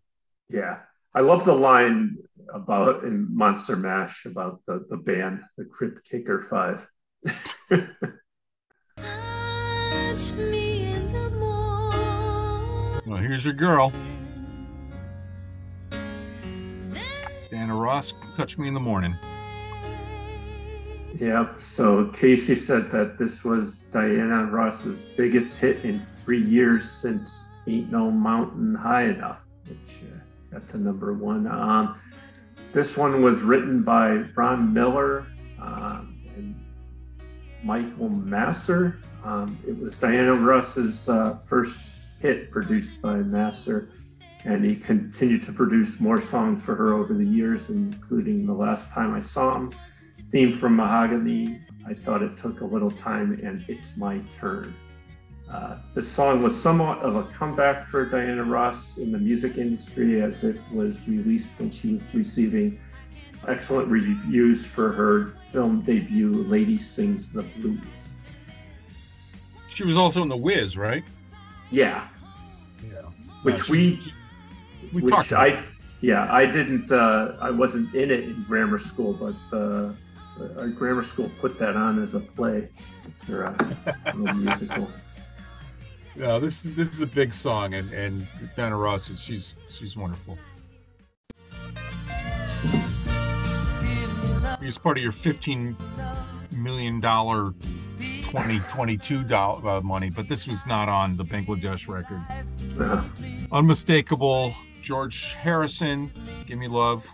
Yeah. 0.50 0.80
I 1.16 1.22
love 1.22 1.44
the 1.44 1.54
line 1.54 2.18
about 2.54 3.04
in 3.04 3.36
Monster 3.36 3.76
Mash 3.76 4.26
about 4.26 4.62
the, 4.68 4.86
the 4.90 4.98
band, 4.98 5.42
the 5.58 5.66
Crypt 5.66 6.08
Kicker 6.08 6.42
Five. 6.50 6.88
Touch 7.68 7.94
me 10.34 10.94
in 10.94 11.12
the 11.12 11.32
morning. 11.32 13.02
Well, 13.08 13.18
here's 13.18 13.44
your 13.44 13.56
girl, 13.56 13.92
Diana 17.50 17.76
Ross. 17.76 18.14
Touch 18.38 18.60
me 18.60 18.68
in 18.68 18.76
the 18.76 18.80
morning. 18.80 19.16
Yep. 21.18 21.62
So 21.62 22.06
Casey 22.08 22.56
said 22.56 22.92
that 22.92 23.18
this 23.18 23.44
was 23.44 23.84
Diana 23.92 24.46
Ross's 24.46 25.06
biggest 25.18 25.58
hit 25.58 25.84
in 25.84 26.06
three 26.24 26.42
years 26.42 26.90
since 26.90 27.44
Ain't 27.68 27.92
No 27.92 28.10
Mountain 28.10 28.76
High 28.76 29.06
Enough, 29.06 29.42
which 29.68 30.02
uh, 30.56 30.78
number 30.78 31.14
one. 31.14 31.48
Um, 31.48 32.00
this 32.74 32.96
one 32.96 33.22
was 33.22 33.42
written 33.42 33.84
by 33.84 34.24
Ron 34.36 34.74
Miller 34.74 35.26
um, 35.60 36.20
and 36.36 36.56
Michael 37.64 38.10
Masser. 38.10 39.00
Um, 39.24 39.58
it 39.68 39.78
was 39.78 40.00
Diana 40.00 40.36
Ross's 40.36 41.10
uh, 41.10 41.40
first 41.46 41.92
hit 42.20 42.52
produced 42.52 43.02
by 43.02 43.16
Masser, 43.16 43.90
and 44.46 44.64
he 44.64 44.76
continued 44.76 45.44
to 45.44 45.52
produce 45.52 46.00
more 46.00 46.22
songs 46.22 46.62
for 46.62 46.76
her 46.76 46.94
over 46.94 47.14
the 47.14 47.26
years, 47.26 47.70
including 47.70 48.46
The 48.46 48.54
Last 48.54 48.92
Time 48.92 49.14
I 49.14 49.20
Saw 49.20 49.56
Him, 49.56 49.72
Theme 50.32 50.58
from 50.58 50.76
Mahogany, 50.76 51.60
I 51.88 51.94
Thought 51.94 52.22
It 52.22 52.38
Took 52.38 52.62
a 52.62 52.66
Little 52.66 52.92
Time, 52.92 53.40
and 53.44 53.64
It's 53.68 53.98
My 53.98 54.20
Turn. 54.40 54.76
Uh, 55.50 55.80
the 55.96 56.04
song 56.04 56.44
was 56.44 56.60
somewhat 56.60 57.00
of 57.00 57.16
a 57.16 57.24
comeback 57.24 57.88
for 57.90 58.06
Diana 58.06 58.44
Ross 58.44 58.98
in 58.98 59.12
the 59.12 59.18
music 59.18 59.58
industry 59.58 60.22
as 60.22 60.44
it 60.44 60.58
was 60.72 60.96
released 61.08 61.50
when 61.58 61.72
she 61.72 61.96
was 61.96 62.04
receiving 62.14 62.80
excellent 63.48 63.88
reviews 63.88 64.64
for 64.64 64.92
her 64.92 65.34
film 65.52 65.82
debut, 65.82 66.32
Lady 66.44 66.78
Sings 66.78 67.32
the 67.32 67.42
Blues. 67.42 67.80
She 69.70 69.84
was 69.84 69.98
also 69.98 70.22
in 70.22 70.30
The 70.30 70.38
Wiz, 70.38 70.78
right? 70.78 71.04
Yeah, 71.72 72.08
Yeah. 72.84 73.02
which 73.42 73.58
Yeah, 73.68 73.72
we 73.72 74.02
we 74.94 75.02
which 75.02 75.12
talked 75.12 75.32
about. 75.32 75.48
I 75.50 75.64
yeah 76.02 76.32
I 76.32 76.46
didn't 76.46 76.92
uh, 76.92 77.38
I 77.42 77.50
wasn't 77.50 77.94
in 77.96 78.12
it 78.12 78.26
in 78.26 78.44
grammar 78.44 78.78
school, 78.78 79.14
but 79.14 79.58
uh, 79.58 79.94
our 80.58 80.68
grammar 80.68 81.04
school 81.04 81.32
put 81.40 81.60
that 81.60 81.76
on 81.76 82.02
as 82.02 82.14
a 82.14 82.20
play 82.20 82.70
or 83.30 83.44
a, 83.44 83.78
a 84.06 84.16
musical. 84.36 84.90
Yeah, 86.16 86.40
this 86.40 86.66
is 86.66 86.76
this 86.76 86.90
is 86.92 87.02
a 87.02 87.08
big 87.08 87.34
song, 87.34 87.74
and 87.74 87.92
and 87.94 88.28
Diana 88.56 88.76
Ross 88.76 89.10
is 89.10 89.22
she's 89.22 89.56
she's 89.70 89.96
wonderful. 89.96 90.38
It's 94.62 94.78
part 94.78 94.98
of 94.98 95.04
your 95.04 95.14
fifteen 95.14 95.78
million 96.52 97.00
dollar 97.00 97.54
2022 98.30 99.24
doll, 99.24 99.68
uh, 99.68 99.82
money, 99.82 100.10
but 100.10 100.28
this 100.30 100.48
was 100.48 100.68
not 100.68 100.88
on 100.88 101.18
the 101.18 101.24
Bangladesh 101.24 101.88
record. 101.88 102.22
Uh, 102.80 103.04
Unmistakable, 103.52 104.54
George 104.84 105.34
Harrison, 105.34 106.12
Give 106.46 106.60
Me 106.60 106.68
Love, 106.68 107.08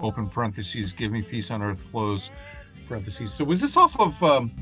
open 0.00 0.28
parentheses, 0.28 0.92
Give 0.92 1.12
Me 1.12 1.22
Peace 1.22 1.50
on 1.50 1.62
Earth, 1.62 1.84
close 1.90 2.30
parentheses. 2.88 3.32
So 3.32 3.44
was 3.44 3.60
this 3.60 3.76
off 3.76 3.98
of, 3.98 4.22
um, 4.22 4.52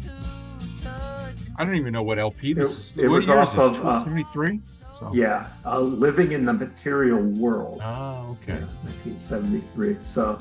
I 1.57 1.65
don't 1.65 1.75
even 1.77 1.93
know 1.93 2.03
what 2.03 2.19
LP 2.19 2.53
this 2.53 2.97
It- 2.97 3.01
is. 3.01 3.05
it 3.05 3.09
was 3.09 3.29
off 3.29 3.49
is 3.49 3.79
of, 3.79 3.87
uh, 3.87 3.99
73? 3.99 4.61
So. 4.93 5.11
yeah, 5.13 5.49
uh, 5.67 5.81
living 5.81 6.33
in 6.33 6.45
the 6.45 6.53
material 6.53 7.21
world. 7.21 7.81
Oh, 7.83 8.37
okay. 8.43 8.61
1973. 8.85 9.97
So, 10.01 10.39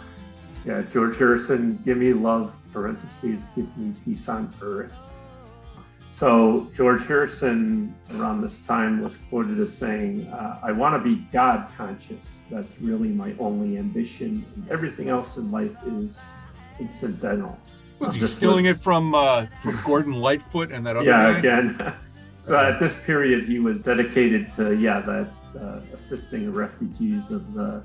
yeah, 0.63 0.81
George 0.83 1.17
Harrison, 1.17 1.79
Give 1.83 1.97
Me 1.97 2.13
Love, 2.13 2.53
parentheses, 2.71 3.49
Give 3.55 3.65
Me 3.77 3.93
Peace 4.05 4.29
on 4.29 4.49
Earth. 4.61 4.93
So, 6.23 6.69
George 6.75 7.07
Harrison 7.07 7.95
around 8.13 8.41
this 8.41 8.63
time 8.67 9.01
was 9.01 9.17
quoted 9.29 9.59
as 9.59 9.75
saying, 9.75 10.27
uh, 10.27 10.59
I 10.61 10.71
want 10.71 10.93
to 10.93 11.09
be 11.09 11.23
God 11.33 11.67
conscious. 11.75 12.29
That's 12.51 12.79
really 12.79 13.09
my 13.09 13.33
only 13.39 13.79
ambition. 13.79 14.45
And 14.55 14.69
everything 14.69 15.09
else 15.09 15.37
in 15.37 15.49
life 15.51 15.75
is 15.87 16.19
incidental. 16.79 17.57
Was 17.97 18.11
Uh, 18.11 18.19
he 18.19 18.27
stealing 18.27 18.65
was- 18.65 18.77
it 18.77 18.83
from 18.83 19.15
uh, 19.15 19.47
from 19.59 19.79
Gordon 19.83 20.13
Lightfoot 20.13 20.71
and 20.71 20.85
that 20.85 20.95
other 20.95 21.05
yeah, 21.09 21.31
guy? 21.33 21.39
again. 21.39 21.93
so 22.39 22.57
at 22.59 22.79
this 22.79 22.95
period, 23.07 23.43
he 23.45 23.57
was 23.57 23.81
dedicated 23.81 24.53
to 24.53 24.75
yeah 24.75 24.99
that 25.01 25.27
uh, 25.59 25.79
assisting 25.95 26.51
refugees 26.53 27.31
of 27.31 27.53
the 27.55 27.83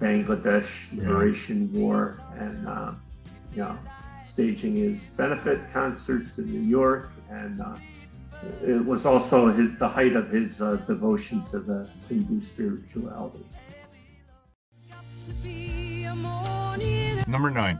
Bangladesh 0.00 0.66
Liberation 0.96 1.72
War 1.74 2.20
and 2.36 2.66
uh, 2.66 2.92
you 3.54 3.62
know 3.62 3.78
staging 4.28 4.74
his 4.76 5.00
benefit 5.16 5.60
concerts 5.72 6.38
in 6.38 6.46
New 6.46 6.66
York 6.68 7.12
and. 7.32 7.60
Uh, 7.60 7.76
it 8.64 8.84
was 8.84 9.06
also 9.06 9.52
his, 9.52 9.70
the 9.78 9.88
height 9.88 10.16
of 10.16 10.28
his 10.28 10.60
uh, 10.60 10.74
devotion 10.86 11.44
to 11.44 11.60
the 11.60 11.88
Hindu 12.08 12.42
spirituality. 12.42 13.44
To 15.20 15.30
be 15.34 16.04
a 16.04 16.14
morning 16.14 17.22
Number 17.28 17.50
nine. 17.50 17.78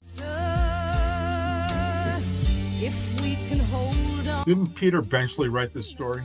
If 2.80 3.20
we 3.20 3.34
can 3.48 3.58
hold 3.58 4.28
on. 4.28 4.44
Didn't 4.44 4.74
Peter 4.76 5.02
Benchley 5.02 5.48
write 5.48 5.72
this 5.72 5.90
story? 5.90 6.22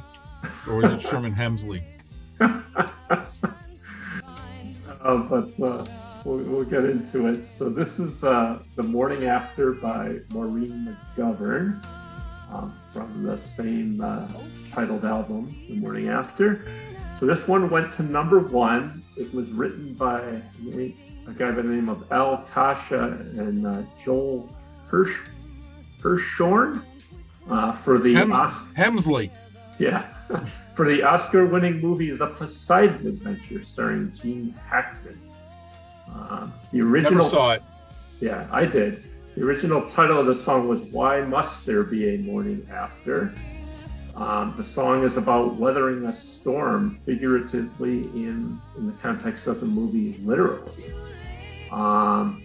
Or 0.68 0.76
was 0.76 0.92
it 0.92 1.02
Sherman 1.02 1.34
Hemsley? 1.34 1.82
Uh, 5.04 5.18
but 5.18 5.50
uh, 5.64 5.86
we'll, 6.26 6.40
we'll 6.40 6.66
get 6.66 6.84
into 6.84 7.28
it. 7.28 7.48
So 7.58 7.70
this 7.70 7.98
is 8.00 8.24
uh, 8.26 8.60
The 8.76 8.84
Morning 8.84 9.26
After 9.26 9.72
by 9.72 10.18
Maureen 10.32 10.98
McGovern 11.16 11.82
um, 12.52 12.78
from 12.92 13.24
the 13.24 13.38
same 13.38 14.02
uh, 14.02 14.28
titled 14.72 15.06
album, 15.06 15.56
The 15.68 15.76
Morning 15.76 16.10
After. 16.10 16.66
So 17.18 17.26
this 17.26 17.48
one 17.48 17.70
went 17.70 17.92
to 17.94 18.04
number 18.04 18.40
one. 18.40 19.04
It 19.16 19.34
was 19.34 19.50
written 19.52 19.94
by 19.94 20.22
a 20.22 21.32
guy 21.38 21.52
by 21.52 21.62
the 21.62 21.64
name 21.64 21.90
of 21.90 22.12
Al 22.12 22.46
Kasha 22.54 23.26
and 23.38 23.66
uh, 23.66 23.82
Joel 24.04 24.50
Hirsch, 24.88 25.18
Hirschhorn 26.02 26.84
uh, 27.50 27.72
for 27.72 27.98
the 27.98 28.16
Oscar. 28.16 28.66
Hemsley. 28.78 29.32
Yeah. 29.80 30.06
For 30.76 30.86
the 30.86 31.02
Oscar 31.02 31.48
winning 31.48 31.80
movie 31.82 32.12
The 32.12 32.28
Poseidon 32.28 33.08
Adventure, 33.08 33.64
starring 33.64 34.12
Gene 34.22 34.54
Hackman. 34.70 35.20
Uh, 36.14 36.48
the 36.72 36.78
Never 36.80 36.90
original. 36.92 37.26
saw 37.26 37.54
it. 37.54 37.64
Yeah, 38.20 38.48
I 38.54 38.66
did. 38.66 38.98
The 39.38 39.44
original 39.44 39.88
title 39.88 40.20
of 40.20 40.26
the 40.26 40.34
song 40.34 40.68
was 40.68 40.86
Why 40.86 41.22
Must 41.22 41.64
There 41.64 41.84
Be 41.84 42.16
a 42.16 42.18
Morning 42.18 42.68
After? 42.72 43.32
Um, 44.16 44.56
the 44.58 44.64
song 44.64 45.04
is 45.04 45.16
about 45.16 45.58
weathering 45.58 46.04
a 46.06 46.16
storm, 46.16 47.00
figuratively 47.06 48.06
in, 48.06 48.60
in 48.78 48.88
the 48.88 48.94
context 48.94 49.46
of 49.46 49.60
the 49.60 49.68
movie, 49.68 50.18
literally. 50.24 50.92
Um, 51.72 52.42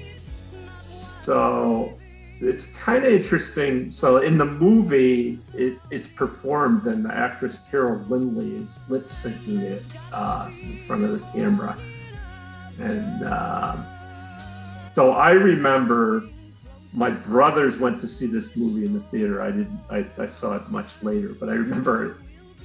so 1.23 1.99
it's 2.43 2.67
kind 2.79 3.07
of 3.07 3.11
interesting. 3.11 3.91
So 3.91 4.19
in 4.19 4.37
the 4.37 4.45
movie, 4.45 5.39
it, 5.55 5.79
it's 5.91 6.09
performed, 6.09 6.87
and 6.87 7.07
the 7.07 7.15
actress 7.15 7.59
Carol 7.71 8.01
Lynley 8.01 8.65
is 8.65 8.69
lip 8.91 9.09
syncing 9.09 9.61
it 9.63 9.89
uh, 10.13 10.51
in 10.63 10.85
front 10.87 11.05
of 11.05 11.13
the 11.13 11.27
camera. 11.33 11.75
And 12.79 13.25
um 13.25 13.87
so 14.95 15.13
I 15.13 15.31
remember 15.31 16.23
my 16.95 17.11
brothers 17.11 17.79
went 17.79 18.01
to 18.01 18.09
see 18.09 18.27
this 18.27 18.55
movie 18.57 18.85
in 18.85 18.93
the 18.93 19.01
theater. 19.01 19.43
I 19.43 19.51
didn't. 19.51 19.81
I, 19.91 20.05
I 20.19 20.27
saw 20.27 20.57
it 20.57 20.69
much 20.69 21.03
later, 21.03 21.35
but 21.39 21.49
I 21.49 21.53
remember 21.53 22.19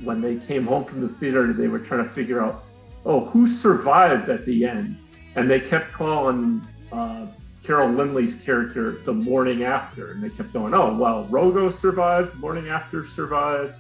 when 0.03 0.21
they 0.21 0.35
came 0.35 0.65
home 0.65 0.85
from 0.85 1.01
the 1.01 1.09
theater, 1.09 1.53
they 1.53 1.67
were 1.67 1.79
trying 1.79 2.03
to 2.03 2.09
figure 2.09 2.41
out, 2.41 2.63
oh, 3.05 3.25
who 3.25 3.47
survived 3.47 4.29
at 4.29 4.45
the 4.45 4.65
end, 4.65 4.97
and 5.35 5.49
they 5.49 5.59
kept 5.59 5.91
calling 5.93 6.61
uh, 6.91 7.25
Carol 7.63 7.89
Lynley's 7.89 8.35
character 8.35 8.99
the 9.05 9.13
morning 9.13 9.63
after, 9.63 10.11
and 10.11 10.23
they 10.23 10.29
kept 10.29 10.53
going, 10.53 10.73
oh, 10.73 10.93
well, 10.93 11.25
Rogo 11.25 11.73
survived, 11.73 12.35
morning 12.35 12.69
after 12.69 13.05
survived, 13.05 13.73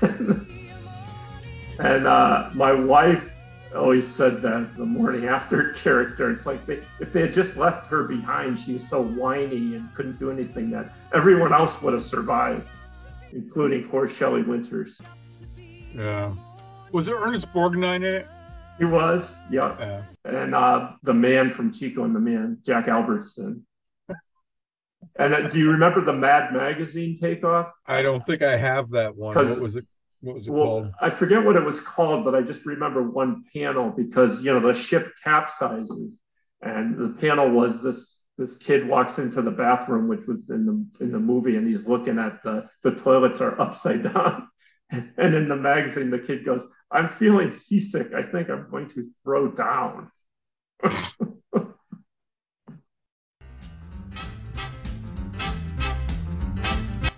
and 1.78 2.06
uh, 2.06 2.50
my 2.54 2.72
wife 2.72 3.31
always 3.74 4.06
said 4.06 4.42
that 4.42 4.76
the 4.76 4.84
morning 4.84 5.26
after 5.26 5.72
character. 5.74 6.30
It's 6.30 6.46
like 6.46 6.64
they, 6.66 6.80
if 7.00 7.12
they 7.12 7.22
had 7.22 7.32
just 7.32 7.56
left 7.56 7.86
her 7.88 8.04
behind, 8.04 8.58
she 8.58 8.74
was 8.74 8.86
so 8.88 9.02
whiny 9.02 9.76
and 9.76 9.92
couldn't 9.94 10.18
do 10.18 10.30
anything 10.30 10.70
that 10.70 10.92
everyone 11.14 11.52
else 11.52 11.80
would 11.82 11.94
have 11.94 12.02
survived, 12.04 12.66
including 13.32 13.86
poor 13.88 14.08
Shelley 14.08 14.42
Winters. 14.42 15.00
Yeah. 15.94 16.34
Was 16.92 17.06
there 17.06 17.16
Ernest 17.16 17.52
Borgnine 17.52 17.96
in 17.96 18.02
it? 18.04 18.26
He 18.78 18.84
was, 18.86 19.30
yeah, 19.50 19.76
Yeah. 19.78 20.02
and 20.24 20.54
uh, 20.54 20.92
the 21.02 21.14
man 21.14 21.50
from 21.50 21.72
Chico 21.72 22.04
and 22.04 22.14
the 22.16 22.20
Man, 22.20 22.58
Jack 22.64 22.88
Albertson. 22.88 23.64
And 25.16 25.34
uh, 25.34 25.48
do 25.48 25.58
you 25.58 25.70
remember 25.70 26.02
the 26.04 26.12
Mad 26.12 26.52
Magazine 26.54 27.18
takeoff? 27.20 27.70
I 27.86 28.00
don't 28.02 28.24
think 28.26 28.40
I 28.42 28.56
have 28.56 28.90
that 28.90 29.14
one. 29.14 29.34
What 29.34 29.60
was 29.60 29.76
it? 29.76 29.86
What 30.22 30.36
was 30.36 30.46
it 30.46 30.52
Well, 30.52 30.64
called? 30.64 30.92
I 31.00 31.10
forget 31.10 31.44
what 31.44 31.56
it 31.56 31.64
was 31.64 31.80
called, 31.80 32.24
but 32.24 32.34
I 32.36 32.42
just 32.42 32.64
remember 32.64 33.02
one 33.02 33.42
panel 33.52 33.90
because 33.90 34.40
you 34.40 34.52
know 34.52 34.60
the 34.60 34.72
ship 34.72 35.12
capsizes, 35.24 36.14
and 36.62 36.96
the 36.96 37.08
panel 37.20 37.50
was 37.50 37.82
this 37.82 38.20
this 38.38 38.56
kid 38.56 38.86
walks 38.88 39.18
into 39.18 39.42
the 39.42 39.50
bathroom, 39.50 40.06
which 40.06 40.24
was 40.28 40.48
in 40.48 40.64
the 40.64 41.04
in 41.04 41.10
the 41.10 41.18
movie, 41.18 41.56
and 41.56 41.66
he's 41.66 41.88
looking 41.88 42.20
at 42.20 42.40
the 42.44 42.68
the 42.84 42.92
toilets 42.92 43.40
are 43.40 43.60
upside 43.60 44.04
down, 44.04 44.48
and 44.90 45.34
in 45.34 45.48
the 45.48 45.56
magazine 45.56 46.10
the 46.10 46.20
kid 46.20 46.44
goes, 46.44 46.64
"I'm 46.90 47.08
feeling 47.08 47.50
seasick. 47.50 48.14
I 48.14 48.22
think 48.22 48.48
I'm 48.48 48.70
going 48.70 48.88
to 48.90 49.10
throw 49.24 49.50
down." 49.50 50.12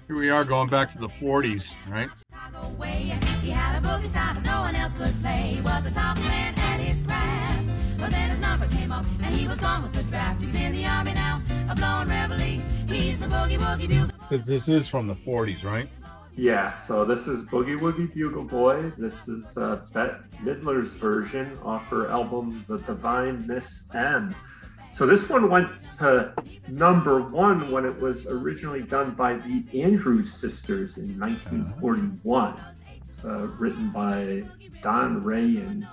Here 0.07 0.17
we 0.19 0.31
are 0.31 0.45
going 0.45 0.69
back 0.69 0.91
to 0.93 0.99
the 0.99 1.09
40s, 1.09 1.75
right? 1.89 2.09
Chicago 2.65 2.81
way. 2.81 3.15
He 3.43 3.51
had 3.51 3.77
a 3.77 3.81
boogie 3.87 4.09
style 4.09 4.35
that 4.35 4.45
no 4.45 4.61
one 4.61 4.75
else 4.75 4.93
could 4.95 5.15
play. 5.23 5.55
He 5.57 5.61
was 5.61 5.87
a 5.87 5.91
top 5.91 6.17
man 6.19 6.55
at 6.57 6.81
his 6.81 7.01
craft. 7.03 7.65
But 7.99 8.11
then 8.11 8.31
his 8.31 8.41
number 8.41 8.67
came 8.69 8.93
up 8.93 9.05
and 9.23 9.35
he 9.35 9.47
was 9.47 9.59
gone 9.59 9.83
with 9.83 9.93
the 9.93 10.03
draft. 10.05 10.41
He's 10.41 10.55
in 10.55 10.73
the 10.73 10.87
army 10.87 11.15
now, 11.15 11.41
a 11.69 11.75
blowing 11.75 12.09
reveille. 12.09 12.61
He's 12.89 13.19
the 13.19 13.27
boogie 13.27 13.59
woogie 13.59 13.89
bugle. 13.89 14.11
Because 14.29 14.47
this 14.47 14.69
is 14.69 14.89
from 14.89 15.07
the 15.07 15.15
40s, 15.15 15.65
right? 15.65 15.89
Yeah, 16.37 16.75
so 16.87 17.05
this 17.05 17.29
is 17.29 17.45
Boogie 17.45 17.79
Woogie 17.79 18.13
Bugle 18.13 18.43
Boy. 18.43 18.91
This 18.99 19.29
is 19.29 19.57
uh, 19.57 19.83
Bette 19.93 20.17
Midler's 20.43 20.91
version 20.91 21.57
off 21.63 21.87
her 21.87 22.09
album 22.09 22.65
The 22.67 22.79
Divine 22.79 23.47
Miss 23.47 23.83
M. 23.95 24.35
So 24.95 25.07
this 25.07 25.29
one 25.29 25.51
went 25.51 25.69
to 25.99 26.33
number 26.69 27.21
one 27.21 27.69
when 27.73 27.85
it 27.85 28.01
was 28.01 28.27
originally 28.27 28.83
done 28.83 29.11
by 29.11 29.35
the 29.35 29.65
Andrews 29.83 30.33
sisters 30.33 30.99
in 30.99 31.19
1941. 31.19 32.55
It's 33.09 33.25
written 33.25 33.91
by 33.91 34.45
Don 34.83 35.25
Ray 35.25 35.57
and 35.57 35.85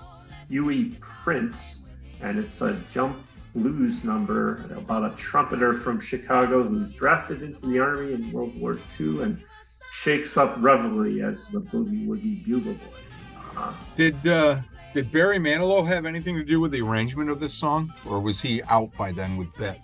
Hughie 0.50 0.92
Prince, 1.00 1.80
and 2.22 2.38
it's 2.38 2.62
a 2.62 2.78
jump 2.94 3.18
blues 3.56 4.04
number 4.04 4.70
about 4.78 5.12
a 5.12 5.16
trumpeter 5.16 5.74
from 5.74 6.00
Chicago 6.00 6.62
who's 6.62 6.94
drafted 6.94 7.42
into 7.42 7.60
the 7.68 7.80
Army 7.80 8.14
in 8.14 8.32
World 8.32 8.56
War 8.62 8.78
II 9.00 9.24
and 9.24 9.44
shakes 9.92 10.38
up 10.38 10.56
revelry 10.60 11.24
as 11.24 11.48
the 11.48 11.60
Boogie 11.60 12.08
Woogie 12.08 12.46
Bugle 12.46 12.74
Boy. 12.74 13.58
Uh, 13.58 13.74
Did 13.96 14.28
uh, 14.28 14.60
did 14.92 15.12
Barry 15.12 15.38
Manilow 15.38 15.88
have 15.88 16.06
anything 16.06 16.36
to 16.36 16.44
do 16.44 16.60
with 16.60 16.72
the 16.72 16.82
arrangement 16.82 17.30
of 17.30 17.40
this 17.40 17.54
song, 17.54 17.94
or 18.06 18.20
was 18.20 18.42
he 18.42 18.62
out 18.64 18.96
by 18.98 19.12
then 19.12 19.38
with 19.38 19.56
Bette? 19.58 19.80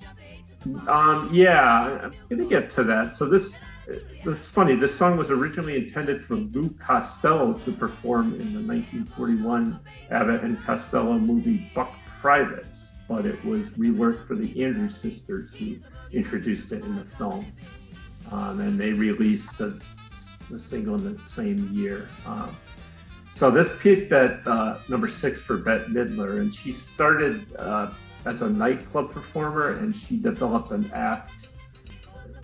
Um, 0.87 1.29
yeah, 1.33 1.99
I'm 2.03 2.13
gonna 2.29 2.45
get 2.45 2.69
to 2.71 2.83
that. 2.83 3.13
So 3.13 3.25
this, 3.25 3.57
this 3.87 4.39
is 4.39 4.49
funny. 4.49 4.75
This 4.75 4.95
song 4.95 5.17
was 5.17 5.31
originally 5.31 5.77
intended 5.77 6.21
for 6.21 6.35
Lou 6.35 6.69
Costello 6.71 7.53
to 7.53 7.71
perform 7.71 8.33
in 8.33 8.53
the 8.53 8.61
1941 8.61 9.79
Abbott 10.11 10.41
and 10.41 10.61
Costello 10.63 11.17
movie 11.17 11.71
Buck 11.73 11.93
Privates, 12.19 12.87
but 13.07 13.25
it 13.25 13.43
was 13.45 13.69
reworked 13.71 14.27
for 14.27 14.35
the 14.35 14.63
Andrews 14.63 14.97
Sisters, 14.97 15.53
who 15.53 15.77
introduced 16.11 16.71
it 16.71 16.83
in 16.83 16.95
the 16.95 17.05
film, 17.05 17.45
um, 18.31 18.59
and 18.59 18.79
they 18.79 18.91
released 18.91 19.57
the, 19.57 19.79
the 20.49 20.59
single 20.59 20.95
in 20.95 21.15
the 21.15 21.25
same 21.25 21.69
year. 21.71 22.09
Um, 22.25 22.57
so 23.37 23.51
this 23.51 23.69
peaked 23.79 24.11
at 24.13 24.45
uh, 24.47 24.79
number 24.89 25.07
six 25.07 25.39
for 25.39 25.57
Bette 25.57 25.85
Midler, 25.91 26.39
and 26.39 26.51
she 26.51 26.71
started 26.71 27.45
uh, 27.57 27.91
as 28.25 28.41
a 28.41 28.49
nightclub 28.49 29.11
performer, 29.11 29.77
and 29.77 29.95
she 29.95 30.17
developed 30.17 30.71
an 30.71 30.89
act, 30.91 31.47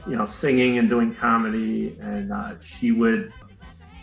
you 0.08 0.16
know, 0.16 0.28
singing 0.28 0.78
and 0.78 0.88
doing 0.88 1.12
comedy, 1.16 1.98
and 2.00 2.32
uh, 2.32 2.54
she 2.62 2.92
would, 2.92 3.34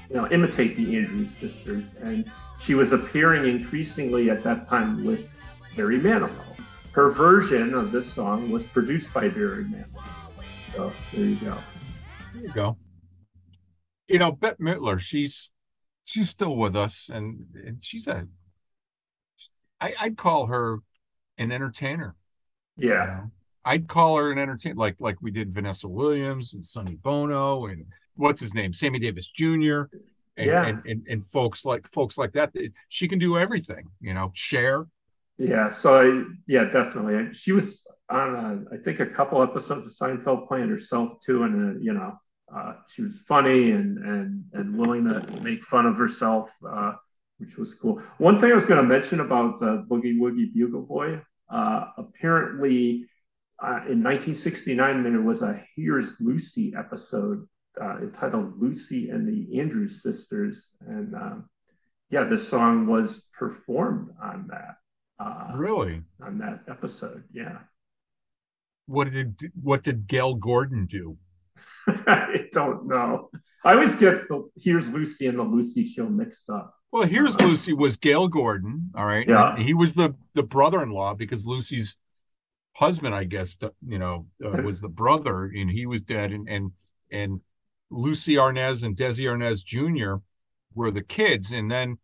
you 0.08 0.16
know, 0.16 0.26
imitate 0.32 0.76
the 0.76 0.96
Andrews 0.96 1.30
Sisters, 1.30 1.84
and 2.02 2.28
she 2.58 2.74
was 2.74 2.90
appearing 2.90 3.48
increasingly 3.48 4.28
at 4.28 4.42
that 4.42 4.68
time 4.68 5.04
with 5.04 5.28
Barry 5.76 6.00
Manilow. 6.00 6.56
Her 6.90 7.10
version 7.10 7.72
of 7.72 7.92
this 7.92 8.12
song 8.12 8.50
was 8.50 8.64
produced 8.64 9.12
by 9.12 9.28
Barry 9.28 9.62
Manilow. 9.62 10.02
So 10.74 10.92
there 11.12 11.24
you 11.24 11.36
go. 11.36 11.56
There 12.34 12.42
you 12.42 12.52
go. 12.52 12.76
You 14.08 14.18
know, 14.18 14.32
Bette 14.32 14.60
Midler, 14.60 14.98
she's 14.98 15.50
she's 16.04 16.30
still 16.30 16.56
with 16.56 16.76
us, 16.76 17.08
and, 17.12 17.46
and 17.54 17.78
she's 17.84 18.06
a. 18.06 18.26
I, 19.80 19.94
I'd 19.98 20.16
call 20.16 20.46
her 20.46 20.78
an 21.38 21.52
entertainer. 21.52 22.16
you 22.76 22.88
Yeah, 22.90 23.04
know? 23.06 23.30
I'd 23.64 23.88
call 23.88 24.16
her 24.16 24.30
an 24.32 24.38
entertainer, 24.38 24.74
like 24.76 24.96
like 24.98 25.16
we 25.20 25.30
did 25.30 25.52
Vanessa 25.52 25.88
Williams 25.88 26.52
and 26.52 26.64
Sonny 26.64 26.96
Bono 26.96 27.66
and 27.66 27.86
what's 28.16 28.40
his 28.40 28.54
name, 28.54 28.72
Sammy 28.72 28.98
Davis 28.98 29.26
Jr. 29.28 29.82
And, 30.36 30.46
Yeah. 30.48 30.66
and, 30.66 30.82
and 30.86 31.06
and 31.08 31.26
folks 31.26 31.64
like 31.64 31.86
folks 31.88 32.16
like 32.16 32.32
that. 32.32 32.54
She 32.88 33.08
can 33.08 33.18
do 33.18 33.38
everything, 33.38 33.88
you 34.00 34.14
know. 34.14 34.30
Cher, 34.34 34.86
yeah. 35.38 35.68
So 35.70 35.96
I, 36.00 36.24
yeah, 36.46 36.64
definitely. 36.64 37.14
And 37.16 37.34
she 37.36 37.52
was 37.52 37.82
on, 38.08 38.34
a, 38.70 38.74
I 38.74 38.78
think, 38.78 39.00
a 39.00 39.06
couple 39.06 39.42
episodes 39.42 39.86
of 39.86 39.92
Seinfeld 39.92 40.48
playing 40.48 40.68
herself 40.68 41.20
too, 41.24 41.42
and 41.44 41.76
uh, 41.76 41.80
you 41.80 41.92
know, 41.92 42.18
uh, 42.54 42.74
she 42.88 43.02
was 43.02 43.20
funny 43.28 43.72
and 43.72 43.98
and 43.98 44.44
and 44.52 44.76
willing 44.76 45.04
to 45.04 45.24
make 45.42 45.64
fun 45.64 45.86
of 45.86 45.96
herself, 45.96 46.50
uh, 46.68 46.92
which 47.38 47.56
was 47.56 47.74
cool. 47.74 48.02
One 48.18 48.38
thing 48.38 48.50
I 48.50 48.54
was 48.54 48.66
going 48.66 48.80
to 48.80 48.86
mention 48.86 49.20
about 49.20 49.62
uh, 49.62 49.82
Boogie 49.88 50.18
Woogie 50.18 50.52
Bugle 50.52 50.82
Boy, 50.82 51.20
uh, 51.50 51.86
apparently. 51.96 53.06
Uh, 53.62 53.84
in 53.92 54.02
1969, 54.02 55.02
there 55.02 55.20
was 55.20 55.42
a 55.42 55.62
Here's 55.76 56.18
Lucy 56.18 56.72
episode 56.74 57.46
uh, 57.80 57.98
entitled 57.98 58.60
Lucy 58.60 59.10
and 59.10 59.26
the 59.28 59.60
Andrews 59.60 60.02
Sisters. 60.02 60.70
And 60.86 61.14
um, 61.14 61.48
yeah, 62.10 62.24
this 62.24 62.48
song 62.48 62.86
was 62.86 63.22
performed 63.32 64.10
on 64.22 64.48
that. 64.48 64.76
Uh, 65.18 65.52
really. 65.54 66.02
on 66.22 66.38
that 66.38 66.60
episode. 66.68 67.24
Yeah. 67.32 67.58
What 68.86 69.12
did 69.12 69.52
what 69.62 69.82
did 69.82 70.06
Gale 70.06 70.34
Gordon 70.34 70.86
do? 70.86 71.18
I 71.86 72.46
don't 72.52 72.86
know. 72.86 73.30
I 73.64 73.74
always 73.74 73.94
get 73.94 74.28
the 74.28 74.48
Here's 74.56 74.88
Lucy 74.88 75.26
and 75.26 75.38
the 75.38 75.42
Lucy 75.42 75.84
Show 75.84 76.08
mixed 76.08 76.48
up. 76.48 76.74
Well, 76.92 77.04
here's 77.04 77.40
Lucy 77.40 77.72
was 77.72 77.96
Gale 77.96 78.28
Gordon. 78.28 78.90
All 78.96 79.06
right. 79.06 79.26
Yeah. 79.26 79.56
He 79.56 79.74
was 79.74 79.94
the 79.94 80.16
the 80.34 80.42
brother-in-law 80.42 81.14
because 81.14 81.46
Lucy's 81.46 81.96
husband, 82.74 83.14
I 83.14 83.24
guess, 83.24 83.56
you 83.86 83.98
know, 83.98 84.26
uh, 84.44 84.62
was 84.64 84.80
the 84.80 84.88
brother, 84.88 85.44
and 85.44 85.70
he 85.70 85.86
was 85.86 86.02
dead, 86.02 86.32
and 86.32 86.48
and 86.48 86.72
and 87.10 87.40
Lucie 87.90 88.34
Arnaz 88.34 88.82
and 88.82 88.96
Desi 88.96 89.24
Arnaz 89.24 89.64
Jr. 89.64 90.22
were 90.74 90.90
the 90.90 91.02
kids, 91.02 91.52
and 91.52 91.70
then 91.70 91.98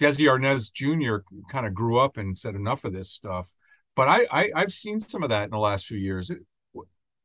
Desi 0.00 0.26
Arnaz 0.26 0.72
Jr. 0.72 1.24
kind 1.50 1.66
of 1.66 1.74
grew 1.74 1.98
up 1.98 2.16
and 2.16 2.36
said 2.36 2.54
enough 2.54 2.84
of 2.84 2.92
this 2.92 3.10
stuff. 3.10 3.54
But 3.94 4.08
I, 4.08 4.26
I 4.30 4.50
I've 4.54 4.72
seen 4.72 5.00
some 5.00 5.22
of 5.22 5.28
that 5.28 5.44
in 5.44 5.50
the 5.50 5.58
last 5.58 5.86
few 5.86 5.98
years. 5.98 6.30
It, 6.30 6.38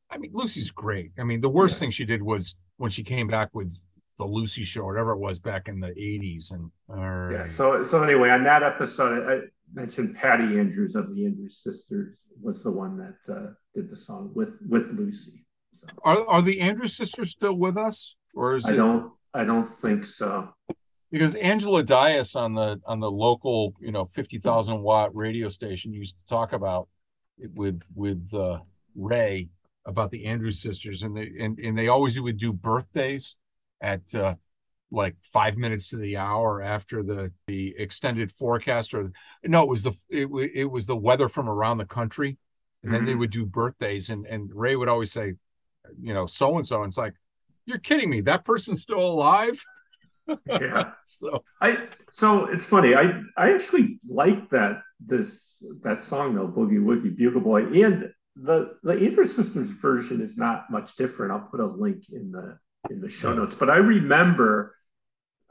I 0.10 0.18
mean, 0.18 0.32
Lucy's 0.34 0.72
great. 0.72 1.12
I 1.20 1.24
mean, 1.24 1.42
the 1.42 1.50
worst 1.50 1.76
Yeah. 1.76 1.80
thing 1.80 1.92
she 1.92 2.06
did 2.06 2.22
was 2.22 2.56
when 2.78 2.92
she 2.92 3.04
came 3.04 3.28
back 3.28 3.54
with 3.54 3.78
the 4.18 4.26
Lucy 4.26 4.64
Show, 4.64 4.86
whatever 4.86 5.12
it 5.12 5.20
was 5.20 5.38
back 5.40 5.68
in 5.68 5.80
the 5.80 5.94
'80s, 6.00 6.52
and 6.52 6.72
right. 6.88 7.32
Yeah. 7.32 7.46
So 7.46 7.84
so 7.84 8.04
anyway, 8.04 8.30
on 8.30 8.44
that 8.44 8.64
episode, 8.64 9.28
I 9.30 9.48
mentioned 9.74 10.16
Patty 10.16 10.58
Andrews 10.60 10.96
of 10.96 11.14
the 11.14 11.26
Andrews 11.26 11.58
Sisters 11.64 12.22
was 12.42 12.64
the 12.64 12.72
one 12.72 12.98
that 12.98 13.34
uh, 13.34 13.52
did 13.76 13.90
the 13.90 13.96
song 13.96 14.32
with 14.34 14.58
with 14.68 14.88
Lucy. 14.94 15.46
So 15.74 15.88
Are 16.04 16.26
are 16.28 16.42
the 16.42 16.62
Andrews 16.62 16.96
sisters 16.96 17.32
still 17.32 17.54
with 17.54 17.78
us, 17.78 18.16
or 18.34 18.56
is 18.56 18.66
I 18.66 18.74
it 18.74 18.78
don't 18.78 19.12
I 19.34 19.44
don't 19.44 19.68
think 19.68 20.06
so. 20.06 20.50
because 21.12 21.36
Angela 21.36 21.84
Dias 21.84 22.36
on 22.36 22.56
the 22.56 22.82
on 22.86 23.00
the 23.00 23.12
local 23.12 23.74
you 23.80 23.92
know 23.92 24.06
fifty 24.06 24.40
thousand 24.40 24.82
watt 24.82 25.16
radio 25.16 25.50
station 25.50 25.94
used 25.94 26.16
to 26.16 26.26
talk 26.28 26.54
about 26.54 26.88
it 27.38 27.52
with 27.54 27.84
with 27.94 28.34
uh, 28.34 28.60
Ray 28.96 29.50
about 29.88 30.12
the 30.12 30.26
Andrews 30.28 30.62
sisters, 30.62 31.04
and 31.04 31.18
they 31.18 31.32
and 31.40 31.58
and 31.60 31.78
they 31.78 31.88
always 31.88 32.20
would 32.20 32.38
do 32.38 32.54
birthdays 32.54 33.36
at 33.82 34.14
uh, 34.16 34.36
like 34.92 35.16
five 35.24 35.58
minutes 35.58 35.90
to 35.90 35.98
the 35.98 36.18
hour 36.18 36.62
after 36.62 37.04
the 37.04 37.32
the 37.48 37.76
extended 37.78 38.32
forecast 38.32 38.94
or 38.94 39.12
no 39.44 39.64
it 39.64 39.70
was 39.70 39.84
the 39.84 39.94
it, 40.10 40.28
it 40.56 40.66
was 40.66 40.86
the 40.86 40.96
weather 40.96 41.28
from 41.28 41.50
around 41.50 41.78
the 41.78 41.86
country 41.86 42.38
and 42.84 42.94
then 42.94 43.04
they 43.06 43.14
Mhm. 43.14 43.20
would 43.20 43.32
do 43.32 43.46
birthdays 43.46 44.10
and 44.10 44.26
and 44.26 44.50
ray 44.54 44.78
would 44.78 44.88
always 44.88 45.12
say 45.12 45.34
you 46.02 46.14
know 46.14 46.26
so 46.26 46.56
and 46.58 46.66
so 46.66 46.78
and 46.84 46.90
it's 46.92 46.98
like 46.98 47.14
you're 47.66 47.80
kidding 47.80 48.10
me 48.10 48.22
that 48.22 48.46
person's 48.46 48.82
still 48.82 49.02
alive 49.02 49.62
Yeah. 50.62 50.92
so 51.06 51.44
I 51.62 51.88
so 52.10 52.46
it's 52.46 52.66
funny. 52.66 52.96
I 52.96 53.22
I 53.38 53.54
actually 53.54 54.00
like 54.10 54.50
that 54.52 54.82
this 55.00 55.64
that 55.84 56.02
song 56.02 56.36
though, 56.36 56.48
Boogie 56.48 56.80
Woogie 56.80 57.16
Bugle 57.16 57.42
Boy, 57.42 57.64
and 57.66 58.12
the 58.42 58.78
the 58.84 58.94
Andrews 58.94 59.36
Sisters 59.36 59.72
version 59.72 60.22
is 60.22 60.38
not 60.38 60.70
much 60.70 60.96
different. 60.96 61.32
I'll 61.32 61.48
put 61.50 61.60
a 61.60 61.66
link 61.66 62.04
in 62.12 62.32
the 62.32 62.58
in 62.90 63.02
the 63.02 63.10
show 63.10 63.34
notes. 63.34 63.56
But 63.58 63.70
I 63.70 63.78
remember 63.78 64.76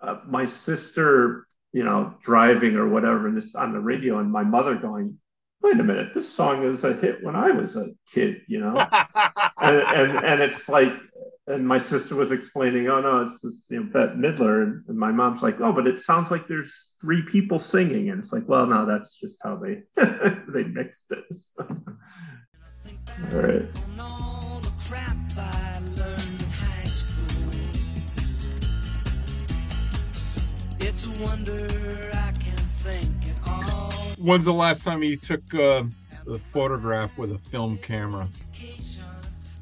uh, 0.01 0.19
my 0.27 0.47
sister, 0.47 1.47
you 1.73 1.85
know, 1.85 2.15
driving 2.23 2.77
or 2.77 2.89
whatever, 2.89 3.27
and 3.27 3.37
this 3.37 3.55
on 3.55 3.73
the 3.73 3.81
radio, 3.81 4.19
and 4.19 4.31
my 4.31 4.45
mother 4.45 4.77
going, 4.77 5.19
"Wait 5.63 5.79
a 5.79 5.83
minute, 5.83 6.15
this 6.15 6.33
song 6.33 6.65
is 6.65 6.85
a 6.85 6.95
hit 6.95 7.23
when 7.23 7.37
I 7.37 7.51
was 7.51 7.77
a 7.77 7.89
kid," 8.13 8.43
you 8.47 8.61
know, 8.61 8.77
and, 9.59 9.77
and 9.77 10.25
and 10.25 10.41
it's 10.41 10.69
like 10.69 10.93
and 11.49 11.67
my 11.67 11.79
sister 11.79 12.17
was 12.17 12.33
explaining, 12.33 12.89
oh 12.89 13.01
no, 13.01 13.23
it's 13.23 13.41
this 13.41 13.67
you 13.71 13.79
know, 13.81 13.91
Bette 13.93 14.15
Midler, 14.15 14.65
and, 14.65 14.85
and 14.89 14.99
my 14.99 15.13
mom's 15.13 15.43
like, 15.43 15.61
oh, 15.61 15.73
but 15.73 15.87
it 15.87 15.99
sounds 15.99 16.31
like 16.31 16.49
there's 16.49 16.95
three 17.01 17.23
people 17.23 17.59
singing, 17.59 18.11
and 18.11 18.23
it's 18.23 18.33
like, 18.33 18.49
well, 18.49 18.67
no, 18.67 18.85
that's 18.85 19.17
just 19.17 19.39
how 19.43 19.57
they 19.57 19.83
they 20.53 20.65
mixed 20.65 21.05
it. 21.11 21.25
All 23.33 23.41
right, 23.41 23.67
On 23.99 24.01
all 24.01 24.61
the 24.61 24.73
crap 24.87 25.17
I 25.37 25.79
learned 25.97 26.43
in 26.43 26.51
high 26.51 26.85
school. 26.85 27.51
It's 30.81 31.07
a 31.07 31.11
wonder 31.23 31.67
I 32.15 32.33
can 32.33 32.57
think 32.83 33.13
at 33.31 33.49
all. 33.49 33.91
when's 34.19 34.45
the 34.45 34.53
last 34.53 34.85
time 34.85 35.03
you 35.03 35.17
took 35.17 35.43
uh, 35.55 35.85
a 36.29 36.39
photograph 36.39 37.17
with 37.19 37.33
a 37.33 37.39
film 37.39 37.79
camera 37.79 38.29
Education 38.53 39.05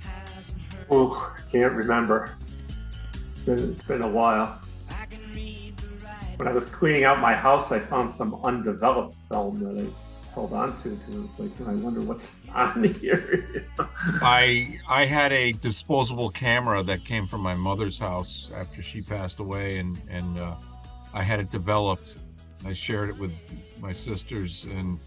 hasn't 0.01 0.62
oh, 0.90 1.36
can't 1.51 1.72
remember. 1.72 2.36
It's 3.32 3.40
been, 3.40 3.70
it's 3.70 3.82
been 3.82 4.02
a 4.02 4.09
while. 4.09 4.60
I 4.90 5.06
can 5.06 5.20
read 5.32 5.76
the 5.76 6.05
right. 6.05 6.34
When 6.36 6.48
I 6.48 6.52
was 6.52 6.68
cleaning 6.68 7.05
out 7.05 7.20
my 7.20 7.34
house, 7.34 7.70
I 7.72 7.78
found 7.78 8.12
some 8.12 8.34
undeveloped 8.44 9.16
film 9.28 9.60
that 9.60 9.84
I 9.84 10.03
held 10.35 10.52
on 10.52 10.77
to 10.78 10.90
because 10.97 11.16
it's 11.24 11.39
like, 11.39 11.69
I 11.69 11.74
wonder 11.74 12.01
what's 12.01 12.32
on 12.55 12.85
here. 12.85 13.69
I 14.20 14.78
I 14.89 15.05
had 15.05 15.32
a 15.32 15.52
disposable 15.52 16.31
camera 16.31 16.82
that 16.85 17.05
came 17.05 17.27
from 17.27 17.40
my 17.40 17.55
mother's 17.55 17.98
house 17.98 18.51
after 18.55 18.82
she 18.82 19.01
passed 19.01 19.39
away, 19.40 19.78
and 19.78 20.01
and 20.09 20.39
uh, 20.39 20.56
I 21.12 21.23
had 21.23 21.40
it 21.40 21.51
developed. 21.51 22.16
I 22.65 22.73
shared 22.73 23.11
it 23.11 23.19
with 23.19 23.52
my 23.78 23.93
sisters, 23.93 24.65
and 24.65 25.01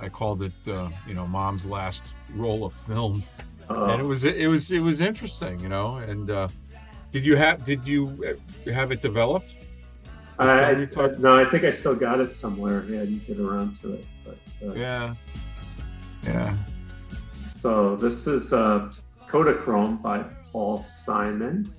I 0.00 0.08
called 0.08 0.42
it, 0.42 0.54
uh, 0.68 0.90
you 1.06 1.14
know, 1.14 1.26
Mom's 1.26 1.66
last 1.66 2.02
roll 2.34 2.64
of 2.64 2.72
film. 2.74 3.24
And 3.86 4.00
it 4.00 4.04
Uh, 4.04 4.06
was 4.06 4.24
it 4.24 4.48
was 4.48 4.70
it 4.70 4.80
was 4.80 5.00
interesting, 5.00 5.60
you 5.60 5.68
know. 5.68 5.96
And 5.96 6.30
uh, 6.30 6.48
did 7.10 7.24
you 7.24 7.36
have 7.36 7.64
did 7.64 7.86
you 7.86 8.16
uh, 8.68 8.72
have 8.72 8.92
it 8.92 9.00
developed? 9.02 9.56
I, 10.38 10.72
you 10.72 10.88
no, 11.18 11.34
I 11.36 11.44
think 11.44 11.64
I 11.64 11.70
still 11.70 11.94
got 11.94 12.20
it 12.20 12.32
somewhere. 12.32 12.84
Yeah, 12.88 13.02
I 13.02 13.04
didn't 13.06 13.26
get 13.26 13.38
around 13.38 13.80
to 13.82 13.92
it. 13.94 14.08
But, 14.24 14.38
uh, 14.66 14.72
Yeah, 14.74 15.14
yeah. 16.24 16.56
So 17.60 17.96
this 17.96 18.26
is 18.26 18.52
uh, 18.52 18.92
Kodachrome 19.28 20.02
by 20.02 20.24
Paul 20.52 20.84
Simon. 21.04 21.72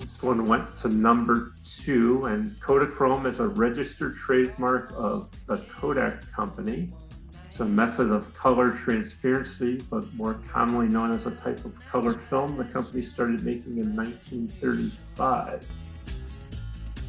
This 0.00 0.22
one 0.22 0.46
went 0.46 0.76
to 0.78 0.88
number 0.88 1.54
two, 1.64 2.26
and 2.26 2.58
Kodachrome 2.60 3.26
is 3.26 3.40
a 3.40 3.48
registered 3.48 4.16
trademark 4.16 4.92
of 4.94 5.28
the 5.46 5.56
Kodak 5.56 6.30
Company. 6.32 6.90
It's 7.48 7.60
a 7.60 7.64
method 7.64 8.12
of 8.12 8.32
color 8.34 8.70
transparency, 8.70 9.82
but 9.90 10.12
more 10.14 10.34
commonly 10.48 10.86
known 10.86 11.10
as 11.10 11.26
a 11.26 11.32
type 11.32 11.64
of 11.64 11.76
color 11.88 12.12
film 12.12 12.56
the 12.56 12.64
company 12.64 13.02
started 13.02 13.42
making 13.42 13.78
in 13.78 13.96
1935. 13.96 15.66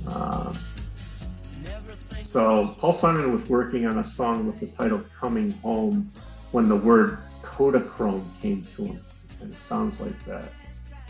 Um, 0.08 0.58
so 2.12 2.76
Paul 2.80 2.94
Simon 2.94 3.32
was 3.32 3.48
working 3.50 3.86
on 3.86 4.00
a 4.00 4.04
song 4.04 4.46
with 4.48 4.60
the 4.60 4.68
title 4.68 5.02
"Coming 5.20 5.52
Home" 5.64 6.10
when 6.52 6.68
the 6.70 6.76
word 6.76 7.20
Kodachrome 7.44 8.26
came 8.42 8.62
to 8.76 8.86
him, 8.86 9.02
and 9.42 9.52
it 9.54 9.58
sounds 9.58 10.00
like 10.00 10.26
that. 10.26 10.50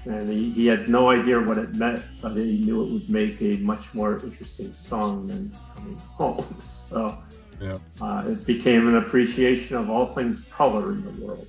And 0.06 0.30
he, 0.32 0.50
he 0.52 0.66
had 0.66 0.88
no 0.88 1.10
idea 1.10 1.40
what 1.40 1.58
it 1.58 1.76
meant, 1.76 2.02
but 2.22 2.34
he 2.36 2.60
knew 2.64 2.84
it 2.84 2.92
would 2.92 3.10
make 3.10 3.42
a 3.42 3.58
much 3.58 3.94
more 3.94 4.20
interesting 4.24 4.74
song 4.74 5.28
than 5.28 5.52
"Coming 5.76 5.98
Home." 5.98 6.46
So 6.64 7.18
Yeah. 7.62 7.78
uh, 8.02 8.24
it 8.26 8.46
became 8.48 8.88
an 8.88 8.96
appreciation 8.96 9.76
of 9.76 9.90
all 9.90 10.08
things 10.16 10.44
color 10.50 10.92
in 10.94 11.04
the 11.04 11.26
world. 11.26 11.48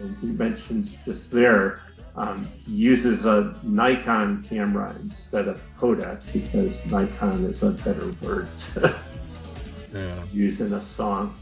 And 0.00 0.16
he 0.20 0.28
mentions 0.28 0.96
just 1.04 1.32
there, 1.32 1.80
um, 2.18 2.48
he 2.66 2.72
uses 2.72 3.26
a 3.26 3.54
Nikon 3.62 4.42
camera 4.42 4.92
instead 5.00 5.46
of 5.46 5.62
Kodak 5.76 6.20
because 6.32 6.84
Nikon 6.86 7.44
is 7.44 7.62
a 7.62 7.70
better 7.70 8.12
word 8.20 8.48
to 8.74 8.94
Yeah. 9.94 10.22
use 10.32 10.60
in 10.60 10.72
a 10.74 10.82
song. 10.82 11.34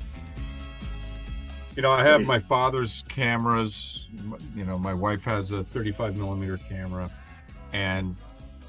You 1.75 1.83
know, 1.83 1.93
I 1.93 2.05
have 2.05 2.23
my 2.23 2.39
father's 2.39 3.05
cameras. 3.09 4.07
You 4.55 4.65
know, 4.65 4.79
my 4.79 4.95
wife 4.95 5.25
has 5.25 5.51
a 5.51 5.65
35 5.65 6.17
millimeter 6.17 6.57
camera. 6.57 7.11
And 7.73 8.15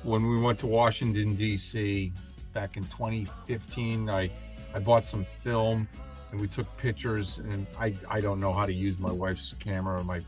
when 0.04 0.28
we 0.28 0.40
went 0.40 0.60
to 0.60 0.68
Washington, 0.68 1.36
D.C. 1.36 2.12
back 2.54 2.76
in 2.76 2.84
2015, 2.84 4.10
I, 4.10 4.30
I 4.74 4.80
bought 4.80 5.06
some 5.06 5.26
film 5.44 5.88
and 6.32 6.42
we 6.42 6.48
took 6.48 6.66
pictures. 6.78 7.38
And 7.38 7.68
I, 7.80 7.94
I 8.10 8.20
don't 8.20 8.40
know 8.40 8.52
how 8.52 8.66
to 8.66 8.74
use 8.74 8.98
my 8.98 9.12
wife's 9.12 9.54
camera. 9.54 10.04
My, 10.04 10.20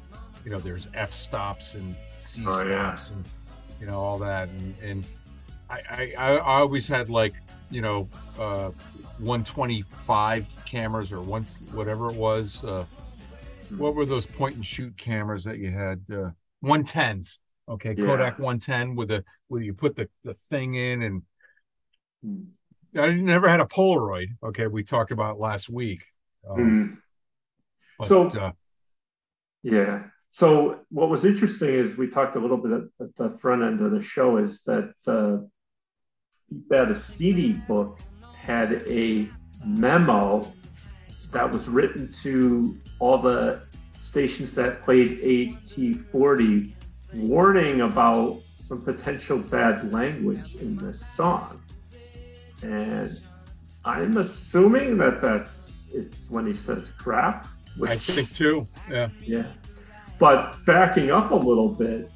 you 0.45 0.51
know, 0.51 0.59
there's 0.59 0.87
f 0.93 1.11
stops 1.11 1.75
and 1.75 1.95
c 2.19 2.43
Oh, 2.47 2.65
yeah. 2.67 2.95
stops 2.95 3.09
and, 3.11 3.25
you 3.79 3.87
know, 3.87 3.99
all 3.99 4.17
that. 4.19 4.49
And, 4.49 4.75
and 4.83 5.03
I, 5.69 6.13
I, 6.17 6.35
I 6.35 6.39
always 6.59 6.87
had 6.87 7.09
like, 7.09 7.33
you 7.71 7.81
know, 7.81 8.09
uh, 8.39 8.71
125 9.19 10.65
cameras 10.65 11.11
or 11.11 11.21
one 11.21 11.43
whatever 11.71 12.09
it 12.09 12.15
was. 12.15 12.63
Uh, 12.63 12.85
what 13.77 13.93
were 13.95 14.05
those 14.05 14.25
point 14.25 14.55
and 14.55 14.65
shoot 14.65 14.97
cameras 14.97 15.43
that 15.43 15.57
you 15.59 15.71
had? 15.71 16.01
Uh, 16.11 16.29
110s. 16.63 17.37
Okay, 17.67 17.93
Yeah. 17.95 18.05
Kodak 18.05 18.39
110 18.39 18.95
with 18.95 19.11
a 19.11 19.23
with 19.49 19.61
you 19.63 19.73
put 19.73 19.95
the 19.95 20.09
the 20.23 20.33
thing 20.33 20.75
in 20.75 21.01
and 21.03 21.21
Hmm. 22.23 22.41
I 22.97 23.13
never 23.13 23.47
had 23.47 23.59
a 23.61 23.65
Polaroid. 23.65 24.29
Okay, 24.43 24.65
we 24.67 24.83
talked 24.83 25.11
about 25.11 25.39
last 25.39 25.69
week. 25.69 26.03
Um, 26.49 26.57
Hmm. 26.57 26.93
but, 27.99 28.07
So- 28.07 28.27
uh, 28.27 28.51
Yeah. 29.61 30.05
So 30.31 30.79
what 30.89 31.09
was 31.09 31.25
interesting 31.25 31.69
is 31.69 31.97
we 31.97 32.07
talked 32.07 32.35
a 32.35 32.39
little 32.39 32.57
bit 32.57 32.71
at, 32.71 32.83
at 33.01 33.15
the 33.17 33.37
front 33.39 33.63
end 33.63 33.81
of 33.81 33.91
the 33.91 34.01
show 34.01 34.37
is 34.37 34.61
that 34.63 34.93
uh, 35.07 35.37
Battistini 36.69 37.65
book 37.67 37.99
had 38.37 38.83
a 38.87 39.27
memo 39.65 40.51
that 41.31 41.51
was 41.51 41.67
written 41.67 42.11
to 42.23 42.77
all 42.99 43.17
the 43.17 43.61
stations 43.99 44.55
that 44.55 44.81
played 44.81 45.21
AT40 45.21 46.73
warning 47.13 47.81
about 47.81 48.39
some 48.59 48.81
potential 48.81 49.37
bad 49.37 49.91
language 49.91 50.55
in 50.55 50.77
this 50.77 51.05
song. 51.15 51.61
And 52.63 53.19
I'm 53.85 54.17
assuming 54.17 54.97
that 54.99 55.21
that's 55.21 55.87
it's 55.91 56.29
when 56.29 56.45
he 56.45 56.53
says 56.53 56.91
crap. 56.91 57.47
I 57.83 57.95
think 57.97 58.33
too. 58.33 58.67
Yeah. 58.89 59.09
Yeah. 59.21 59.47
But 60.19 60.57
backing 60.65 61.11
up 61.11 61.31
a 61.31 61.35
little 61.35 61.69
bit, 61.69 62.11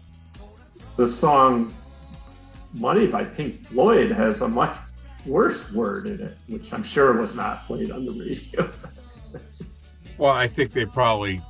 the 0.97 1.07
song 1.07 1.73
Money 2.75 3.07
by 3.07 3.23
Pink 3.23 3.65
Floyd 3.65 4.11
has 4.11 4.41
a 4.41 4.47
much 4.47 4.75
worse 5.25 5.71
word 5.71 6.07
in 6.07 6.19
it, 6.21 6.38
which 6.47 6.73
I'm 6.73 6.84
sure 6.84 7.13
was 7.19 7.35
not 7.35 7.65
played 7.65 7.91
on 7.91 8.05
the 8.05 8.11
radio. 8.13 8.69
Well, 10.19 10.31
I 10.31 10.47
think 10.47 10.71
they 10.71 10.85
probably 10.85 11.41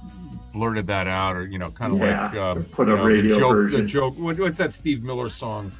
blurted 0.53 0.87
that 0.87 1.05
out, 1.05 1.35
or 1.35 1.45
you 1.45 1.57
know, 1.57 1.69
kind 1.71 1.93
of 1.93 1.99
Yeah, 1.99 2.27
like 2.27 2.35
um, 2.35 2.63
put 2.63 2.87
a 2.87 2.95
know, 2.95 3.03
radio 3.03 3.33
the 3.33 3.39
joke. 3.39 3.51
version. 3.55 3.81
The 3.81 3.87
joke. 3.87 4.15
What's 4.17 4.57
that 4.57 4.71
Steve 4.71 5.03
Miller 5.03 5.27
song? 5.27 5.71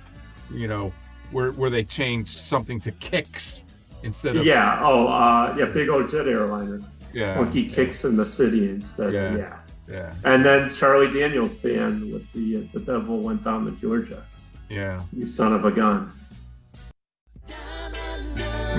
You 0.53 0.67
know, 0.67 0.93
where 1.31 1.53
where 1.53 1.69
they 1.69 1.85
changed 1.85 2.31
something 2.37 2.81
to 2.81 2.91
kicks 2.91 3.61
instead 4.03 4.35
of 4.35 4.45
yeah. 4.45 4.79
Oh, 4.83 5.07
uh, 5.07 5.55
yeah. 5.57 5.65
Big 5.65 5.87
old 5.87 6.11
jet 6.11 6.27
airliner. 6.27 6.81
yeah 7.13 7.35
Funky 7.35 7.69
kicks 7.69 8.03
in 8.03 8.17
the 8.17 8.25
city 8.25 8.69
instead. 8.69 9.13
Yeah. 9.13 9.21
Of, 9.21 9.37
yeah. 9.39 9.59
Yeah 9.87 10.13
And 10.23 10.45
then 10.45 10.73
Charlie 10.73 11.11
Daniels 11.11 11.53
band 11.55 12.11
with 12.13 12.31
the 12.33 12.57
uh, 12.57 12.61
the 12.73 12.79
devil 12.79 13.19
went 13.19 13.43
down 13.43 13.65
to 13.65 13.71
Georgia. 13.79 14.23
yeah. 14.69 15.01
You 15.11 15.27
son 15.27 15.53
of 15.53 15.65
a 15.65 15.71
gun. 15.71 16.11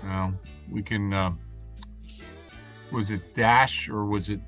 Well, 0.03 0.35
we 0.71 0.83
can. 0.83 1.13
Um, 1.13 1.39
was 2.91 3.11
it 3.11 3.35
Dash 3.35 3.89
or 3.89 4.05
was 4.05 4.29
it 4.29 4.41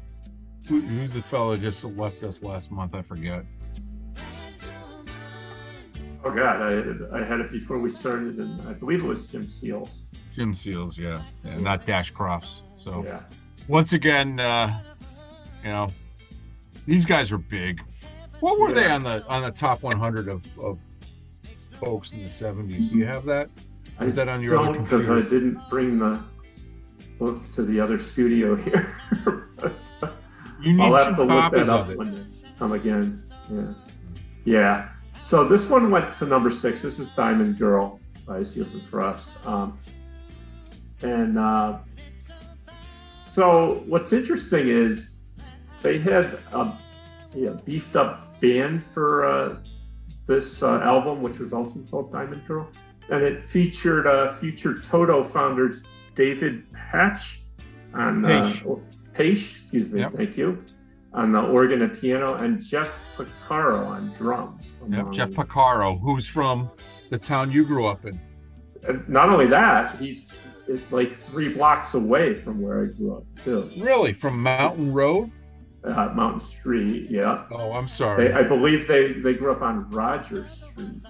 who, 0.69 0.81
who's 0.81 1.15
the 1.15 1.23
fellow 1.23 1.57
just 1.57 1.85
left 1.85 2.23
us 2.23 2.43
last 2.43 2.70
month? 2.70 2.95
I 2.95 3.03
forget. 3.03 3.45
Oh 6.24 6.31
God, 6.31 6.61
I 7.12 7.19
I 7.19 7.23
had 7.24 7.41
it 7.41 7.51
before 7.53 7.78
we 7.78 7.91
started, 7.91 8.39
and 8.39 8.69
I 8.69 8.73
believe 8.73 9.05
it 9.05 9.07
was 9.07 9.27
Jim 9.27 9.47
Seals. 9.49 10.07
Jim 10.35 10.53
Seals, 10.55 10.99
yeah, 10.99 11.23
yeah 11.45 11.57
not 11.59 11.85
Dash 11.87 12.12
Crofts. 12.12 12.62
So 12.74 13.05
Yeah. 13.05 13.23
once 13.69 13.93
again, 13.93 14.39
uh, 14.41 14.83
you 15.65 15.70
know, 15.70 15.89
these 16.87 17.05
guys 17.05 17.33
are 17.33 17.39
big. 17.39 17.81
What 18.41 18.59
were 18.59 18.73
they 18.73 18.91
on 18.91 19.03
the 19.03 19.25
on 19.27 19.43
the 19.43 19.51
top 19.51 19.83
100 19.83 20.29
of 20.29 20.47
of 20.59 20.79
folks 21.73 22.13
in 22.13 22.23
the 22.23 22.29
70s? 22.29 22.91
Do 22.91 22.99
you 22.99 23.07
have 23.07 23.25
that? 23.27 23.49
Is 24.01 24.15
that 24.17 24.29
on 24.29 24.43
your 24.43 24.53
don't 24.53 24.83
because 24.83 25.09
I 25.09 25.21
didn't 25.23 25.59
bring 25.71 25.99
the 25.99 26.23
book 27.19 27.43
to 27.55 27.63
the 27.63 27.81
other 27.81 27.99
studio 27.99 28.57
here. 28.63 28.95
You 30.61 30.73
need 30.75 30.83
I'll 30.83 30.97
have 30.97 31.17
to 31.17 31.25
look 31.25 31.53
that 31.53 31.69
up 31.69 31.95
when 31.97 32.15
they 32.15 32.23
come 32.59 32.73
again. 32.73 33.21
Yeah. 33.51 33.75
Yeah. 34.45 34.89
So 35.23 35.45
this 35.45 35.67
one 35.67 35.91
went 35.91 36.17
to 36.19 36.27
number 36.27 36.51
six. 36.51 36.83
This 36.83 36.99
is 36.99 37.11
Diamond 37.11 37.59
Girl 37.59 38.01
by 38.27 38.43
Seals 38.43 38.75
and 38.75 38.89
Crofts. 38.91 39.45
Um, 39.47 39.79
and 41.03 41.39
uh, 41.39 41.79
so 43.33 43.83
what's 43.87 44.13
interesting 44.13 44.69
is 44.69 45.15
they 45.87 45.99
had 46.01 46.39
a 46.53 46.77
yeah, 47.35 47.57
beefed 47.65 47.95
up 47.95 48.41
band 48.41 48.85
for 48.93 49.25
uh, 49.25 49.57
this 50.27 50.61
uh, 50.63 50.81
album, 50.81 51.23
which 51.23 51.39
was 51.39 51.53
also 51.53 51.79
called 51.89 52.13
Diamond 52.13 52.45
Girl. 52.49 52.69
And 53.09 53.23
it 53.23 53.49
featured 53.49 54.09
uh, 54.09 54.35
future 54.39 54.81
Toto 54.81 55.23
founders 55.23 55.85
David 56.17 56.65
Patch 56.73 57.41
on 57.95 58.25
uh, 58.25 58.29
Paich. 58.29 58.83
Paich, 59.15 59.51
excuse 59.61 59.93
me, 59.93 60.01
Yep. 60.01 60.13
thank 60.15 60.37
you, 60.37 60.61
on 61.13 61.31
the 61.31 61.41
organ 61.41 61.83
and 61.83 61.97
piano, 62.01 62.35
and 62.35 62.61
Jeff 62.61 62.91
Porcaro 63.17 63.87
on 63.87 64.13
drums. 64.19 64.73
Yep, 64.91 65.13
Jeff 65.13 65.31
Porcaro, 65.31 66.01
who's 66.01 66.27
from 66.27 66.69
the 67.11 67.19
town 67.19 67.53
you 67.53 67.65
grew 67.65 67.87
up 67.87 68.05
in. 68.05 68.21
And 68.89 69.09
not 69.09 69.29
only 69.29 69.47
that, 69.47 69.97
he's 70.01 70.35
like 70.91 71.15
three 71.15 71.49
blocks 71.55 71.95
away 71.95 72.35
from 72.35 72.61
where 72.61 72.83
I 72.83 72.87
grew 72.87 73.17
up 73.19 73.25
too, 73.45 73.71
Really, 73.79 74.13
from 74.13 74.43
Mountain 74.43 74.93
Road? 74.93 75.31
Uh, 75.87 76.13
Mountain 76.15 76.41
Street. 76.41 77.11
Yeah, 77.11 77.45
Oh, 77.51 77.73
I'm 77.73 77.89
sorry. 77.89 78.29
they, 78.29 78.33
I 78.35 78.43
believe 78.43 78.87
they 78.89 79.13
they 79.13 79.35
grew 79.35 79.53
up 79.53 79.63
on 79.63 79.89
Rogers 79.91 80.65
Street, 80.71 81.03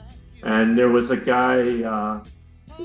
and 0.42 0.76
there 0.78 0.88
was 0.90 1.10
a 1.10 1.16
guy. 1.16 1.82
Uh, 1.82 2.24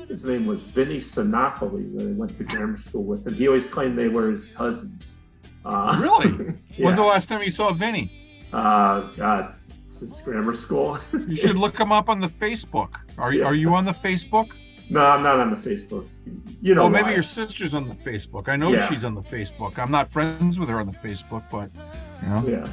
his 0.07 0.23
name 0.23 0.45
was 0.45 0.63
Vinny 0.63 1.01
Sinopoli 1.01 1.97
that 1.97 2.07
I 2.07 2.11
went 2.13 2.37
to 2.37 2.43
grammar 2.45 2.77
school 2.77 3.03
with, 3.03 3.27
and 3.27 3.35
he 3.35 3.47
always 3.47 3.65
claimed 3.65 3.97
they 3.97 4.07
were 4.07 4.31
his 4.31 4.45
cousins. 4.45 5.15
Uh, 5.65 5.97
Really? 6.01 6.53
yeah. 6.71 6.85
When's 6.85 6.95
the 6.95 7.03
last 7.03 7.27
time 7.27 7.41
you 7.43 7.49
saw 7.51 7.71
Vinny? 7.73 8.09
Uh, 8.53 9.01
God, 9.17 9.53
since 9.89 10.21
grammar 10.21 10.55
school. 10.55 10.97
You 11.27 11.35
should 11.35 11.57
look 11.63 11.77
him 11.77 11.91
up 11.91 12.07
on 12.09 12.19
the 12.21 12.27
Facebook. 12.27 12.89
Are 13.17 13.33
you 13.33 13.41
Yeah. 13.41 13.45
are 13.47 13.53
you 13.53 13.75
on 13.75 13.83
the 13.85 13.91
Facebook? 13.91 14.51
No, 14.91 15.01
I'm 15.01 15.23
not 15.23 15.39
on 15.39 15.49
the 15.49 15.55
Facebook. 15.55 16.07
You 16.61 16.75
know, 16.75 16.83
Oh, 16.83 16.89
maybe 16.89 17.03
why. 17.05 17.13
your 17.13 17.23
sister's 17.23 17.73
on 17.73 17.87
the 17.87 17.93
Facebook. 17.95 18.49
I 18.49 18.55
know 18.55 18.73
Yeah. 18.73 18.87
she's 18.89 19.03
on 19.05 19.15
the 19.15 19.21
Facebook. 19.21 19.77
I'm 19.79 19.91
not 19.91 20.11
friends 20.11 20.59
with 20.59 20.69
her 20.69 20.79
on 20.79 20.85
the 20.87 20.91
Facebook, 20.97 21.43
but 21.51 21.69
you 22.21 22.29
know. 22.29 22.47
Yeah. 22.47 22.67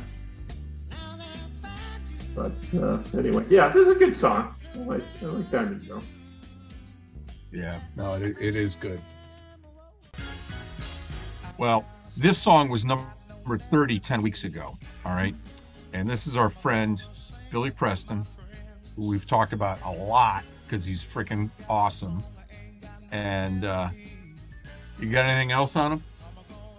But 2.35 2.53
uh, 2.81 3.03
anyway, 3.19 3.45
yeah, 3.49 3.69
this 3.69 3.86
is 3.89 3.97
a 3.97 3.99
good 3.99 4.16
song. 4.16 4.55
I 4.74 4.78
like, 4.78 5.03
I 5.23 5.24
like 5.27 5.51
Diamond 5.51 5.86
Girl. 5.89 6.03
Yeah, 7.51 7.78
no, 7.97 8.12
it, 8.15 8.36
it 8.40 8.55
is 8.55 8.74
good. 8.74 9.01
Well, 11.57 11.85
this 12.16 12.39
song 12.39 12.69
was 12.69 12.85
number 12.85 13.07
30 13.59 13.99
10 13.99 14.23
weeks 14.23 14.45
ago. 14.45 14.77
All 15.05 15.12
right. 15.15 15.35
And 15.93 16.09
this 16.09 16.27
is 16.27 16.36
our 16.36 16.51
friend, 16.51 17.03
Billy 17.51 17.70
Preston, 17.70 18.24
who 18.95 19.09
we've 19.09 19.27
talked 19.27 19.53
about 19.53 19.81
a 19.85 19.90
lot 19.90 20.45
because 20.69 20.85
he's 20.85 21.03
freaking 21.03 21.51
awesome. 21.69 22.23
And 23.11 23.65
uh, 23.65 23.89
you 25.01 25.11
got 25.11 25.27
anything 25.27 25.51
else 25.51 25.77
on 25.77 25.93
him? 25.93 26.05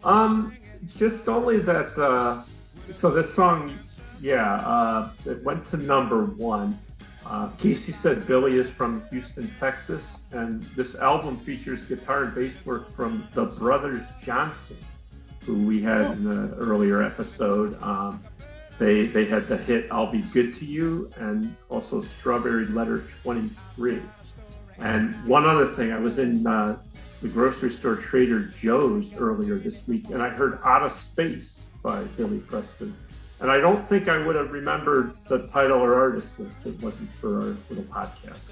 Um, 0.03 0.53
just 0.95 1.27
only 1.27 1.59
that. 1.59 1.97
Uh, 1.97 2.43
so 2.91 3.09
this 3.09 3.33
song, 3.33 3.77
yeah, 4.21 4.55
uh, 4.55 5.09
it 5.25 5.43
went 5.43 5.65
to 5.67 5.77
number 5.77 6.25
one. 6.25 6.79
Uh, 7.25 7.49
Casey 7.57 7.91
said 7.91 8.25
Billy 8.25 8.57
is 8.57 8.69
from 8.69 9.03
Houston, 9.11 9.51
Texas, 9.59 10.19
and 10.31 10.63
this 10.75 10.95
album 10.95 11.37
features 11.39 11.87
guitar 11.87 12.23
and 12.23 12.35
bass 12.35 12.53
work 12.65 12.95
from 12.95 13.27
the 13.33 13.45
Brothers 13.45 14.03
Johnson, 14.23 14.77
who 15.45 15.55
we 15.55 15.81
had 15.81 16.11
in 16.11 16.23
the 16.23 16.55
earlier 16.55 17.03
episode. 17.03 17.81
Um, 17.83 18.23
they 18.79 19.05
they 19.05 19.25
had 19.25 19.47
the 19.47 19.57
hit 19.57 19.87
"I'll 19.91 20.11
Be 20.11 20.21
Good 20.21 20.55
to 20.55 20.65
You" 20.65 21.11
and 21.17 21.55
also 21.69 22.01
"Strawberry 22.01 22.65
Letter 22.67 23.03
23." 23.23 24.01
And 24.79 25.13
one 25.25 25.45
other 25.45 25.67
thing, 25.67 25.91
I 25.91 25.99
was 25.99 26.17
in 26.17 26.47
uh, 26.47 26.77
the 27.21 27.27
grocery 27.27 27.71
store 27.71 27.97
Trader 27.97 28.45
Joe's 28.45 29.13
earlier 29.17 29.57
this 29.57 29.85
week, 29.87 30.09
and 30.09 30.23
I 30.23 30.29
heard 30.29 30.59
"Out 30.63 30.83
of 30.83 30.93
Space" 30.93 31.67
by 31.83 32.03
Billy 32.17 32.39
Preston. 32.39 32.95
And 33.41 33.51
I 33.51 33.57
don't 33.57 33.87
think 33.87 34.09
I 34.09 34.17
would 34.17 34.35
have 34.35 34.51
remembered 34.51 35.13
the 35.27 35.47
title 35.47 35.79
or 35.79 35.97
artist 35.97 36.29
if 36.39 36.65
it 36.65 36.81
wasn't 36.81 37.13
for 37.15 37.37
our 37.37 37.57
little 37.69 37.85
podcast. 37.85 38.51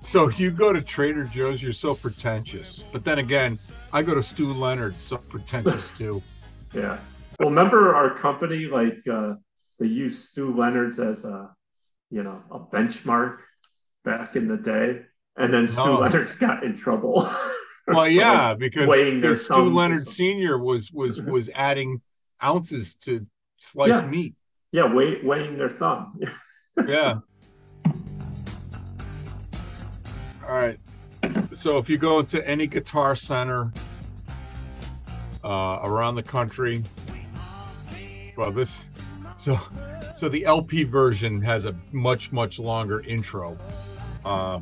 So 0.00 0.30
you 0.30 0.50
go 0.50 0.72
to 0.72 0.80
Trader 0.80 1.24
Joe's, 1.24 1.62
you're 1.62 1.72
so 1.72 1.94
pretentious. 1.94 2.84
But 2.92 3.04
then 3.04 3.18
again, 3.18 3.58
I 3.92 4.02
go 4.02 4.14
to 4.14 4.22
Stew 4.22 4.52
Leonard, 4.52 4.98
so 5.00 5.16
pretentious 5.16 5.90
too. 5.90 6.22
Yeah. 6.72 6.98
Well, 7.38 7.48
remember 7.48 7.94
our 7.94 8.14
company, 8.14 8.66
like 8.66 8.98
uh, 9.10 9.34
they 9.78 9.86
used 9.86 10.28
Stew 10.28 10.54
Leonard's 10.56 10.98
as 10.98 11.24
a, 11.24 11.50
you 12.10 12.22
know, 12.22 12.42
a 12.50 12.58
benchmark 12.58 13.38
back 14.04 14.36
in 14.36 14.48
the 14.48 14.56
day, 14.56 15.02
and 15.36 15.52
then 15.52 15.68
Stew 15.68 15.84
No. 15.84 15.98
Leonard's 16.00 16.36
got 16.36 16.64
in 16.64 16.76
trouble. 16.76 17.30
Well, 17.88 18.08
yeah, 18.08 18.48
Like, 18.48 18.58
because, 18.58 19.44
Stew 19.44 19.70
Leonard. 19.70 20.08
Senior 20.08 20.58
was 20.58 20.90
was 20.90 21.20
was 21.34 21.48
adding 21.54 22.00
ounces 22.42 22.96
to 23.04 23.24
sliced 23.58 24.02
Yeah. 24.02 24.08
meat. 24.10 24.34
Yeah, 24.72 24.92
weigh, 24.92 25.20
weighing 25.22 25.56
their 25.56 25.70
thumb. 25.70 26.18
Yeah. 26.88 27.20
All 30.42 30.52
right. 30.52 30.78
So 31.54 31.78
if 31.78 31.88
you 31.88 31.96
go 31.96 32.18
into 32.18 32.44
any 32.46 32.66
guitar 32.66 33.14
center 33.14 33.72
uh, 35.44 35.78
around 35.82 36.16
the 36.16 36.22
country, 36.22 36.82
well, 38.36 38.50
this 38.50 38.84
so 39.36 39.58
so 40.16 40.28
the 40.28 40.44
LP 40.44 40.84
version 40.84 41.40
has 41.42 41.64
a 41.64 41.74
much 41.92 42.32
much 42.32 42.58
longer 42.58 43.00
intro. 43.00 43.56
Uh, 44.24 44.60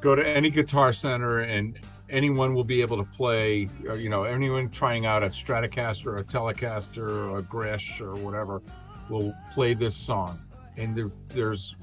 go 0.00 0.14
to 0.14 0.26
any 0.26 0.50
guitar 0.50 0.92
center 0.92 1.40
and 1.40 1.80
anyone 2.10 2.54
will 2.54 2.64
be 2.64 2.82
able 2.82 2.96
to 2.98 3.10
play 3.12 3.68
uh, 3.88 3.94
you 3.94 4.10
know 4.10 4.24
anyone 4.24 4.68
trying 4.68 5.06
out 5.06 5.22
a 5.22 5.28
stratocaster 5.28 6.06
or 6.06 6.16
a 6.16 6.24
telecaster 6.24 7.10
or 7.10 7.38
a 7.38 7.42
Gretsch 7.42 8.00
or 8.00 8.14
whatever 8.22 8.62
will 9.08 9.34
play 9.52 9.74
this 9.74 9.96
song 9.96 10.38
and 10.76 10.94
there, 10.94 11.10
there's 11.28 11.74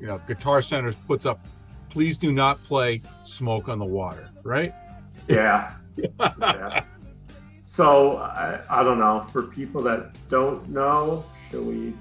you 0.00 0.06
know 0.06 0.20
guitar 0.26 0.60
centers 0.60 0.96
puts 0.96 1.24
up 1.24 1.46
please 1.88 2.18
do 2.18 2.32
not 2.32 2.62
play 2.64 3.00
smoke 3.24 3.68
on 3.68 3.78
the 3.78 3.84
water 3.84 4.28
right 4.42 4.74
yeah. 5.28 5.74
yeah. 6.40 6.84
So 7.74 8.18
I, 8.18 8.60
I 8.70 8.84
don't 8.84 9.00
know. 9.00 9.26
For 9.32 9.42
people 9.42 9.82
that 9.82 10.16
don't 10.28 10.68
know, 10.68 11.24
should 11.50 11.66
we 11.66 11.92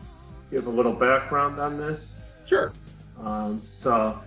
give 0.51 0.67
a 0.67 0.69
little 0.69 0.93
background 0.93 1.59
on 1.59 1.79
this? 1.79 2.13
sure 2.45 2.71
Um, 3.19 3.59
so 3.65 4.19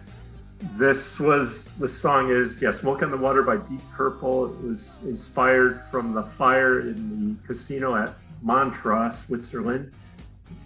this 0.73 1.20
was 1.20 1.73
the 1.77 1.86
song 1.86 2.31
is 2.31 2.60
yeah, 2.60 2.73
"Smoke 2.73 3.05
on 3.05 3.12
the 3.12 3.16
Water" 3.16 3.44
by 3.44 3.59
Deep 3.59 3.81
Purple. 3.93 4.47
It 4.47 4.60
was 4.60 4.89
inspired 5.05 5.85
from 5.89 6.14
the 6.14 6.24
fire 6.24 6.81
in 6.81 7.36
the 7.39 7.47
casino 7.47 7.94
at 7.94 8.10
Montreux, 8.43 9.12
Switzerland, 9.12 9.93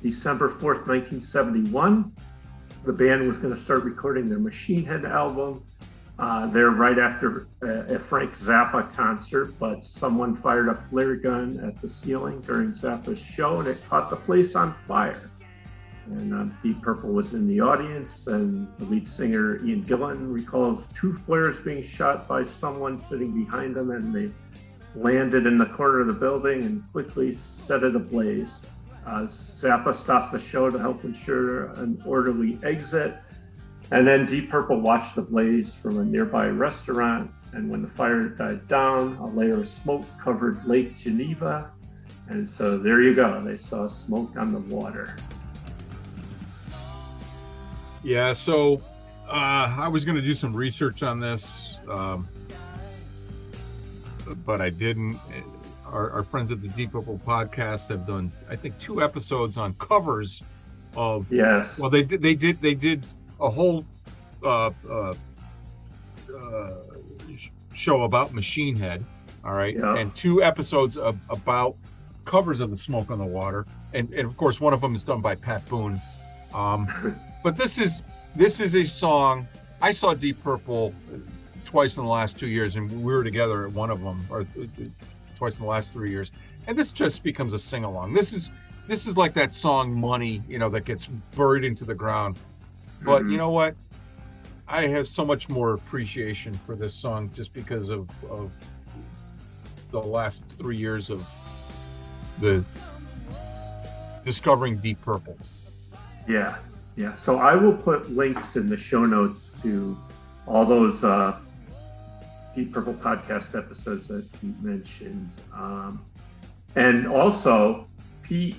December 0.02 0.48
fourth, 0.48 0.86
nineteen 0.86 1.20
seventy-one. 1.20 2.10
The 2.86 2.92
band 2.94 3.28
was 3.28 3.36
going 3.36 3.54
to 3.54 3.60
start 3.60 3.84
recording 3.84 4.30
their 4.30 4.38
Machine 4.38 4.86
Head 4.86 5.04
album. 5.04 5.62
Uh, 6.20 6.46
there 6.48 6.70
right 6.70 6.98
after 6.98 7.48
a, 7.62 7.94
a 7.94 7.98
Frank 7.98 8.36
Zappa 8.36 8.94
concert, 8.94 9.58
but 9.58 9.86
someone 9.86 10.36
fired 10.36 10.68
a 10.68 10.74
flare 10.90 11.16
gun 11.16 11.58
at 11.64 11.80
the 11.80 11.88
ceiling 11.88 12.40
during 12.42 12.72
Zappa's 12.72 13.18
show, 13.18 13.58
and 13.60 13.68
it 13.68 13.78
caught 13.88 14.10
the 14.10 14.16
place 14.16 14.54
on 14.54 14.74
fire 14.86 15.30
and 16.10 16.34
uh, 16.34 16.54
Deep 16.62 16.82
Purple 16.82 17.10
was 17.10 17.34
in 17.34 17.46
the 17.46 17.60
audience, 17.60 18.26
and 18.26 18.66
the 18.78 18.84
lead 18.86 19.06
singer 19.06 19.64
Ian 19.64 19.84
Gillan 19.84 20.32
recalls 20.32 20.88
two 20.94 21.14
flares 21.26 21.58
being 21.60 21.82
shot 21.82 22.26
by 22.26 22.42
someone 22.44 22.98
sitting 22.98 23.32
behind 23.32 23.74
them, 23.74 23.90
and 23.90 24.14
they 24.14 24.30
landed 24.96 25.46
in 25.46 25.56
the 25.56 25.66
corner 25.66 26.00
of 26.00 26.08
the 26.08 26.12
building 26.12 26.64
and 26.64 26.82
quickly 26.92 27.32
set 27.32 27.84
it 27.84 27.94
ablaze. 27.94 28.60
Uh, 29.06 29.26
Zappa 29.26 29.94
stopped 29.94 30.32
the 30.32 30.40
show 30.40 30.68
to 30.68 30.78
help 30.78 31.04
ensure 31.04 31.66
an 31.72 32.02
orderly 32.04 32.58
exit, 32.62 33.16
and 33.92 34.06
then 34.06 34.26
Deep 34.26 34.48
Purple 34.50 34.80
watched 34.80 35.16
the 35.16 35.22
blaze 35.22 35.74
from 35.74 35.98
a 35.98 36.04
nearby 36.04 36.46
restaurant. 36.48 37.30
And 37.52 37.68
when 37.68 37.82
the 37.82 37.88
fire 37.88 38.28
died 38.28 38.68
down, 38.68 39.16
a 39.16 39.26
layer 39.26 39.58
of 39.60 39.68
smoke 39.68 40.04
covered 40.18 40.64
Lake 40.64 40.96
Geneva. 40.96 41.72
And 42.28 42.48
so 42.48 42.78
there 42.78 43.02
you 43.02 43.12
go. 43.12 43.42
They 43.44 43.56
saw 43.56 43.88
smoke 43.88 44.36
on 44.36 44.52
the 44.52 44.60
water. 44.74 45.16
yeah 48.02 48.32
so 48.32 48.80
uh, 49.28 49.74
i 49.76 49.86
was 49.86 50.06
going 50.06 50.16
to 50.16 50.22
do 50.22 50.32
some 50.32 50.54
research 50.56 51.02
on 51.02 51.20
this 51.20 51.76
um, 51.86 52.26
but 54.46 54.60
i 54.62 54.70
didn't 54.70 55.18
our, 55.84 56.10
our 56.10 56.22
friends 56.22 56.50
at 56.50 56.62
the 56.62 56.68
deep 56.68 56.92
purple 56.92 57.20
podcast 57.26 57.88
have 57.88 58.06
done 58.06 58.32
i 58.48 58.56
think 58.56 58.78
two 58.78 59.02
episodes 59.02 59.58
on 59.58 59.74
covers 59.74 60.42
of 60.96 61.30
Yes. 61.32 61.78
Well, 61.78 61.90
they 61.90 62.02
did. 62.02 62.20
They 62.22 62.34
did. 62.34 62.60
They 62.60 62.74
did 62.74 63.06
a 63.40 63.50
whole 63.50 63.84
uh, 64.44 64.70
uh, 64.88 65.14
uh, 66.36 66.70
show 67.74 68.02
about 68.02 68.32
Machine 68.32 68.76
Head. 68.76 69.04
All 69.44 69.54
right, 69.54 69.74
Yeah. 69.74 69.96
and 69.96 70.14
two 70.14 70.42
episodes 70.42 70.96
of, 70.98 71.18
about 71.30 71.76
covers 72.26 72.60
of 72.60 72.70
the 72.70 72.76
Smoke 72.76 73.10
on 73.10 73.18
the 73.18 73.24
Water, 73.24 73.66
and 73.94 74.12
and 74.12 74.26
of 74.28 74.36
course 74.36 74.60
one 74.60 74.74
of 74.74 74.80
them 74.82 74.94
is 74.94 75.02
done 75.02 75.20
by 75.20 75.34
Pat 75.34 75.66
Boone. 75.68 76.00
Um, 76.54 77.16
but 77.42 77.56
this 77.56 77.78
is 77.78 78.02
this 78.36 78.60
is 78.60 78.74
a 78.74 78.84
song. 78.84 79.48
I 79.80 79.92
saw 79.92 80.12
Deep 80.12 80.42
Purple 80.44 80.92
twice 81.64 81.96
in 81.96 82.04
the 82.04 82.10
last 82.10 82.38
two 82.38 82.48
years, 82.48 82.76
and 82.76 82.90
we 83.02 83.12
were 83.14 83.24
together 83.24 83.66
at 83.66 83.72
one 83.72 83.88
of 83.90 84.02
them, 84.02 84.20
or 84.30 84.46
twice 85.36 85.58
in 85.58 85.64
the 85.64 85.70
last 85.70 85.92
three 85.94 86.10
years. 86.10 86.32
And 86.66 86.76
this 86.78 86.92
just 86.92 87.24
becomes 87.24 87.54
a 87.54 87.58
sing 87.58 87.84
along. 87.84 88.12
This 88.12 88.34
is 88.34 88.52
this 88.86 89.06
is 89.06 89.16
like 89.16 89.32
that 89.34 89.54
song 89.54 89.90
"Money," 89.98 90.42
you 90.48 90.58
know, 90.58 90.68
that 90.68 90.84
gets 90.84 91.06
buried 91.34 91.64
into 91.64 91.86
the 91.86 91.94
ground. 91.94 92.38
But 93.04 93.22
Mhm. 93.22 93.32
you 93.32 93.38
know 93.38 93.50
what? 93.50 93.74
I 94.68 94.86
have 94.86 95.08
so 95.08 95.24
much 95.24 95.48
more 95.48 95.74
appreciation 95.74 96.54
for 96.54 96.76
this 96.76 96.94
song 96.94 97.30
just 97.34 97.52
because 97.52 97.88
of 97.88 98.08
of 98.30 98.52
the 99.90 100.00
last 100.00 100.44
three 100.56 100.76
years 100.76 101.10
of 101.10 101.26
the 102.40 102.64
discovering 104.24 104.76
Deep 104.76 105.00
Purple. 105.02 105.36
Yeah, 106.28 106.56
yeah. 106.96 107.14
So 107.14 107.38
I 107.38 107.54
will 107.56 107.72
put 107.72 108.10
links 108.10 108.54
in 108.56 108.66
the 108.66 108.76
show 108.76 109.02
notes 109.04 109.50
to 109.62 109.98
all 110.46 110.64
those 110.64 111.02
uh, 111.02 111.36
Deep 112.54 112.72
Purple 112.72 112.94
podcast 112.94 113.56
episodes 113.58 114.06
that 114.08 114.30
Pete 114.40 114.60
mentioned. 114.62 115.30
Um, 115.52 116.00
and 116.76 117.06
also, 117.08 117.86
Pete 118.22 118.56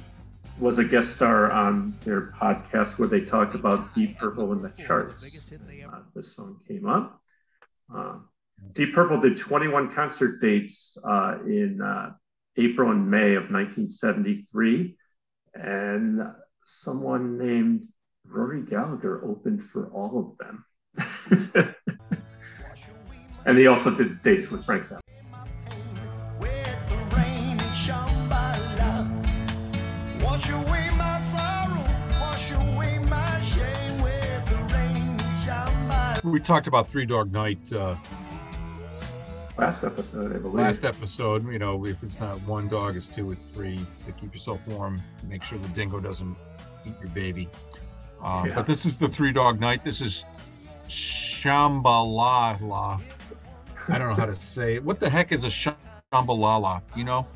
was 0.59 0.77
a 0.77 0.83
guest 0.83 1.13
star 1.13 1.51
on 1.51 1.95
their 2.01 2.33
podcast 2.39 2.97
where 2.97 3.07
they 3.07 3.21
talked 3.21 3.55
about 3.55 3.93
Deep 3.95 4.17
Purple 4.17 4.51
in 4.53 4.61
the 4.61 4.71
charts. 4.77 5.23
Uh, 5.53 5.99
this 6.15 6.35
song 6.35 6.59
came 6.67 6.87
up. 6.87 7.21
Uh, 7.93 8.17
Deep 8.73 8.93
Purple 8.93 9.19
did 9.19 9.37
21 9.37 9.91
concert 9.93 10.39
dates 10.39 10.97
uh, 11.03 11.37
in 11.45 11.81
uh, 11.81 12.11
April 12.57 12.91
and 12.91 13.09
May 13.09 13.35
of 13.35 13.51
1973. 13.51 14.95
And 15.55 16.21
someone 16.65 17.37
named 17.37 17.85
Rory 18.25 18.61
Gallagher 18.61 19.25
opened 19.25 19.63
for 19.63 19.87
all 19.91 20.19
of 20.19 20.37
them. 20.37 21.75
and 23.45 23.57
he 23.57 23.67
also 23.67 23.91
did 23.91 24.21
dates 24.21 24.49
with 24.49 24.65
Frank 24.65 24.85
Zappa. 24.85 25.01
We 36.23 36.39
talked 36.39 36.67
about 36.67 36.87
Three 36.87 37.05
Dog 37.05 37.31
Night 37.31 37.71
uh, 37.73 37.95
Last 39.57 39.83
episode, 39.83 40.35
I 40.35 40.39
believe. 40.39 40.53
last 40.55 40.85
episode. 40.85 41.45
You 41.51 41.59
know, 41.59 41.85
if 41.85 42.01
it's 42.01 42.19
not 42.19 42.41
one 42.43 42.67
dog, 42.67 42.95
it's 42.95 43.07
two, 43.07 43.31
it's 43.31 43.43
three. 43.43 43.79
To 44.05 44.11
keep 44.13 44.33
yourself 44.33 44.65
warm, 44.67 45.01
make 45.27 45.43
sure 45.43 45.57
the 45.59 45.67
dingo 45.69 45.99
doesn't 45.99 46.35
eat 46.85 46.93
your 46.99 47.09
baby. 47.09 47.47
Um, 48.21 48.47
Yeah. 48.47 48.55
But 48.55 48.67
this 48.67 48.85
is 48.85 48.97
the 48.97 49.07
Three 49.07 49.31
Dog 49.31 49.59
Night. 49.59 49.83
This 49.83 50.01
is 50.01 50.25
Shambalala. 50.87 53.01
I 53.89 53.97
don't 53.97 54.09
know 54.09 54.15
how 54.15 54.25
to 54.25 54.35
say 54.35 54.75
it. 54.75 54.83
What 54.83 54.99
the 54.99 55.09
heck 55.09 55.31
is 55.31 55.43
a 55.43 55.47
Shambalala? 56.11 56.81
You 56.95 57.03
know? 57.03 57.27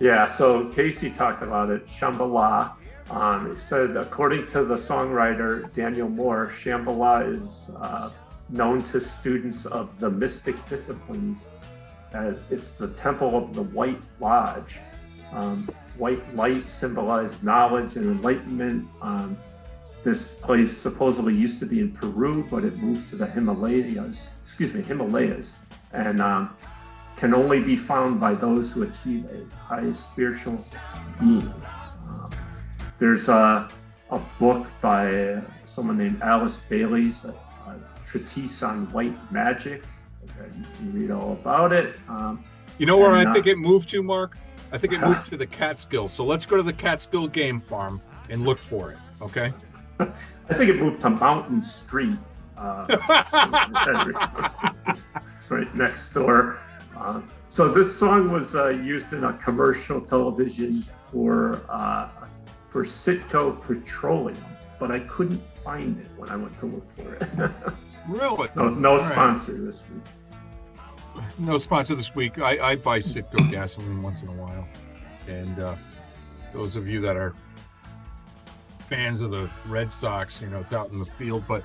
Yeah, 0.00 0.32
so 0.36 0.66
Casey 0.66 1.10
talked 1.10 1.42
about 1.42 1.70
it. 1.70 1.86
Shambhala. 1.86 2.72
Um, 3.10 3.52
it 3.52 3.58
said, 3.58 3.96
according 3.96 4.46
to 4.48 4.64
the 4.64 4.76
songwriter 4.76 5.74
Daniel 5.74 6.08
Moore, 6.08 6.52
Shambhala 6.54 7.34
is 7.34 7.70
uh, 7.76 8.10
known 8.50 8.82
to 8.84 9.00
students 9.00 9.66
of 9.66 9.98
the 9.98 10.10
mystic 10.10 10.54
disciplines 10.68 11.38
as 12.12 12.38
it's 12.50 12.72
the 12.72 12.88
temple 12.88 13.36
of 13.36 13.54
the 13.54 13.62
White 13.62 14.02
Lodge. 14.20 14.78
Um, 15.32 15.68
white 15.96 16.34
light 16.34 16.70
symbolized 16.70 17.42
knowledge 17.42 17.96
and 17.96 18.06
enlightenment. 18.06 18.86
Um, 19.02 19.36
this 20.04 20.28
place 20.28 20.76
supposedly 20.76 21.34
used 21.34 21.58
to 21.60 21.66
be 21.66 21.80
in 21.80 21.92
Peru, 21.92 22.46
but 22.50 22.64
it 22.64 22.76
moved 22.76 23.08
to 23.10 23.16
the 23.16 23.26
Himalayas. 23.26 24.28
Excuse 24.44 24.72
me, 24.72 24.82
Himalayas, 24.82 25.56
and 25.92 26.20
um, 26.20 26.56
can 27.18 27.34
only 27.34 27.60
be 27.60 27.76
found 27.76 28.20
by 28.20 28.34
those 28.34 28.70
who 28.70 28.84
achieve 28.84 29.26
a 29.26 29.56
high 29.56 29.92
spiritual 29.92 30.64
being. 31.18 31.52
Um, 32.08 32.30
there's 32.98 33.28
a, 33.28 33.68
a 34.10 34.20
book 34.38 34.68
by 34.80 35.42
someone 35.66 35.98
named 35.98 36.22
Alice 36.22 36.60
Bailey's, 36.68 37.16
a, 37.24 37.34
a 37.68 37.76
treatise 38.06 38.62
on 38.62 38.90
white 38.92 39.16
magic. 39.32 39.82
Okay, 40.24 40.48
you 40.56 40.64
can 40.76 40.92
read 40.92 41.10
all 41.10 41.32
about 41.32 41.72
it. 41.72 41.96
Um, 42.08 42.44
You 42.78 42.86
know 42.86 42.98
where 42.98 43.10
I 43.10 43.24
uh, 43.24 43.34
think 43.34 43.48
it 43.48 43.58
moved 43.58 43.90
to, 43.90 44.02
Mark? 44.02 44.38
I 44.70 44.78
think 44.78 44.92
it 44.92 45.00
moved 45.00 45.26
to 45.30 45.36
the 45.36 45.46
Catskill. 45.46 46.06
So 46.06 46.24
let's 46.24 46.46
go 46.46 46.56
to 46.56 46.62
the 46.62 46.72
Catskill 46.72 47.26
Game 47.26 47.58
Farm 47.58 48.00
and 48.30 48.44
look 48.44 48.58
for 48.58 48.92
it. 48.92 48.98
Okay. 49.22 49.50
I 49.98 50.54
think 50.54 50.70
it 50.70 50.80
moved 50.80 51.00
to 51.02 51.10
Mountain 51.10 51.62
Street, 51.62 52.14
uh, 52.56 52.86
right 55.50 55.74
next 55.74 56.10
door. 56.10 56.60
Uh, 56.98 57.20
so 57.48 57.68
this 57.72 57.96
song 57.96 58.32
was 58.32 58.54
uh, 58.54 58.68
used 58.68 59.12
in 59.12 59.24
a 59.24 59.32
commercial 59.34 60.00
television 60.00 60.82
for 61.10 61.60
uh, 61.68 62.08
for 62.70 62.84
Citgo 62.84 63.60
Petroleum, 63.62 64.36
but 64.78 64.90
I 64.90 65.00
couldn't 65.00 65.40
find 65.64 65.98
it 65.98 66.06
when 66.16 66.28
I 66.28 66.36
went 66.36 66.58
to 66.58 66.66
look 66.66 66.96
for 66.96 67.14
it. 67.14 67.50
Really? 68.08 68.48
no 68.56 68.70
no 68.70 68.92
All 68.92 68.98
right. 68.98 69.12
sponsor 69.12 69.52
this 69.52 69.84
week. 69.92 71.24
No 71.38 71.58
sponsor 71.58 71.94
this 71.94 72.14
week. 72.14 72.38
I, 72.38 72.70
I 72.70 72.76
buy 72.76 73.00
Citgo 73.00 73.50
gasoline 73.50 74.02
once 74.02 74.22
in 74.22 74.28
a 74.28 74.32
while. 74.32 74.66
And 75.26 75.58
uh, 75.58 75.76
those 76.54 76.74
of 76.74 76.88
you 76.88 77.02
that 77.02 77.16
are 77.16 77.34
fans 78.88 79.20
of 79.20 79.30
the 79.30 79.50
Red 79.66 79.92
Sox, 79.92 80.40
you 80.40 80.48
know, 80.48 80.58
it's 80.58 80.72
out 80.72 80.90
in 80.90 80.98
the 80.98 81.04
field, 81.04 81.44
but 81.46 81.62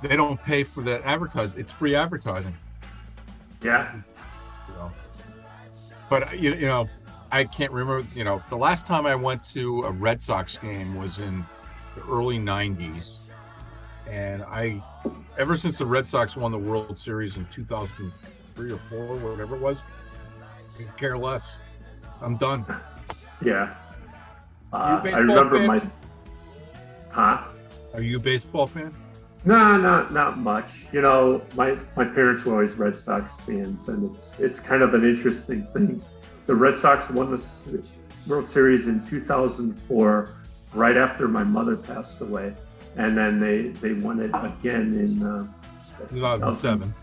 they 0.00 0.14
don't 0.14 0.40
pay 0.40 0.62
for 0.62 0.82
that 0.82 1.02
advertising. 1.02 1.58
It's 1.58 1.72
free 1.72 1.96
advertising. 1.96 2.54
Yeah, 3.64 3.92
You 4.72 4.78
know. 4.78 4.92
But 6.10 6.38
you, 6.38 6.54
you 6.54 6.66
know, 6.66 6.88
I 7.30 7.44
can't 7.44 7.72
remember. 7.72 8.06
You 8.14 8.24
know, 8.24 8.42
the 8.50 8.56
last 8.56 8.86
time 8.86 9.06
I 9.06 9.14
went 9.14 9.42
to 9.44 9.82
a 9.82 9.90
Red 9.90 10.20
Sox 10.20 10.58
game 10.58 10.94
was 10.96 11.18
in 11.18 11.44
the 11.94 12.02
early 12.10 12.38
'90s, 12.38 13.28
and 14.08 14.42
I, 14.42 14.82
ever 15.38 15.56
since 15.56 15.78
the 15.78 15.86
Red 15.86 16.06
Sox 16.06 16.36
won 16.36 16.52
the 16.52 16.58
World 16.58 16.96
Series 16.96 17.36
in 17.36 17.46
2003 17.52 18.72
or 18.72 18.76
four, 18.76 19.16
whatever 19.16 19.56
it 19.56 19.62
was, 19.62 19.84
could 20.76 20.96
care 20.96 21.16
less. 21.16 21.54
I'm 22.20 22.36
done. 22.36 22.64
yeah. 23.44 23.74
Uh, 24.72 24.76
I 24.76 25.00
baseball 25.02 25.22
remember 25.22 25.58
fan? 25.58 25.66
my. 25.66 25.82
Huh? 27.10 27.44
Are 27.94 28.00
you 28.00 28.16
a 28.16 28.20
baseball 28.20 28.66
fan? 28.66 28.94
No, 29.44 29.76
not 29.76 30.12
not 30.12 30.38
much. 30.38 30.86
You 30.92 31.00
know, 31.00 31.42
my 31.56 31.76
my 31.96 32.04
parents 32.04 32.44
were 32.44 32.52
always 32.52 32.74
Red 32.74 32.94
Sox 32.94 33.34
fans, 33.40 33.88
and 33.88 34.08
it's 34.10 34.38
it's 34.38 34.60
kind 34.60 34.82
of 34.82 34.94
an 34.94 35.04
interesting 35.04 35.64
thing. 35.72 36.00
The 36.46 36.54
Red 36.54 36.76
Sox 36.78 37.10
won 37.10 37.30
the 37.30 37.90
World 38.28 38.46
Series 38.46 38.86
in 38.86 39.04
2004, 39.04 40.34
right 40.74 40.96
after 40.96 41.26
my 41.26 41.42
mother 41.42 41.76
passed 41.76 42.20
away, 42.20 42.54
and 42.96 43.16
then 43.16 43.40
they 43.40 43.68
they 43.68 43.94
won 43.94 44.20
it 44.20 44.30
again 44.32 44.94
in 44.94 45.22
uh, 45.24 45.46
2007. 46.10 46.94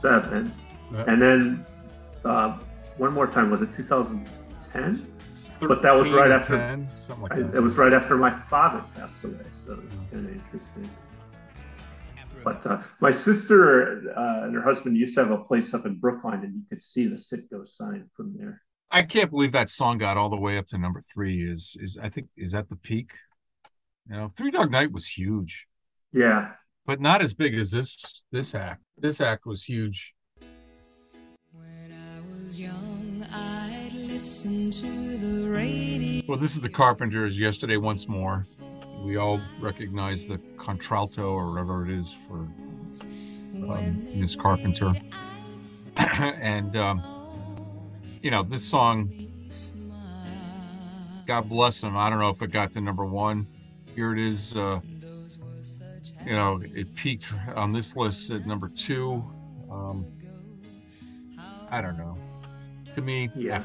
seven, 0.00 0.52
Yeah. 0.92 1.04
and 1.08 1.20
then 1.22 1.66
uh, 2.24 2.56
one 2.98 3.12
more 3.12 3.26
time 3.26 3.50
was 3.50 3.62
it 3.62 3.72
2010? 3.72 5.06
But 5.60 5.80
that 5.82 5.92
was 5.94 6.08
right 6.10 6.28
13, 6.28 6.32
after- 6.32 6.56
10, 6.58 6.88
something 6.98 7.22
like 7.22 7.32
I, 7.38 7.56
it 7.56 7.62
was 7.62 7.76
right 7.76 7.92
after 7.92 8.16
my 8.16 8.30
father 8.50 8.82
passed 8.96 9.22
away, 9.24 9.34
so 9.52 9.72
it's 9.84 9.94
kind 10.12 10.26
of 10.26 10.32
interesting. 10.32 10.88
But 12.44 12.66
uh, 12.66 12.82
my 13.00 13.10
sister 13.10 14.02
uh, 14.16 14.44
and 14.44 14.54
her 14.54 14.62
husband 14.62 14.96
used 14.96 15.14
to 15.14 15.22
have 15.22 15.30
a 15.30 15.38
place 15.44 15.74
up 15.74 15.86
in 15.86 15.98
Brookline, 15.98 16.42
and 16.44 16.54
you 16.54 16.62
could 16.68 16.82
see 16.82 17.06
the 17.06 17.16
Citgo 17.16 17.66
sign 17.66 18.08
from 18.16 18.34
there. 18.36 18.62
I 18.90 19.02
can't 19.02 19.30
believe 19.30 19.52
that 19.52 19.70
song 19.70 19.98
got 19.98 20.16
all 20.16 20.28
the 20.28 20.36
way 20.36 20.58
up 20.58 20.66
to 20.68 20.78
number 20.78 21.00
three. 21.00 21.50
Is 21.50 21.76
is 21.80 21.96
I 22.00 22.08
think 22.10 22.28
is 22.36 22.52
that 22.52 22.68
the 22.68 22.76
peak? 22.76 23.12
You 24.08 24.16
know, 24.16 24.28
Three 24.28 24.50
Dog 24.50 24.70
Night 24.70 24.92
was 24.92 25.06
huge, 25.06 25.66
Yeah, 26.12 26.52
but 26.84 27.00
not 27.00 27.22
as 27.22 27.32
big 27.32 27.54
as 27.54 27.70
this 27.70 28.24
this 28.32 28.54
act. 28.54 28.82
This 28.98 29.20
act 29.20 29.46
was 29.46 29.64
huge. 29.64 30.12
When 31.52 31.92
I 31.92 32.20
was 32.34 32.58
young, 32.58 33.24
I'd 33.32 33.92
listen 33.94 34.70
to 34.72 35.18
the 35.18 35.48
radio. 35.48 36.22
Well, 36.28 36.38
this 36.38 36.54
is 36.54 36.60
the 36.60 36.68
Carpenters. 36.68 37.38
Yesterday, 37.38 37.76
once 37.78 38.08
more, 38.08 38.44
we 39.02 39.16
all 39.16 39.40
recognize 39.60 40.26
the 40.26 40.38
contralto 40.56 41.32
or 41.32 41.50
whatever 41.50 41.84
it 41.84 41.98
is 41.98 42.12
for 42.12 42.48
um, 43.54 44.06
Miss 44.14 44.36
Carpenter, 44.36 44.94
and 45.96 46.76
um, 46.76 47.02
you 48.22 48.30
know 48.30 48.42
this 48.42 48.64
song. 48.64 49.28
God 51.26 51.48
bless 51.48 51.82
him. 51.82 51.96
I 51.96 52.10
don't 52.10 52.18
know 52.18 52.30
if 52.30 52.42
it 52.42 52.50
got 52.50 52.72
to 52.72 52.80
number 52.80 53.04
one. 53.04 53.46
Here 53.94 54.12
it 54.12 54.18
is. 54.18 54.56
Uh, 54.56 54.80
you 56.26 56.32
know, 56.32 56.60
it 56.62 56.94
peaked 56.94 57.34
on 57.54 57.72
this 57.72 57.96
list 57.96 58.30
at 58.30 58.46
number 58.46 58.68
two. 58.68 59.24
Um, 59.70 60.06
I 61.70 61.80
don't 61.80 61.96
know. 61.96 62.16
To 62.94 63.00
me, 63.00 63.30
yeah, 63.34 63.62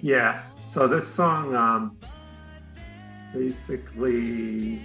yeah. 0.00 0.42
So 0.64 0.88
this 0.88 1.06
song, 1.06 1.54
um, 1.54 1.96
basically, 3.32 4.82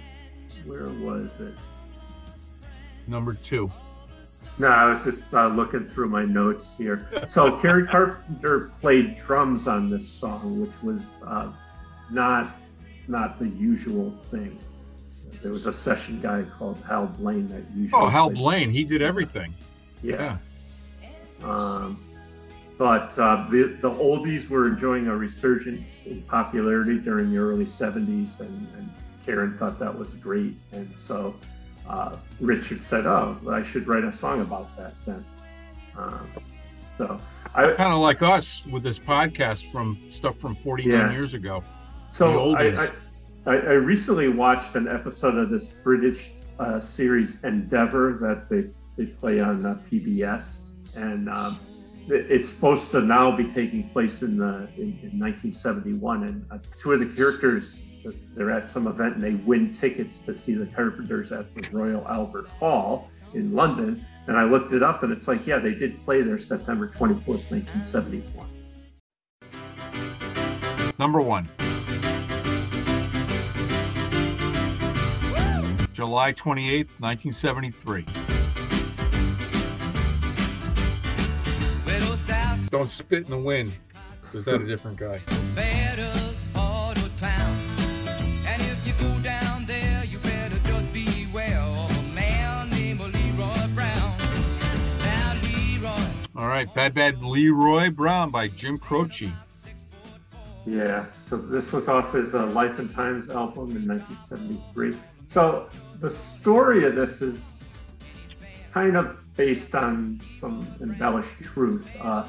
where 0.66 0.88
was 0.94 1.40
it? 1.40 1.54
number 3.06 3.32
two. 3.34 3.70
No, 4.58 4.66
I 4.68 4.84
was 4.90 5.02
just 5.04 5.32
uh, 5.32 5.48
looking 5.48 5.86
through 5.86 6.08
my 6.10 6.24
notes 6.26 6.72
here. 6.76 7.08
So 7.28 7.56
Karen 7.60 7.86
Carpenter 7.86 8.70
played 8.80 9.16
drums 9.24 9.66
on 9.66 9.88
this 9.88 10.06
song, 10.06 10.60
which 10.60 10.72
was 10.82 11.02
uh, 11.24 11.50
not 12.10 12.54
not 13.06 13.38
the 13.38 13.48
usual 13.48 14.10
thing. 14.30 14.58
There 15.42 15.52
was 15.52 15.64
a 15.66 15.72
session 15.72 16.20
guy 16.20 16.44
called 16.58 16.82
Hal 16.86 17.06
Blaine 17.06 17.46
that 17.46 17.62
usually. 17.74 17.90
Oh, 18.02 18.08
Hal 18.08 18.26
played- 18.26 18.36
Blaine, 18.38 18.70
he 18.70 18.84
did 18.84 19.00
everything. 19.00 19.54
Yeah. 20.02 20.36
Um, 21.42 22.02
but 22.78 23.18
uh, 23.18 23.44
the 23.50 23.76
the 23.80 23.90
oldies 23.90 24.48
were 24.48 24.68
enjoying 24.68 25.08
a 25.08 25.16
resurgence 25.16 26.04
in 26.06 26.22
popularity 26.22 26.98
during 26.98 27.30
the 27.32 27.38
early 27.38 27.66
'70s, 27.66 28.38
and, 28.40 28.68
and 28.76 28.88
Karen 29.26 29.58
thought 29.58 29.78
that 29.80 29.96
was 29.96 30.14
great, 30.14 30.54
and 30.72 30.90
so 30.96 31.34
uh, 31.88 32.16
Richard 32.40 32.80
said, 32.80 33.06
"Oh, 33.06 33.36
I 33.50 33.62
should 33.62 33.86
write 33.88 34.04
a 34.04 34.12
song 34.12 34.40
about 34.40 34.74
that 34.76 34.94
then." 35.04 35.24
Um, 35.96 36.28
so 36.96 37.20
I 37.54 37.64
kind 37.72 37.92
of 37.92 37.98
like 37.98 38.22
us 38.22 38.64
with 38.66 38.84
this 38.84 38.98
podcast 38.98 39.70
from 39.72 39.98
stuff 40.08 40.36
from 40.38 40.54
49 40.54 40.92
Yeah. 40.92 41.12
years 41.12 41.34
ago. 41.34 41.62
So 42.10 42.54
I. 42.56 42.88
I, 43.46 43.56
I 43.56 43.72
recently 43.72 44.28
watched 44.28 44.74
an 44.74 44.88
episode 44.88 45.36
of 45.38 45.48
this 45.48 45.70
British 45.70 46.32
uh, 46.58 46.78
series 46.78 47.38
Endeavour 47.44 48.18
that 48.20 48.50
they, 48.50 48.66
they 48.96 49.10
play 49.10 49.40
on 49.40 49.64
uh, 49.64 49.78
PBS, 49.90 50.96
and 50.98 51.30
um, 51.30 51.58
it's 52.10 52.48
supposed 52.48 52.90
to 52.92 53.00
now 53.00 53.34
be 53.34 53.44
taking 53.44 53.88
place 53.90 54.22
in 54.22 54.36
the 54.36 54.68
in, 54.76 54.98
in 55.02 55.18
1971. 55.18 56.24
And 56.24 56.46
uh, 56.50 56.58
two 56.76 56.92
of 56.92 57.00
the 57.00 57.06
characters 57.06 57.80
they're 58.34 58.50
at 58.50 58.68
some 58.68 58.86
event 58.86 59.14
and 59.14 59.22
they 59.22 59.34
win 59.34 59.74
tickets 59.74 60.18
to 60.26 60.34
see 60.34 60.54
the 60.54 60.66
Carpenters 60.66 61.32
at 61.32 61.54
the 61.54 61.68
Royal 61.76 62.06
Albert 62.08 62.48
Hall 62.48 63.10
in 63.34 63.52
London. 63.54 64.04
And 64.26 64.36
I 64.36 64.44
looked 64.44 64.74
it 64.74 64.82
up, 64.82 65.02
and 65.02 65.12
it's 65.12 65.26
like, 65.26 65.46
yeah, 65.46 65.58
they 65.58 65.72
did 65.72 66.02
play 66.04 66.22
there 66.22 66.38
September 66.38 66.88
24th, 66.88 67.50
1971. 67.50 68.48
Number 70.98 71.20
one. 71.20 71.48
July 75.92 76.32
28th, 76.32 76.90
1973. 77.00 78.06
Don't 82.70 82.90
spit 82.90 83.24
in 83.24 83.30
the 83.30 83.38
wind. 83.38 83.72
Is 84.34 84.44
that 84.44 84.60
a 84.60 84.66
different 84.66 84.98
guy? 84.98 85.20
All 96.36 96.46
right, 96.46 96.72
Bad 96.74 96.94
Bad 96.94 97.22
Leroy 97.22 97.90
Brown 97.90 98.30
by 98.30 98.48
Jim 98.48 98.78
Croce. 98.78 99.32
Yeah, 100.66 101.06
so 101.26 101.36
this 101.36 101.72
was 101.72 101.88
off 101.88 102.12
his 102.12 102.34
uh, 102.34 102.46
Life 102.48 102.78
and 102.78 102.94
Times 102.94 103.30
album 103.30 103.74
in 103.76 103.88
1973. 103.88 104.94
So 105.26 105.68
the 105.98 106.10
story 106.10 106.84
of 106.84 106.94
this 106.94 107.22
is 107.22 107.90
kind 108.72 108.96
of 108.96 109.16
based 109.36 109.74
on 109.74 110.20
some 110.40 110.66
embellished 110.80 111.30
truth. 111.42 111.88
Uh, 112.00 112.24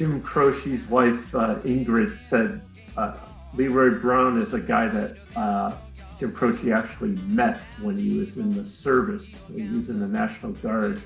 Jim 0.00 0.22
Croce's 0.22 0.86
wife, 0.86 1.34
uh, 1.34 1.56
Ingrid, 1.56 2.16
said 2.16 2.62
uh, 2.96 3.18
Leroy 3.52 4.00
Brown 4.00 4.40
is 4.40 4.54
a 4.54 4.58
guy 4.58 4.88
that 4.88 5.18
uh, 5.36 5.74
Jim 6.18 6.32
Croce 6.32 6.72
actually 6.72 7.20
met 7.26 7.58
when 7.82 7.98
he 7.98 8.18
was 8.18 8.38
in 8.38 8.50
the 8.50 8.64
service. 8.64 9.26
He 9.54 9.68
was 9.68 9.90
in 9.90 10.00
the 10.00 10.06
National 10.08 10.52
Guard, 10.52 11.02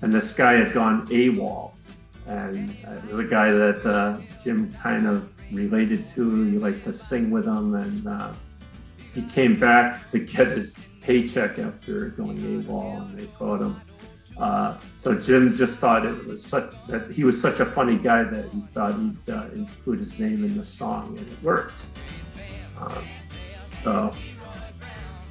and 0.00 0.10
this 0.10 0.32
guy 0.32 0.54
had 0.54 0.72
gone 0.72 1.06
AWOL. 1.08 1.72
And 2.24 2.70
uh, 2.86 2.92
it 2.92 3.12
was 3.12 3.26
a 3.26 3.28
guy 3.28 3.52
that 3.52 3.84
uh, 3.84 4.18
Jim 4.42 4.72
kind 4.72 5.06
of 5.06 5.28
related 5.52 6.08
to. 6.08 6.44
He 6.44 6.56
liked 6.56 6.84
to 6.84 6.94
sing 6.94 7.30
with 7.30 7.44
him, 7.44 7.74
and 7.74 8.08
uh, 8.08 8.32
he 9.12 9.24
came 9.24 9.60
back 9.60 10.10
to 10.12 10.20
get 10.20 10.46
his 10.46 10.72
paycheck 11.02 11.58
after 11.58 12.08
going 12.08 12.38
AWOL, 12.38 13.02
and 13.02 13.18
they 13.18 13.26
caught 13.26 13.60
him. 13.60 13.78
Uh, 14.38 14.78
so 14.98 15.14
Jim 15.14 15.56
just 15.56 15.78
thought 15.78 16.06
it 16.06 16.26
was 16.26 16.44
such 16.44 16.72
that 16.86 17.10
he 17.10 17.24
was 17.24 17.40
such 17.40 17.58
a 17.58 17.66
funny 17.66 17.96
guy 17.96 18.22
that 18.22 18.48
he 18.50 18.60
thought 18.72 18.94
he'd 18.94 19.32
uh, 19.32 19.46
include 19.52 19.98
his 19.98 20.16
name 20.18 20.44
in 20.44 20.56
the 20.56 20.64
song, 20.64 21.18
and 21.18 21.28
it 21.28 21.42
worked. 21.42 21.80
Um, 22.80 23.04
so, 23.82 24.12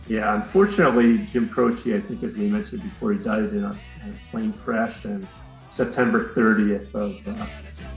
yeah, 0.08 0.36
unfortunately, 0.36 1.20
Jim 1.32 1.48
Croce, 1.48 1.96
I 1.96 2.02
think, 2.02 2.22
as 2.24 2.36
we 2.36 2.48
mentioned 2.50 2.84
before, 2.84 3.14
he 3.14 3.20
died 3.20 3.46
in 3.46 3.64
a, 3.64 3.80
in 4.04 4.12
a 4.12 4.32
plane 4.32 4.54
crash 4.64 5.06
on 5.06 5.26
September 5.74 6.34
30th 6.34 6.94
of 6.94 7.16
uh, 7.28 7.48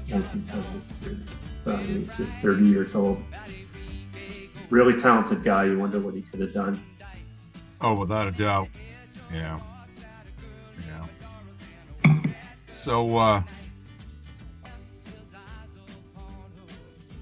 1973. 0.08 1.18
So 1.64 1.72
I 1.72 1.82
mean, 1.82 2.04
he's 2.04 2.16
just 2.16 2.32
30 2.40 2.66
years 2.66 2.94
old. 2.94 3.22
Really 4.70 5.00
talented 5.00 5.42
guy. 5.42 5.64
You 5.64 5.78
wonder 5.78 5.98
what 5.98 6.14
he 6.14 6.22
could 6.22 6.40
have 6.40 6.54
done. 6.54 6.82
Oh, 7.80 7.98
without 7.98 8.28
a 8.28 8.32
doubt. 8.32 8.68
Yeah. 9.32 9.58
Yeah. 9.58 9.69
So 12.82 13.16
uh 13.18 13.42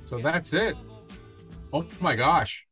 So 0.04 0.18
that's 0.18 0.54
it. 0.54 0.76
Oh 1.72 1.84
my 2.00 2.14
gosh. 2.14 2.66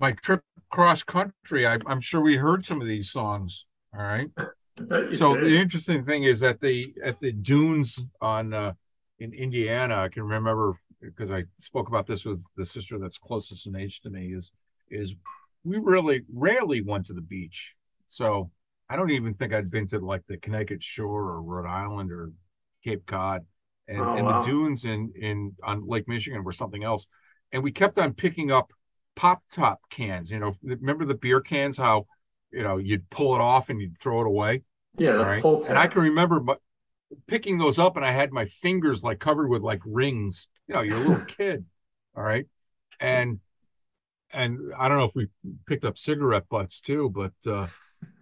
My 0.00 0.12
trip 0.12 0.42
cross 0.70 1.04
country, 1.04 1.66
I, 1.66 1.78
I'm 1.86 2.00
sure 2.00 2.20
we 2.20 2.36
heard 2.36 2.64
some 2.64 2.80
of 2.80 2.88
these 2.88 3.10
songs. 3.10 3.66
All 3.94 4.02
right. 4.02 4.28
I 4.36 4.44
bet 4.80 5.10
you 5.10 5.16
So 5.16 5.34
the 5.34 5.56
interesting 5.56 6.04
thing 6.04 6.24
is 6.24 6.40
that 6.40 6.60
the 6.60 6.94
at 7.04 7.20
the 7.20 7.30
dunes 7.30 8.00
on 8.20 8.54
uh 8.54 8.72
in 9.18 9.34
Indiana, 9.34 9.96
I 9.96 10.08
can 10.08 10.22
remember 10.22 10.78
because 11.00 11.30
I 11.30 11.44
spoke 11.58 11.88
about 11.88 12.06
this 12.06 12.24
with 12.24 12.42
the 12.56 12.64
sister 12.64 12.98
that's 12.98 13.18
closest 13.18 13.66
in 13.66 13.76
age 13.76 14.00
to 14.00 14.10
me 14.10 14.32
is 14.32 14.52
is 14.90 15.14
we 15.62 15.76
really 15.78 16.22
rarely 16.32 16.80
went 16.80 17.06
to 17.06 17.12
the 17.12 17.20
beach. 17.20 17.74
So 18.06 18.50
I 18.92 18.96
don't 18.96 19.10
even 19.10 19.34
think 19.34 19.52
I'd 19.54 19.70
been 19.70 19.86
to 19.88 19.98
like 19.98 20.22
the 20.28 20.36
Connecticut 20.36 20.82
Shore 20.82 21.30
or 21.30 21.42
Rhode 21.42 21.68
Island 21.68 22.12
or 22.12 22.30
Cape 22.84 23.06
Cod. 23.06 23.46
And, 23.88 24.00
Oh, 24.00 24.14
and 24.16 24.26
wow. 24.26 24.40
the 24.40 24.46
dunes 24.46 24.84
in 24.84 25.12
in 25.16 25.56
on 25.62 25.86
Lake 25.86 26.06
Michigan 26.06 26.44
were 26.44 26.52
something 26.52 26.84
else. 26.84 27.06
And 27.50 27.62
we 27.62 27.72
kept 27.72 27.98
on 27.98 28.14
picking 28.14 28.50
up 28.50 28.72
pop 29.16 29.42
top 29.50 29.80
cans. 29.90 30.30
You 30.30 30.38
know, 30.38 30.54
remember 30.62 31.04
the 31.04 31.14
beer 31.14 31.40
cans? 31.40 31.76
How 31.78 32.06
you 32.50 32.62
know 32.62 32.76
you'd 32.76 33.08
pull 33.10 33.34
it 33.34 33.40
off 33.40 33.68
and 33.70 33.80
you'd 33.80 33.98
throw 33.98 34.20
it 34.20 34.26
away. 34.26 34.62
yeah, 34.98 35.10
right. 35.10 35.42
And 35.42 35.78
I 35.78 35.86
can 35.86 36.02
remember 36.02 36.38
but 36.40 36.60
picking 37.26 37.58
those 37.58 37.78
up 37.78 37.96
and 37.96 38.04
I 38.04 38.10
had 38.12 38.32
my 38.32 38.44
fingers 38.46 39.02
like 39.02 39.18
covered 39.20 39.48
with 39.48 39.62
like 39.62 39.80
rings. 39.84 40.48
You 40.68 40.74
know, 40.74 40.80
you're 40.82 40.96
a 40.98 41.00
little 41.00 41.24
kid. 41.38 41.64
All 42.16 42.22
right. 42.22 42.46
And 43.00 43.40
and 44.32 44.58
I 44.78 44.88
don't 44.88 44.98
know 44.98 45.04
if 45.04 45.14
we 45.14 45.28
picked 45.66 45.84
up 45.84 45.98
cigarette 45.98 46.48
butts 46.48 46.80
too, 46.80 47.10
but 47.10 47.32
uh 47.50 47.66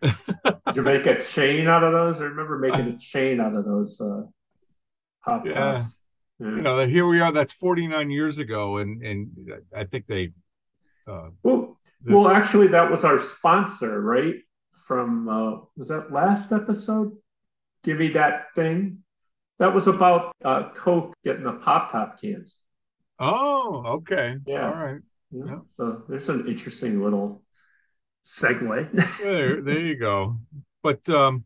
Did 0.03 0.77
you 0.77 0.83
make 0.83 1.07
a 1.07 1.23
chain 1.23 1.67
out 1.69 1.83
of 1.85 1.93
those? 1.93 2.21
I 2.21 2.25
remember 2.25 2.59
making 2.59 2.89
a 2.89 2.99
chain 2.99 3.41
out 3.41 3.55
of 3.55 3.65
those 3.65 4.01
uh, 4.01 4.23
pop 5.25 5.45
Yeah. 5.47 5.53
tops. 5.55 5.97
Yeah. 6.39 6.47
you 6.57 6.63
know, 6.63 6.87
here 6.87 7.07
we 7.07 7.21
are, 7.21 7.31
that's 7.33 7.53
49 7.53 8.11
years 8.11 8.39
ago, 8.39 8.79
and 8.79 9.03
and 9.03 9.29
I 9.77 9.85
think 9.85 10.07
they 10.07 10.33
uh 11.07 11.31
Well, 11.43 11.79
the- 12.03 12.17
well, 12.17 12.29
actually, 12.31 12.69
that 12.69 12.91
was 12.91 13.05
our 13.05 13.19
sponsor, 13.19 14.01
right? 14.01 14.37
From 14.87 15.29
uh, 15.29 15.59
was 15.77 15.89
that 15.89 16.11
last 16.11 16.51
episode? 16.53 17.13
Give 17.85 17.99
me 17.99 18.09
that 18.11 18.55
thing. 18.55 19.05
That 19.59 19.75
was 19.75 19.87
about 19.87 20.33
uh, 20.43 20.71
Coke 20.71 21.15
getting 21.25 21.45
the 21.45 21.53
pop 21.53 21.93
top 21.93 22.21
cans. 22.21 22.57
oh 23.19 23.83
okay. 23.99 24.37
Yeah. 24.47 24.67
All 24.71 24.75
right. 24.83 25.01
Yeah. 25.31 25.45
Yeah. 25.47 25.59
So 25.77 26.03
there's 26.09 26.29
an 26.31 26.49
interesting 26.49 27.03
little 27.05 27.43
segue. 28.25 28.89
There, 29.23 29.61
there 29.61 29.81
you 29.81 29.97
go. 29.97 30.39
But 30.83 31.09
um, 31.09 31.45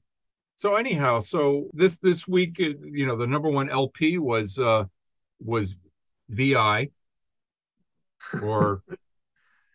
so 0.56 0.76
anyhow, 0.76 1.20
so 1.20 1.68
this 1.72 1.98
this 1.98 2.28
week, 2.28 2.56
uh, 2.60 2.78
you 2.84 3.06
know, 3.06 3.16
the 3.16 3.26
number 3.26 3.48
one 3.48 3.68
LP 3.68 4.18
was 4.18 4.58
uh 4.58 4.84
was 5.40 5.76
VI 6.28 6.90
or 8.42 8.82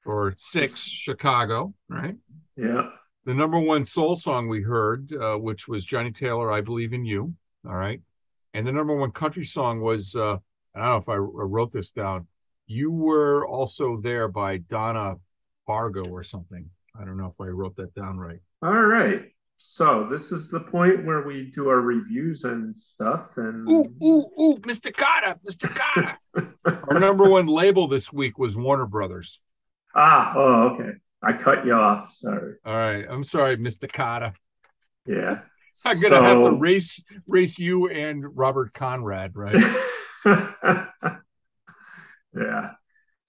or 0.06 0.34
six 0.38 0.82
Chicago, 0.82 1.74
right? 1.88 2.16
yeah. 2.56 2.90
The 3.26 3.34
number 3.34 3.60
one 3.60 3.86
soul 3.86 4.16
song 4.16 4.48
we 4.48 4.64
heard, 4.64 5.14
uh, 5.14 5.36
which 5.36 5.68
was 5.68 5.86
Johnnie 5.86 6.12
Taylor, 6.12 6.52
"I 6.52 6.62
Believe 6.62 6.94
in 6.94 7.06
You," 7.06 7.36
all 7.68 7.76
right, 7.76 8.02
and 8.54 8.66
the 8.66 8.72
number 8.72 8.96
one 8.96 9.12
country 9.12 9.46
song 9.46 9.82
was 9.82 10.16
uh, 10.16 10.38
I 10.74 10.80
don't 10.80 10.86
know 10.86 10.98
if 10.98 11.10
I 11.10 11.16
wrote 11.16 11.72
this 11.72 11.92
down. 11.92 12.28
You 12.66 12.92
were 12.92 13.48
also 13.48 13.98
there 13.98 14.28
by 14.28 14.58
Donna 14.58 15.16
Fargo 15.68 16.06
or 16.06 16.24
something. 16.24 16.70
I 17.00 17.06
don't 17.06 17.18
know 17.18 17.28
if 17.28 17.40
I 17.40 17.48
wrote 17.50 17.76
that 17.78 17.94
down 17.96 18.18
right. 18.18 18.40
All 18.62 18.74
right. 18.74 19.24
So 19.58 20.04
this 20.04 20.32
is 20.32 20.50
the 20.50 20.62
point 20.62 21.06
where 21.06 21.22
we 21.24 21.52
do 21.54 21.70
our 21.70 21.82
reviews 21.82 22.44
and 22.46 22.74
stuff. 22.76 23.38
And 23.38 23.68
Ooh, 23.70 23.94
ooh, 24.04 24.26
ooh, 24.40 24.56
Mr. 24.62 24.96
Carter, 24.96 25.36
Mr. 25.48 25.74
Carter. 25.74 26.18
Our 26.66 27.00
number 27.00 27.30
one 27.30 27.48
label 27.48 27.88
this 27.88 28.12
week 28.12 28.38
was 28.38 28.56
Warner 28.56 28.86
Brothers. 28.86 29.40
ah, 29.96 30.34
oh, 30.36 30.70
okay. 30.70 30.92
I 31.22 31.34
cut 31.34 31.66
you 31.66 31.74
off. 31.74 32.12
Sorry. 32.12 32.56
All 32.66 32.74
right, 32.74 33.06
I'm 33.10 33.26
sorry, 33.26 33.58
Mr. 33.58 33.92
Carter. 33.92 34.34
Yeah. 35.06 35.40
I'm 35.86 36.00
gonna 36.00 36.24
have 36.24 36.42
to 36.44 36.54
race 36.54 37.04
race 37.28 37.60
you 37.60 37.90
and 37.90 38.38
Robert 38.38 38.74
Conrad, 38.74 39.36
right? 39.36 39.56
yeah. 40.26 40.86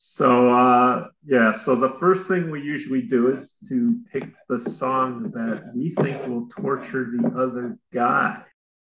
So 0.03 0.49
uh 0.49 1.09
yeah, 1.27 1.53
so 1.53 1.77
the 1.77 1.91
first 2.01 2.27
thing 2.27 2.51
we 2.51 2.63
usually 2.63 3.03
do 3.03 3.31
is 3.31 3.59
to 3.69 4.01
pick 4.11 4.33
the 4.49 4.59
song 4.59 5.31
that 5.35 5.73
we 5.75 5.91
think 5.91 6.27
will 6.27 6.49
torture 6.49 7.11
the 7.13 7.29
other 7.39 7.77
guy. 7.93 8.43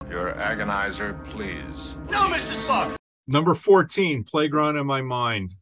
Your 0.08 0.32
agonizer, 0.32 1.22
please. 1.26 1.96
No, 2.10 2.22
Mr. 2.30 2.54
Spock. 2.64 2.96
Number 3.26 3.54
14, 3.54 4.24
Playground 4.24 4.78
in 4.78 4.86
My 4.86 5.02
Mind. 5.02 5.54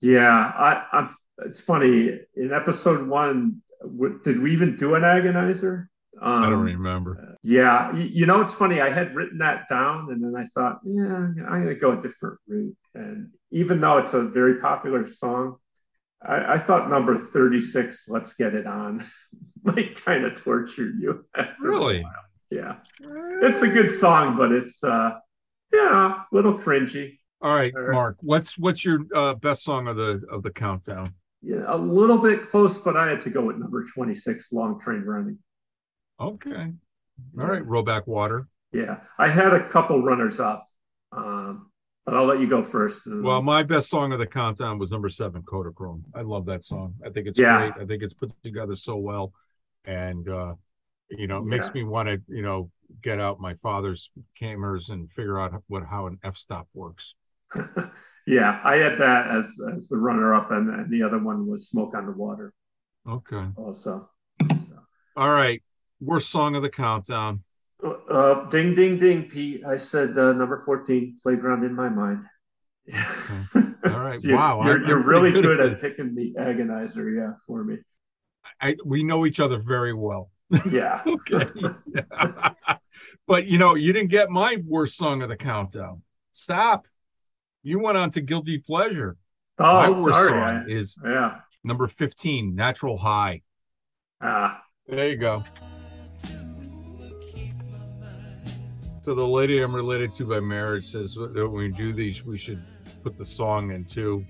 Yeah, 0.00 0.32
I, 0.32 0.84
I'm. 0.92 1.14
It's 1.44 1.60
funny. 1.60 2.18
In 2.34 2.52
episode 2.52 3.06
one, 3.06 3.62
w- 3.80 4.18
did 4.24 4.42
we 4.42 4.52
even 4.52 4.74
do 4.74 4.96
an 4.96 5.02
agonizer? 5.02 5.86
Um, 6.20 6.42
I 6.42 6.50
don't 6.50 6.64
remember. 6.64 7.36
Yeah, 7.42 7.94
you, 7.94 8.02
you 8.02 8.26
know, 8.26 8.40
it's 8.40 8.52
funny. 8.52 8.80
I 8.80 8.90
had 8.90 9.14
written 9.14 9.38
that 9.38 9.68
down, 9.68 10.08
and 10.10 10.22
then 10.24 10.34
I 10.34 10.48
thought, 10.54 10.80
yeah, 10.84 11.02
I'm 11.04 11.62
going 11.62 11.66
to 11.66 11.74
go 11.76 11.92
a 11.92 12.00
different 12.00 12.38
route. 12.48 12.76
And 12.96 13.30
even 13.50 13.80
though 13.80 13.98
it's 13.98 14.14
a 14.14 14.22
very 14.22 14.58
popular 14.60 15.06
song, 15.06 15.56
I, 16.26 16.54
I 16.54 16.58
thought 16.58 16.88
number 16.88 17.18
36, 17.18 18.08
"Let's 18.08 18.32
Get 18.32 18.54
It 18.54 18.66
On," 18.66 19.04
might 19.62 20.02
kind 20.02 20.24
of 20.24 20.34
torture 20.34 20.90
you. 20.98 21.24
Really? 21.60 22.04
Yeah, 22.50 22.76
it's 23.42 23.60
a 23.62 23.68
good 23.68 23.90
song, 23.90 24.36
but 24.36 24.52
it's 24.52 24.82
uh, 24.82 25.10
yeah, 25.72 26.22
a 26.30 26.34
little 26.34 26.56
cringy. 26.56 27.18
All 27.42 27.54
right, 27.54 27.72
All 27.76 27.82
right. 27.82 27.92
Mark. 27.92 28.16
What's 28.20 28.56
what's 28.56 28.84
your 28.84 29.00
uh, 29.14 29.34
best 29.34 29.62
song 29.62 29.88
of 29.88 29.96
the 29.96 30.22
of 30.30 30.42
the 30.42 30.50
countdown? 30.50 31.14
Yeah, 31.42 31.64
a 31.66 31.76
little 31.76 32.18
bit 32.18 32.42
close, 32.42 32.78
but 32.78 32.96
I 32.96 33.08
had 33.08 33.20
to 33.22 33.30
go 33.30 33.42
with 33.42 33.56
number 33.56 33.84
26, 33.84 34.52
"Long 34.52 34.80
Train 34.80 35.02
Running." 35.02 35.38
Okay. 36.18 36.72
All 37.38 37.46
right, 37.46 37.62
Roback 37.62 38.06
Water. 38.06 38.48
Yeah, 38.72 39.00
I 39.18 39.28
had 39.28 39.52
a 39.52 39.68
couple 39.68 40.02
runners 40.02 40.40
up, 40.40 40.66
um, 41.12 41.70
but 42.06 42.14
I'll 42.14 42.24
let 42.24 42.40
you 42.40 42.46
go 42.46 42.62
first. 42.62 43.02
Well, 43.06 43.42
my 43.42 43.64
best 43.64 43.90
song 43.90 44.12
of 44.12 44.20
the 44.20 44.26
countdown 44.26 44.78
was 44.78 44.92
number 44.92 45.08
seven, 45.08 45.42
Kodachrome. 45.42 46.02
I 46.14 46.22
love 46.22 46.46
that 46.46 46.64
song. 46.64 46.94
I 47.04 47.10
think 47.10 47.26
it's 47.26 47.38
Yeah. 47.38 47.58
great. 47.70 47.82
I 47.82 47.86
think 47.86 48.02
it's 48.02 48.14
put 48.14 48.32
together 48.44 48.76
so 48.76 48.96
well, 48.96 49.32
and 49.84 50.28
uh, 50.28 50.54
you 51.10 51.26
know, 51.26 51.38
it 51.38 51.44
makes 51.44 51.66
Yeah. 51.66 51.72
me 51.74 51.84
want 51.84 52.08
to, 52.08 52.22
you 52.28 52.42
know, 52.42 52.70
get 53.02 53.18
out 53.20 53.40
my 53.40 53.54
father's 53.54 54.10
cameras 54.38 54.88
and 54.88 55.10
figure 55.10 55.38
out 55.38 55.60
what 55.66 55.84
how 55.84 56.06
an 56.06 56.18
f 56.22 56.36
stop 56.36 56.68
works. 56.72 57.14
yeah, 58.26 58.60
I 58.64 58.76
had 58.76 58.98
that 58.98 59.26
as 59.28 59.52
as 59.76 59.88
the 59.88 59.96
runner 59.96 60.32
up, 60.34 60.52
and, 60.52 60.70
and 60.70 60.90
the 60.90 61.02
other 61.02 61.18
one 61.18 61.46
was 61.46 61.68
"Smoke 61.68 61.94
on 61.94 62.06
the 62.06 62.12
Water." 62.12 62.54
Okay. 63.08 63.46
Also, 63.56 64.08
so. 64.40 64.56
All 65.16 65.30
right. 65.30 65.62
Worst 66.00 66.30
song 66.30 66.54
of 66.54 66.62
the 66.62 66.70
countdown. 66.70 67.42
Uh, 68.16 68.48
ding, 68.48 68.72
ding, 68.74 68.96
ding, 68.96 69.24
Pete. 69.24 69.62
I 69.66 69.76
said 69.76 70.16
uh, 70.16 70.32
number 70.32 70.62
14, 70.64 71.18
Playground 71.22 71.64
in 71.64 71.74
my 71.74 71.88
mind. 71.90 72.24
All 72.94 73.98
right. 74.00 74.18
So 74.20 74.28
you're, 74.28 74.36
wow. 74.38 74.62
You're, 74.64 74.78
I'm- 74.78 74.88
you're 74.88 75.00
I'm 75.00 75.06
really 75.06 75.32
good 75.32 75.60
at 75.60 75.70
this. 75.70 75.82
picking 75.82 76.14
the 76.14 76.32
agonizer, 76.38 77.14
yeah, 77.14 77.32
for 77.46 77.62
me. 77.62 77.76
I, 78.60 78.76
we 78.86 79.02
know 79.02 79.26
each 79.26 79.38
other 79.40 79.58
very 79.58 79.92
well. 79.92 80.30
Yeah. 80.70 81.02
Okay. 81.06 81.44
but 83.26 83.46
you 83.46 83.58
know, 83.58 83.74
you 83.74 83.92
didn't 83.92 84.10
get 84.10 84.30
my 84.30 84.56
worst 84.66 84.96
song 84.96 85.20
of 85.22 85.28
the 85.28 85.36
countdown. 85.36 86.02
Stop. 86.32 86.86
You 87.62 87.80
went 87.80 87.98
on 87.98 88.10
to 88.12 88.20
Guilty 88.22 88.58
Pleasure. 88.58 89.16
my 89.58 89.86
Oh, 89.88 90.02
worst 90.02 90.14
sorry. 90.14 90.28
song 90.30 90.38
I- 90.40 90.64
is 90.72 90.96
yeah. 91.04 91.38
number 91.64 91.86
15, 91.88 92.54
Natural 92.54 92.96
High. 92.96 93.42
Ah, 94.22 94.62
There 94.86 95.10
you 95.10 95.16
go. 95.16 95.42
So 99.06 99.14
the 99.14 99.24
lady 99.24 99.62
I'm 99.62 99.72
related 99.72 100.12
to 100.14 100.26
by 100.26 100.40
marriage 100.40 100.86
says 100.86 101.14
that 101.14 101.32
when 101.32 101.52
we 101.52 101.68
do 101.70 101.92
these, 101.92 102.24
we 102.24 102.36
should 102.36 102.60
put 103.04 103.16
the 103.16 103.24
song 103.24 103.70
in 103.70 103.84
too. 103.84 104.24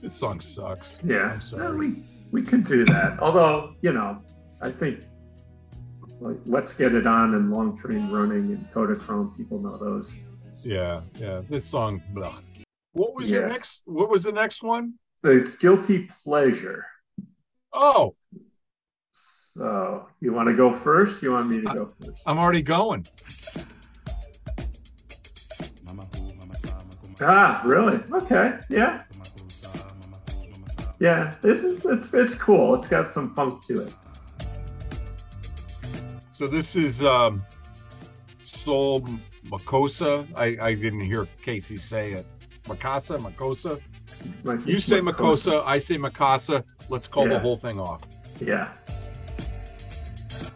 This 0.00 0.14
song 0.14 0.40
sucks. 0.40 0.96
yeah. 1.04 1.34
I'm 1.34 1.40
sorry. 1.40 1.62
Well, 1.62 1.76
we, 1.76 2.02
we 2.32 2.42
can 2.42 2.62
do 2.62 2.84
that. 2.86 3.20
Although, 3.20 3.76
you 3.82 3.92
know, 3.92 4.20
I 4.60 4.72
think 4.72 5.04
like 6.20 6.38
Let's 6.46 6.74
Get 6.74 6.96
It 6.96 7.06
On 7.06 7.34
and 7.34 7.52
Long 7.52 7.78
Train 7.78 8.10
Running 8.10 8.50
and 8.50 8.68
Kodachrome, 8.72 9.36
people 9.36 9.60
know 9.60 9.76
those. 9.76 10.12
Yeah, 10.64 11.02
yeah. 11.20 11.42
This 11.48 11.64
song. 11.64 12.02
What 12.94 13.14
was 13.14 13.30
your 13.30 13.48
next? 13.48 13.82
What 13.84 14.10
was 14.10 14.24
the 14.24 14.32
next 14.32 14.60
one? 14.60 14.94
It's 15.22 15.54
Guilty 15.54 16.08
Pleasure. 16.24 16.84
Oh, 17.72 18.16
So, 19.12 20.08
you 20.20 20.32
want 20.32 20.48
to 20.48 20.54
go 20.56 20.72
first? 20.72 21.22
You 21.22 21.30
want 21.30 21.48
me 21.48 21.58
to 21.58 21.62
go 21.62 21.92
first? 22.02 22.22
I'm 22.26 22.38
already 22.38 22.62
going. 22.62 23.06
Ah, 27.20 27.62
really? 27.64 28.00
Okay. 28.12 28.58
Yeah. 28.68 29.02
Yeah. 31.00 31.34
This 31.40 31.62
is 31.62 31.84
it's 31.86 32.12
it's 32.14 32.34
cool. 32.34 32.74
It's 32.74 32.88
got 32.88 33.10
some 33.10 33.34
funk 33.34 33.64
to 33.66 33.82
it. 33.82 33.94
So 36.28 36.46
this 36.46 36.76
is 36.76 37.02
um, 37.02 37.42
Soul 38.44 39.06
Makossa. 39.46 40.26
I, 40.36 40.56
I 40.60 40.74
didn't 40.74 41.00
hear 41.00 41.26
Casey 41.42 41.78
say 41.78 42.12
it. 42.12 42.26
Makasa, 42.64 43.18
Makosa. 43.18 43.80
You 44.66 44.78
say 44.78 45.00
Makosa. 45.00 45.62
I 45.66 45.78
say 45.78 45.96
Makasa. 45.96 46.62
Let's 46.88 47.08
call 47.08 47.28
the 47.28 47.38
whole 47.38 47.56
thing 47.56 47.78
off. 47.78 48.02
Yeah. 48.40 48.68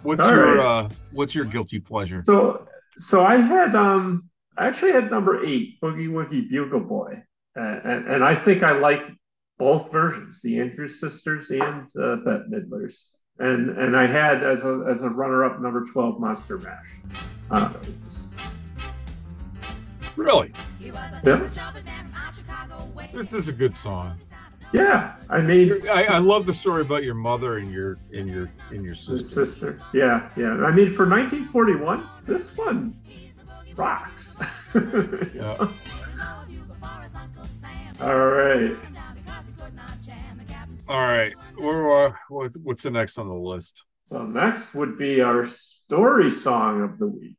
What's 0.02 0.22
All 0.22 0.30
your 0.30 0.56
right. 0.56 0.84
uh, 0.84 0.88
what's 1.12 1.34
your 1.34 1.44
guilty 1.44 1.78
pleasure? 1.78 2.22
So 2.24 2.66
so 2.98 3.24
I 3.24 3.36
had 3.36 3.74
um 3.74 4.29
actually 4.66 4.92
had 4.92 5.10
number 5.10 5.44
eight, 5.44 5.80
Boogie 5.80 6.08
Woogie 6.08 6.48
Bugle 6.48 6.80
Boy, 6.80 7.22
uh, 7.58 7.60
and 7.84 8.06
and 8.08 8.24
I 8.24 8.34
think 8.34 8.62
I 8.62 8.72
like 8.72 9.02
both 9.58 9.92
versions, 9.92 10.40
the 10.42 10.58
Andrews 10.60 10.98
Sisters 11.00 11.50
and 11.50 11.88
uh, 12.00 12.16
Bette 12.24 12.44
Midler's, 12.50 13.12
and 13.38 13.70
and 13.78 13.96
I 13.96 14.06
had 14.06 14.42
as 14.42 14.62
a 14.64 14.84
as 14.88 15.02
a 15.02 15.08
runner 15.10 15.44
up 15.44 15.60
number 15.60 15.84
twelve 15.92 16.18
Monster 16.20 16.58
Mash. 16.58 16.98
Uh, 17.50 17.72
Really, 20.16 20.52
yeah, 21.24 21.48
this 23.14 23.32
is 23.32 23.48
a 23.48 23.52
good 23.52 23.74
song. 23.74 24.18
yeah. 24.72 25.14
I 25.30 25.40
mean, 25.40 25.88
I, 25.88 26.04
I 26.04 26.18
love 26.18 26.44
the 26.46 26.52
story 26.52 26.82
about 26.82 27.04
your 27.04 27.14
mother 27.14 27.56
and 27.58 27.70
your 27.70 27.96
and 28.12 28.28
your 28.28 28.50
and 28.70 28.84
your 28.84 28.94
sister. 28.96 29.46
sister. 29.46 29.80
Yeah, 29.94 30.28
yeah. 30.36 30.52
I 30.64 30.72
mean, 30.72 30.94
for 30.94 31.06
1941, 31.08 32.06
this 32.24 32.54
one 32.56 32.94
rocks. 33.76 34.36
Yeah. 34.72 35.68
All 38.00 38.18
right. 38.18 38.76
All 40.88 41.00
right, 41.00 41.32
where 41.56 42.06
uh, 42.06 42.12
what, 42.28 42.52
what's 42.62 42.82
the 42.82 42.90
next 42.90 43.18
on 43.18 43.28
the 43.28 43.34
list? 43.34 43.84
So 44.04 44.24
next 44.24 44.74
would 44.74 44.98
be 44.98 45.20
our 45.20 45.44
story 45.44 46.30
song 46.30 46.82
of 46.82 46.98
the 46.98 47.06
week. 47.06 47.36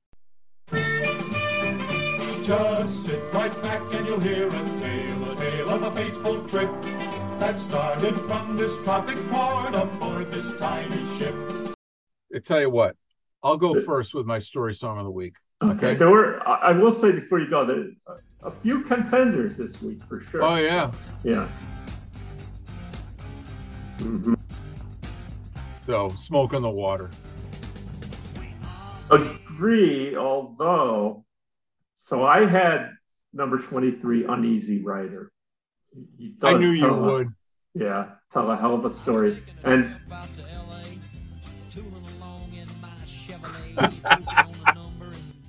Just 2.45 3.05
sit 3.05 3.21
right 3.33 3.61
back 3.61 3.81
and 3.93 4.07
you'll 4.07 4.19
hear 4.21 4.47
a 4.47 4.79
tale, 4.79 5.31
a 5.31 5.35
tale 5.35 5.69
of 5.69 5.83
a 5.83 5.91
fateful 5.93 6.47
trip 6.47 6.69
that 7.41 7.59
started 7.59 8.15
from 8.21 8.55
this 8.55 8.71
tropic 8.85 9.17
port 9.29 9.75
aboard 9.75 10.31
this 10.31 10.45
tiny 10.57 11.17
ship. 11.17 11.35
I 12.33 12.39
tell 12.39 12.61
you 12.61 12.69
what, 12.69 12.95
I'll 13.43 13.57
go 13.57 13.81
first 13.81 14.13
with 14.13 14.25
my 14.25 14.39
story 14.39 14.73
song 14.73 14.97
of 14.97 15.03
the 15.03 15.11
week. 15.11 15.35
Okay. 15.61 15.95
There 15.95 16.09
were, 16.09 16.45
I 16.47 16.69
I 16.69 16.71
will 16.71 16.91
say 16.91 17.11
before 17.11 17.39
you 17.39 17.49
go, 17.49 17.65
there 17.65 17.85
a, 18.07 18.47
a 18.47 18.51
few 18.51 18.81
contenders 18.81 19.57
this 19.57 19.81
week 19.81 20.01
for 20.09 20.19
sure. 20.19 20.43
Oh 20.43 20.55
yeah. 20.55 20.91
Yeah. 21.23 21.47
Mhm. 23.97 24.35
So 25.85 26.09
smoke 26.09 26.53
on 26.53 26.61
the 26.61 26.69
water. 26.69 27.09
Agree, 29.11 30.15
although, 30.15 31.25
so 31.97 32.23
I 32.23 32.45
had 32.45 32.91
number 33.33 33.57
23, 33.59 34.25
Uneasy 34.25 34.81
Rider. 34.83 35.31
He 36.17 36.35
I 36.41 36.53
knew 36.53 36.69
you 36.71 36.87
a- 36.87 36.97
would. 37.11 37.27
Yeah, 37.73 38.11
tell 38.31 38.49
a 38.51 38.57
hell 38.57 38.73
of 38.73 38.85
a 38.85 38.89
story. 38.89 39.43
And 39.63 39.95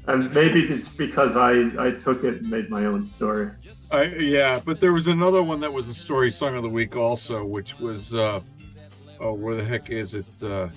and 0.06 0.32
maybe 0.34 0.62
it's 0.64 0.90
because 0.90 1.36
I, 1.36 1.70
I 1.78 1.90
took 1.92 2.24
it 2.24 2.42
and 2.42 2.50
made 2.50 2.68
my 2.70 2.86
own 2.86 3.04
story. 3.04 3.50
I, 3.90 4.04
yeah, 4.04 4.60
but 4.64 4.80
there 4.80 4.92
was 4.92 5.08
another 5.08 5.42
one 5.42 5.60
that 5.60 5.72
was 5.72 5.88
a 5.88 5.94
story 5.94 6.30
song 6.30 6.56
of 6.56 6.62
the 6.62 6.68
week 6.68 6.96
also, 6.96 7.44
which 7.44 7.78
was 7.78 8.14
uh 8.14 8.40
oh 9.20 9.34
where 9.34 9.54
the 9.54 9.64
heck 9.64 9.90
is 9.90 10.14
it? 10.14 10.42
Uh 10.42 10.68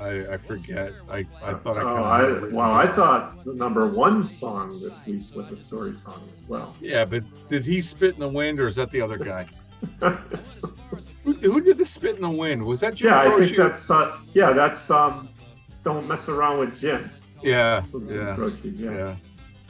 I 0.00 0.32
I 0.32 0.36
forget. 0.38 0.92
I, 1.10 1.26
I 1.42 1.54
thought 1.54 1.76
I 1.76 1.82
Oh, 1.82 2.04
I, 2.04 2.22
had 2.22 2.52
well, 2.52 2.72
I 2.72 2.86
thought 2.86 3.44
the 3.44 3.52
number 3.52 3.86
one 3.86 4.24
song 4.24 4.70
this 4.70 5.04
week 5.06 5.22
was 5.36 5.52
a 5.52 5.56
story 5.56 5.94
song 5.94 6.26
as 6.38 6.48
well. 6.48 6.74
Yeah, 6.80 7.04
but 7.04 7.22
did 7.48 7.64
he 7.64 7.80
spit 7.80 8.14
in 8.14 8.20
the 8.20 8.28
wind 8.28 8.58
or 8.60 8.66
is 8.66 8.76
that 8.76 8.90
the 8.90 9.02
other 9.02 9.18
guy? 9.18 9.46
who, 11.24 11.32
who 11.34 11.60
did 11.60 11.78
the 11.78 11.84
spit 11.84 12.16
in 12.16 12.22
the 12.22 12.30
wind? 12.30 12.64
Was 12.64 12.80
that 12.80 12.94
Jim 12.94 13.08
yeah, 13.10 13.20
I 13.20 13.40
think 13.40 13.56
that's 13.56 13.90
uh, 13.90 14.16
yeah, 14.32 14.52
that's 14.52 14.90
um, 14.90 15.28
don't 15.84 16.08
mess 16.08 16.28
around 16.28 16.58
with 16.58 16.78
Jim. 16.78 17.10
Yeah, 17.42 17.82
yeah. 18.08 18.50
Yeah. 18.62 18.92
Yeah. 18.92 19.16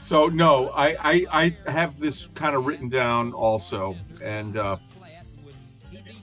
So 0.00 0.26
no, 0.26 0.70
I, 0.70 0.96
I 1.32 1.54
I 1.66 1.70
have 1.70 2.00
this 2.00 2.28
kind 2.34 2.56
of 2.56 2.66
written 2.66 2.88
down 2.88 3.32
also, 3.32 3.96
and 4.22 4.56
uh, 4.56 4.76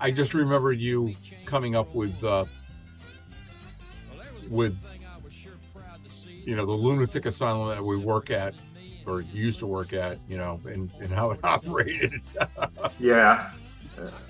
I 0.02 0.12
just 0.12 0.34
remember 0.34 0.72
you 0.72 1.16
coming 1.46 1.76
up 1.76 1.94
with 1.94 2.24
uh, 2.24 2.46
with 4.50 4.76
you 6.46 6.56
know 6.56 6.66
the 6.66 6.72
lunatic 6.72 7.26
asylum 7.26 7.70
that 7.70 7.84
we 7.84 7.98
work 7.98 8.32
at 8.32 8.56
or 9.08 9.22
used 9.22 9.60
to 9.60 9.66
work 9.66 9.94
at, 9.94 10.20
you 10.28 10.38
know, 10.38 10.60
and, 10.66 10.92
and 11.00 11.10
how 11.12 11.32
it 11.32 11.40
operated. 11.44 12.22
Yeah, 13.00 13.52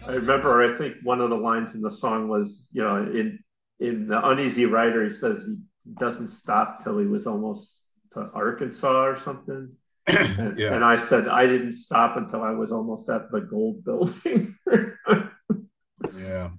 I 0.06 0.11
remember. 0.11 0.64
I 0.64 0.77
think 0.77 0.95
one 1.03 1.19
of 1.19 1.30
the 1.30 1.35
lines 1.35 1.73
in 1.76 1.81
the 1.81 1.91
song 1.91 2.27
was, 2.27 2.68
you 2.72 2.84
know, 2.84 2.98
in 2.98 3.39
in 3.80 4.07
the 4.07 4.27
Uneasy 4.30 4.65
Rider, 4.65 5.03
he 5.03 5.10
says 5.10 5.45
he 5.45 5.57
doesn't 5.95 6.27
stop 6.30 6.84
till 6.84 6.97
he 6.99 7.05
was 7.05 7.27
almost 7.27 7.81
to 8.11 8.30
Arkansas 8.34 9.05
or 9.05 9.19
something. 9.19 9.72
And, 10.07 10.57
Yeah. 10.57 10.73
and 10.73 10.85
I 10.85 10.95
said 10.95 11.27
I 11.27 11.45
didn't 11.47 11.73
stop 11.73 12.15
until 12.15 12.41
I 12.41 12.51
was 12.51 12.72
almost 12.72 13.09
at 13.09 13.30
the 13.31 13.41
gold 13.41 13.84
building. 13.84 14.55
yeah. 16.18 16.49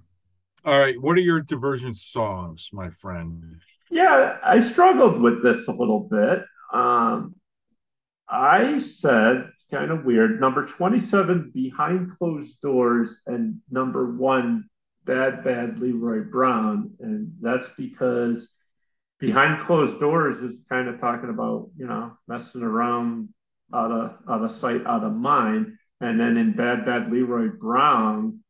All 0.65 0.79
right. 0.79 1.01
What 1.01 1.17
are 1.17 1.23
your 1.23 1.41
diversion 1.41 1.95
songs, 1.95 2.69
my 2.73 2.91
friend? 2.91 3.61
Yeah, 3.91 4.37
I 4.45 4.59
struggled 4.61 5.21
with 5.21 5.43
this 5.43 5.67
a 5.69 5.73
little 5.73 6.01
bit. 6.01 6.43
Um, 6.75 7.37
I 8.29 8.79
said, 8.79 9.49
it's 9.55 9.65
kind 9.71 9.91
of 9.91 10.05
weird, 10.05 10.39
number 10.39 10.67
27, 10.67 11.53
Behind 11.55 12.11
Closed 12.19 12.61
Doors, 12.61 13.23
and 13.27 13.61
number 13.71 14.15
one, 14.15 14.69
Bad 15.07 15.43
Bad 15.43 15.79
Leroy 15.79 16.25
Brown. 16.31 16.91
And 17.01 17.33
that's 17.41 17.71
because 17.79 18.51
Behind 19.19 19.61
Closed 19.61 19.99
Doors 19.99 20.39
is 20.39 20.65
kind 20.69 20.89
of 20.89 21.01
talking 21.01 21.31
about, 21.31 21.69
you 21.77 21.87
know, 21.87 22.13
messing 22.29 22.63
around 22.63 23.29
out 23.75 23.91
of, 23.91 24.13
out 24.29 24.45
of 24.45 24.53
sight, 24.53 24.87
out 24.87 25.03
of 25.03 25.13
mind. 25.13 25.77
And 26.01 26.21
then 26.21 26.37
in 26.37 26.53
Bad 26.53 26.87
Bad 26.87 27.11
Leroy 27.11 27.49
Brown, 27.49 28.41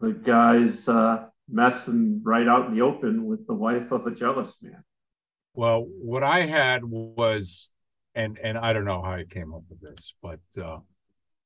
the 0.00 0.10
guy's 0.12 0.88
uh, 0.88 1.26
messing 1.48 2.20
right 2.24 2.48
out 2.48 2.66
in 2.66 2.74
the 2.74 2.82
open 2.82 3.26
with 3.26 3.46
the 3.46 3.54
wife 3.54 3.92
of 3.92 4.06
a 4.06 4.10
jealous 4.10 4.56
man. 4.60 4.82
Well, 5.54 5.86
what 5.88 6.22
I 6.24 6.40
had 6.42 6.84
was, 6.84 7.70
and 8.14 8.38
and 8.38 8.58
I 8.58 8.72
don't 8.72 8.84
know 8.84 9.00
how 9.02 9.12
I 9.12 9.24
came 9.24 9.54
up 9.54 9.62
with 9.70 9.80
this, 9.80 10.12
but 10.20 10.40
uh, 10.60 10.78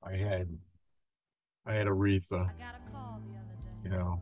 I 0.02 0.16
had, 0.16 0.48
I 1.66 1.74
had 1.74 1.86
Aretha, 1.86 2.50
you 3.84 3.90
know, 3.90 4.20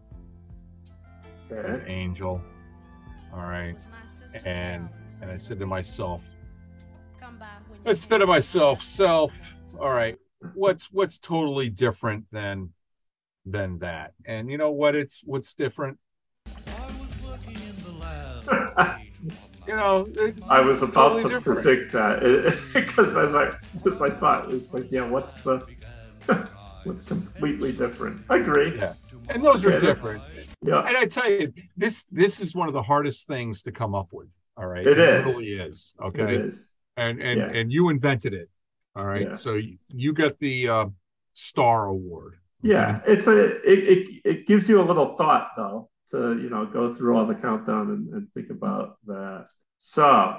an 1.50 1.84
angel, 1.86 2.42
All 3.32 3.40
right. 3.42 3.76
And 4.44 4.88
and 5.22 5.30
I 5.30 5.36
said 5.36 5.58
to 5.60 5.66
myself, 5.66 6.28
I 7.86 7.92
said 7.92 8.18
to 8.18 8.26
myself, 8.26 8.82
self, 8.82 9.56
all 9.80 9.90
right, 9.90 10.16
what's 10.54 10.90
what's 10.92 11.18
totally 11.18 11.70
different 11.70 12.26
than 12.30 12.72
than 13.46 13.78
that? 13.78 14.12
And 14.26 14.50
you 14.50 14.58
know 14.58 14.70
what? 14.70 14.94
It's 14.94 15.22
what's 15.24 15.54
different. 15.54 15.98
you 19.66 19.76
know, 19.76 20.08
it- 20.14 20.36
I 20.48 20.60
was 20.60 20.82
about 20.82 20.92
totally 20.94 21.22
to 21.24 21.28
different. 21.30 21.62
predict 21.62 21.92
that 21.92 22.58
because 22.74 23.16
as 23.16 23.34
I 23.34 23.52
because 23.74 24.00
I 24.00 24.10
thought 24.10 24.44
it 24.44 24.50
was 24.54 24.72
like, 24.72 24.84
yeah, 24.90 25.06
what's 25.08 25.34
the 25.36 25.66
what's 26.84 27.04
completely 27.04 27.72
different? 27.72 28.22
I 28.30 28.36
agree. 28.38 28.78
Yeah. 28.78 28.94
And 29.28 29.44
those 29.44 29.64
are 29.64 29.70
Yeah, 29.70 29.80
different. 29.80 30.22
Yeah. 30.62 30.80
And 30.86 30.96
I 30.96 31.06
tell 31.06 31.30
you, 31.30 31.52
this 31.76 32.04
this 32.10 32.40
is 32.40 32.54
one 32.54 32.68
of 32.68 32.74
the 32.74 32.82
hardest 32.82 33.26
things 33.26 33.62
to 33.62 33.72
come 33.72 33.94
up 33.94 34.08
with. 34.12 34.28
All 34.56 34.66
right. 34.66 34.86
It 34.86 34.98
is. 34.98 35.24
really 35.24 35.52
is. 35.52 35.94
Okay. 36.02 36.34
It 36.34 36.40
is. 36.46 36.66
And 36.96 37.22
and 37.22 37.40
Yeah. 37.40 37.60
and 37.60 37.72
you 37.72 37.88
invented 37.90 38.34
it. 38.34 38.48
All 38.96 39.04
right. 39.04 39.28
Yeah. 39.28 39.34
So 39.34 39.54
you, 39.54 39.78
you 39.88 40.12
got 40.12 40.38
the 40.40 40.68
uh, 40.68 40.86
star 41.32 41.86
award. 41.86 42.36
Yeah, 42.60 43.00
it's 43.06 43.28
a 43.28 43.38
it, 43.38 43.60
it 43.64 44.20
it 44.24 44.46
gives 44.48 44.68
you 44.68 44.80
a 44.80 44.82
little 44.82 45.16
thought 45.16 45.50
though 45.56 45.90
to 46.10 46.36
you 46.42 46.50
know 46.50 46.66
go 46.66 46.92
through 46.92 47.16
all 47.16 47.24
the 47.24 47.36
countdown 47.36 47.90
and, 47.90 48.12
and 48.12 48.32
think 48.32 48.50
about 48.50 48.96
that. 49.06 49.46
So, 49.78 50.38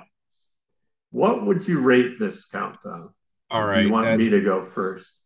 what 1.11 1.45
would 1.45 1.65
you 1.65 1.79
rate 1.79 2.19
this 2.19 2.45
countdown? 2.47 3.11
All 3.49 3.65
right. 3.65 3.79
Do 3.83 3.87
you 3.87 3.93
want 3.93 4.07
as- 4.07 4.19
me 4.19 4.27
to 4.29 4.41
go 4.41 4.61
first? 4.63 5.21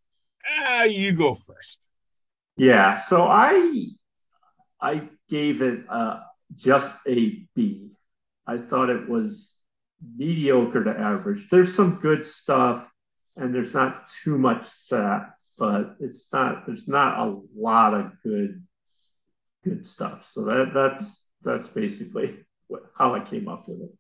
Ah, 0.62 0.84
you 0.84 1.14
go 1.14 1.34
first. 1.34 1.88
Yeah, 2.58 3.00
so 3.02 3.24
I 3.24 3.88
I 4.84 5.10
gave 5.30 5.62
it 5.62 5.86
uh, 5.90 6.20
just 6.56 6.98
a 7.08 7.48
B. 7.56 7.92
I 8.46 8.58
thought 8.58 8.90
it 8.90 9.08
was 9.08 9.56
mediocre 10.18 10.84
to 10.84 10.92
average. 10.92 11.48
There's 11.50 11.74
some 11.74 11.96
good 12.02 12.26
stuff, 12.26 12.92
and 13.38 13.56
there's 13.56 13.74
not 13.74 14.10
too 14.24 14.38
much 14.38 14.66
sap, 14.66 15.36
but 15.58 15.96
it's 16.02 16.28
not. 16.34 16.66
There's 16.68 16.88
not 16.90 17.18
a 17.18 17.40
lot 17.56 17.94
of 17.94 18.12
good 18.22 18.62
good 19.64 19.86
stuff. 19.86 20.28
So 20.28 20.44
that 20.44 20.72
that's 20.74 21.28
that's 21.42 21.70
basically 21.70 22.40
what, 22.68 22.84
how 22.98 23.16
I 23.16 23.22
came 23.22 23.48
up 23.48 23.64
with 23.70 23.82
it. 23.82 23.98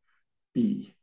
B. 0.53 0.95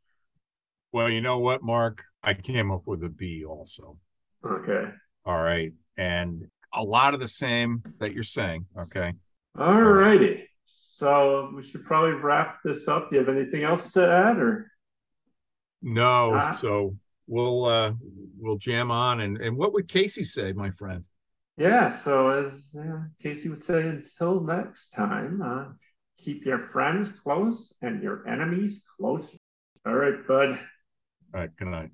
Well, 0.91 1.09
you 1.09 1.21
know 1.21 1.39
what, 1.39 1.63
Mark? 1.63 2.03
I 2.23 2.35
came 2.35 2.71
up 2.71 2.83
with 2.85 3.03
a 3.03 3.09
B 3.09 3.43
also. 3.43 3.97
Okay. 4.45 4.91
All 5.25 5.41
right. 5.41 5.71
And 5.97 6.47
a 6.71 6.83
lot 6.83 7.15
of 7.15 7.19
the 7.19 7.27
same 7.27 7.81
that 7.99 8.13
you're 8.13 8.23
saying. 8.23 8.67
Okay. 8.77 9.13
All 9.57 9.81
righty. 9.81 10.47
So 10.65 11.51
we 11.55 11.63
should 11.63 11.83
probably 11.83 12.13
wrap 12.13 12.59
this 12.63 12.87
up. 12.87 13.09
Do 13.09 13.15
you 13.17 13.25
have 13.25 13.35
anything 13.35 13.63
else 13.63 13.91
to 13.93 14.07
add, 14.07 14.37
or? 14.37 14.71
No, 15.81 16.35
Ah. 16.35 16.51
so 16.51 16.95
we'll 17.27 17.65
uh 17.65 17.93
we'll 18.37 18.57
jam 18.57 18.91
on 18.91 19.21
and 19.21 19.37
and 19.37 19.57
what 19.57 19.73
would 19.73 19.87
Casey 19.87 20.23
say, 20.23 20.53
my 20.53 20.71
friend? 20.71 21.03
Yeah, 21.57 21.91
so 21.91 22.29
as 22.29 22.73
uh, 22.79 23.01
Casey 23.21 23.49
would 23.49 23.61
say, 23.63 23.87
until 23.87 24.41
next 24.41 24.89
time, 24.89 25.41
uh, 25.41 25.65
keep 26.17 26.45
your 26.45 26.59
friends 26.69 27.11
close 27.11 27.73
and 27.81 28.01
your 28.01 28.27
enemies 28.27 28.81
close. 28.97 29.37
All 29.85 29.93
right, 29.93 30.25
bud. 30.27 30.51
All 31.33 31.39
right, 31.41 31.49
good 31.57 31.67
night. 31.67 31.89